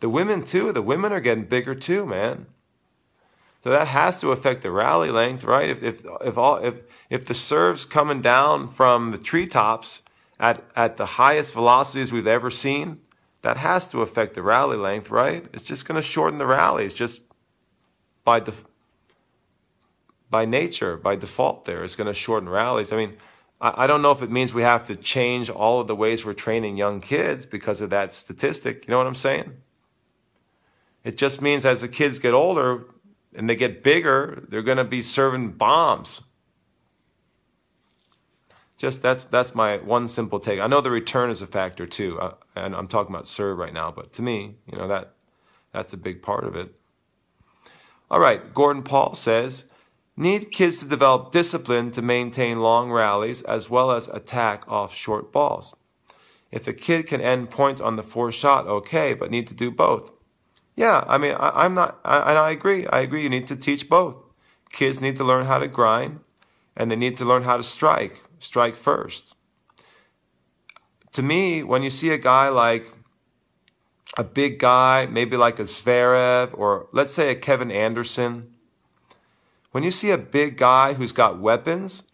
The 0.00 0.08
women 0.08 0.44
too. 0.44 0.72
The 0.72 0.82
women 0.82 1.12
are 1.12 1.20
getting 1.20 1.44
bigger 1.44 1.74
too, 1.74 2.06
man. 2.06 2.46
So 3.60 3.70
that 3.70 3.88
has 3.88 4.20
to 4.20 4.30
affect 4.30 4.62
the 4.62 4.70
rally 4.70 5.10
length, 5.10 5.44
right? 5.44 5.68
If 5.68 5.82
if 5.82 6.06
if 6.24 6.38
all 6.38 6.56
if 6.56 6.80
if 7.10 7.24
the 7.24 7.34
serves 7.34 7.84
coming 7.84 8.22
down 8.22 8.68
from 8.68 9.10
the 9.10 9.18
treetops 9.18 10.02
at, 10.38 10.64
at 10.76 10.96
the 10.96 11.06
highest 11.06 11.52
velocities 11.52 12.12
we've 12.12 12.26
ever 12.26 12.50
seen, 12.50 13.00
that 13.42 13.56
has 13.56 13.88
to 13.88 14.02
affect 14.02 14.34
the 14.34 14.42
rally 14.42 14.76
length, 14.76 15.10
right? 15.10 15.46
It's 15.52 15.64
just 15.64 15.86
going 15.86 15.96
to 15.96 16.06
shorten 16.06 16.38
the 16.38 16.46
rallies 16.46 16.94
just 16.94 17.22
by 18.24 18.40
the 18.40 18.54
by 20.30 20.44
nature, 20.44 20.96
by 20.96 21.16
default, 21.16 21.64
there 21.64 21.82
it's 21.84 21.94
going 21.94 22.06
to 22.06 22.14
shorten 22.14 22.48
rallies. 22.48 22.92
I 22.92 22.96
mean, 22.96 23.16
I, 23.60 23.84
I 23.84 23.86
don't 23.86 24.02
know 24.02 24.10
if 24.12 24.22
it 24.22 24.30
means 24.30 24.52
we 24.52 24.62
have 24.62 24.84
to 24.84 24.96
change 24.96 25.48
all 25.48 25.80
of 25.80 25.86
the 25.86 25.96
ways 25.96 26.24
we're 26.24 26.34
training 26.34 26.76
young 26.76 27.00
kids 27.00 27.46
because 27.46 27.80
of 27.80 27.90
that 27.90 28.12
statistic. 28.12 28.86
You 28.86 28.92
know 28.92 28.98
what 28.98 29.06
I'm 29.06 29.14
saying? 29.14 29.54
It 31.04 31.16
just 31.16 31.40
means 31.40 31.64
as 31.64 31.80
the 31.80 31.88
kids 31.88 32.18
get 32.18 32.34
older 32.34 32.84
and 33.38 33.48
they 33.48 33.56
get 33.56 33.82
bigger, 33.82 34.44
they're 34.50 34.60
going 34.62 34.76
to 34.76 34.84
be 34.84 35.00
serving 35.00 35.52
bombs 35.52 36.20
just 38.78 39.02
that's 39.02 39.24
that's 39.24 39.54
my 39.54 39.78
one 39.78 40.08
simple 40.08 40.38
take. 40.38 40.60
I 40.60 40.68
know 40.68 40.80
the 40.80 40.90
return 40.90 41.30
is 41.30 41.42
a 41.42 41.46
factor 41.46 41.84
too, 41.84 42.18
and 42.54 42.74
I'm 42.74 42.86
talking 42.86 43.12
about 43.12 43.26
serve 43.26 43.58
right 43.58 43.74
now, 43.74 43.90
but 43.90 44.12
to 44.14 44.22
me, 44.22 44.56
you 44.70 44.78
know 44.78 44.86
that 44.86 45.14
that's 45.72 45.92
a 45.92 45.98
big 45.98 46.22
part 46.22 46.44
of 46.44 46.54
it. 46.54 46.72
All 48.10 48.20
right, 48.20 48.54
Gordon 48.54 48.84
Paul 48.84 49.14
says, 49.14 49.66
need 50.16 50.50
kids 50.50 50.78
to 50.78 50.86
develop 50.86 51.30
discipline 51.30 51.90
to 51.90 52.00
maintain 52.00 52.60
long 52.60 52.90
rallies 52.90 53.42
as 53.42 53.68
well 53.68 53.90
as 53.90 54.08
attack 54.08 54.64
off 54.66 54.94
short 54.94 55.30
balls. 55.30 55.74
If 56.50 56.66
a 56.66 56.72
kid 56.72 57.06
can 57.06 57.20
end 57.20 57.50
points 57.50 57.80
on 57.80 57.96
the 57.96 58.02
four 58.02 58.32
shot, 58.32 58.66
okay, 58.66 59.12
but 59.12 59.30
need 59.30 59.46
to 59.48 59.54
do 59.54 59.70
both. 59.70 60.10
Yeah, 60.78 61.02
I 61.08 61.18
mean, 61.18 61.34
I, 61.34 61.66
am 61.66 61.74
not, 61.74 61.98
I, 62.04 62.30
and 62.30 62.38
I 62.38 62.50
agree. 62.50 62.86
I 62.86 63.00
agree. 63.00 63.24
You 63.24 63.28
need 63.28 63.48
to 63.48 63.56
teach 63.56 63.88
both. 63.88 64.14
Kids 64.70 65.00
need 65.00 65.16
to 65.16 65.24
learn 65.24 65.44
how 65.44 65.58
to 65.58 65.66
grind, 65.66 66.20
and 66.76 66.88
they 66.88 66.94
need 66.94 67.16
to 67.16 67.24
learn 67.24 67.42
how 67.42 67.56
to 67.56 67.64
strike 67.64 68.22
strike 68.38 68.76
first. 68.76 69.34
To 71.14 71.22
me, 71.22 71.64
when 71.64 71.82
you 71.82 71.90
see 71.90 72.10
a 72.10 72.16
guy 72.16 72.48
like 72.48 72.92
a 74.16 74.22
big 74.22 74.60
guy, 74.60 75.06
maybe 75.06 75.36
like 75.36 75.58
a 75.58 75.62
Zverev 75.62 76.56
or 76.56 76.86
let's 76.92 77.12
say 77.12 77.32
a 77.32 77.34
Kevin 77.34 77.72
Anderson, 77.72 78.54
when 79.72 79.82
you 79.82 79.90
see 79.90 80.12
a 80.12 80.18
big 80.18 80.56
guy 80.56 80.92
who's 80.94 81.10
got 81.10 81.40
weapons, 81.40 82.04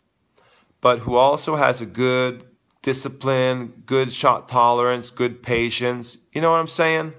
but 0.80 1.00
who 1.00 1.16
also 1.16 1.56
has 1.56 1.82
a 1.82 1.86
good 1.86 2.44
discipline, 2.80 3.82
good 3.84 4.10
shot 4.10 4.48
tolerance, 4.48 5.10
good 5.10 5.42
patience, 5.42 6.16
you 6.32 6.40
know 6.40 6.50
what 6.50 6.60
I'm 6.60 6.66
saying? 6.66 7.12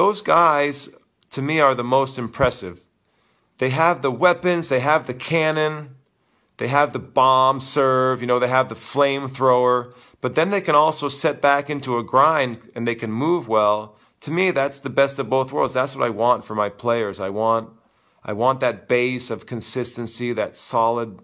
Those 0.00 0.22
guys, 0.22 0.88
to 1.28 1.42
me, 1.42 1.60
are 1.60 1.74
the 1.74 1.84
most 1.84 2.16
impressive. 2.16 2.86
They 3.58 3.68
have 3.68 4.00
the 4.00 4.10
weapons, 4.10 4.70
they 4.70 4.80
have 4.80 5.06
the 5.06 5.12
cannon, 5.12 5.96
they 6.56 6.68
have 6.68 6.94
the 6.94 6.98
bomb 6.98 7.60
serve, 7.60 8.22
you 8.22 8.26
know, 8.26 8.38
they 8.38 8.48
have 8.48 8.70
the 8.70 8.74
flamethrower, 8.74 9.92
but 10.22 10.36
then 10.36 10.48
they 10.48 10.62
can 10.62 10.74
also 10.74 11.08
set 11.08 11.42
back 11.42 11.68
into 11.68 11.98
a 11.98 12.02
grind 12.02 12.70
and 12.74 12.88
they 12.88 12.94
can 12.94 13.12
move 13.12 13.46
well. 13.46 13.98
To 14.22 14.30
me, 14.30 14.50
that's 14.52 14.80
the 14.80 14.88
best 14.88 15.18
of 15.18 15.28
both 15.28 15.52
worlds. 15.52 15.74
That's 15.74 15.94
what 15.94 16.06
I 16.06 16.08
want 16.08 16.46
for 16.46 16.54
my 16.54 16.70
players. 16.70 17.20
I 17.20 17.28
want 17.28 17.68
I 18.24 18.32
want 18.32 18.60
that 18.60 18.88
base 18.88 19.28
of 19.28 19.44
consistency, 19.44 20.32
that 20.32 20.56
solid 20.56 21.18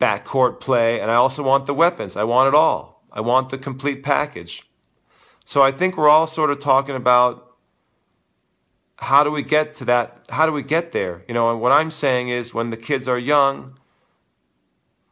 backcourt 0.00 0.60
play, 0.60 0.98
and 0.98 1.10
I 1.10 1.16
also 1.16 1.42
want 1.42 1.66
the 1.66 1.74
weapons. 1.74 2.16
I 2.16 2.24
want 2.24 2.48
it 2.48 2.54
all. 2.54 3.04
I 3.12 3.20
want 3.20 3.50
the 3.50 3.58
complete 3.58 4.02
package. 4.02 4.62
So 5.44 5.60
I 5.60 5.72
think 5.72 5.98
we're 5.98 6.08
all 6.08 6.26
sort 6.26 6.50
of 6.50 6.58
talking 6.58 6.96
about 6.96 7.48
how 9.00 9.24
do 9.24 9.30
we 9.30 9.42
get 9.42 9.74
to 9.74 9.84
that? 9.86 10.26
How 10.28 10.44
do 10.46 10.52
we 10.52 10.62
get 10.62 10.92
there? 10.92 11.24
You 11.26 11.34
know, 11.34 11.50
and 11.50 11.60
what 11.60 11.72
I'm 11.72 11.90
saying 11.90 12.28
is 12.28 12.52
when 12.52 12.68
the 12.70 12.76
kids 12.76 13.08
are 13.08 13.18
young, 13.18 13.78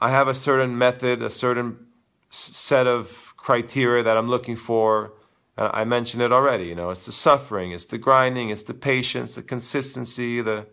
I 0.00 0.10
have 0.10 0.28
a 0.28 0.34
certain 0.34 0.76
method, 0.76 1.22
a 1.22 1.30
certain 1.30 1.86
set 2.28 2.86
of 2.86 3.34
criteria 3.36 4.02
that 4.02 4.16
I'm 4.16 4.28
looking 4.28 4.56
for. 4.56 5.14
And 5.56 5.70
I 5.72 5.84
mentioned 5.84 6.22
it 6.22 6.32
already. 6.32 6.66
You 6.66 6.74
know, 6.74 6.90
it's 6.90 7.06
the 7.06 7.12
suffering, 7.12 7.72
it's 7.72 7.86
the 7.86 7.98
grinding, 7.98 8.50
it's 8.50 8.62
the 8.62 8.74
patience, 8.74 9.34
the 9.36 9.42
consistency, 9.42 10.42
the 10.42 10.66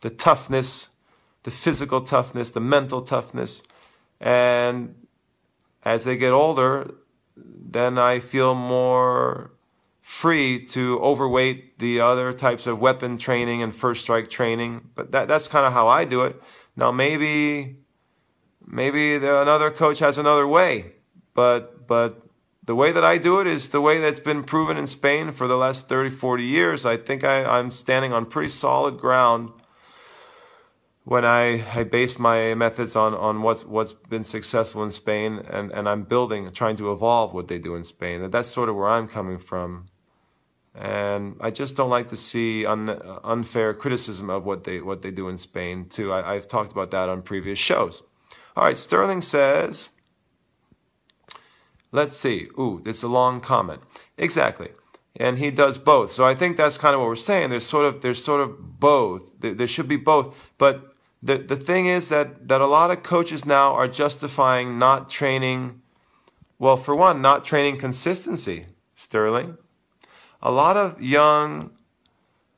the 0.00 0.10
toughness, 0.10 0.90
the 1.42 1.50
physical 1.50 2.00
toughness, 2.00 2.50
the 2.50 2.60
mental 2.60 3.02
toughness. 3.02 3.62
And 4.20 4.94
as 5.84 6.04
they 6.04 6.16
get 6.16 6.32
older, 6.32 6.94
then 7.36 7.98
I 7.98 8.18
feel 8.18 8.54
more 8.54 9.52
free 10.08 10.64
to 10.64 10.98
overweight 11.00 11.78
the 11.78 12.00
other 12.00 12.32
types 12.32 12.66
of 12.66 12.80
weapon 12.80 13.18
training 13.18 13.62
and 13.62 13.74
first 13.74 14.00
strike 14.00 14.30
training. 14.30 14.80
But 14.94 15.12
that, 15.12 15.28
that's 15.28 15.46
kind 15.46 15.66
of 15.66 15.74
how 15.74 15.86
I 15.86 16.06
do 16.06 16.24
it. 16.24 16.42
Now 16.76 16.90
maybe 16.90 17.76
maybe 18.66 19.18
the, 19.18 19.40
another 19.40 19.70
coach 19.70 19.98
has 19.98 20.16
another 20.16 20.48
way, 20.48 20.92
but 21.34 21.86
but 21.86 22.22
the 22.64 22.74
way 22.74 22.90
that 22.90 23.04
I 23.04 23.18
do 23.18 23.38
it 23.38 23.46
is 23.46 23.68
the 23.68 23.82
way 23.82 24.00
that's 24.00 24.18
been 24.18 24.44
proven 24.44 24.78
in 24.78 24.86
Spain 24.86 25.30
for 25.30 25.46
the 25.46 25.58
last 25.58 25.90
30, 25.90 26.08
40 26.10 26.42
years. 26.42 26.86
I 26.86 26.96
think 26.96 27.22
I, 27.22 27.44
I'm 27.44 27.70
standing 27.70 28.12
on 28.14 28.24
pretty 28.26 28.48
solid 28.48 28.98
ground 28.98 29.52
when 31.04 31.26
I, 31.26 31.62
I 31.74 31.84
base 31.84 32.18
my 32.18 32.54
methods 32.54 32.96
on, 32.96 33.14
on 33.14 33.42
what's 33.42 33.64
what's 33.66 33.92
been 33.92 34.24
successful 34.24 34.82
in 34.82 34.90
Spain 34.90 35.44
and, 35.50 35.70
and 35.70 35.86
I'm 35.86 36.04
building 36.04 36.50
trying 36.50 36.76
to 36.76 36.90
evolve 36.92 37.34
what 37.34 37.48
they 37.48 37.58
do 37.58 37.74
in 37.76 37.84
Spain. 37.84 38.30
That's 38.30 38.48
sort 38.48 38.70
of 38.70 38.74
where 38.74 38.88
I'm 38.88 39.06
coming 39.06 39.38
from. 39.38 39.86
And 40.74 41.36
I 41.40 41.50
just 41.50 41.76
don't 41.76 41.90
like 41.90 42.08
to 42.08 42.16
see 42.16 42.64
un, 42.64 42.88
uh, 42.88 43.20
unfair 43.24 43.74
criticism 43.74 44.30
of 44.30 44.44
what 44.44 44.64
they 44.64 44.80
what 44.80 45.02
they 45.02 45.10
do 45.10 45.28
in 45.28 45.36
Spain 45.36 45.86
too. 45.88 46.12
I, 46.12 46.34
I've 46.34 46.46
talked 46.46 46.72
about 46.72 46.90
that 46.92 47.08
on 47.08 47.22
previous 47.22 47.58
shows. 47.58 48.02
All 48.56 48.64
right, 48.64 48.76
Styrling 48.76 49.22
says, 49.22 49.90
let's 51.92 52.16
see. 52.16 52.48
Ooh, 52.58 52.80
this 52.84 52.98
is 52.98 53.02
a 53.02 53.08
long 53.08 53.40
comment. 53.40 53.82
Exactly. 54.16 54.68
And 55.16 55.38
he 55.38 55.50
does 55.50 55.78
both. 55.78 56.12
So 56.12 56.24
I 56.24 56.34
think 56.34 56.56
that's 56.56 56.78
kind 56.78 56.94
of 56.94 57.00
what 57.00 57.08
we're 57.08 57.16
saying. 57.16 57.50
There's 57.50 57.66
sort 57.66 57.84
of 57.84 58.02
there's 58.02 58.22
sort 58.22 58.40
of 58.40 58.78
both. 58.78 59.40
There, 59.40 59.54
there 59.54 59.66
should 59.66 59.88
be 59.88 59.96
both. 59.96 60.34
But 60.58 60.94
the 61.22 61.38
the 61.38 61.56
thing 61.56 61.86
is 61.86 62.08
that 62.10 62.46
that 62.46 62.60
a 62.60 62.66
lot 62.66 62.92
of 62.92 63.02
coaches 63.02 63.44
now 63.44 63.74
are 63.74 63.88
justifying 63.88 64.78
not 64.78 65.10
training 65.10 65.82
well, 66.58 66.76
for 66.76 66.94
one, 66.94 67.22
not 67.22 67.44
training 67.44 67.78
consistency, 67.78 68.66
Styrling 68.96 69.58
a 70.42 70.50
lot 70.50 70.76
of 70.76 71.00
young, 71.02 71.70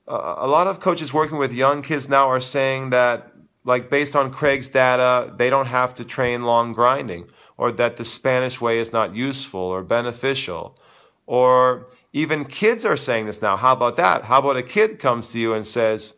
a 0.06 0.46
lot 0.46 0.66
of 0.66 0.80
coaches 0.80 1.12
working 1.12 1.38
with 1.38 1.52
young 1.52 1.82
kids 1.82 2.08
now 2.08 2.28
are 2.28 2.40
saying 2.40 2.90
that, 2.90 3.32
like 3.64 3.90
based 3.90 4.16
on 4.16 4.32
Craig's 4.32 4.68
data, 4.68 5.32
they 5.36 5.50
don't 5.50 5.66
have 5.66 5.94
to 5.94 6.04
train 6.04 6.44
long 6.44 6.72
grinding, 6.72 7.28
or 7.56 7.72
that 7.72 7.96
the 7.96 8.04
Spanish 8.04 8.60
way 8.60 8.78
is 8.78 8.92
not 8.92 9.14
useful 9.14 9.60
or 9.60 9.82
beneficial, 9.82 10.78
or 11.26 11.88
even 12.12 12.44
kids 12.44 12.84
are 12.84 12.96
saying 12.96 13.26
this 13.26 13.40
now. 13.40 13.56
How 13.56 13.72
about 13.72 13.96
that? 13.96 14.24
How 14.24 14.40
about 14.40 14.56
a 14.56 14.62
kid 14.62 14.98
comes 14.98 15.30
to 15.32 15.38
you 15.38 15.54
and 15.54 15.66
says, 15.66 16.14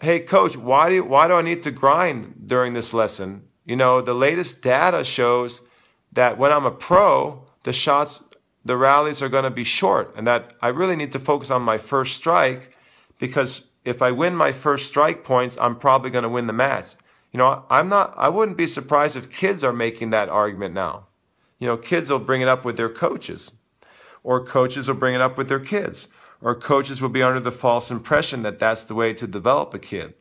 "Hey, 0.00 0.20
coach, 0.20 0.56
why 0.56 0.90
do 0.90 1.04
why 1.04 1.28
do 1.28 1.34
I 1.34 1.42
need 1.42 1.62
to 1.62 1.70
grind 1.70 2.42
during 2.46 2.74
this 2.74 2.92
lesson? 2.92 3.44
You 3.64 3.76
know, 3.76 4.00
the 4.00 4.14
latest 4.14 4.62
data 4.62 5.04
shows 5.04 5.62
that 6.12 6.38
when 6.38 6.52
I'm 6.52 6.66
a 6.66 6.70
pro, 6.70 7.46
the 7.62 7.72
shots 7.72 8.24
the 8.70 8.76
rallies 8.76 9.20
are 9.20 9.28
going 9.28 9.42
to 9.42 9.50
be 9.50 9.64
short 9.64 10.14
and 10.16 10.24
that 10.28 10.54
I 10.62 10.68
really 10.68 10.94
need 10.94 11.10
to 11.10 11.18
focus 11.18 11.50
on 11.50 11.60
my 11.60 11.76
first 11.76 12.14
strike 12.14 12.72
because 13.18 13.68
if 13.84 14.00
I 14.00 14.12
win 14.12 14.36
my 14.36 14.52
first 14.52 14.86
strike 14.86 15.24
points, 15.24 15.58
I'm 15.60 15.74
probably 15.74 16.10
going 16.10 16.22
to 16.22 16.28
win 16.28 16.46
the 16.46 16.52
match. 16.52 16.94
You 17.32 17.38
know, 17.38 17.64
I'm 17.68 17.88
not, 17.88 18.14
I 18.16 18.28
wouldn't 18.28 18.56
be 18.56 18.68
surprised 18.68 19.16
if 19.16 19.28
kids 19.28 19.64
are 19.64 19.72
making 19.72 20.10
that 20.10 20.28
argument 20.28 20.72
now. 20.72 21.08
You 21.58 21.66
know, 21.66 21.76
kids 21.76 22.10
will 22.10 22.20
bring 22.20 22.42
it 22.42 22.46
up 22.46 22.64
with 22.64 22.76
their 22.76 22.88
coaches, 22.88 23.50
or 24.22 24.44
coaches 24.44 24.86
will 24.86 24.94
bring 24.94 25.16
it 25.16 25.20
up 25.20 25.36
with 25.36 25.48
their 25.48 25.58
kids, 25.58 26.06
or 26.40 26.54
coaches 26.54 27.02
will 27.02 27.08
be 27.08 27.24
under 27.24 27.40
the 27.40 27.50
false 27.50 27.90
impression 27.90 28.44
that 28.44 28.60
that's 28.60 28.84
the 28.84 28.94
way 28.94 29.12
to 29.14 29.26
develop 29.26 29.74
a 29.74 29.80
kid. 29.80 30.14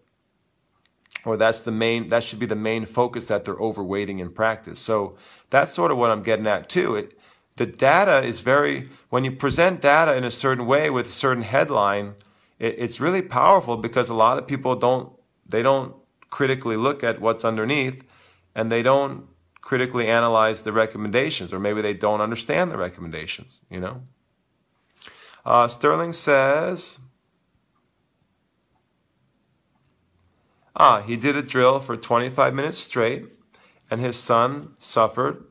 Or 1.23 1.37
that's 1.37 1.61
the 1.61 1.71
main, 1.71 2.09
that 2.09 2.23
should 2.23 2.39
be 2.39 2.47
the 2.47 2.55
main 2.55 2.87
focus 2.87 3.27
that 3.27 3.45
they're 3.45 3.53
overweighting 3.53 4.19
in 4.19 4.31
practice. 4.31 4.79
So 4.79 5.17
that's 5.51 5.71
sort 5.71 5.91
of 5.91 5.99
what 5.99 6.09
I'm 6.09 6.23
getting 6.23 6.47
at 6.47 6.67
too. 6.67 6.95
It, 6.95 7.18
the 7.59 7.65
data 7.65 8.23
is 8.23 8.39
very, 8.39 8.89
when 9.09 9.25
you 9.25 9.31
present 9.33 9.81
data 9.81 10.15
in 10.15 10.23
a 10.23 10.31
certain 10.31 10.65
way 10.65 10.89
with 10.89 11.07
a 11.07 11.11
certain 11.11 11.43
headline, 11.43 12.15
it, 12.57 12.75
it's 12.77 13.01
really 13.01 13.21
powerful 13.21 13.75
because 13.75 14.07
a 14.09 14.13
lot 14.13 14.37
of 14.37 14.47
people 14.47 14.75
don't, 14.77 15.11
they 15.45 15.61
don't 15.61 15.93
critically 16.29 16.77
look 16.77 17.03
at 17.03 17.19
what's 17.19 17.43
underneath 17.43 18.01
and 18.55 18.71
they 18.71 18.81
don't 18.81 19.25
critically 19.59 20.07
analyze 20.07 20.61
the 20.61 20.71
recommendations 20.71 21.51
or 21.51 21.59
maybe 21.59 21.81
they 21.81 21.93
don't 21.93 22.21
understand 22.21 22.71
the 22.71 22.77
recommendations, 22.77 23.61
you 23.69 23.79
know? 23.79 24.03
Uh, 25.45 25.67
Styrling 25.67 26.13
says, 26.13 26.99
ah, 30.77 31.01
he 31.01 31.17
did 31.17 31.35
a 31.35 31.41
drill 31.41 31.81
for 31.81 31.97
25 31.97 32.53
minutes 32.53 32.77
straight 32.77 33.25
and 33.91 33.99
his 33.99 34.15
son 34.15 34.75
suffered 34.79 35.48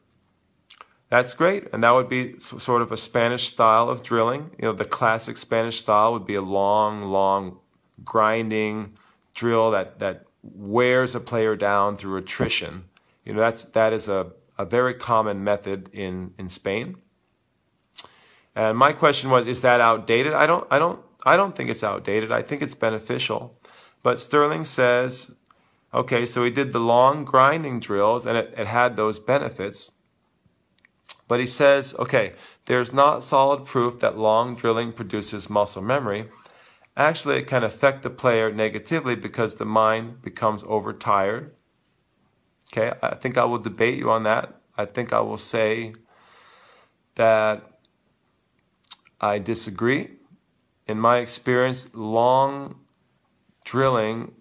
that's 1.11 1.33
great. 1.35 1.69
And 1.73 1.83
that 1.85 1.93
would 1.93 2.09
be 2.09 2.39
sort 2.39 2.83
of 2.83 2.93
a 2.93 2.97
Spanish 2.97 3.49
style 3.49 3.89
of 3.89 4.03
drilling. 4.03 4.51
You 4.59 4.67
know, 4.67 4.73
the 4.73 4.85
classic 4.85 5.39
Spanish 5.39 5.79
style 5.79 6.13
would 6.13 6.27
be 6.27 6.35
a 6.35 6.43
long, 6.43 7.05
long 7.05 7.59
grinding 8.05 8.93
drill 9.35 9.71
that, 9.71 9.99
that 10.01 10.27
wears 10.43 11.15
a 11.15 11.21
player 11.21 11.57
down 11.57 11.97
through 11.97 12.17
attrition. 12.17 12.85
You 13.25 13.33
know, 13.33 13.41
that's, 13.41 13.65
that 13.65 13.93
is 13.93 14.09
a, 14.09 14.33
a 14.59 14.65
very 14.65 14.95
common 14.95 15.43
method 15.43 15.89
in, 15.93 16.35
in 16.39 16.49
Spain. 16.49 16.97
And 18.55 18.77
my 18.77 18.93
question 18.93 19.31
was, 19.31 19.47
is 19.47 19.61
that 19.63 19.81
outdated? 19.81 20.33
I 20.33 20.47
don't, 20.47 20.67
I 20.71 20.79
don't, 20.79 21.01
I 21.25 21.37
don't 21.37 21.55
think 21.55 21.71
it's 21.71 21.85
outdated. 21.85 22.33
I 22.33 22.43
think 22.43 22.61
it's 22.61 22.75
beneficial. 22.75 23.59
But 24.03 24.19
Styrling 24.19 24.67
says, 24.67 25.31
okay, 25.93 26.27
so 26.27 26.45
he 26.45 26.51
did 26.51 26.73
the 26.73 26.81
long 26.81 27.25
grinding 27.25 27.81
drills 27.81 28.27
and 28.27 28.37
it, 28.37 28.55
it 28.57 28.67
had 28.67 28.97
those 28.97 29.19
benefits. 29.19 29.93
But 31.29 31.41
he 31.41 31.47
says, 31.47 31.95
okay, 31.99 32.33
there's 32.65 32.93
not 32.93 33.23
solid 33.23 33.67
proof 33.67 34.01
that 34.01 34.19
long 34.19 34.57
drilling 34.57 34.93
produces 34.93 35.51
muscle 35.51 35.83
memory. 35.83 36.31
Actually, 36.97 37.37
it 37.37 37.47
can 37.47 37.63
affect 37.63 38.03
the 38.03 38.11
player 38.11 38.51
negatively 38.51 39.15
because 39.15 39.55
the 39.55 39.65
mind 39.67 40.23
becomes 40.23 40.65
overtired. 40.67 41.55
Okay, 42.73 42.97
I 43.03 43.15
think 43.15 43.39
I 43.39 43.45
will 43.45 43.59
debate 43.59 43.99
you 43.99 44.11
on 44.11 44.25
that. 44.25 44.61
I 44.77 44.87
think 44.87 45.13
I 45.13 45.21
will 45.21 45.37
say 45.37 45.95
that 47.15 47.63
I 49.21 49.39
disagree. 49.39 50.11
In 50.87 50.99
my 50.99 51.19
experience, 51.19 51.89
long 51.95 52.81
drilling 53.65 54.33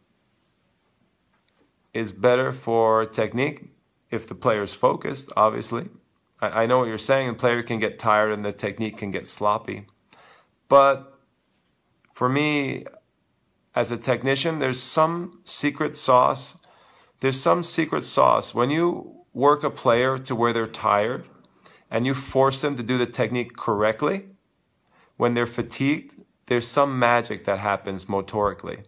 is 1.94 2.12
better 2.12 2.52
for 2.52 3.06
technique 3.06 3.72
if 4.10 4.28
the 4.28 4.36
player 4.36 4.64
is 4.64 4.74
focused, 4.74 5.34
obviously. 5.36 5.90
I, 6.42 6.64
I 6.64 6.66
know 6.66 6.80
what 6.80 6.88
you're 6.88 6.98
saying. 6.98 7.28
The 7.28 7.34
player 7.34 7.64
can 7.64 7.80
get 7.80 8.00
tired 8.00 8.32
and 8.32 8.44
the 8.44 8.52
technique 8.52 8.98
can 8.98 9.12
get 9.12 9.28
sloppy. 9.28 9.86
But 10.68 11.18
for 12.14 12.30
me, 12.30 12.86
as 13.76 13.92
a 13.92 13.98
technician, 13.98 14.60
there's 14.60 14.82
some 14.82 15.40
secret 15.44 15.96
sauce. 15.96 16.58
There's 17.20 17.40
some 17.40 17.64
secret 17.64 18.04
sauce. 18.04 18.54
When 18.54 18.70
you 18.70 19.24
work 19.34 19.64
a 19.64 19.70
player 19.70 20.18
to 20.18 20.36
where 20.36 20.54
they're 20.54 20.68
tired 20.68 21.28
and 21.92 22.06
you 22.06 22.14
force 22.14 22.62
them 22.62 22.76
to 22.76 22.84
do 22.84 22.98
the 22.98 23.06
technique 23.06 23.56
correctly, 23.56 24.26
when 25.16 25.34
they're 25.34 25.46
fatigued, 25.46 26.16
there's 26.48 26.68
some 26.68 26.98
magic 26.98 27.46
that 27.46 27.60
happens 27.60 28.06
motorically. 28.06 28.84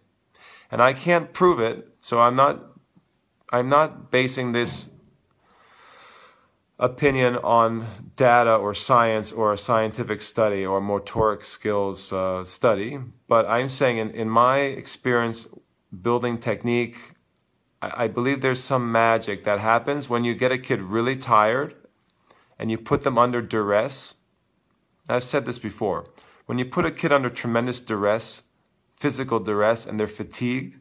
And 0.70 0.82
I 0.82 0.92
can't 0.92 1.32
prove 1.32 1.60
it, 1.60 1.88
so 2.00 2.20
I'm 2.20 2.34
not 2.34 2.66
I'm 3.52 3.68
not 3.68 4.10
basing 4.10 4.52
this 4.52 4.90
opinion 6.80 7.36
on 7.36 7.86
data 8.16 8.56
or 8.56 8.72
science 8.72 9.30
or 9.30 9.52
a 9.52 9.58
scientific 9.58 10.22
study 10.22 10.64
or 10.64 10.80
motoric 10.80 11.44
skills 11.44 12.10
uh, 12.12 12.42
study, 12.42 12.98
but 13.28 13.46
I'm 13.46 13.68
saying 13.68 13.98
in, 13.98 14.10
in 14.10 14.30
my 14.30 14.60
experience 14.60 15.46
building 16.02 16.38
technique, 16.38 17.12
I, 17.82 18.04
I 18.04 18.08
believe 18.08 18.40
there's 18.40 18.64
some 18.64 18.90
magic 18.90 19.44
that 19.44 19.58
happens 19.58 20.08
when 20.08 20.24
you 20.24 20.34
get 20.34 20.52
a 20.52 20.58
kid 20.58 20.80
really 20.80 21.16
tired 21.16 21.74
and 22.58 22.70
you 22.70 22.78
put 22.78 23.02
them 23.02 23.18
under 23.18 23.42
duress. 23.42 24.14
I've 25.06 25.24
said 25.24 25.44
this 25.44 25.58
before. 25.58 26.06
When 26.46 26.56
you 26.56 26.64
put 26.64 26.86
a 26.86 26.90
kid 26.90 27.12
under 27.12 27.28
tremendous 27.28 27.80
duress, 27.80 28.44
physical 28.96 29.38
duress, 29.38 29.84
and 29.84 30.00
they're 30.00 30.06
fatigued, 30.06 30.78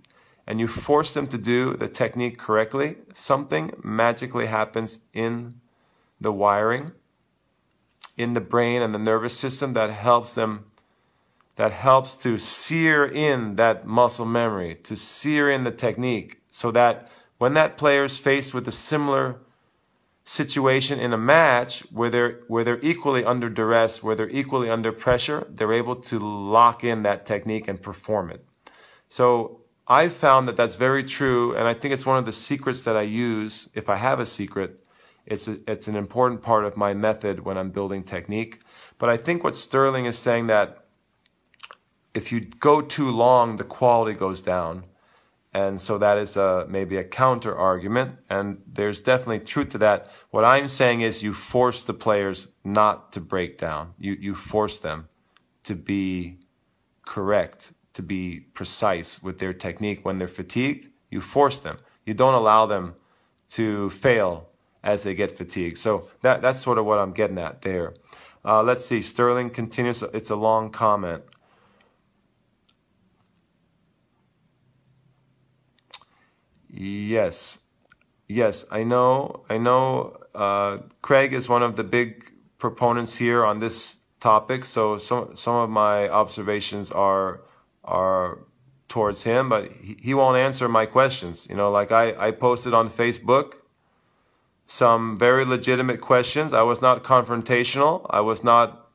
and 0.47 0.59
you 0.59 0.67
force 0.67 1.13
them 1.13 1.27
to 1.27 1.37
do 1.37 1.75
the 1.75 1.87
technique 1.87 2.37
correctly, 2.37 2.95
something 3.13 3.71
magically 3.83 4.47
happens 4.47 5.01
in 5.13 5.58
the 6.19 6.31
wiring 6.31 6.91
in 8.17 8.33
the 8.33 8.41
brain 8.41 8.81
and 8.81 8.93
the 8.93 8.99
nervous 8.99 9.37
system 9.37 9.73
that 9.73 9.89
helps 9.89 10.35
them 10.35 10.65
that 11.55 11.73
helps 11.73 12.15
to 12.15 12.37
sear 12.37 13.05
in 13.05 13.55
that 13.57 13.85
muscle 13.85 14.25
memory, 14.25 14.75
to 14.75 14.95
sear 14.95 15.51
in 15.51 15.65
the 15.65 15.71
technique, 15.71 16.39
so 16.49 16.71
that 16.71 17.09
when 17.37 17.53
that 17.53 17.77
player 17.77 18.05
is 18.05 18.17
faced 18.17 18.53
with 18.53 18.65
a 18.65 18.71
similar 18.71 19.35
situation 20.23 20.99
in 20.99 21.11
a 21.11 21.17
match 21.17 21.81
where 21.91 22.09
they're 22.09 22.39
where 22.47 22.63
they're 22.63 22.79
equally 22.81 23.25
under 23.25 23.49
duress, 23.49 24.01
where 24.01 24.15
they're 24.15 24.29
equally 24.29 24.69
under 24.69 24.91
pressure, 24.93 25.45
they're 25.49 25.73
able 25.73 25.97
to 25.97 26.17
lock 26.19 26.83
in 26.83 27.03
that 27.03 27.25
technique 27.25 27.67
and 27.67 27.81
perform 27.81 28.29
it. 28.29 28.45
So 29.09 29.59
I've 29.87 30.13
found 30.13 30.47
that 30.47 30.55
that's 30.55 30.75
very 30.75 31.03
true, 31.03 31.55
and 31.55 31.67
I 31.67 31.73
think 31.73 31.93
it's 31.93 32.05
one 32.05 32.17
of 32.17 32.25
the 32.25 32.31
secrets 32.31 32.83
that 32.83 32.95
I 32.95 33.01
use. 33.01 33.69
If 33.73 33.89
I 33.89 33.95
have 33.95 34.19
a 34.19 34.25
secret, 34.25 34.81
it's 35.25 35.47
a, 35.47 35.57
it's 35.67 35.87
an 35.87 35.95
important 35.95 36.41
part 36.41 36.65
of 36.65 36.75
my 36.75 36.93
method 36.93 37.45
when 37.45 37.57
I'm 37.57 37.69
building 37.69 38.03
technique. 38.03 38.61
But 38.97 39.09
I 39.09 39.17
think 39.17 39.43
what 39.43 39.53
Styrling 39.53 40.05
is 40.05 40.17
saying 40.17 40.47
that 40.47 40.85
if 42.13 42.31
you 42.31 42.41
go 42.41 42.81
too 42.81 43.11
long, 43.11 43.57
the 43.57 43.63
quality 43.63 44.17
goes 44.17 44.41
down. 44.41 44.85
And 45.53 45.81
so 45.81 45.97
that 45.97 46.17
is 46.17 46.37
a, 46.37 46.65
maybe 46.69 46.97
a 46.97 47.03
counter 47.03 47.55
argument. 47.55 48.17
And 48.29 48.61
there's 48.67 49.01
definitely 49.01 49.39
truth 49.39 49.69
to 49.69 49.77
that. 49.79 50.11
What 50.29 50.45
I'm 50.45 50.67
saying 50.67 51.01
is 51.01 51.23
you 51.23 51.33
force 51.33 51.83
the 51.83 51.93
players 51.93 52.49
not 52.63 53.11
to 53.13 53.21
break 53.21 53.57
down. 53.57 53.93
You, 53.99 54.13
you 54.13 54.35
force 54.35 54.79
them 54.79 55.07
to 55.63 55.75
be 55.75 56.37
correct, 57.05 57.73
to 57.93 58.03
be 58.03 58.41
precise 58.53 59.21
with 59.23 59.39
their 59.39 59.53
technique. 59.53 60.05
When 60.05 60.17
they're 60.17 60.27
fatigued, 60.27 60.89
you 61.09 61.21
force 61.21 61.59
them. 61.59 61.77
You 62.05 62.13
don't 62.13 62.35
allow 62.35 62.65
them 62.65 62.95
to 63.49 63.89
fail 63.89 64.48
as 64.93 65.03
they 65.03 65.15
get 65.15 65.31
fatigued. 65.31 65.77
So 65.77 66.09
that, 66.21 66.41
that's 66.41 66.59
sort 66.59 66.77
of 66.77 66.85
what 66.85 66.99
I'm 66.99 67.11
getting 67.11 67.37
at 67.37 67.61
there. 67.61 67.93
Uh, 68.43 68.63
let's 68.63 68.85
see. 68.85 68.99
Styrling 68.99 69.53
continues. 69.53 70.01
It's 70.01 70.29
a 70.29 70.35
long 70.35 70.69
comment. 70.69 71.23
Yes, 76.71 77.59
yes, 78.27 78.63
I 78.71 78.83
know. 78.83 79.43
I 79.49 79.57
know. 79.57 80.17
Uh, 80.33 80.77
Craig 81.01 81.33
is 81.33 81.49
one 81.49 81.63
of 81.63 81.75
the 81.75 81.83
big 81.83 82.31
proponents 82.57 83.17
here 83.17 83.43
on 83.43 83.59
this 83.59 83.99
topic. 84.19 84.65
So 84.65 84.97
some 84.97 85.35
some 85.35 85.55
of 85.55 85.69
my 85.69 86.07
observations 86.09 86.91
are 86.91 87.41
are 87.83 88.39
towards 88.87 89.23
him, 89.23 89.49
but 89.49 89.71
he, 89.71 89.97
he 89.99 90.13
won't 90.13 90.37
answer 90.37 90.69
my 90.69 90.85
questions. 90.85 91.47
You 91.49 91.55
know, 91.55 91.69
like 91.69 91.91
I 91.91 92.27
I 92.27 92.31
posted 92.31 92.73
on 92.73 92.87
Facebook 92.87 93.55
some 94.69 95.17
very 95.17 95.45
legitimate 95.45 95.99
questions. 95.99 96.53
I 96.53 96.61
was 96.61 96.79
not 96.79 97.03
confrontational. 97.03 98.05
I 98.09 98.21
was 98.21 98.43
not 98.43 98.85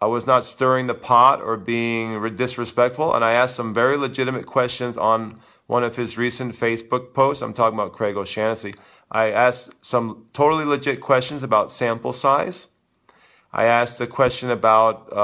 I 0.00 0.06
was 0.06 0.26
not 0.26 0.44
stirring 0.44 0.86
the 0.86 0.94
pot 0.94 1.42
or 1.42 1.56
being 1.56 2.34
disrespectful, 2.34 3.14
and 3.14 3.24
I 3.24 3.32
asked 3.32 3.56
some 3.56 3.74
very 3.74 3.96
legitimate 3.96 4.46
questions 4.46 4.96
on 4.96 5.40
one 5.66 5.84
of 5.84 5.96
his 5.96 6.16
recent 6.16 6.54
Facebook 6.54 7.12
posts. 7.12 7.42
I'm 7.42 7.52
talking 7.52 7.78
about 7.78 7.92
Craig 7.92 8.16
O'Shaughnessy. 8.16 8.74
I 9.10 9.30
asked 9.32 9.74
some 9.84 10.26
totally 10.32 10.64
legit 10.64 11.00
questions 11.00 11.42
about 11.42 11.70
sample 11.70 12.12
size. 12.12 12.68
I 13.52 13.64
asked 13.64 14.00
a 14.00 14.06
question 14.06 14.50
about 14.50 15.12
uh, 15.12 15.16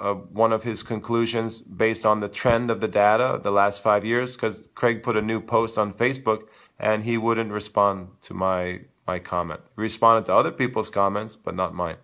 uh, 0.00 0.14
one 0.14 0.52
of 0.52 0.62
his 0.62 0.82
conclusions 0.82 1.62
based 1.62 2.04
on 2.04 2.20
the 2.20 2.28
trend 2.28 2.70
of 2.70 2.80
the 2.80 2.88
data 2.88 3.24
of 3.24 3.42
the 3.42 3.50
last 3.50 3.82
five 3.82 4.04
years, 4.04 4.36
because 4.36 4.64
Craig 4.74 5.02
put 5.02 5.16
a 5.16 5.22
new 5.22 5.40
post 5.40 5.78
on 5.78 5.92
Facebook 5.92 6.48
and 6.78 7.02
he 7.04 7.16
wouldn't 7.16 7.52
respond 7.52 8.08
to 8.22 8.34
my 8.34 8.80
my 9.06 9.18
comment. 9.18 9.60
He 9.76 9.82
responded 9.82 10.26
to 10.26 10.34
other 10.34 10.50
people's 10.50 10.90
comments, 10.90 11.34
but 11.34 11.54
not 11.54 11.74
mine. 11.74 11.96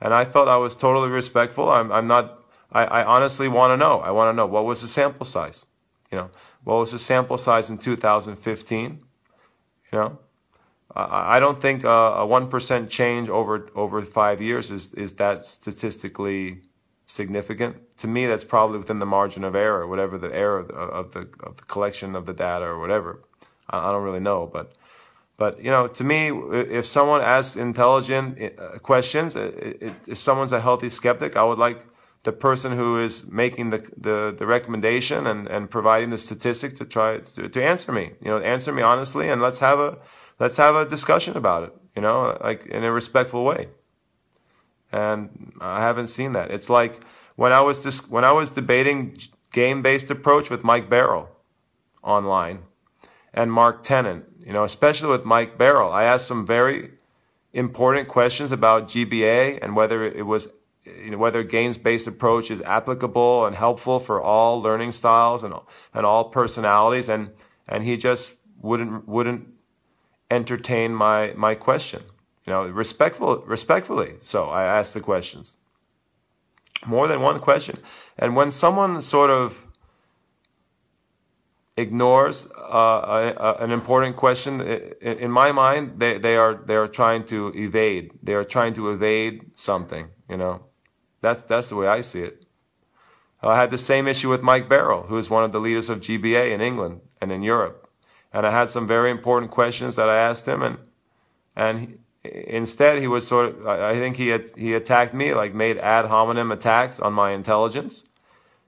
And 0.00 0.14
I 0.14 0.24
felt 0.24 0.48
I 0.48 0.56
was 0.56 0.74
totally 0.74 1.10
respectful. 1.10 1.68
I'm, 1.68 1.92
I'm 1.92 2.06
not. 2.06 2.42
I, 2.72 2.84
I 2.84 3.04
honestly 3.04 3.48
want 3.48 3.72
to 3.72 3.76
know. 3.76 4.00
I 4.00 4.10
want 4.10 4.32
to 4.32 4.32
know 4.32 4.46
what 4.46 4.64
was 4.64 4.80
the 4.80 4.88
sample 4.88 5.26
size. 5.26 5.66
You 6.10 6.18
know, 6.18 6.30
what 6.64 6.76
was 6.76 6.92
the 6.92 6.98
sample 6.98 7.36
size 7.36 7.68
in 7.70 7.78
2015? 7.78 9.00
You 9.92 9.98
know, 9.98 10.18
I 10.94 11.38
don't 11.38 11.60
think 11.60 11.84
uh, 11.84 12.14
a 12.16 12.26
one 12.26 12.48
percent 12.48 12.90
change 12.90 13.28
over 13.28 13.68
over 13.74 14.00
five 14.02 14.40
years 14.40 14.70
is 14.70 14.94
is 14.94 15.14
that 15.14 15.46
statistically 15.46 16.62
significant. 17.06 17.76
To 17.98 18.08
me, 18.08 18.26
that's 18.26 18.44
probably 18.44 18.78
within 18.78 18.98
the 18.98 19.06
margin 19.06 19.44
of 19.44 19.54
error, 19.54 19.86
whatever 19.86 20.16
the 20.18 20.34
error 20.34 20.60
of 20.60 21.12
the 21.12 21.28
of 21.42 21.56
the 21.56 21.62
collection 21.64 22.16
of 22.16 22.26
the 22.26 22.32
data 22.32 22.64
or 22.64 22.80
whatever. 22.80 23.22
I 23.70 23.90
don't 23.92 24.02
really 24.02 24.20
know, 24.20 24.48
but 24.52 24.72
but 25.36 25.62
you 25.64 25.70
know, 25.70 25.86
to 25.86 26.04
me, 26.04 26.28
if 26.28 26.84
someone 26.84 27.22
asks 27.22 27.56
intelligent 27.56 28.38
uh, 28.58 28.78
questions, 28.78 29.36
if 29.36 30.18
someone's 30.18 30.52
a 30.52 30.60
healthy 30.60 30.90
skeptic, 30.90 31.34
I 31.36 31.44
would 31.44 31.58
like 31.58 31.86
the 32.22 32.32
person 32.32 32.76
who 32.76 32.98
is 32.98 33.30
making 33.30 33.70
the, 33.70 33.78
the, 33.96 34.34
the 34.36 34.46
recommendation 34.46 35.26
and, 35.26 35.48
and 35.48 35.70
providing 35.70 36.10
the 36.10 36.18
statistic 36.18 36.74
to 36.74 36.84
try 36.84 37.18
to, 37.18 37.48
to 37.48 37.64
answer 37.64 37.92
me, 37.92 38.12
you 38.20 38.30
know, 38.30 38.38
answer 38.38 38.72
me 38.72 38.82
honestly 38.82 39.30
and 39.30 39.40
let's 39.40 39.58
have 39.60 39.78
a, 39.78 39.96
let's 40.38 40.58
have 40.58 40.74
a 40.74 40.84
discussion 40.84 41.36
about 41.36 41.62
it, 41.64 41.72
you 41.96 42.02
know, 42.02 42.36
like 42.42 42.66
in 42.66 42.84
a 42.84 42.92
respectful 42.92 43.44
way. 43.44 43.68
And 44.92 45.52
I 45.60 45.80
haven't 45.80 46.08
seen 46.08 46.32
that. 46.32 46.50
It's 46.50 46.68
like 46.68 47.02
when 47.36 47.52
I 47.52 47.60
was 47.60 47.80
dis- 47.80 48.10
when 48.10 48.24
I 48.24 48.32
was 48.32 48.50
debating 48.50 49.16
game-based 49.52 50.10
approach 50.10 50.50
with 50.50 50.64
Mike 50.64 50.90
Barrell 50.90 51.28
online 52.02 52.58
and 53.32 53.52
Mark 53.52 53.82
Tennant, 53.82 54.24
you 54.38 54.52
know, 54.52 54.64
especially 54.64 55.08
with 55.08 55.24
Mike 55.24 55.56
Barrell, 55.58 55.92
I 55.92 56.04
asked 56.04 56.26
some 56.26 56.46
very 56.46 56.90
important 57.52 58.08
questions 58.08 58.52
about 58.52 58.88
GBA 58.88 59.58
and 59.62 59.74
whether 59.76 60.04
it 60.04 60.26
was 60.26 60.48
you 60.84 61.10
know, 61.10 61.18
whether 61.18 61.42
games-based 61.42 62.06
approach 62.06 62.50
is 62.50 62.60
applicable 62.62 63.46
and 63.46 63.54
helpful 63.54 63.98
for 64.00 64.20
all 64.20 64.60
learning 64.60 64.92
styles 64.92 65.42
and 65.42 65.54
and 65.94 66.06
all 66.06 66.24
personalities, 66.24 67.08
and 67.08 67.30
and 67.68 67.84
he 67.84 67.96
just 67.96 68.34
wouldn't 68.60 69.06
wouldn't 69.06 69.46
entertain 70.30 70.94
my 70.94 71.32
my 71.36 71.54
question. 71.54 72.02
You 72.46 72.52
know, 72.52 72.66
respectful 72.66 73.42
respectfully. 73.46 74.14
So 74.20 74.46
I 74.46 74.64
asked 74.64 74.94
the 74.94 75.00
questions, 75.00 75.56
more 76.86 77.06
than 77.08 77.20
one 77.20 77.40
question, 77.40 77.78
and 78.18 78.34
when 78.34 78.50
someone 78.50 79.02
sort 79.02 79.30
of 79.30 79.66
ignores 81.80 82.46
uh, 82.56 83.32
a, 83.36 83.42
a, 83.42 83.64
an 83.64 83.70
important 83.70 84.16
question 84.16 84.60
in, 84.60 85.18
in 85.18 85.30
my 85.30 85.50
mind 85.52 85.98
they, 85.98 86.18
they 86.18 86.36
are 86.36 86.54
they 86.66 86.76
are 86.76 86.86
trying 86.88 87.24
to 87.24 87.48
evade 87.54 88.10
they 88.22 88.34
are 88.34 88.44
trying 88.44 88.72
to 88.72 88.90
evade 88.90 89.50
something 89.54 90.06
you 90.28 90.36
know 90.36 90.64
that's, 91.20 91.42
that's 91.42 91.68
the 91.68 91.76
way 91.76 91.86
I 91.86 92.00
see 92.00 92.22
it. 92.22 92.44
I 93.42 93.58
had 93.58 93.70
the 93.70 93.78
same 93.78 94.06
issue 94.06 94.28
with 94.28 94.42
Mike 94.42 94.68
Barrell, 94.68 95.04
who 95.04 95.16
is 95.16 95.30
one 95.30 95.44
of 95.44 95.52
the 95.52 95.60
leaders 95.60 95.88
of 95.88 96.00
GBA 96.00 96.52
in 96.52 96.60
England 96.60 97.00
and 97.20 97.32
in 97.32 97.42
Europe. 97.42 97.88
And 98.32 98.46
I 98.46 98.50
had 98.50 98.68
some 98.68 98.86
very 98.86 99.10
important 99.10 99.50
questions 99.50 99.96
that 99.96 100.08
I 100.08 100.16
asked 100.16 100.46
him, 100.46 100.62
and 100.62 100.78
and 101.56 101.78
he, 101.78 102.30
instead 102.32 103.00
he 103.00 103.08
was 103.08 103.26
sort 103.26 103.46
of 103.48 103.66
I 103.66 103.98
think 103.98 104.16
he 104.16 104.28
had, 104.28 104.48
he 104.56 104.74
attacked 104.74 105.14
me, 105.14 105.34
like 105.34 105.52
made 105.52 105.78
ad 105.78 106.04
hominem 106.04 106.52
attacks 106.52 107.00
on 107.00 107.12
my 107.12 107.32
intelligence. 107.32 108.04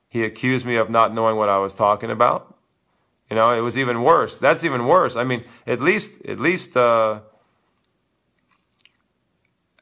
He 0.09 0.25
accused 0.25 0.67
me 0.67 0.77
of 0.77 0.91
not 0.91 1.15
knowing 1.15 1.37
what 1.37 1.49
I 1.49 1.59
was 1.59 1.75
talking 1.75 2.11
about. 2.11 2.52
You 3.33 3.37
know, 3.37 3.51
it 3.51 3.63
was 3.63 3.79
even 3.79 4.03
worse. 4.03 4.37
That's 4.37 4.63
even 4.63 4.87
worse. 4.87 5.17
I 5.17 5.25
mean, 5.25 5.45
at 5.67 5.81
least 5.81 6.23
at 6.27 6.39
least 6.39 6.77
uh, 6.77 7.21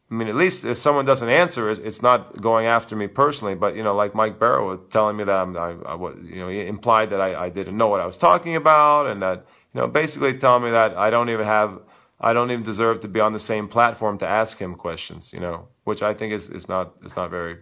I 0.08 0.14
mean, 0.14 0.28
at 0.28 0.36
least 0.36 0.64
if 0.64 0.76
someone 0.76 1.04
doesn't 1.04 1.28
answer, 1.28 1.68
it's 1.68 2.00
not 2.00 2.40
going 2.40 2.66
after 2.66 2.94
me 2.94 3.08
personally. 3.08 3.56
But 3.56 3.74
you 3.74 3.82
know, 3.82 3.92
like 3.92 4.14
Mike 4.14 4.38
Barrell 4.38 4.68
was 4.68 4.78
telling 4.88 5.16
me 5.16 5.24
that 5.24 5.36
I'm, 5.36 5.56
I, 5.56 5.70
I 5.72 5.94
you 6.22 6.36
know, 6.36 6.48
he 6.48 6.64
implied 6.64 7.10
that 7.10 7.20
I, 7.20 7.46
I 7.46 7.48
didn't 7.48 7.76
know 7.76 7.88
what 7.88 8.00
I 8.00 8.06
was 8.06 8.16
talking 8.16 8.54
about, 8.54 9.08
and 9.08 9.20
that 9.20 9.38
you 9.74 9.80
know, 9.80 9.88
basically 9.88 10.32
telling 10.38 10.62
me 10.62 10.70
that 10.70 10.96
I 10.96 11.10
don't 11.10 11.28
even 11.28 11.44
have, 11.44 11.80
I 12.20 12.32
don't 12.32 12.52
even 12.52 12.62
deserve 12.62 13.00
to 13.00 13.08
be 13.08 13.18
on 13.18 13.32
the 13.32 13.40
same 13.40 13.66
platform 13.66 14.16
to 14.18 14.28
ask 14.28 14.58
him 14.58 14.76
questions. 14.76 15.32
You 15.32 15.40
know, 15.40 15.66
which 15.82 16.02
I 16.02 16.14
think 16.14 16.32
is 16.32 16.50
is 16.50 16.68
not 16.68 16.92
is 17.04 17.16
not 17.16 17.30
very, 17.30 17.56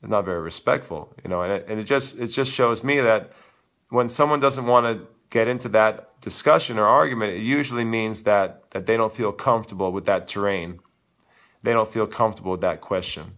not 0.00 0.24
very 0.24 0.42
respectful. 0.42 1.12
You 1.24 1.28
know, 1.30 1.42
and 1.42 1.54
it, 1.54 1.66
and 1.68 1.80
it 1.80 1.86
just 1.86 2.20
it 2.20 2.28
just 2.28 2.52
shows 2.52 2.84
me 2.84 3.00
that 3.00 3.32
when 3.92 4.08
someone 4.08 4.40
doesn't 4.40 4.66
want 4.66 4.86
to 4.86 5.06
get 5.30 5.48
into 5.48 5.68
that 5.70 6.20
discussion 6.20 6.78
or 6.78 6.86
argument, 6.86 7.32
it 7.32 7.42
usually 7.42 7.84
means 7.84 8.22
that 8.24 8.70
that 8.72 8.86
they 8.86 8.96
don't 8.96 9.14
feel 9.14 9.32
comfortable 9.32 9.92
with 9.92 10.04
that 10.06 10.28
terrain 10.28 10.80
they 11.62 11.72
don't 11.72 11.90
feel 11.90 12.06
comfortable 12.06 12.52
with 12.52 12.60
that 12.60 12.80
question. 12.80 13.36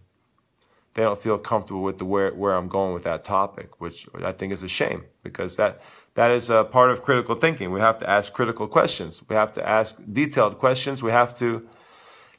They 0.95 1.03
don't 1.03 1.19
feel 1.19 1.37
comfortable 1.37 1.83
with 1.83 1.97
the 1.97 2.05
where, 2.05 2.33
where 2.33 2.55
I'm 2.55 2.67
going 2.67 2.93
with 2.93 3.03
that 3.03 3.23
topic, 3.23 3.81
which 3.81 4.07
I 4.23 4.31
think 4.31 4.53
is 4.53 4.63
a 4.63 4.67
shame 4.67 5.03
because 5.23 5.57
that 5.57 5.81
that 6.13 6.31
is 6.31 6.49
a 6.49 6.63
part 6.63 6.89
of 6.91 7.01
critical 7.01 7.35
thinking. 7.35 7.71
We 7.71 7.81
have 7.81 7.97
to 7.97 8.09
ask 8.09 8.31
critical 8.31 8.67
questions. 8.67 9.21
We 9.29 9.35
have 9.35 9.51
to 9.53 9.67
ask 9.67 9.97
detailed 10.11 10.57
questions. 10.57 11.03
We 11.03 11.11
have 11.11 11.37
to 11.39 11.67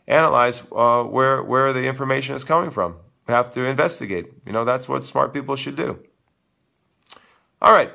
analyze 0.08 0.64
uh, 0.72 1.04
where 1.04 1.42
where 1.42 1.72
the 1.74 1.86
information 1.86 2.34
is 2.34 2.44
coming 2.44 2.70
from. 2.70 2.96
We 3.28 3.34
have 3.34 3.50
to 3.52 3.64
investigate. 3.64 4.32
You 4.46 4.52
know, 4.52 4.64
that's 4.64 4.88
what 4.88 5.04
smart 5.04 5.34
people 5.34 5.56
should 5.56 5.76
do. 5.76 5.98
All 7.60 7.72
right. 7.72 7.92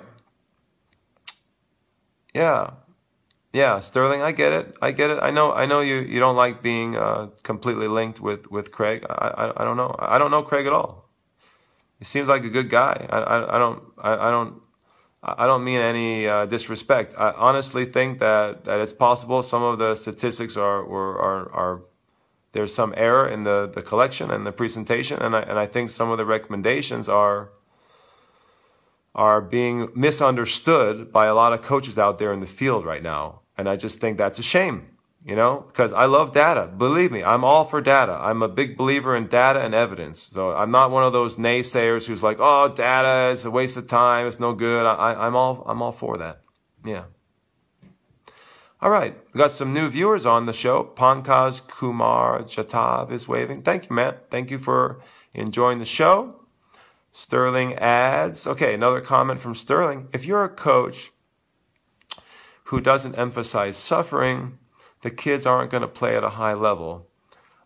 Yeah. 2.34 2.72
Yeah, 3.54 3.80
Styrling, 3.80 4.22
I 4.22 4.32
get 4.32 4.54
it. 4.54 4.78
I 4.82 4.92
get 4.92 5.10
it. 5.10 5.20
I 5.22 5.32
know. 5.32 5.52
I 5.54 5.66
know 5.66 5.82
you. 5.82 5.96
You 5.98 6.20
don't 6.22 6.38
like 6.38 6.62
being 6.62 6.96
uh, 6.96 7.28
completely 7.44 7.88
linked 7.90 8.22
with 8.22 8.50
with 8.50 8.72
Craig. 8.72 9.06
I, 9.10 9.28
I. 9.28 9.62
I 9.62 9.66
don't 9.66 9.76
know. 9.76 9.94
I 10.00 10.18
don't 10.18 10.32
know 10.32 10.42
Craig 10.42 10.66
at 10.68 10.74
all. 10.74 11.10
he 12.00 12.06
seems 12.06 12.30
like 12.30 12.46
a 12.46 12.50
good 12.50 12.70
guy. 12.70 13.08
I, 13.10 13.18
I, 13.20 13.56
I 13.56 13.60
don't 13.60 13.84
I, 13.98 14.28
I, 14.28 14.32
don't 14.32 14.62
I 15.22 15.46
don't 15.48 15.64
mean 15.66 15.82
any 15.82 16.28
uh, 16.28 16.46
disrespect. 16.46 17.14
I 17.18 17.32
honestly 17.32 17.86
think 17.86 18.20
that, 18.20 18.64
that 18.66 18.80
it's 18.80 18.94
possible 18.94 19.44
some 19.44 19.64
of 19.64 19.80
the 19.80 19.96
statistics 19.96 20.56
are 20.58 20.80
are, 20.82 21.20
are, 21.20 21.52
are 21.52 21.82
there's 22.54 22.74
some 22.74 22.94
error 22.98 23.28
in 23.28 23.44
the, 23.44 23.70
the 23.74 23.82
collection 23.82 24.32
and 24.32 24.46
the 24.46 24.52
presentation, 24.52 25.22
and 25.22 25.36
I, 25.36 25.42
and 25.42 25.60
I 25.60 25.66
think 25.68 25.90
some 25.90 26.10
of 26.10 26.18
the 26.18 26.26
recommendations 26.26 27.08
are 27.08 27.52
are 29.14 29.42
being 29.42 29.90
misunderstood 29.96 31.12
by 31.12 31.26
a 31.26 31.36
lot 31.36 31.54
of 31.54 31.62
coaches 31.62 31.98
out 31.98 32.18
there 32.18 32.32
in 32.34 32.40
the 32.40 32.46
field 32.46 32.86
right 32.86 33.04
now. 33.04 33.42
And 33.58 33.68
I 33.68 33.76
just 33.76 34.00
think 34.00 34.18
that's 34.18 34.40
a 34.40 34.44
shame, 34.44 34.88
you 35.26 35.36
know, 35.36 35.66
because 35.68 35.92
I 35.94 36.06
love 36.06 36.32
data. 36.32 36.68
Believe 36.68 37.12
me, 37.12 37.24
I'm 37.24 37.44
all 37.44 37.66
for 37.66 37.82
data. 37.82 38.14
I'm 38.14 38.42
a 38.42 38.48
big 38.48 38.78
believer 38.78 39.16
in 39.16 39.28
data 39.28 39.62
and 39.62 39.76
evidence. 39.76 40.20
So 40.20 40.52
I'm 40.52 40.72
not 40.72 40.92
one 40.92 41.04
of 41.04 41.14
those 41.14 41.38
naysayers 41.38 42.08
who's 42.08 42.24
like, 42.24 42.38
oh, 42.40 42.70
data 42.70 43.32
is 43.32 43.44
a 43.44 43.52
waste 43.52 43.78
of 43.78 43.88
time. 43.88 44.28
It's 44.28 44.40
no 44.40 44.54
good. 44.54 44.86
I, 44.86 45.14
I'm 45.14 45.36
all, 45.36 45.64
I'm 45.68 45.82
all 45.82 45.92
for 45.92 46.18
that. 46.18 46.42
Yeah. 46.86 47.04
All 48.82 48.90
right, 48.90 49.16
we 49.32 49.38
got 49.38 49.52
some 49.52 49.74
new 49.74 49.90
viewers 49.90 50.26
on 50.26 50.48
the 50.48 50.54
show. 50.54 50.84
Pankaj 50.84 51.68
Kumar 51.68 52.40
Jatav 52.40 53.12
is 53.12 53.28
waving. 53.28 53.62
Thank 53.62 53.88
you, 53.88 53.96
Matt. 53.96 54.32
Thank 54.32 54.50
you 54.50 54.58
for 54.58 55.00
enjoying 55.36 55.78
the 55.78 55.86
show. 55.86 56.41
Styrling 57.14 57.78
adds, 57.78 58.48
okay, 58.48 58.74
another 58.74 59.02
comment 59.02 59.40
from 59.40 59.54
Styrling. 59.54 60.08
If 60.14 60.26
you're 60.26 60.44
a 60.44 60.50
coach 60.50 61.12
who 62.66 62.80
doesn't 62.80 63.18
emphasize 63.18 63.76
suffering, 63.76 64.58
the 65.02 65.12
kids 65.12 65.46
aren't 65.46 65.72
going 65.72 65.82
to 65.82 65.88
play 65.88 66.16
at 66.16 66.24
a 66.24 66.30
high 66.30 66.54
level. 66.54 67.08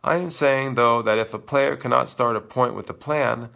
I 0.04 0.18
am 0.18 0.30
saying, 0.30 0.76
though, 0.76 1.02
that 1.02 1.20
if 1.20 1.34
a 1.34 1.40
player 1.40 1.76
cannot 1.76 2.10
start 2.10 2.36
a 2.36 2.42
point 2.42 2.76
with 2.76 2.90
a 2.90 2.94
plan, 2.94 3.50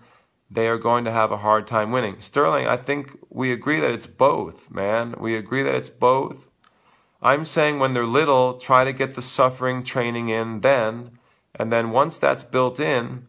they 0.50 0.68
are 0.68 0.78
going 0.78 1.06
to 1.06 1.12
have 1.12 1.32
a 1.32 1.38
hard 1.38 1.68
time 1.68 1.92
winning. 1.92 2.16
Styrling, 2.16 2.68
I 2.68 2.76
think 2.78 3.18
we 3.30 3.52
agree 3.52 3.80
that 3.80 3.92
it's 3.92 4.08
both, 4.08 4.72
man. 4.72 5.16
We 5.20 5.36
agree 5.36 5.64
that 5.64 5.76
it's 5.76 5.90
both. 5.90 6.50
I'm 7.22 7.46
saying 7.46 7.80
when 7.80 7.94
they're 7.94 8.06
little, 8.06 8.54
try 8.56 8.84
to 8.84 8.94
get 8.94 9.16
the 9.16 9.22
suffering 9.22 9.84
training 9.84 10.30
in 10.30 10.62
then, 10.62 11.20
and 11.54 11.72
then 11.72 11.92
once 11.92 12.18
that's 12.18 12.44
built 12.44 12.80
in, 12.80 13.28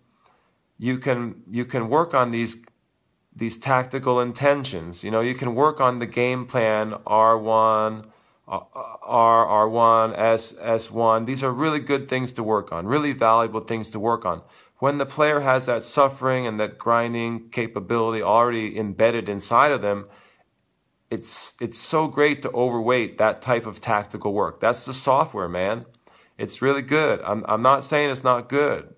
you 0.81 0.97
can 0.97 1.43
you 1.51 1.66
can 1.66 1.90
work 1.90 2.15
on 2.15 2.31
these 2.31 2.57
these 3.36 3.59
tactical 3.59 4.20
intentions. 4.20 5.05
You 5.05 5.11
know, 5.11 5.20
you 5.20 5.35
can 5.35 5.55
work 5.55 5.78
on 5.78 5.98
the 5.98 6.07
game 6.07 6.47
plan 6.47 6.93
R1, 7.07 8.05
R, 8.48 9.69
R1, 9.69 10.19
S, 10.19 10.55
S1. 10.55 11.27
These 11.27 11.43
are 11.43 11.52
really 11.52 11.81
good 11.81 12.09
things 12.09 12.32
to 12.32 12.43
work 12.43 12.73
on, 12.73 12.86
really 12.86 13.12
valuable 13.12 13.61
things 13.61 13.90
to 13.90 14.01
work 14.01 14.24
on. 14.24 14.40
When 14.78 14.97
the 14.97 15.05
player 15.05 15.40
has 15.40 15.66
that 15.66 15.82
suffering 15.82 16.47
and 16.47 16.59
that 16.59 16.78
grinding 16.78 17.51
capability 17.51 18.23
already 18.23 18.78
embedded 18.78 19.28
inside 19.28 19.73
of 19.73 19.82
them, 19.82 20.07
it's 21.11 21.52
it's 21.61 21.78
so 21.78 22.09
great 22.09 22.40
to 22.40 22.51
overweight 22.52 23.19
that 23.19 23.43
type 23.43 23.66
of 23.66 23.81
tactical 23.81 24.32
work. 24.32 24.61
That's 24.61 24.86
the 24.86 24.94
software, 24.94 25.48
man. 25.48 25.85
It's 26.39 26.62
really 26.62 26.82
good. 26.82 27.20
I'm 27.20 27.44
I'm 27.47 27.61
not 27.61 27.85
saying 27.85 28.09
it's 28.09 28.24
not 28.24 28.48
good. 28.48 28.94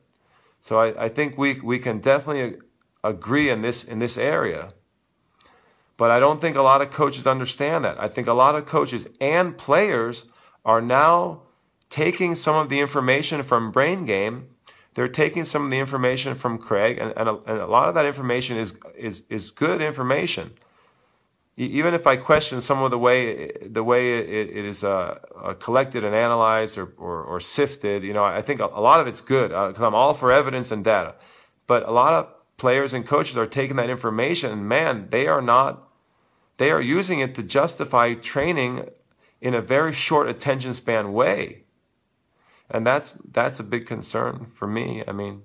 So 0.63 0.79
I, 0.79 1.07
I 1.07 1.09
think 1.09 1.37
we, 1.37 1.59
we 1.61 1.81
can 1.81 1.99
definitely 1.99 2.59
agree 3.03 3.51
in 3.51 3.63
this, 3.63 3.83
in 3.83 3.99
this 3.99 4.17
area. 4.17 4.73
But 5.97 6.13
I 6.13 6.21
don't 6.21 6.41
think 6.41 6.57
a 6.57 6.63
lot 6.63 6.81
of 6.81 6.91
coaches 6.91 7.27
understand 7.27 7.85
that. 7.85 8.01
I 8.01 8.07
think 8.07 8.29
a 8.29 8.33
lot 8.33 8.55
of 8.55 8.65
coaches 8.65 9.09
and 9.21 9.59
players 9.59 10.27
are 10.65 10.81
now 10.81 11.43
taking 11.91 12.37
some 12.37 12.55
of 12.55 12.69
the 12.69 12.79
information 12.79 13.43
from 13.43 13.73
Brain 13.73 14.07
Game. 14.07 14.51
They're 14.95 15.09
taking 15.09 15.43
some 15.43 15.65
of 15.65 15.73
the 15.73 15.81
information 15.81 16.37
from 16.37 16.59
Craig, 16.59 16.97
and, 16.97 17.13
and, 17.17 17.29
a, 17.29 17.35
and 17.49 17.59
a 17.59 17.67
lot 17.67 17.89
of 17.89 17.97
that 17.97 18.07
information 18.07 18.57
is, 18.57 18.75
is, 18.97 19.25
is 19.29 19.51
good 19.51 19.83
information 19.83 20.53
even 21.57 21.93
if 21.93 22.07
I 22.07 22.17
question 22.17 22.61
some 22.61 22.83
of 22.83 22.91
the 22.91 22.99
way 22.99 23.53
the 23.61 23.85
way 23.85 24.19
it, 24.19 24.57
it 24.57 24.65
is 24.65 24.83
uh, 24.83 25.19
uh, 25.37 25.55
collected 25.55 26.03
and 26.03 26.15
analyzed 26.15 26.79
or, 26.79 26.95
or, 26.97 27.23
or, 27.23 27.41
sifted, 27.41 28.03
you 28.03 28.15
know, 28.15 28.25
I 28.25 28.41
think 28.41 28.61
a, 28.61 28.67
lot 28.67 29.01
of 29.01 29.07
it's 29.07 29.21
good 29.21 29.49
because 29.49 29.81
uh, 29.81 29.87
I'm 29.87 29.95
all 29.95 30.15
for 30.15 30.33
evidence 30.33 30.71
and 30.71 30.83
data. 30.83 31.15
But 31.67 31.87
a 31.87 31.91
lot 31.91 32.15
of 32.15 32.57
players 32.57 32.95
and 32.95 33.07
coaches 33.07 33.37
are 33.37 33.47
taking 33.47 33.77
that 33.77 33.91
information 33.91 34.51
and 34.51 34.67
man, 34.67 35.09
they 35.11 35.27
are 35.27 35.43
not 35.43 35.89
they 36.57 36.71
are 36.71 36.81
using 36.81 37.21
it 37.21 37.35
to 37.35 37.43
justify 37.43 38.15
training 38.15 38.89
in 39.41 39.55
a 39.55 39.61
very 39.61 39.93
short 39.93 40.29
attention 40.29 40.73
span 40.73 41.13
way. 41.13 41.65
And 42.71 42.87
that's 42.87 43.13
that's 43.31 43.61
a 43.61 43.65
big 43.65 43.85
concern 43.85 44.47
for 44.55 44.67
me. 44.67 45.03
I 45.07 45.13
mean, 45.13 45.43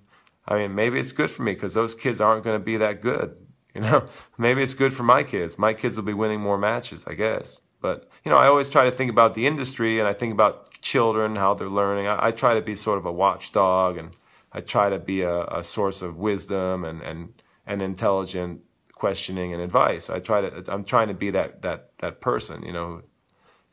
I 0.47 0.57
mean 0.57 0.73
maybe 0.73 0.99
it's 0.99 1.11
good 1.11 1.29
for 1.29 1.43
me 1.43 1.51
because 1.51 1.73
those 1.73 1.95
kids 1.95 2.21
aren't 2.21 2.45
going 2.45 2.57
to 2.57 2.63
be 2.63 2.77
that 2.77 3.01
good 3.01 3.35
you 3.77 3.83
know, 3.83 4.07
maybe 4.37 4.63
it's 4.63 4.73
good 4.73 4.91
for 4.91 5.03
my 5.03 5.23
kids. 5.23 5.57
My 5.57 5.73
kids 5.73 5.95
will 5.95 6.03
be 6.03 6.13
winning 6.13 6.41
more 6.41 6.57
matches, 6.57 7.05
I 7.07 7.13
guess. 7.13 7.61
But, 7.79 8.09
you 8.25 8.31
know, 8.31 8.37
I 8.37 8.47
always 8.47 8.69
try 8.69 8.85
to 8.85 8.91
think 8.91 9.11
about 9.11 9.35
the 9.35 9.45
industry 9.45 9.99
and 9.99 10.07
I 10.07 10.13
think 10.13 10.33
about 10.33 10.81
children, 10.81 11.35
how 11.35 11.53
they're 11.53 11.69
learning. 11.69 12.07
I, 12.07 12.27
I 12.27 12.31
try 12.31 12.55
to 12.55 12.61
be 12.61 12.73
sort 12.73 12.97
of 12.97 13.05
a 13.05 13.11
watchdog 13.11 13.97
and 13.97 14.09
I 14.51 14.61
try 14.61 14.89
to 14.89 14.97
be 14.97 15.21
a, 15.21 15.43
a 15.45 15.63
source 15.63 16.01
of 16.01 16.17
wisdom 16.17 16.83
and, 16.83 17.03
and, 17.03 17.39
and 17.67 17.83
intelligent 17.83 18.61
questioning 18.93 19.53
and 19.53 19.61
advice. 19.61 20.09
I 20.09 20.19
try 20.19 20.41
to, 20.41 20.63
I'm 20.73 20.83
trying 20.83 21.09
to 21.09 21.13
be 21.13 21.29
that, 21.29 21.61
that, 21.61 21.91
that 21.99 22.19
person, 22.19 22.63
you 22.63 22.73
know, 22.73 23.03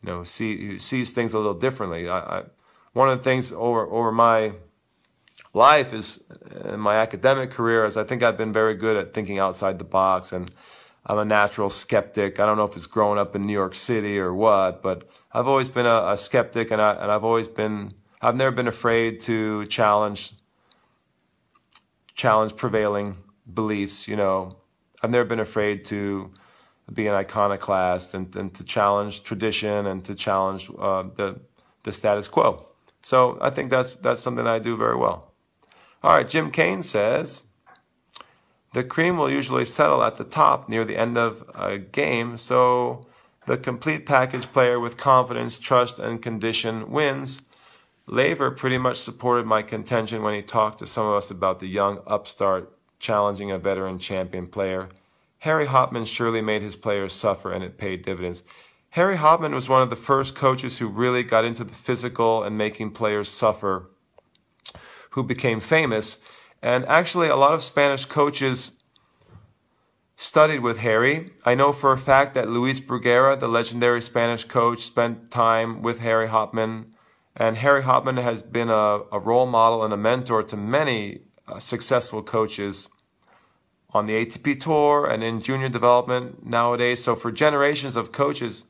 you 0.03 0.13
know, 0.13 0.23
see, 0.23 0.67
who 0.67 0.79
sees 0.79 1.13
things 1.13 1.33
a 1.33 1.39
little 1.39 1.55
differently. 1.55 2.11
I, 2.11 2.19
I, 2.19 2.43
one 2.93 3.09
of 3.09 3.17
the 3.17 3.25
things 3.25 3.53
over, 3.53 3.91
over 3.91 4.13
my, 4.13 4.53
life 5.55 5.95
is 5.95 6.23
in 6.65 6.81
my 6.81 6.97
academic 6.97 7.51
career 7.51 7.85
is 7.87 7.97
I 7.97 8.05
think 8.05 8.23
I've 8.23 8.37
been 8.37 8.53
very 8.53 8.75
good 8.75 8.97
at 8.97 9.15
thinking 9.15 9.39
outside 9.39 9.79
the 9.79 9.85
box 9.85 10.33
and 10.33 10.51
I'm 11.07 11.19
a 11.19 11.25
natural 11.25 11.71
skeptic. 11.71 12.41
I 12.41 12.47
don't 12.47 12.57
know 12.57 12.65
if 12.65 12.77
it's 12.77 12.87
growing 12.87 13.19
up 13.19 13.37
in 13.37 13.43
New 13.43 13.53
York 13.53 13.75
City 13.75 14.19
or 14.19 14.35
what, 14.35 14.83
but 14.83 15.09
I've 15.33 15.47
always 15.47 15.69
been 15.69 15.87
a, 15.87 16.13
a 16.13 16.17
skeptic 16.17 16.71
and, 16.71 16.83
I, 16.83 16.95
and 16.95 17.11
I've 17.11 17.25
always 17.25 17.47
been, 17.47 17.95
I've 18.21 18.37
never 18.37 18.51
been 18.51 18.69
afraid 18.69 19.21
to 19.21 19.67
challenge, 19.67 20.33
challenge 22.15 22.57
prevailing 22.57 23.17
beliefs, 23.53 24.09
you 24.09 24.17
know. 24.17 24.57
I've 25.03 25.11
never 25.11 25.25
been 25.25 25.41
afraid 25.41 25.85
to 25.87 26.33
be 26.93 27.07
an 27.07 27.15
iconoclast 27.15 28.15
and, 28.15 28.35
and 28.35 28.55
to 28.55 28.65
challenge 28.65 29.23
tradition 29.23 29.87
and 29.87 30.03
to 30.07 30.15
challenge 30.15 30.71
uh, 30.79 31.05
the, 31.15 31.39
the 31.83 31.93
status 31.93 32.27
quo. 32.27 32.67
So 33.03 33.37
I 33.43 33.51
think 33.51 33.69
that's, 33.69 33.95
that's 33.97 34.23
something 34.23 34.47
I 34.47 34.59
do 34.59 34.77
very 34.79 34.97
well. 34.97 35.34
All 36.05 36.11
right, 36.11 36.29
Jim 36.29 36.51
Kane 36.51 36.83
says 36.83 37.45
the 38.75 38.85
cream 38.85 39.17
will 39.17 39.31
usually 39.31 39.65
settle 39.65 40.03
at 40.03 40.19
the 40.19 40.25
top 40.25 40.69
near 40.69 40.85
the 40.85 40.99
end 40.99 41.17
of 41.17 41.51
a 41.55 41.79
game, 41.79 42.37
so 42.37 43.07
the 43.47 43.57
complete 43.57 44.05
package 44.05 44.53
player 44.53 44.79
with 44.79 44.99
confidence, 44.99 45.59
trust, 45.59 45.99
and 45.99 46.21
condition 46.21 46.91
wins. 46.91 47.41
Laver 48.07 48.51
pretty 48.51 48.77
much 48.77 48.99
supported 48.99 49.47
my 49.47 49.63
contention 49.63 50.23
when 50.23 50.35
he 50.35 50.43
talked 50.43 50.79
to 50.81 50.87
some 50.87 51.07
of 51.07 51.15
us 51.15 51.31
about 51.31 51.59
the 51.59 51.69
young 51.69 52.01
upstart 52.07 52.71
challenging 52.99 53.51
a 53.51 53.59
veteran 53.59 53.99
champion 53.99 54.47
player. 54.47 54.91
Harry 55.39 55.65
Hopman 55.65 56.07
surely 56.07 56.43
made 56.43 56.61
his 56.61 56.77
players 56.77 57.15
suffer, 57.15 57.51
and 57.51 57.65
it 57.65 57.79
paid 57.79 58.03
dividends. 58.03 58.43
Harry 58.91 59.17
Hopman 59.17 59.55
was 59.55 59.71
one 59.71 59.81
of 59.81 59.89
the 59.89 59.97
first 59.97 60.35
coaches 60.35 60.77
who 60.77 60.87
really 60.87 61.23
got 61.23 61.47
into 61.47 61.65
the 61.65 61.73
physical 61.73 62.43
and 62.43 62.59
making 62.59 62.91
players 62.91 63.27
suffer 63.31 63.89
who 65.15 65.23
became 65.23 65.61
famous. 65.61 66.19
And 66.61 66.85
actually, 66.87 67.29
a 67.29 67.37
lot 67.37 67.55
of 67.55 67.63
Spanish 67.63 68.05
coaches 68.05 68.73
studied 70.17 70.61
with 70.61 70.79
Harry. 70.79 71.31
I 71.45 71.55
know 71.55 71.73
for 71.73 71.93
a 71.93 71.99
fact 71.99 72.35
that 72.35 72.49
Luis 72.49 72.81
Bruguera, 72.81 73.39
the 73.39 73.49
legendary 73.49 74.03
Spanish 74.03 74.45
coach, 74.45 74.81
spent 74.81 75.31
time 75.31 75.83
with 75.83 76.01
Harry 76.01 76.27
Hopman. 76.29 76.87
And 77.37 77.57
Harry 77.59 77.83
Hopman 77.83 78.21
has 78.21 78.43
been 78.43 78.71
a, 78.71 79.03
a 79.13 79.19
role 79.21 79.47
model 79.47 79.85
and 79.85 79.93
a 79.93 79.97
mentor 79.97 80.43
to 80.43 80.57
many 80.57 81.23
uh, 81.47 81.61
successful 81.61 82.23
coaches 82.23 82.89
on 83.91 84.07
the 84.07 84.15
ATP 84.15 84.59
Tour 84.59 85.07
and 85.07 85.23
in 85.23 85.41
junior 85.41 85.69
development 85.69 86.45
nowadays. 86.45 87.03
So, 87.03 87.15
for 87.15 87.31
generations 87.31 87.95
of 87.95 88.11
coaches, 88.11 88.67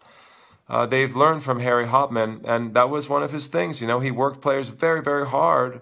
uh, 0.69 0.85
they've 0.85 1.15
learned 1.17 1.43
from 1.43 1.61
Harry 1.61 1.87
Hopman, 1.87 2.43
and 2.45 2.75
that 2.75 2.91
was 2.91 3.09
one 3.09 3.23
of 3.23 3.33
his 3.33 3.47
things. 3.47 3.81
You 3.81 3.87
know, 3.87 4.01
he 4.01 4.11
worked 4.11 4.43
players 4.43 4.69
very, 4.69 5.01
very 5.01 5.27
hard 5.27 5.81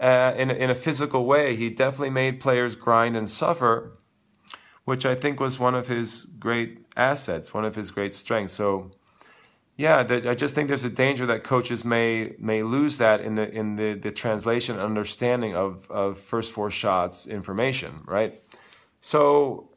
uh, 0.00 0.34
in, 0.36 0.50
in 0.50 0.70
a 0.70 0.74
physical 0.74 1.24
way. 1.24 1.56
He 1.56 1.70
definitely 1.70 2.10
made 2.10 2.40
players 2.40 2.74
grind 2.74 3.16
and 3.16 3.28
suffer, 3.28 3.98
which 4.84 5.06
I 5.06 5.14
think 5.14 5.40
was 5.40 5.58
one 5.58 5.74
of 5.74 5.88
his 5.88 6.24
great 6.24 6.84
assets, 6.96 7.54
one 7.54 7.64
of 7.64 7.76
his 7.76 7.90
great 7.90 8.14
strengths. 8.14 8.52
So, 8.52 8.90
yeah, 9.76 10.02
the, 10.02 10.30
I 10.30 10.34
just 10.34 10.54
think 10.54 10.68
there's 10.68 10.84
a 10.84 10.90
danger 10.90 11.26
that 11.26 11.42
coaches 11.42 11.84
may 11.84 12.34
may 12.38 12.62
lose 12.62 12.98
that 12.98 13.20
in 13.20 13.34
the 13.34 13.50
in 13.50 13.76
the, 13.76 13.94
the 13.94 14.12
translation 14.12 14.76
and 14.76 14.84
understanding 14.84 15.54
of, 15.54 15.90
of 15.90 16.18
first 16.18 16.52
four 16.52 16.70
shots 16.70 17.26
information, 17.26 18.02
right? 18.06 18.40
So, 19.00 19.70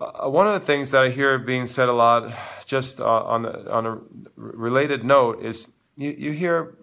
uh, 0.00 0.30
one 0.30 0.46
of 0.46 0.52
the 0.52 0.60
things 0.60 0.92
that 0.92 1.02
I 1.02 1.10
hear 1.10 1.38
being 1.38 1.66
said 1.66 1.88
a 1.88 1.92
lot, 1.92 2.32
just 2.66 3.00
uh, 3.00 3.24
on 3.24 3.42
the, 3.42 3.70
on 3.70 3.86
a 3.86 3.98
related 4.36 5.04
note, 5.04 5.42
is 5.42 5.72
you, 5.96 6.14
you 6.16 6.32
hear 6.32 6.76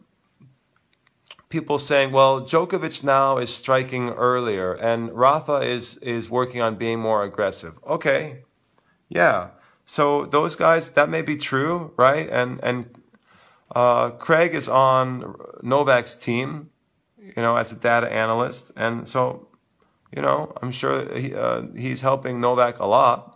people 1.50 1.80
saying, 1.80 2.12
well, 2.12 2.42
Djokovic 2.42 3.04
now 3.04 3.38
is 3.38 3.54
striking 3.54 4.10
earlier 4.10 4.74
and 4.74 5.12
Rafa 5.14 5.58
is, 5.58 5.98
is 5.98 6.30
working 6.30 6.62
on 6.62 6.76
being 6.76 7.00
more 7.00 7.24
aggressive. 7.24 7.78
Okay. 7.86 8.44
Yeah. 9.10 9.50
So 9.86 10.26
those 10.26 10.56
guys, 10.56 10.90
that 10.92 11.10
may 11.10 11.22
be 11.22 11.38
true, 11.38 11.94
right? 11.98 12.28
And, 12.30 12.60
and, 12.64 12.90
uh, 13.74 14.12
Craig 14.12 14.56
is 14.56 14.68
on 14.68 15.36
Novak's 15.62 16.16
team, 16.16 16.70
you 17.20 17.42
know, 17.42 17.56
as 17.56 17.72
a 17.72 17.76
data 17.76 18.12
analyst. 18.12 18.72
And 18.76 19.08
so, 19.08 19.48
you 20.16 20.22
know, 20.22 20.54
I'm 20.62 20.72
sure 20.72 21.18
he, 21.18 21.36
uh, 21.36 21.64
he's 21.76 22.02
helping 22.02 22.40
Novak 22.40 22.80
a 22.80 22.86
lot. 22.86 23.35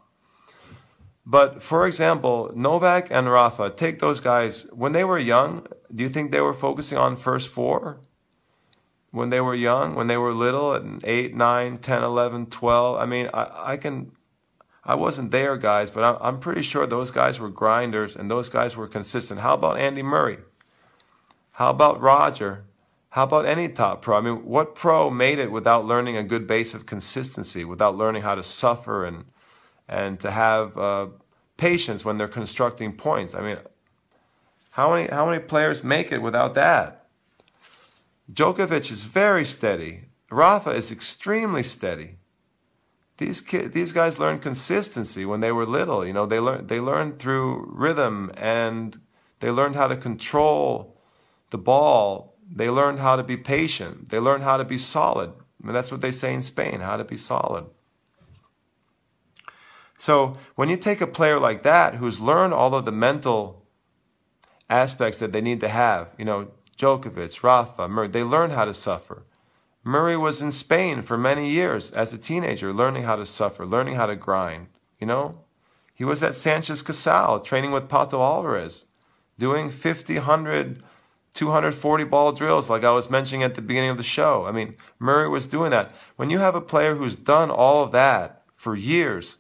But 1.30 1.62
for 1.62 1.86
example, 1.86 2.52
Novak 2.56 3.12
and 3.12 3.30
Rafa, 3.30 3.70
take 3.70 4.00
those 4.00 4.20
guys, 4.20 4.66
when 4.72 4.94
they 4.94 5.04
were 5.04 5.20
young, 5.20 5.68
do 5.94 6.02
you 6.02 6.10
think 6.10 6.32
they 6.32 6.42
were 6.42 6.56
focusing 6.56 6.98
on 6.98 7.16
first 7.16 7.50
four? 7.50 8.02
When 9.12 9.30
they 9.30 9.40
were 9.40 9.54
young, 9.54 9.94
when 9.94 10.08
they 10.08 10.18
were 10.18 10.34
little, 10.34 10.74
at 10.74 10.82
8, 11.04 11.36
9, 11.36 11.78
10, 11.78 12.04
11, 12.04 12.48
12? 12.48 13.00
I 13.00 13.06
mean, 13.06 13.30
I, 13.32 13.74
I 13.74 13.78
can, 13.78 14.12
I 14.84 14.96
wasn't 14.96 15.30
there, 15.30 15.56
guys, 15.56 15.92
but 15.92 16.04
I'm, 16.04 16.18
I'm 16.20 16.40
pretty 16.40 16.64
sure 16.64 16.88
those 16.88 17.12
guys 17.12 17.40
were 17.40 17.50
grinders 17.50 18.16
and 18.16 18.32
those 18.32 18.50
guys 18.50 18.76
were 18.76 18.88
consistent. 18.88 19.42
How 19.42 19.54
about 19.54 19.78
Andy 19.78 20.02
Murray? 20.02 20.40
How 21.52 21.70
about 21.70 22.02
Roger? 22.02 22.66
How 23.10 23.26
about 23.26 23.46
any 23.46 23.70
top 23.70 24.02
pro? 24.02 24.18
I 24.18 24.22
mean, 24.22 24.46
what 24.46 24.74
pro 24.74 25.12
made 25.12 25.38
it 25.38 25.52
without 25.52 25.86
learning 25.86 26.18
a 26.18 26.24
good 26.24 26.48
base 26.48 26.74
of 26.74 26.88
consistency, 26.88 27.64
without 27.64 27.96
learning 27.96 28.24
how 28.24 28.34
to 28.34 28.42
suffer 28.42 29.06
and 29.06 29.26
and 29.90 30.20
to 30.20 30.32
have 30.32 30.78
uh, 30.78 31.08
patience 31.58 32.06
when 32.06 32.18
they're 32.18 32.28
constructing 32.28 32.94
points. 32.94 33.34
I 33.34 33.42
mean, 33.42 33.58
how 34.70 34.94
many 34.94 35.10
how 35.10 35.26
many 35.26 35.40
players 35.40 35.84
make 35.84 36.12
it 36.12 36.22
without 36.22 36.54
that? 36.54 37.08
Djokovic 38.32 38.92
is 38.92 39.04
very 39.04 39.44
steady. 39.44 40.06
Rafa 40.30 40.70
is 40.70 40.92
extremely 40.92 41.64
steady. 41.64 42.18
These 43.18 43.42
kids, 43.42 43.72
these 43.72 43.92
guys 43.92 44.20
learned 44.20 44.44
consistency 44.44 45.26
when 45.26 45.40
they 45.42 45.52
were 45.52 45.66
little. 45.66 46.06
You 46.06 46.14
know, 46.14 46.28
they 46.28 46.40
learned 46.40 46.70
they 46.70 46.80
learned 46.80 47.18
through 47.20 47.74
rhythm 47.74 48.32
and 48.38 48.98
they 49.40 49.50
learned 49.50 49.76
how 49.76 49.88
to 49.88 49.98
control 49.98 50.96
the 51.50 51.58
ball. 51.58 52.36
They 52.52 52.70
learned 52.70 53.00
how 53.00 53.16
to 53.16 53.24
be 53.24 53.38
patient. 53.38 54.10
They 54.10 54.20
learned 54.20 54.44
how 54.44 54.58
to 54.58 54.64
be 54.64 54.78
solid. 54.78 55.32
I 55.32 55.66
mean, 55.66 55.74
that's 55.74 55.92
what 55.92 56.02
they 56.02 56.12
say 56.12 56.34
in 56.34 56.42
Spain, 56.42 56.80
how 56.80 56.98
to 56.98 57.04
be 57.04 57.18
solid. 57.18 57.66
So 60.00 60.38
when 60.56 60.70
you 60.70 60.78
take 60.78 61.02
a 61.02 61.08
player 61.08 61.38
like 61.38 61.62
that 61.64 61.96
who's 61.96 62.22
learned 62.22 62.54
all 62.54 62.74
of 62.74 62.86
the 62.86 62.92
mental 62.92 63.66
aspects 64.70 65.20
that 65.20 65.34
they 65.34 65.42
need 65.42 65.60
to 65.60 65.68
have, 65.68 66.14
you 66.18 66.24
know, 66.24 66.48
Djokovic, 66.78 67.44
Rafa, 67.44 67.90
Murray, 67.90 68.08
they 68.08 68.24
learn 68.24 68.52
how 68.52 68.64
to 68.64 68.74
suffer. 68.74 69.24
Murray 69.84 70.16
was 70.16 70.42
in 70.42 70.54
Spain 70.54 71.02
for 71.02 71.18
many 71.18 71.50
years 71.50 71.92
as 71.92 72.14
a 72.14 72.18
teenager, 72.18 72.72
learning 72.72 73.04
how 73.04 73.18
to 73.18 73.26
suffer, 73.26 73.66
learning 73.66 73.96
how 73.96 74.06
to 74.06 74.16
grind, 74.16 74.68
you 75.02 75.06
know? 75.06 75.42
He 75.94 76.06
was 76.06 76.24
at 76.24 76.36
Sanchez 76.36 76.82
Casal 76.82 77.42
training 77.42 77.72
with 77.72 77.90
Pato 77.90 78.22
Alvarez, 78.22 78.86
doing 79.38 79.70
50, 79.70 80.14
100, 80.16 80.82
240 81.34 82.04
ball 82.06 82.32
drills 82.32 82.70
like 82.70 82.86
I 82.86 82.92
was 82.92 83.10
mentioning 83.10 83.44
at 83.44 83.56
the 83.56 83.62
beginning 83.62 83.90
of 83.90 83.98
the 83.98 84.04
show. 84.04 84.46
I 84.46 84.54
mean, 84.54 84.76
Murray 84.98 85.28
was 85.28 85.46
doing 85.46 85.72
that. 85.72 85.92
When 86.16 86.30
you 86.30 86.40
have 86.40 86.56
a 86.56 86.62
player 86.62 86.96
who's 86.96 87.18
done 87.18 87.52
all 87.52 87.84
of 87.84 87.92
that 87.92 88.44
for 88.56 88.78
years, 88.78 89.39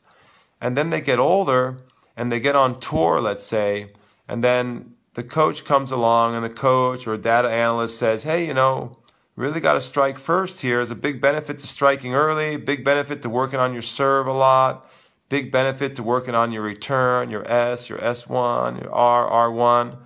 and 0.61 0.77
then 0.77 0.89
they 0.89 1.01
get 1.01 1.19
older 1.19 1.77
and 2.15 2.31
they 2.31 2.39
get 2.39 2.55
on 2.55 2.79
tour, 2.79 3.21
let's 3.21 3.43
say, 3.43 3.91
and 4.27 4.43
then 4.43 4.93
the 5.13 5.23
coach 5.23 5.65
comes 5.65 5.91
along 5.91 6.35
and 6.35 6.43
the 6.43 6.49
coach 6.49 7.07
or 7.07 7.17
data 7.17 7.49
analyst 7.49 7.97
says, 7.97 8.23
hey, 8.23 8.45
you 8.45 8.53
know, 8.53 8.97
really 9.35 9.59
got 9.59 9.73
to 9.73 9.81
strike 9.81 10.19
first 10.19 10.61
here. 10.61 10.77
There's 10.77 10.91
a 10.91 10.95
big 10.95 11.21
benefit 11.21 11.57
to 11.59 11.67
striking 11.67 12.13
early, 12.13 12.57
big 12.57 12.83
benefit 12.83 13.21
to 13.21 13.29
working 13.29 13.59
on 13.59 13.73
your 13.73 13.81
serve 13.81 14.27
a 14.27 14.33
lot, 14.33 14.89
big 15.29 15.51
benefit 15.51 15.95
to 15.95 16.03
working 16.03 16.35
on 16.35 16.51
your 16.51 16.61
return, 16.61 17.29
your 17.29 17.49
S, 17.49 17.89
your 17.89 17.99
S1, 17.99 18.81
your 18.81 18.93
R, 18.93 19.49
R1. 19.49 19.97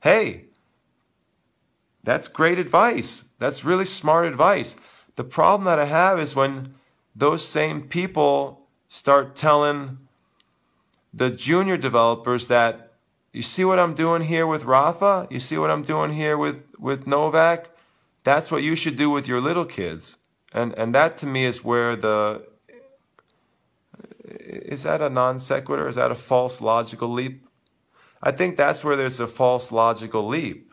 Hey, 0.00 0.44
that's 2.02 2.28
great 2.28 2.58
advice. 2.58 3.24
That's 3.38 3.64
really 3.64 3.86
smart 3.86 4.26
advice. 4.26 4.76
The 5.16 5.24
problem 5.24 5.64
that 5.66 5.78
I 5.78 5.86
have 5.86 6.20
is 6.20 6.36
when 6.36 6.74
those 7.14 7.46
same 7.46 7.82
people 7.82 8.66
start 8.88 9.34
telling 9.34 9.98
the 11.12 11.30
junior 11.30 11.76
developers 11.76 12.46
that 12.48 12.92
you 13.32 13.42
see 13.42 13.64
what 13.64 13.78
I'm 13.78 13.94
doing 13.94 14.22
here 14.22 14.46
with 14.46 14.64
Rafa? 14.64 15.26
You 15.30 15.40
see 15.40 15.58
what 15.58 15.70
I'm 15.70 15.82
doing 15.82 16.12
here 16.12 16.36
with, 16.36 16.64
with 16.78 17.06
Novak? 17.06 17.70
That's 18.24 18.50
what 18.50 18.62
you 18.62 18.76
should 18.76 18.96
do 18.96 19.10
with 19.10 19.26
your 19.26 19.40
little 19.40 19.64
kids. 19.64 20.18
And, 20.52 20.74
and 20.74 20.94
that 20.94 21.16
to 21.18 21.26
me 21.26 21.44
is 21.44 21.64
where 21.64 21.96
the, 21.96 22.46
is 24.24 24.82
that 24.82 25.00
a 25.00 25.08
non 25.08 25.38
sequitur? 25.38 25.88
Is 25.88 25.96
that 25.96 26.10
a 26.10 26.14
false 26.14 26.60
logical 26.60 27.08
leap? 27.08 27.46
I 28.22 28.32
think 28.32 28.56
that's 28.56 28.84
where 28.84 28.96
there's 28.96 29.18
a 29.18 29.26
false 29.26 29.72
logical 29.72 30.26
leap. 30.26 30.72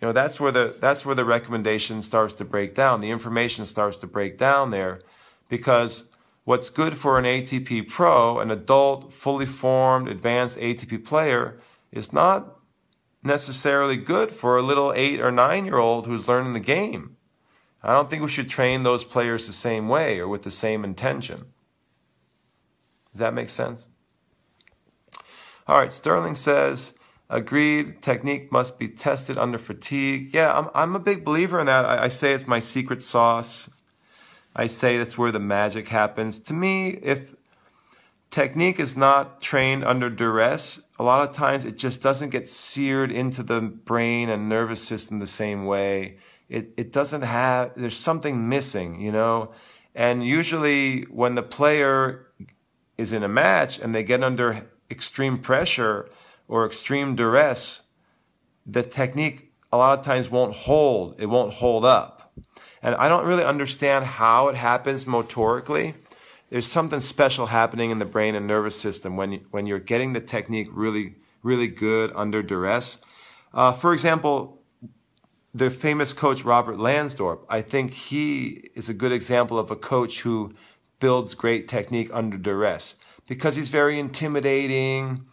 You 0.00 0.08
know, 0.08 0.12
that's 0.12 0.38
where 0.38 0.52
the, 0.52 0.76
that's 0.78 1.06
where 1.06 1.14
the 1.14 1.24
recommendation 1.24 2.02
starts 2.02 2.34
to 2.34 2.44
break 2.44 2.74
down. 2.74 3.00
The 3.00 3.10
information 3.10 3.64
starts 3.64 3.96
to 3.98 4.06
break 4.06 4.36
down 4.36 4.70
there 4.70 5.00
because 5.48 6.08
what's 6.46 6.70
good 6.70 6.96
for 6.96 7.18
an 7.18 7.24
ATP 7.24 7.88
pro, 7.88 8.38
an 8.38 8.52
adult, 8.52 9.12
fully 9.12 9.46
formed, 9.46 10.06
advanced 10.06 10.56
ATP 10.58 11.04
player, 11.04 11.58
is 11.90 12.12
not 12.12 12.60
necessarily 13.20 13.96
good 13.96 14.30
for 14.30 14.56
a 14.56 14.62
little 14.62 14.92
eight 14.94 15.20
or 15.20 15.32
nine 15.32 15.64
year 15.64 15.78
old 15.78 16.06
who's 16.06 16.28
learning 16.28 16.52
the 16.52 16.60
game. 16.60 17.16
I 17.82 17.92
don't 17.92 18.08
think 18.08 18.22
we 18.22 18.28
should 18.28 18.48
train 18.48 18.84
those 18.84 19.02
players 19.02 19.46
the 19.46 19.52
same 19.52 19.88
way 19.88 20.20
or 20.20 20.28
with 20.28 20.44
the 20.44 20.50
same 20.52 20.84
intention. 20.84 21.46
Does 23.10 23.18
that 23.18 23.34
make 23.34 23.48
sense? 23.48 23.88
All 25.66 25.76
right, 25.76 25.90
Styrling 25.90 26.36
says, 26.36 26.96
agreed, 27.28 28.02
technique 28.02 28.52
must 28.52 28.78
be 28.78 28.86
tested 28.86 29.36
under 29.36 29.58
fatigue. 29.58 30.32
Yeah, 30.32 30.56
I'm, 30.56 30.70
I'm 30.74 30.94
a 30.94 31.00
big 31.00 31.24
believer 31.24 31.58
in 31.58 31.66
that. 31.66 31.84
I, 31.84 32.04
I 32.04 32.08
say 32.08 32.34
it's 32.34 32.46
my 32.46 32.60
secret 32.60 33.02
sauce. 33.02 33.68
I 34.58 34.68
say 34.68 34.96
that's 34.96 35.18
where 35.18 35.30
the 35.30 35.38
magic 35.38 35.88
happens. 35.88 36.38
To 36.38 36.54
me, 36.54 36.88
if 36.88 37.34
technique 38.30 38.80
is 38.80 38.96
not 38.96 39.42
trained 39.42 39.84
under 39.84 40.08
duress, 40.08 40.80
a 40.98 41.02
lot 41.02 41.28
of 41.28 41.36
times 41.36 41.66
it 41.66 41.76
just 41.76 42.00
doesn't 42.00 42.30
get 42.30 42.48
seared 42.48 43.12
into 43.12 43.42
the 43.42 43.60
brain 43.60 44.30
and 44.30 44.48
nervous 44.48 44.82
system 44.82 45.18
the 45.18 45.26
same 45.26 45.66
way. 45.66 46.16
It, 46.48 46.72
it 46.78 46.90
doesn't 46.90 47.20
have, 47.20 47.72
there's 47.76 47.98
something 47.98 48.48
missing, 48.48 48.98
you 48.98 49.12
know? 49.12 49.52
And 49.94 50.24
usually 50.24 51.02
when 51.02 51.34
the 51.34 51.42
player 51.42 52.26
is 52.96 53.12
in 53.12 53.22
a 53.22 53.28
match 53.28 53.78
and 53.78 53.94
they 53.94 54.04
get 54.04 54.24
under 54.24 54.70
extreme 54.90 55.38
pressure 55.38 56.08
or 56.48 56.64
extreme 56.64 57.14
duress, 57.14 57.82
the 58.64 58.82
technique 58.82 59.52
a 59.70 59.76
lot 59.76 59.98
of 59.98 60.04
times 60.04 60.30
won't 60.30 60.54
hold. 60.54 61.16
It 61.18 61.26
won't 61.26 61.52
hold 61.52 61.84
up. 61.84 62.15
And 62.86 62.94
I 62.94 63.08
don't 63.08 63.26
really 63.26 63.42
understand 63.42 64.04
how 64.04 64.46
it 64.46 64.54
happens 64.54 65.06
motorically. 65.06 65.94
There's 66.50 66.68
something 66.68 67.00
special 67.00 67.46
happening 67.46 67.90
in 67.90 67.98
the 67.98 68.04
brain 68.04 68.36
and 68.36 68.46
nervous 68.46 68.78
system 68.78 69.16
when, 69.16 69.32
you, 69.32 69.40
when 69.50 69.66
you're 69.66 69.80
getting 69.80 70.12
the 70.12 70.20
technique 70.20 70.68
really, 70.70 71.16
really 71.42 71.66
good 71.66 72.12
under 72.14 72.44
duress. 72.44 72.98
Uh, 73.52 73.72
for 73.72 73.92
example, 73.92 74.62
the 75.52 75.68
famous 75.68 76.12
coach 76.12 76.44
Robert 76.44 76.76
Lansdorp, 76.76 77.40
I 77.48 77.60
think 77.60 77.92
he 77.92 78.70
is 78.76 78.88
a 78.88 78.94
good 78.94 79.10
example 79.10 79.58
of 79.58 79.72
a 79.72 79.76
coach 79.76 80.20
who 80.20 80.54
builds 81.00 81.34
great 81.34 81.66
technique 81.66 82.10
under 82.12 82.38
duress 82.38 82.94
because 83.26 83.56
he's 83.56 83.70
very 83.70 83.98
intimidating. 83.98 85.26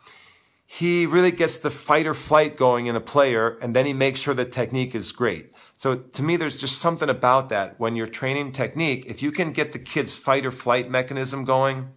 He 0.65 1.05
really 1.05 1.29
gets 1.29 1.59
the 1.59 1.69
fight 1.69 2.07
or 2.07 2.15
flight 2.15 2.57
going 2.57 2.87
in 2.87 2.95
a 2.95 2.99
player, 2.99 3.59
and 3.61 3.75
then 3.75 3.85
he 3.85 3.93
makes 3.93 4.21
sure 4.21 4.33
the 4.33 4.43
technique 4.43 4.95
is 4.95 5.11
great. 5.11 5.51
So 5.83 5.95
to 5.95 6.23
me, 6.23 6.37
there's 6.37 6.61
just 6.61 6.77
something 6.79 7.09
about 7.09 7.49
that 7.49 7.77
when 7.77 7.97
you're 7.97 8.07
training 8.07 8.53
technique. 8.53 9.05
If 9.05 9.21
you 9.21 9.33
can 9.33 9.51
get 9.51 9.73
the 9.73 9.79
kids' 9.79 10.15
fight 10.15 10.45
or 10.45 10.51
flight 10.51 10.89
mechanism 10.89 11.43
going, 11.43 11.89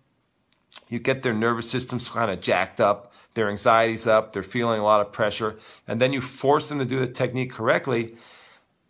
you 0.88 0.98
get 0.98 1.22
their 1.22 1.32
nervous 1.32 1.70
systems 1.70 2.08
kind 2.08 2.28
of 2.28 2.40
jacked 2.40 2.80
up, 2.80 3.12
their 3.34 3.48
anxiety's 3.48 4.04
up, 4.04 4.32
they're 4.32 4.42
feeling 4.42 4.80
a 4.80 4.82
lot 4.82 5.00
of 5.00 5.12
pressure, 5.12 5.56
and 5.86 6.00
then 6.00 6.12
you 6.12 6.20
force 6.20 6.68
them 6.68 6.80
to 6.80 6.84
do 6.84 6.98
the 6.98 7.06
technique 7.06 7.52
correctly. 7.52 8.16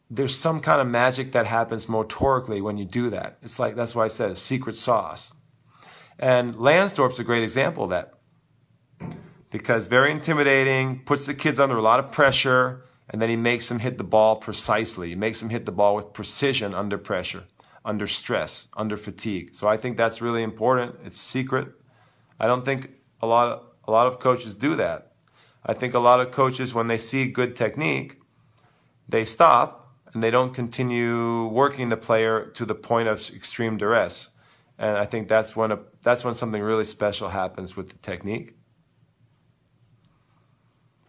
There's 0.09 0.35
some 0.35 0.61
kind 0.61 0.81
of 0.81 0.87
magic 0.87 1.33
that 1.33 1.45
happens 1.45 1.85
motorically 1.85 2.63
when 2.63 2.79
you 2.79 2.87
do 2.87 3.11
that. 3.11 3.37
It's 3.43 3.59
like 3.59 3.77
that's 3.77 3.95
why 3.95 4.05
I 4.07 4.09
said 4.09 4.31
a 4.31 4.35
secret 4.35 4.77
sauce. 4.77 5.35
And 6.19 6.57
Lansdorp's 6.57 7.19
a 7.19 7.25
great 7.25 7.43
example 7.43 7.85
of 7.85 7.91
that 7.91 8.15
because 9.51 9.89
very 9.89 10.11
intimidating, 10.11 11.01
puts 11.05 11.27
the 11.27 11.35
kids 11.35 11.61
under 11.61 11.77
a 11.77 11.83
lot 11.83 12.01
of 12.01 12.11
pressure 12.11 12.86
and 13.11 13.23
then 13.23 13.29
he 13.29 13.37
makes 13.37 13.69
them 13.69 13.79
hit 13.79 13.99
the 13.99 14.05
ball 14.05 14.37
precisely. 14.37 15.09
He 15.11 15.15
makes 15.15 15.41
them 15.41 15.51
hit 15.51 15.65
the 15.65 15.73
ball 15.73 15.95
with 15.95 16.13
precision 16.13 16.75
under 16.75 16.99
pressure, 16.99 17.45
under 17.85 18.07
stress, 18.07 18.69
under 18.77 18.97
fatigue. 18.97 19.55
So 19.55 19.69
I 19.69 19.77
think 19.77 19.97
that's 19.97 20.21
really 20.21 20.43
important. 20.43 20.97
It's 21.05 21.19
secret. 21.19 21.69
I 22.41 22.47
don't 22.47 22.65
think 22.65 22.91
a 23.23 23.27
lot 23.27 23.49
of 23.49 23.63
a 23.89 23.93
lot 23.93 24.07
of 24.07 24.19
coaches 24.19 24.55
do 24.55 24.75
that. 24.77 25.13
I 25.65 25.73
think 25.73 25.95
a 25.95 25.99
lot 26.01 26.21
of 26.21 26.33
coaches 26.33 26.75
when 26.75 26.89
they 26.89 26.99
see 26.99 27.27
good 27.27 27.55
technique, 27.55 28.21
they 29.09 29.25
stop 29.25 29.95
and 30.13 30.23
they 30.23 30.31
don't 30.31 30.53
continue 30.53 31.47
working 31.47 31.89
the 31.89 31.97
player 31.97 32.47
to 32.55 32.65
the 32.65 32.75
point 32.75 33.09
of 33.09 33.31
extreme 33.35 33.77
duress. 33.77 34.31
And 34.79 34.97
I 34.97 35.05
think 35.05 35.29
that's 35.29 35.55
when 35.55 35.73
a, 35.73 35.79
that's 36.03 36.25
when 36.25 36.35
something 36.35 36.63
really 36.63 36.85
special 36.85 37.29
happens 37.29 37.77
with 37.77 37.89
the 37.89 37.99
technique. 37.99 38.56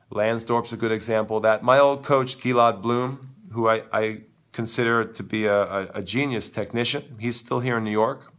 Lansdorp's 0.09 0.71
a 0.71 0.77
good 0.77 0.91
example 0.91 1.39
that. 1.41 1.63
My 1.63 1.79
old 1.79 2.03
coach, 2.03 2.39
Gilad 2.39 2.81
Bloom, 2.81 3.35
who 3.51 3.67
I, 3.67 3.83
I 3.91 4.21
consider 4.51 5.05
to 5.05 5.23
be 5.23 5.45
a, 5.45 5.63
a, 5.63 5.87
a, 5.95 6.03
genius 6.03 6.49
technician, 6.49 7.15
he's 7.19 7.35
still 7.35 7.59
here 7.59 7.77
in 7.77 7.83
New 7.83 7.91
York. 7.91 8.31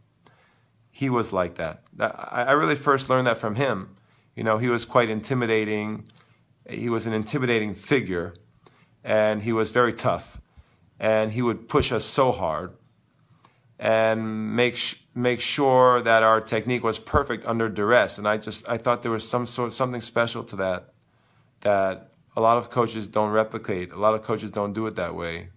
He 0.91 1.09
was 1.09 1.31
like 1.31 1.55
that. 1.55 1.83
I, 1.99 2.45
I 2.47 2.51
really 2.53 2.75
first 2.75 3.09
learned 3.09 3.27
that 3.27 3.37
from 3.37 3.55
him. 3.55 3.95
You 4.35 4.43
know, 4.43 4.57
he 4.57 4.67
was 4.67 4.85
quite 4.85 5.09
intimidating. 5.09 6.05
He 6.67 6.89
was 6.89 7.05
an 7.05 7.13
intimidating 7.13 7.75
figure, 7.75 8.33
and 9.03 9.41
he 9.43 9.53
was 9.53 9.69
very 9.69 9.93
tough. 9.93 10.41
And 10.99 11.31
he 11.31 11.41
would 11.41 11.69
push 11.69 11.91
us 11.91 12.03
so 12.03 12.31
hard 12.31 12.73
and 13.77 14.55
make 14.55 14.99
make 15.15 15.39
sure 15.39 16.01
that 16.01 16.23
our 16.23 16.41
technique 16.41 16.83
was 16.83 16.99
perfect 16.99 17.45
under 17.45 17.69
duress. 17.69 18.17
And 18.17 18.27
I 18.27 18.37
just 18.37 18.67
I 18.67 18.77
thought 18.77 19.03
there 19.03 19.11
was 19.11 19.27
some 19.27 19.45
sort 19.45 19.67
of 19.67 19.73
something 19.73 20.01
special 20.01 20.43
to 20.45 20.55
that 20.57 20.93
that 21.61 22.11
a 22.35 22.41
lot 22.41 22.57
of 22.57 22.69
coaches 22.69 23.07
don't 23.07 23.31
replicate. 23.31 23.91
A 23.91 23.99
lot 23.99 24.13
of 24.13 24.23
coaches 24.23 24.51
don't 24.51 24.73
do 24.73 24.87
it 24.87 24.95
that 24.95 25.15
way. 25.15 25.49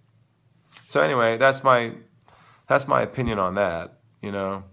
So 0.88 1.00
anyway, 1.00 1.36
that's 1.36 1.62
my 1.62 1.92
that's 2.66 2.88
my 2.88 3.02
opinion 3.02 3.38
on 3.38 3.54
that, 3.54 3.98
you 4.20 4.32
know. 4.32 4.64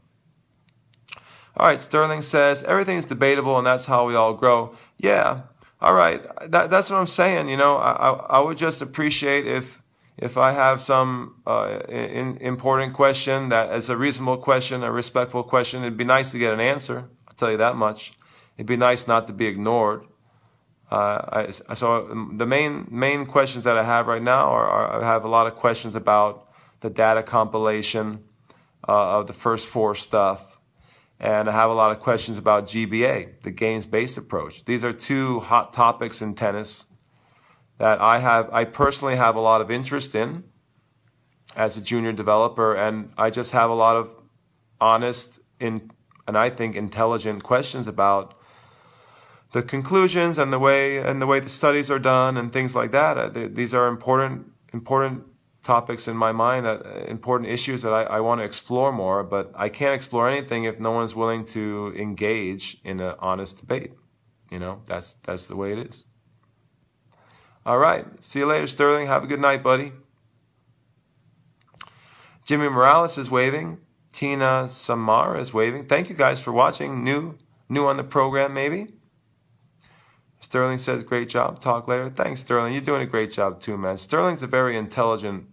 All 1.57 1.65
right, 1.65 1.79
Styrling 1.79 2.23
says 2.23 2.63
everything 2.63 2.97
is 2.97 3.05
debatable 3.05 3.57
and 3.57 3.67
that's 3.67 3.85
how 3.85 4.07
we 4.07 4.15
all 4.15 4.33
grow. 4.33 4.75
Yeah. 4.97 5.41
All 5.81 5.93
right. 5.93 6.21
That, 6.51 6.69
that's 6.69 6.89
what 6.89 6.97
I'm 6.97 7.07
saying, 7.07 7.49
you 7.49 7.57
know. 7.57 7.77
I, 7.77 7.91
I, 7.91 8.09
I 8.37 8.39
would 8.39 8.57
just 8.57 8.81
appreciate 8.81 9.47
if 9.47 9.81
if 10.17 10.37
I 10.37 10.51
have 10.51 10.81
some 10.81 11.35
uh, 11.47 11.79
in, 11.87 12.37
important 12.41 12.93
question 12.93 13.49
that 13.49 13.73
is 13.73 13.89
a 13.89 13.95
reasonable 13.95 14.37
question, 14.37 14.83
a 14.83 14.91
respectful 14.91 15.43
question, 15.43 15.81
it'd 15.81 15.97
be 15.97 16.03
nice 16.03 16.31
to 16.31 16.37
get 16.37 16.53
an 16.53 16.59
answer. 16.59 17.05
I'll 17.27 17.35
tell 17.35 17.51
you 17.51 17.57
that 17.57 17.77
much. 17.77 18.11
It'd 18.57 18.67
be 18.67 18.75
nice 18.75 19.07
not 19.07 19.27
to 19.27 19.33
be 19.33 19.45
ignored. 19.45 20.05
Uh, 20.89 21.45
I, 21.69 21.75
so 21.75 22.29
the 22.33 22.45
main 22.45 22.87
main 22.89 23.25
questions 23.25 23.63
that 23.65 23.77
I 23.77 23.83
have 23.83 24.07
right 24.07 24.21
now 24.21 24.49
are, 24.49 24.67
are 24.67 25.03
I 25.03 25.05
have 25.05 25.23
a 25.23 25.27
lot 25.27 25.45
of 25.45 25.55
questions 25.55 25.95
about 25.95 26.49
the 26.79 26.89
data 26.89 27.21
compilation 27.21 28.23
uh, 28.87 29.19
of 29.19 29.27
the 29.27 29.33
first 29.33 29.67
four 29.67 29.93
stuff, 29.93 30.59
and 31.19 31.47
I 31.47 31.51
have 31.51 31.69
a 31.69 31.73
lot 31.73 31.91
of 31.91 31.99
questions 31.99 32.39
about 32.39 32.65
GBA, 32.65 33.41
the 33.41 33.51
games 33.51 33.85
based 33.85 34.17
approach. 34.17 34.65
These 34.65 34.83
are 34.83 34.91
two 34.91 35.41
hot 35.41 35.73
topics 35.73 36.23
in 36.23 36.33
tennis 36.33 36.87
that 37.77 38.01
I 38.01 38.17
have 38.19 38.49
I 38.51 38.65
personally 38.65 39.15
have 39.15 39.35
a 39.35 39.41
lot 39.41 39.61
of 39.61 39.69
interest 39.69 40.15
in 40.15 40.43
as 41.55 41.77
a 41.77 41.81
junior 41.81 42.13
developer, 42.13 42.73
and 42.75 43.11
I 43.15 43.29
just 43.29 43.51
have 43.51 43.69
a 43.69 43.75
lot 43.75 43.95
of 43.95 44.15
honest 44.81 45.39
in 45.59 45.91
and 46.27 46.37
I 46.37 46.49
think 46.49 46.75
intelligent 46.75 47.43
questions 47.43 47.87
about 47.87 48.38
the 49.51 49.63
conclusions 49.63 50.37
and 50.37 50.53
the 50.53 50.59
way 50.59 50.97
and 50.97 51.21
the 51.21 51.27
way 51.27 51.39
the 51.39 51.49
studies 51.49 51.89
are 51.89 51.99
done 51.99 52.37
and 52.37 52.51
things 52.51 52.75
like 52.75 52.91
that. 52.91 53.17
Uh, 53.17 53.29
these 53.29 53.73
are 53.73 53.87
important 53.87 54.51
important 54.73 55.23
topics 55.63 56.07
in 56.07 56.15
my 56.15 56.31
mind 56.31 56.65
that 56.65 56.85
uh, 56.85 57.05
important 57.07 57.49
issues 57.49 57.81
that 57.81 57.91
I, 57.93 58.03
I 58.03 58.19
want 58.19 58.39
to 58.41 58.45
explore 58.45 58.91
more. 58.91 59.23
But 59.23 59.51
I 59.55 59.69
can't 59.69 59.95
explore 59.95 60.29
anything 60.29 60.65
if 60.65 60.79
no 60.79 60.91
one's 60.91 61.15
willing 61.15 61.45
to 61.47 61.93
engage 61.97 62.77
in 62.83 62.99
an 62.99 63.15
honest 63.19 63.59
debate. 63.59 63.93
You 64.51 64.59
know, 64.59 64.81
that's 64.85 65.15
that's 65.15 65.47
the 65.47 65.55
way 65.55 65.73
it 65.73 65.79
is. 65.79 66.05
All 67.65 67.77
right. 67.77 68.05
See 68.23 68.39
you 68.39 68.45
later, 68.45 68.65
Styrling. 68.65 69.07
Have 69.07 69.23
a 69.23 69.27
good 69.27 69.41
night, 69.41 69.63
buddy. 69.63 69.91
Jimmy 72.45 72.69
Morales 72.69 73.17
is 73.17 73.29
waving. 73.29 73.79
Tina 74.11 74.67
Samara 74.69 75.39
is 75.39 75.53
waving. 75.53 75.85
Thank 75.85 76.09
you 76.09 76.15
guys 76.15 76.41
for 76.41 76.51
watching. 76.51 77.03
New 77.03 77.37
new 77.67 77.85
on 77.85 77.97
the 77.97 78.03
program, 78.03 78.53
maybe. 78.53 78.87
Styrling 80.41 80.79
says, 80.79 81.03
great 81.03 81.29
job. 81.29 81.59
Talk 81.59 81.87
later. 81.87 82.09
Thanks, 82.09 82.43
Styrling. 82.43 82.71
You're 82.71 82.81
doing 82.81 83.01
a 83.01 83.05
great 83.05 83.31
job 83.31 83.59
too, 83.59 83.77
man. 83.77 83.95
Styrling's 83.95 84.41
a 84.41 84.47
very 84.47 84.77
intelligent 84.77 85.47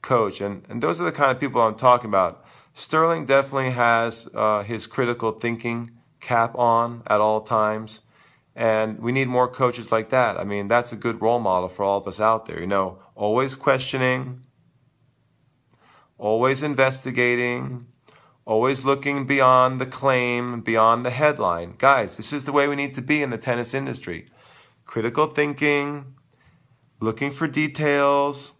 coach, 0.00 0.40
and, 0.40 0.64
and 0.68 0.82
those 0.82 1.00
are 1.00 1.04
the 1.04 1.12
kind 1.12 1.30
of 1.30 1.38
people 1.38 1.60
I'm 1.60 1.74
talking 1.74 2.08
about. 2.08 2.44
Styrling 2.74 3.26
definitely 3.26 3.70
has 3.70 4.28
uh, 4.34 4.62
his 4.62 4.86
critical 4.86 5.32
thinking 5.32 5.92
cap 6.20 6.56
on 6.56 7.02
at 7.06 7.20
all 7.20 7.42
times, 7.42 8.02
and 8.56 8.98
we 9.00 9.12
need 9.12 9.28
more 9.28 9.48
coaches 9.48 9.92
like 9.92 10.08
that. 10.10 10.38
I 10.38 10.44
mean, 10.44 10.66
that's 10.66 10.92
a 10.92 10.96
good 10.96 11.20
role 11.20 11.38
model 11.38 11.68
for 11.68 11.84
all 11.84 11.98
of 11.98 12.08
us 12.08 12.20
out 12.20 12.46
there. 12.46 12.58
You 12.58 12.66
know, 12.66 12.98
always 13.14 13.54
questioning, 13.54 14.46
always 16.16 16.62
investigating, 16.62 17.86
always 18.44 18.84
looking 18.84 19.26
beyond 19.26 19.80
the 19.80 19.86
claim, 19.86 20.60
beyond 20.60 21.04
the 21.04 21.10
headline. 21.10 21.74
Guys, 21.78 22.16
this 22.16 22.32
is 22.32 22.44
the 22.44 22.52
way 22.52 22.68
we 22.68 22.76
need 22.76 22.94
to 22.94 23.02
be 23.02 23.22
in 23.22 23.30
the 23.30 23.38
tennis 23.38 23.74
industry. 23.74 24.26
Critical 24.84 25.26
thinking, 25.26 26.14
looking 27.00 27.30
for 27.30 27.46
details, 27.46 28.54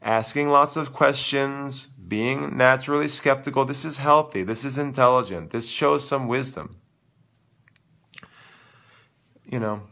asking 0.00 0.48
lots 0.48 0.76
of 0.76 0.92
questions, 0.92 1.86
being 1.86 2.56
naturally 2.56 3.08
skeptical. 3.08 3.64
This 3.64 3.84
is 3.84 3.98
healthy. 3.98 4.42
This 4.42 4.64
is 4.64 4.78
intelligent. 4.78 5.50
This 5.50 5.68
shows 5.68 6.06
some 6.06 6.28
wisdom. 6.28 6.76
You 9.44 9.60
know, 9.60 9.82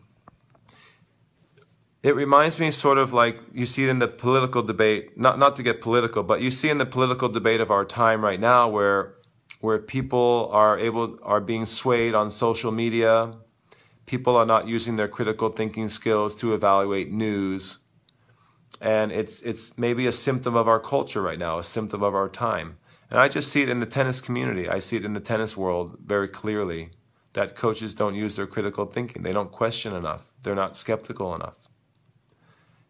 it 2.02 2.16
reminds 2.16 2.58
me 2.58 2.70
sort 2.70 2.96
of 2.96 3.12
like 3.12 3.40
you 3.52 3.66
see 3.66 3.88
in 3.88 3.98
the 3.98 4.08
political 4.08 4.62
debate, 4.62 5.18
not 5.18 5.38
not 5.38 5.56
to 5.56 5.62
get 5.62 5.82
political, 5.82 6.22
but 6.22 6.40
you 6.40 6.50
see 6.50 6.70
in 6.70 6.78
the 6.78 6.86
political 6.86 7.28
debate 7.28 7.60
of 7.60 7.70
our 7.70 7.84
time 7.84 8.24
right 8.24 8.40
now 8.40 8.68
where 8.68 9.16
where 9.60 9.78
people 9.78 10.48
are 10.52 10.78
able 10.78 11.18
are 11.22 11.40
being 11.40 11.66
swayed 11.66 12.14
on 12.14 12.30
social 12.30 12.72
media. 12.72 13.34
People 14.06 14.34
are 14.34 14.46
not 14.46 14.66
using 14.66 14.96
their 14.96 15.08
critical 15.08 15.50
thinking 15.50 15.88
skills 15.88 16.34
to 16.36 16.54
evaluate 16.54 17.12
news. 17.12 17.78
And 18.80 19.12
it's 19.12 19.42
it's 19.42 19.76
maybe 19.76 20.06
a 20.06 20.12
symptom 20.12 20.56
of 20.56 20.66
our 20.68 20.80
culture 20.80 21.20
right 21.20 21.38
now, 21.38 21.58
a 21.58 21.62
symptom 21.62 22.02
of 22.02 22.14
our 22.14 22.30
time. 22.30 22.78
And 23.10 23.20
I 23.20 23.28
just 23.28 23.52
see 23.52 23.60
it 23.60 23.68
in 23.68 23.80
the 23.80 23.86
tennis 23.86 24.22
community. 24.22 24.68
I 24.68 24.78
see 24.78 24.96
it 24.96 25.04
in 25.04 25.12
the 25.12 25.20
tennis 25.20 25.56
world 25.56 25.98
very 26.02 26.28
clearly 26.28 26.90
that 27.34 27.54
coaches 27.54 27.92
don't 27.94 28.14
use 28.14 28.36
their 28.36 28.46
critical 28.46 28.86
thinking. 28.86 29.22
They 29.22 29.32
don't 29.32 29.52
question 29.52 29.92
enough. 29.94 30.32
They're 30.42 30.54
not 30.54 30.76
skeptical 30.76 31.34
enough 31.34 31.69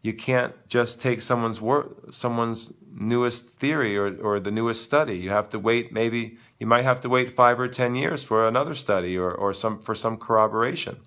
you 0.01 0.13
can't 0.13 0.53
just 0.67 0.99
take 0.99 1.21
someone's 1.21 1.61
work, 1.61 2.11
someone's 2.11 2.73
newest 2.91 3.49
theory 3.49 3.97
or, 3.97 4.15
or 4.21 4.39
the 4.39 4.51
newest 4.51 4.83
study. 4.83 5.17
You 5.17 5.29
have 5.29 5.49
to 5.49 5.59
wait. 5.59 5.93
Maybe 5.93 6.37
you 6.59 6.65
might 6.65 6.83
have 6.83 7.01
to 7.01 7.09
wait 7.09 7.31
five 7.31 7.59
or 7.59 7.67
ten 7.67 7.93
years 7.95 8.23
for 8.23 8.47
another 8.47 8.73
study 8.73 9.15
or, 9.17 9.31
or 9.31 9.53
some 9.53 9.79
for 9.79 9.93
some 9.93 10.17
corroboration. 10.17 10.97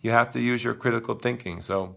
You 0.00 0.10
have 0.10 0.30
to 0.30 0.40
use 0.40 0.64
your 0.64 0.74
critical 0.74 1.14
thinking. 1.14 1.62
So 1.62 1.96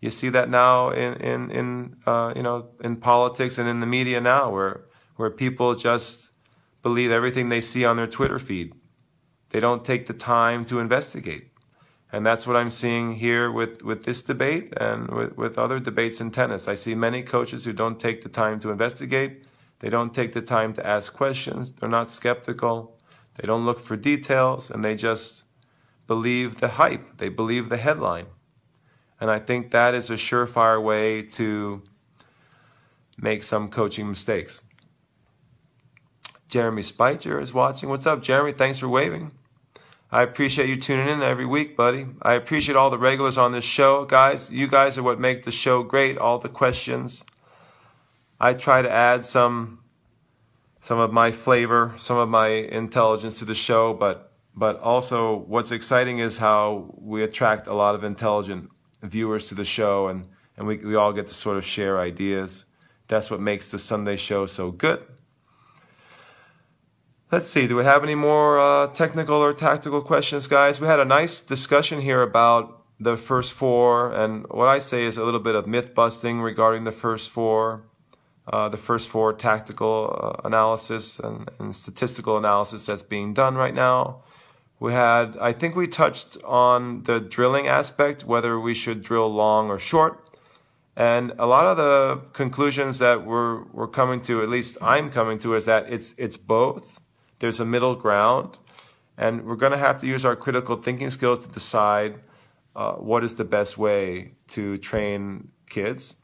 you 0.00 0.10
see 0.10 0.28
that 0.30 0.50
now 0.50 0.90
in 0.90 1.14
in 1.14 1.50
in 1.50 1.96
uh, 2.06 2.34
you 2.36 2.42
know 2.42 2.68
in 2.82 2.96
politics 2.96 3.56
and 3.58 3.68
in 3.68 3.80
the 3.80 3.86
media 3.86 4.20
now, 4.20 4.50
where 4.50 4.84
where 5.16 5.30
people 5.30 5.74
just 5.74 6.32
believe 6.82 7.10
everything 7.10 7.48
they 7.48 7.60
see 7.60 7.84
on 7.84 7.96
their 7.96 8.06
Twitter 8.06 8.38
feed. 8.38 8.74
They 9.50 9.60
don't 9.60 9.84
take 9.84 10.06
the 10.06 10.14
time 10.14 10.64
to 10.66 10.80
investigate. 10.80 11.51
And 12.12 12.26
that's 12.26 12.46
what 12.46 12.56
I'm 12.56 12.70
seeing 12.70 13.14
here 13.14 13.50
with, 13.50 13.82
with 13.82 14.04
this 14.04 14.22
debate 14.22 14.74
and 14.76 15.08
with, 15.08 15.36
with 15.36 15.58
other 15.58 15.80
debates 15.80 16.20
in 16.20 16.30
tennis. 16.30 16.68
I 16.68 16.74
see 16.74 16.94
many 16.94 17.22
coaches 17.22 17.64
who 17.64 17.72
don't 17.72 17.98
take 17.98 18.20
the 18.20 18.28
time 18.28 18.58
to 18.60 18.70
investigate. 18.70 19.44
They 19.78 19.88
don't 19.88 20.14
take 20.14 20.32
the 20.32 20.42
time 20.42 20.74
to 20.74 20.86
ask 20.86 21.14
questions. 21.14 21.72
They're 21.72 21.88
not 21.88 22.10
skeptical. 22.10 22.98
They 23.34 23.46
don't 23.46 23.64
look 23.64 23.80
for 23.80 23.96
details 23.96 24.70
and 24.70 24.84
they 24.84 24.94
just 24.94 25.46
believe 26.06 26.58
the 26.58 26.68
hype. 26.68 27.16
They 27.16 27.30
believe 27.30 27.70
the 27.70 27.78
headline. 27.78 28.26
And 29.18 29.30
I 29.30 29.38
think 29.38 29.70
that 29.70 29.94
is 29.94 30.10
a 30.10 30.14
surefire 30.14 30.82
way 30.82 31.22
to 31.22 31.82
make 33.16 33.42
some 33.42 33.70
coaching 33.70 34.08
mistakes. 34.08 34.60
Jeremy 36.48 36.82
Spitzer 36.82 37.40
is 37.40 37.54
watching. 37.54 37.88
What's 37.88 38.06
up, 38.06 38.20
Jeremy? 38.20 38.52
Thanks 38.52 38.78
for 38.78 38.88
waving. 38.88 39.32
I 40.14 40.22
appreciate 40.22 40.68
you 40.68 40.76
tuning 40.76 41.08
in 41.08 41.22
every 41.22 41.46
week, 41.46 41.74
buddy. 41.74 42.06
I 42.20 42.34
appreciate 42.34 42.76
all 42.76 42.90
the 42.90 42.98
regulars 42.98 43.38
on 43.38 43.52
this 43.52 43.64
show, 43.64 44.04
guys. 44.04 44.52
You 44.52 44.68
guys 44.68 44.98
are 44.98 45.02
what 45.02 45.18
make 45.18 45.44
the 45.44 45.50
show 45.50 45.82
great. 45.82 46.18
All 46.18 46.38
the 46.38 46.50
questions. 46.50 47.24
I 48.38 48.52
try 48.52 48.82
to 48.82 48.90
add 48.90 49.24
some 49.24 49.78
some 50.80 50.98
of 50.98 51.14
my 51.14 51.30
flavor, 51.30 51.94
some 51.96 52.18
of 52.18 52.28
my 52.28 52.48
intelligence 52.48 53.38
to 53.38 53.46
the 53.46 53.54
show, 53.54 53.94
but 53.94 54.34
but 54.54 54.78
also 54.80 55.34
what's 55.46 55.72
exciting 55.72 56.18
is 56.18 56.36
how 56.36 56.92
we 56.98 57.22
attract 57.22 57.66
a 57.66 57.72
lot 57.72 57.94
of 57.94 58.04
intelligent 58.04 58.68
viewers 59.02 59.48
to 59.48 59.54
the 59.54 59.64
show 59.64 60.08
and 60.08 60.28
and 60.58 60.66
we, 60.66 60.76
we 60.76 60.94
all 60.94 61.14
get 61.14 61.26
to 61.28 61.32
sort 61.32 61.56
of 61.56 61.64
share 61.64 61.98
ideas. 61.98 62.66
That's 63.08 63.30
what 63.30 63.40
makes 63.40 63.70
the 63.70 63.78
Sunday 63.78 64.16
show 64.16 64.44
so 64.44 64.72
good. 64.72 65.02
Let's 67.32 67.48
see, 67.48 67.66
do 67.66 67.76
we 67.76 67.84
have 67.84 68.04
any 68.04 68.14
more 68.14 68.58
uh, 68.58 68.88
technical 68.88 69.36
or 69.36 69.54
tactical 69.54 70.02
questions, 70.02 70.46
guys? 70.46 70.82
We 70.82 70.86
had 70.86 71.00
a 71.00 71.04
nice 71.06 71.40
discussion 71.40 72.02
here 72.02 72.20
about 72.20 72.82
the 73.00 73.16
first 73.16 73.54
four, 73.54 74.12
and 74.12 74.46
what 74.48 74.68
I 74.68 74.80
say 74.80 75.04
is 75.04 75.16
a 75.16 75.24
little 75.24 75.40
bit 75.40 75.54
of 75.54 75.66
myth 75.66 75.94
busting 75.94 76.42
regarding 76.42 76.84
the 76.84 76.92
first 76.92 77.30
four, 77.30 77.84
uh, 78.52 78.68
the 78.68 78.76
first 78.76 79.08
four 79.08 79.32
tactical 79.32 80.14
uh, 80.44 80.46
analysis 80.46 81.18
and, 81.20 81.50
and, 81.58 81.74
statistical 81.74 82.36
analysis 82.36 82.84
that's 82.84 83.02
being 83.02 83.32
done 83.32 83.54
right 83.54 83.74
now. 83.74 84.24
We 84.78 84.92
had, 84.92 85.38
I 85.40 85.52
think 85.52 85.74
we 85.74 85.88
touched 85.88 86.36
on 86.44 87.04
the 87.04 87.18
drilling 87.18 87.66
aspect, 87.66 88.26
whether 88.26 88.60
we 88.60 88.74
should 88.74 89.00
drill 89.00 89.32
long 89.32 89.70
or 89.70 89.78
short. 89.78 90.38
And 90.96 91.32
a 91.38 91.46
lot 91.46 91.64
of 91.64 91.78
the 91.78 92.20
conclusions 92.34 92.98
that 92.98 93.24
we're, 93.24 93.62
we're 93.72 93.88
coming 93.88 94.20
to, 94.24 94.42
at 94.42 94.50
least 94.50 94.76
I'm 94.82 95.08
coming 95.08 95.38
to, 95.38 95.54
is 95.54 95.64
that 95.64 95.90
it's, 95.90 96.14
it's 96.18 96.36
both. 96.36 97.00
There's 97.42 97.58
a 97.58 97.64
middle 97.64 97.96
ground. 97.96 98.56
And 99.18 99.44
we're 99.44 99.56
going 99.56 99.72
to 99.72 99.78
have 99.78 100.00
to 100.02 100.06
use 100.06 100.24
our 100.24 100.36
critical 100.36 100.76
thinking 100.76 101.10
skills 101.10 101.40
to 101.40 101.48
decide 101.52 102.20
uh, 102.76 102.92
what 102.92 103.24
is 103.24 103.34
the 103.34 103.44
best 103.44 103.76
way 103.76 104.34
to 104.46 104.78
train 104.78 105.48
kids. 105.68 106.14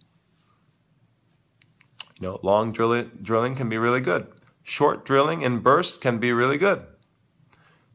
You 2.21 2.29
know, 2.29 2.39
long 2.45 2.71
drill 2.71 3.03
drilling 3.21 3.57
can 3.57 3.69
be 3.69 3.79
really 3.79 4.01
good. 4.01 4.29
Short 4.63 5.05
drilling 5.05 5.43
in 5.43 5.59
bursts 5.59 5.99
can 5.99 6.19
be 6.19 6.33
really 6.33 6.57
good. 6.57 6.87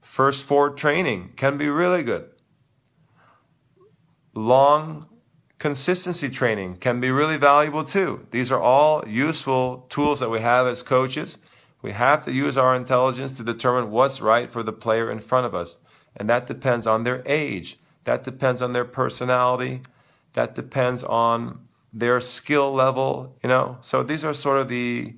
First 0.02 0.44
four 0.44 0.72
training 0.72 1.32
can 1.38 1.58
be 1.58 1.70
really 1.70 2.04
good. 2.04 2.30
Long 4.34 5.08
consistency 5.60 6.30
training 6.30 6.76
can 6.76 7.00
be 7.00 7.10
really 7.10 7.38
valuable 7.38 7.86
too. 7.86 8.28
These 8.32 8.52
are 8.52 8.60
all 8.60 9.08
useful 9.08 9.86
tools 9.88 10.20
that 10.20 10.30
we 10.30 10.42
have 10.42 10.68
as 10.68 10.84
coaches. 10.84 11.38
We 11.84 11.92
have 11.92 12.26
to 12.26 12.32
use 12.32 12.58
our 12.58 12.74
intelligence 12.74 13.34
to 13.34 13.44
determine 13.44 13.92
what's 13.92 14.22
right 14.22 14.50
for 14.50 14.64
the 14.64 14.74
player 14.74 15.12
in 15.12 15.20
front 15.20 15.46
of 15.46 15.54
us. 15.54 15.80
And 16.18 16.28
that 16.30 16.48
depends 16.48 16.88
on 16.88 17.04
their 17.04 17.22
age, 17.28 17.78
that 18.06 18.24
depends 18.24 18.64
on 18.64 18.72
their 18.72 18.86
personality. 18.86 19.82
That 20.34 20.56
depends 20.56 21.04
on 21.04 21.60
their 21.94 22.20
skill 22.20 22.74
level, 22.74 23.36
you 23.44 23.50
know. 23.50 23.78
So 23.82 24.02
these 24.02 24.26
are 24.26 24.34
sort 24.34 24.60
of 24.60 24.68
the 24.68 25.14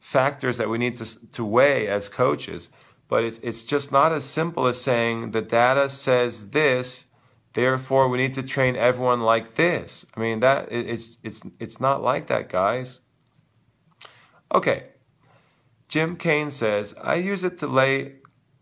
factors 0.00 0.56
that 0.56 0.68
we 0.68 0.78
need 0.78 0.96
to, 0.96 1.32
to 1.32 1.44
weigh 1.44 1.88
as 1.88 2.08
coaches. 2.08 2.70
But 3.08 3.24
it's, 3.24 3.38
it's 3.38 3.64
just 3.64 3.92
not 3.92 4.12
as 4.12 4.24
simple 4.24 4.66
as 4.66 4.80
saying 4.80 5.32
the 5.32 5.42
data 5.42 5.90
says 5.90 6.50
this, 6.50 7.06
therefore 7.52 8.08
we 8.08 8.18
need 8.18 8.34
to 8.34 8.42
train 8.42 8.76
everyone 8.76 9.20
like 9.20 9.54
this. 9.54 10.06
I 10.16 10.20
mean, 10.20 10.40
that 10.40 10.72
it's, 10.72 11.18
it's, 11.22 11.42
it's 11.60 11.80
not 11.80 12.02
like 12.02 12.28
that, 12.28 12.48
guys. 12.48 13.02
Okay. 14.52 14.84
Jim 15.88 16.16
Kane 16.16 16.50
says, 16.50 16.94
I 17.00 17.16
use 17.16 17.44
it 17.44 17.58
to 17.58 17.66
lay 17.66 18.16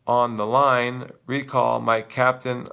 on 0.06 0.36
the 0.36 0.46
line, 0.46 1.10
recall 1.26 1.80
my 1.80 2.02
captain 2.02 2.68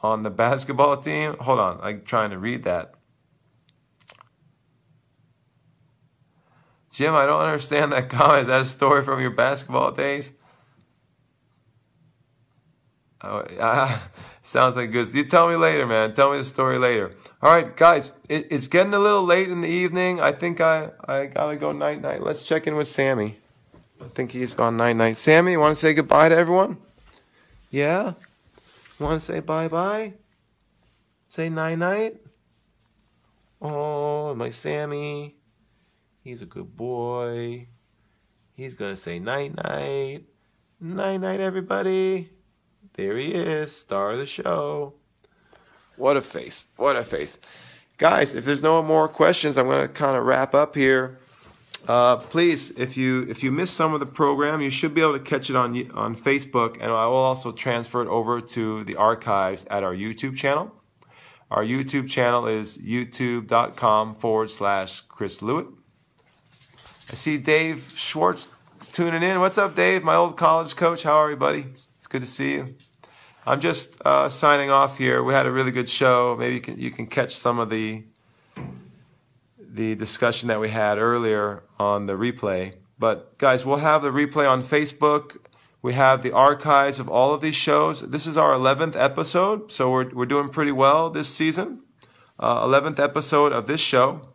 on 0.00 0.22
the 0.22 0.30
basketball 0.44 0.96
team. 0.96 1.36
Hold 1.40 1.58
on, 1.58 1.80
I'm 1.82 2.02
trying 2.02 2.30
to 2.30 2.38
read 2.38 2.62
that. 2.64 2.94
Jim, 6.90 7.14
I 7.14 7.26
don't 7.26 7.42
understand 7.42 7.92
that 7.92 8.08
comment. 8.08 8.42
Is 8.42 8.48
that 8.48 8.60
a 8.60 8.64
story 8.64 9.04
from 9.04 9.20
your 9.20 9.30
basketball 9.30 9.92
days? 9.92 10.32
Oh, 13.20 13.38
uh, 13.38 13.98
sounds 14.42 14.76
like 14.76 14.92
good. 14.92 15.12
You 15.12 15.24
tell 15.24 15.48
me 15.48 15.56
later, 15.56 15.86
man. 15.86 16.14
Tell 16.14 16.30
me 16.30 16.38
the 16.38 16.44
story 16.44 16.78
later. 16.78 17.14
All 17.42 17.50
right, 17.50 17.76
guys, 17.76 18.12
it, 18.28 18.46
it's 18.50 18.68
getting 18.68 18.94
a 18.94 18.98
little 18.98 19.24
late 19.24 19.50
in 19.50 19.60
the 19.60 19.68
evening. 19.68 20.20
I 20.20 20.32
think 20.32 20.60
I, 20.60 20.90
I 21.06 21.26
gotta 21.26 21.56
go 21.56 21.72
night 21.72 22.00
night. 22.00 22.22
Let's 22.22 22.42
check 22.42 22.66
in 22.66 22.76
with 22.76 22.88
Sammie. 22.88 23.36
I 24.00 24.08
think 24.08 24.32
he's 24.32 24.54
gone 24.54 24.76
night 24.76 24.96
night. 24.96 25.18
Sammie, 25.18 25.52
you 25.52 25.60
want 25.60 25.74
to 25.74 25.80
say 25.80 25.94
goodbye 25.94 26.28
to 26.28 26.36
everyone? 26.36 26.76
Yeah. 27.70 28.12
Want 28.98 29.20
to 29.20 29.24
say 29.24 29.40
bye 29.40 29.68
bye? 29.68 30.14
Say 31.28 31.48
night 31.48 31.78
night? 31.78 32.16
Oh, 33.60 34.34
my 34.34 34.50
Sammie. 34.50 35.34
He's 36.22 36.42
a 36.42 36.46
good 36.46 36.76
boy. 36.76 37.68
He's 38.54 38.74
going 38.74 38.92
to 38.92 38.96
say 38.96 39.18
night 39.18 39.54
night. 39.54 40.24
Night 40.80 41.18
night, 41.18 41.40
everybody. 41.40 42.30
There 42.94 43.16
he 43.16 43.32
is, 43.32 43.76
star 43.76 44.12
of 44.12 44.18
the 44.18 44.26
show. 44.26 44.94
What 45.96 46.16
a 46.16 46.20
face. 46.20 46.66
What 46.76 46.96
a 46.96 47.02
face. 47.02 47.38
Guys, 47.98 48.34
if 48.34 48.44
there's 48.44 48.62
no 48.62 48.82
more 48.82 49.08
questions, 49.08 49.56
I'm 49.56 49.66
going 49.66 49.86
to 49.86 49.92
kind 49.92 50.16
of 50.16 50.24
wrap 50.24 50.54
up 50.54 50.74
here. 50.74 51.18
Uh, 51.86 52.16
please, 52.16 52.70
if 52.72 52.96
you 52.96 53.26
if 53.28 53.44
you 53.44 53.52
missed 53.52 53.74
some 53.74 53.94
of 53.94 54.00
the 54.00 54.06
program, 54.06 54.60
you 54.60 54.70
should 54.70 54.92
be 54.92 55.00
able 55.00 55.12
to 55.12 55.20
catch 55.20 55.50
it 55.50 55.56
on 55.56 55.90
on 55.92 56.16
Facebook, 56.16 56.74
and 56.80 56.90
I 56.90 57.06
will 57.06 57.16
also 57.16 57.52
transfer 57.52 58.02
it 58.02 58.08
over 58.08 58.40
to 58.40 58.82
the 58.84 58.96
archives 58.96 59.66
at 59.70 59.84
our 59.84 59.94
YouTube 59.94 60.36
channel. 60.36 60.72
Our 61.48 61.62
YouTube 61.62 62.08
channel 62.08 62.48
is 62.48 62.76
youtube.com 62.78 64.16
forward 64.16 64.50
slash 64.50 65.02
Chris 65.02 65.40
Lewit. 65.42 65.68
I 67.08 67.14
see 67.14 67.38
Dave 67.38 67.92
Schwartz 67.94 68.50
tuning 68.90 69.22
in. 69.22 69.38
What's 69.38 69.56
up, 69.56 69.76
Dave? 69.76 70.02
My 70.02 70.16
old 70.16 70.36
college 70.36 70.74
coach. 70.74 71.04
How 71.04 71.14
are 71.14 71.30
you, 71.30 71.36
buddy? 71.36 71.66
It's 71.98 72.08
good 72.08 72.22
to 72.22 72.26
see 72.26 72.54
you. 72.54 72.74
I'm 73.46 73.60
just 73.60 74.04
uh, 74.04 74.28
signing 74.28 74.70
off 74.70 74.98
here. 74.98 75.22
We 75.22 75.34
had 75.34 75.46
a 75.46 75.52
really 75.52 75.70
good 75.70 75.88
show. 75.88 76.34
Maybe 76.36 76.56
you 76.56 76.60
can, 76.60 76.80
you 76.80 76.90
can 76.90 77.06
catch 77.06 77.36
some 77.36 77.60
of 77.60 77.70
the 77.70 78.02
the 79.76 79.94
discussion 79.94 80.48
that 80.48 80.58
we 80.58 80.70
had 80.70 80.98
earlier 80.98 81.62
on 81.78 82.06
the 82.06 82.14
replay. 82.14 82.74
But 82.98 83.36
guys, 83.38 83.64
we'll 83.66 83.76
have 83.76 84.02
the 84.02 84.10
replay 84.10 84.50
on 84.50 84.62
Facebook. 84.62 85.36
We 85.82 85.92
have 85.92 86.22
the 86.22 86.32
archives 86.32 86.98
of 86.98 87.08
all 87.08 87.34
of 87.34 87.42
these 87.42 87.54
shows. 87.54 88.00
This 88.00 88.26
is 88.26 88.38
our 88.38 88.54
11th 88.54 88.96
episode, 88.96 89.70
so 89.70 89.90
we're, 89.90 90.08
we're 90.14 90.26
doing 90.26 90.48
pretty 90.48 90.72
well 90.72 91.10
this 91.10 91.28
season. 91.28 91.82
Uh, 92.40 92.66
11th 92.66 92.98
episode 92.98 93.52
of 93.52 93.66
this 93.66 93.80
show 93.80 94.28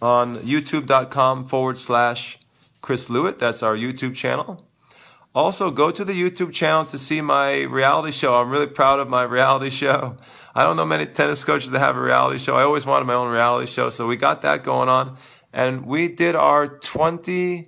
on 0.00 0.36
youtube.com 0.36 1.44
forward 1.44 1.78
slash 1.78 2.38
Chris 2.80 3.08
Lewit. 3.08 3.38
That's 3.38 3.62
our 3.62 3.74
YouTube 3.76 4.14
channel. 4.14 4.64
Also, 5.34 5.70
go 5.70 5.90
to 5.90 6.04
the 6.04 6.12
YouTube 6.12 6.52
channel 6.52 6.84
to 6.86 6.98
see 6.98 7.20
my 7.20 7.62
reality 7.62 8.10
show. 8.12 8.36
I'm 8.36 8.50
really 8.50 8.66
proud 8.66 9.00
of 9.00 9.08
my 9.08 9.22
reality 9.24 9.70
show. 9.82 10.16
I 10.54 10.64
don't 10.64 10.76
know 10.76 10.84
many 10.86 11.06
tennis 11.06 11.44
coaches 11.44 11.70
that 11.70 11.78
have 11.78 11.96
a 11.96 12.00
reality 12.00 12.38
show. 12.38 12.56
I 12.56 12.62
always 12.62 12.84
wanted 12.86 13.04
my 13.04 13.14
own 13.14 13.30
reality 13.30 13.70
show, 13.70 13.88
so 13.88 14.06
we 14.06 14.16
got 14.16 14.42
that 14.42 14.64
going 14.64 14.88
on. 14.88 15.16
And 15.52 15.86
we 15.86 16.08
did 16.08 16.34
our 16.34 16.66
21st, 16.66 17.66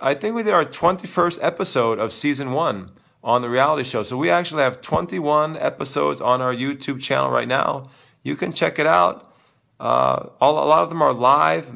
I 0.00 0.14
think 0.14 0.34
we 0.34 0.42
did 0.42 0.54
our 0.54 0.64
21st 0.64 1.38
episode 1.42 1.98
of 1.98 2.12
season 2.12 2.52
one 2.52 2.92
on 3.22 3.42
the 3.42 3.50
reality 3.50 3.84
show. 3.84 4.02
So 4.02 4.16
we 4.16 4.30
actually 4.30 4.62
have 4.62 4.80
21 4.80 5.56
episodes 5.56 6.20
on 6.20 6.40
our 6.40 6.54
YouTube 6.54 7.00
channel 7.00 7.30
right 7.30 7.48
now. 7.48 7.90
You 8.22 8.36
can 8.36 8.52
check 8.52 8.78
it 8.78 8.86
out. 8.86 9.32
Uh, 9.78 10.30
all, 10.40 10.64
a 10.64 10.66
lot 10.66 10.82
of 10.82 10.88
them 10.88 11.02
are 11.02 11.12
live 11.12 11.72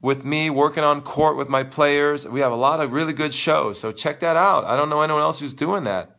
with 0.00 0.24
me 0.24 0.50
working 0.50 0.82
on 0.82 1.00
court 1.00 1.36
with 1.36 1.48
my 1.48 1.62
players. 1.62 2.26
We 2.26 2.40
have 2.40 2.52
a 2.52 2.56
lot 2.56 2.80
of 2.80 2.92
really 2.92 3.12
good 3.12 3.32
shows. 3.32 3.78
So 3.78 3.92
check 3.92 4.20
that 4.20 4.36
out. 4.36 4.64
I 4.64 4.76
don't 4.76 4.88
know 4.90 5.00
anyone 5.00 5.22
else 5.22 5.40
who's 5.40 5.54
doing 5.54 5.84
that. 5.84 6.16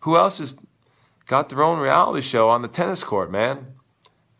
Who 0.00 0.16
else 0.16 0.38
has 0.38 0.54
got 1.26 1.48
their 1.48 1.62
own 1.62 1.78
reality 1.78 2.20
show 2.20 2.48
on 2.48 2.62
the 2.62 2.68
tennis 2.68 3.02
court, 3.02 3.30
man? 3.30 3.74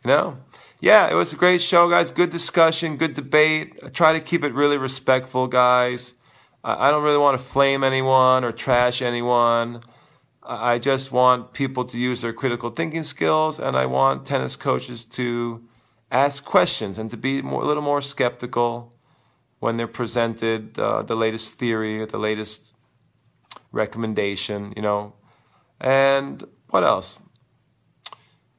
You 0.05 0.09
know? 0.09 0.36
yeah, 0.85 1.11
it 1.11 1.15
was 1.15 1.32
a 1.32 1.36
great 1.36 1.62
show, 1.62 1.89
guys. 1.89 2.11
Good 2.11 2.28
discussion, 2.28 2.98
good 2.98 3.15
debate. 3.15 3.81
I 3.82 3.89
try 3.89 4.12
to 4.12 4.20
keep 4.20 4.44
it 4.44 4.52
really 4.52 4.77
respectful, 4.77 5.47
guys. 5.47 6.12
I 6.62 6.90
don't 6.90 7.02
really 7.02 7.19
want 7.19 7.39
to 7.39 7.44
flame 7.44 7.82
anyone 7.82 8.44
or 8.44 8.52
trash 8.52 9.01
anyone. 9.01 9.82
I 10.43 10.78
just 10.78 11.11
want 11.11 11.55
people 11.55 11.86
to 11.86 11.98
use 11.98 12.20
their 12.20 12.35
critical 12.35 12.69
thinking 12.69 13.02
skills, 13.02 13.59
and 13.59 13.78
I 13.78 13.86
want 13.86 14.27
tennis 14.27 14.56
coaches 14.56 15.06
to 15.16 15.65
ask 16.11 16.44
questions 16.44 16.98
and 16.98 17.11
to 17.11 17.16
be 17.16 17.40
more, 17.40 17.62
a 17.62 17.66
little 17.66 17.82
more 17.82 18.02
skeptical 18.02 18.94
when 19.61 19.78
they're 19.78 19.89
presented 19.89 20.78
uh, 20.78 21.01
the 21.02 21.16
latest 21.16 21.55
theory 21.59 22.01
or 22.01 22.05
the 22.06 22.19
latest 22.19 22.74
recommendation, 23.73 24.74
you 24.77 24.82
know. 24.82 25.15
And 25.81 26.44
what 26.75 26.85
else? 26.85 27.21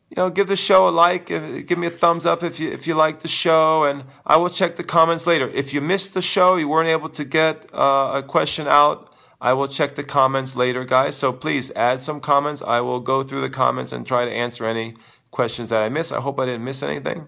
you 0.09 0.15
know, 0.15 0.29
give 0.29 0.47
the 0.47 0.55
show 0.55 0.87
a 0.87 0.91
like, 0.91 1.25
give 1.25 1.77
me 1.77 1.87
a 1.87 1.89
thumbs 1.89 2.25
up 2.25 2.43
if 2.43 2.59
you 2.59 2.71
if 2.71 2.87
you 2.87 2.93
like 2.95 3.19
the 3.19 3.27
show, 3.27 3.83
and 3.83 4.05
I 4.25 4.37
will 4.37 4.49
check 4.49 4.77
the 4.77 4.83
comments 4.83 5.27
later. 5.27 5.49
If 5.49 5.73
you 5.73 5.81
missed 5.81 6.13
the 6.13 6.21
show, 6.21 6.55
you 6.55 6.69
weren't 6.69 6.87
able 6.87 7.09
to 7.09 7.25
get 7.25 7.69
uh, 7.73 8.11
a 8.15 8.23
question 8.23 8.67
out, 8.67 9.13
I 9.41 9.53
will 9.53 9.67
check 9.67 9.95
the 9.95 10.03
comments 10.03 10.55
later, 10.55 10.85
guys. 10.85 11.17
So 11.17 11.33
please 11.33 11.71
add 11.75 11.99
some 11.99 12.21
comments. 12.21 12.61
I 12.61 12.79
will 12.81 13.01
go 13.01 13.23
through 13.23 13.41
the 13.41 13.49
comments 13.49 13.91
and 13.91 14.07
try 14.07 14.23
to 14.23 14.31
answer 14.31 14.65
any 14.65 14.95
questions 15.31 15.69
that 15.69 15.81
I 15.81 15.89
miss. 15.89 16.11
I 16.11 16.21
hope 16.21 16.39
I 16.39 16.45
didn't 16.45 16.63
miss 16.63 16.81
anything. 16.81 17.27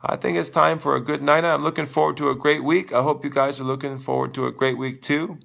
I 0.00 0.16
think 0.16 0.38
it's 0.38 0.48
time 0.48 0.78
for 0.78 0.96
a 0.96 1.00
good 1.00 1.22
night. 1.22 1.44
I'm 1.44 1.62
looking 1.62 1.86
forward 1.86 2.16
to 2.16 2.30
a 2.30 2.34
great 2.34 2.64
week. 2.64 2.92
I 2.92 3.02
hope 3.02 3.22
you 3.22 3.30
guys 3.30 3.60
are 3.60 3.64
looking 3.64 3.98
forward 3.98 4.32
to 4.34 4.46
a 4.46 4.52
great 4.52 4.78
week 4.78 5.02
too. 5.02 5.38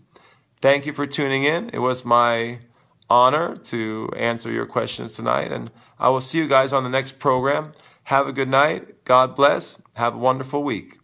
Thank 0.62 0.86
you 0.86 0.94
for 0.94 1.06
tuning 1.06 1.44
in. 1.44 1.70
It 1.74 1.80
was 1.80 2.06
my 2.06 2.60
honor 3.10 3.56
to 3.56 4.10
answer 4.16 4.52
your 4.52 4.66
questions 4.66 5.14
tonight. 5.14 5.52
And 5.52 5.72
I 6.00 6.10
will 6.10 6.22
see 6.22 6.38
you 6.38 6.48
guys 6.48 6.74
on 6.74 6.84
the 6.84 6.90
next 6.90 7.20
program. 7.20 7.74
Have 8.04 8.28
a 8.28 8.34
good 8.34 8.50
night. 8.50 9.04
God 9.04 9.36
bless. 9.36 9.82
Have 9.96 10.16
a 10.16 10.18
wonderful 10.18 10.64
week. 10.64 10.98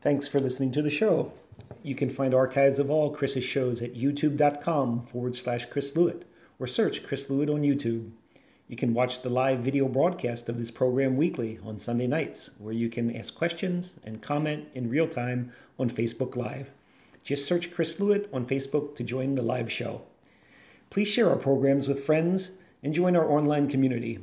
Thanks 0.00 0.28
for 0.28 0.38
listening 0.38 0.72
to 0.72 0.82
the 0.82 0.90
show. 0.90 1.32
You 1.82 1.94
can 1.94 2.10
find 2.10 2.34
archives 2.34 2.78
of 2.78 2.90
all 2.90 3.10
Chris's 3.10 3.44
shows 3.44 3.82
at 3.82 3.94
youtube.com 3.94 5.02
forward 5.02 5.36
slash 5.36 5.66
Chris 5.66 5.92
Lewit 5.92 6.22
or 6.58 6.66
search 6.66 7.02
Chris 7.02 7.26
Lewit 7.26 7.52
on 7.52 7.62
YouTube. 7.62 8.10
You 8.68 8.76
can 8.76 8.94
watch 8.94 9.22
the 9.22 9.28
live 9.28 9.60
video 9.60 9.88
broadcast 9.88 10.48
of 10.48 10.58
this 10.58 10.70
program 10.70 11.16
weekly 11.16 11.58
on 11.64 11.78
Sunday 11.78 12.06
nights, 12.06 12.50
where 12.58 12.72
you 12.72 12.88
can 12.88 13.16
ask 13.16 13.34
questions 13.34 13.96
and 14.04 14.20
comment 14.20 14.66
in 14.74 14.90
real 14.90 15.06
time 15.06 15.52
on 15.78 15.88
Facebook 15.88 16.34
Live. 16.34 16.72
Just 17.26 17.44
search 17.44 17.70
Chris 17.72 17.98
Lewit 17.98 18.28
on 18.32 18.46
Facebook 18.46 18.94
to 18.94 19.02
join 19.02 19.34
the 19.34 19.42
live 19.42 19.70
show. 19.70 20.02
Please 20.90 21.08
share 21.08 21.28
our 21.28 21.36
programs 21.36 21.88
with 21.88 22.04
friends 22.04 22.52
and 22.84 22.94
join 22.94 23.16
our 23.16 23.28
online 23.28 23.68
community. 23.68 24.20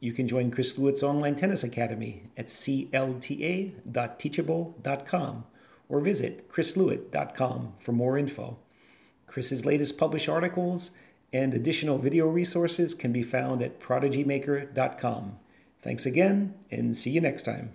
You 0.00 0.14
can 0.14 0.26
join 0.26 0.50
Chris 0.50 0.78
Lewit's 0.78 1.02
online 1.02 1.36
tennis 1.36 1.62
academy 1.62 2.22
at 2.34 2.46
clta.teachable.com 2.46 5.44
or 5.90 6.00
visit 6.00 6.50
chrislewit.com 6.50 7.74
for 7.78 7.92
more 7.92 8.16
info. 8.16 8.56
Chris's 9.26 9.66
latest 9.66 9.98
published 9.98 10.30
articles 10.30 10.92
and 11.34 11.52
additional 11.52 11.98
video 11.98 12.26
resources 12.26 12.94
can 12.94 13.12
be 13.12 13.22
found 13.22 13.60
at 13.60 13.80
prodigymaker.com. 13.80 15.38
Thanks 15.80 16.06
again, 16.06 16.54
and 16.70 16.96
see 16.96 17.10
you 17.10 17.20
next 17.20 17.42
time. 17.42 17.74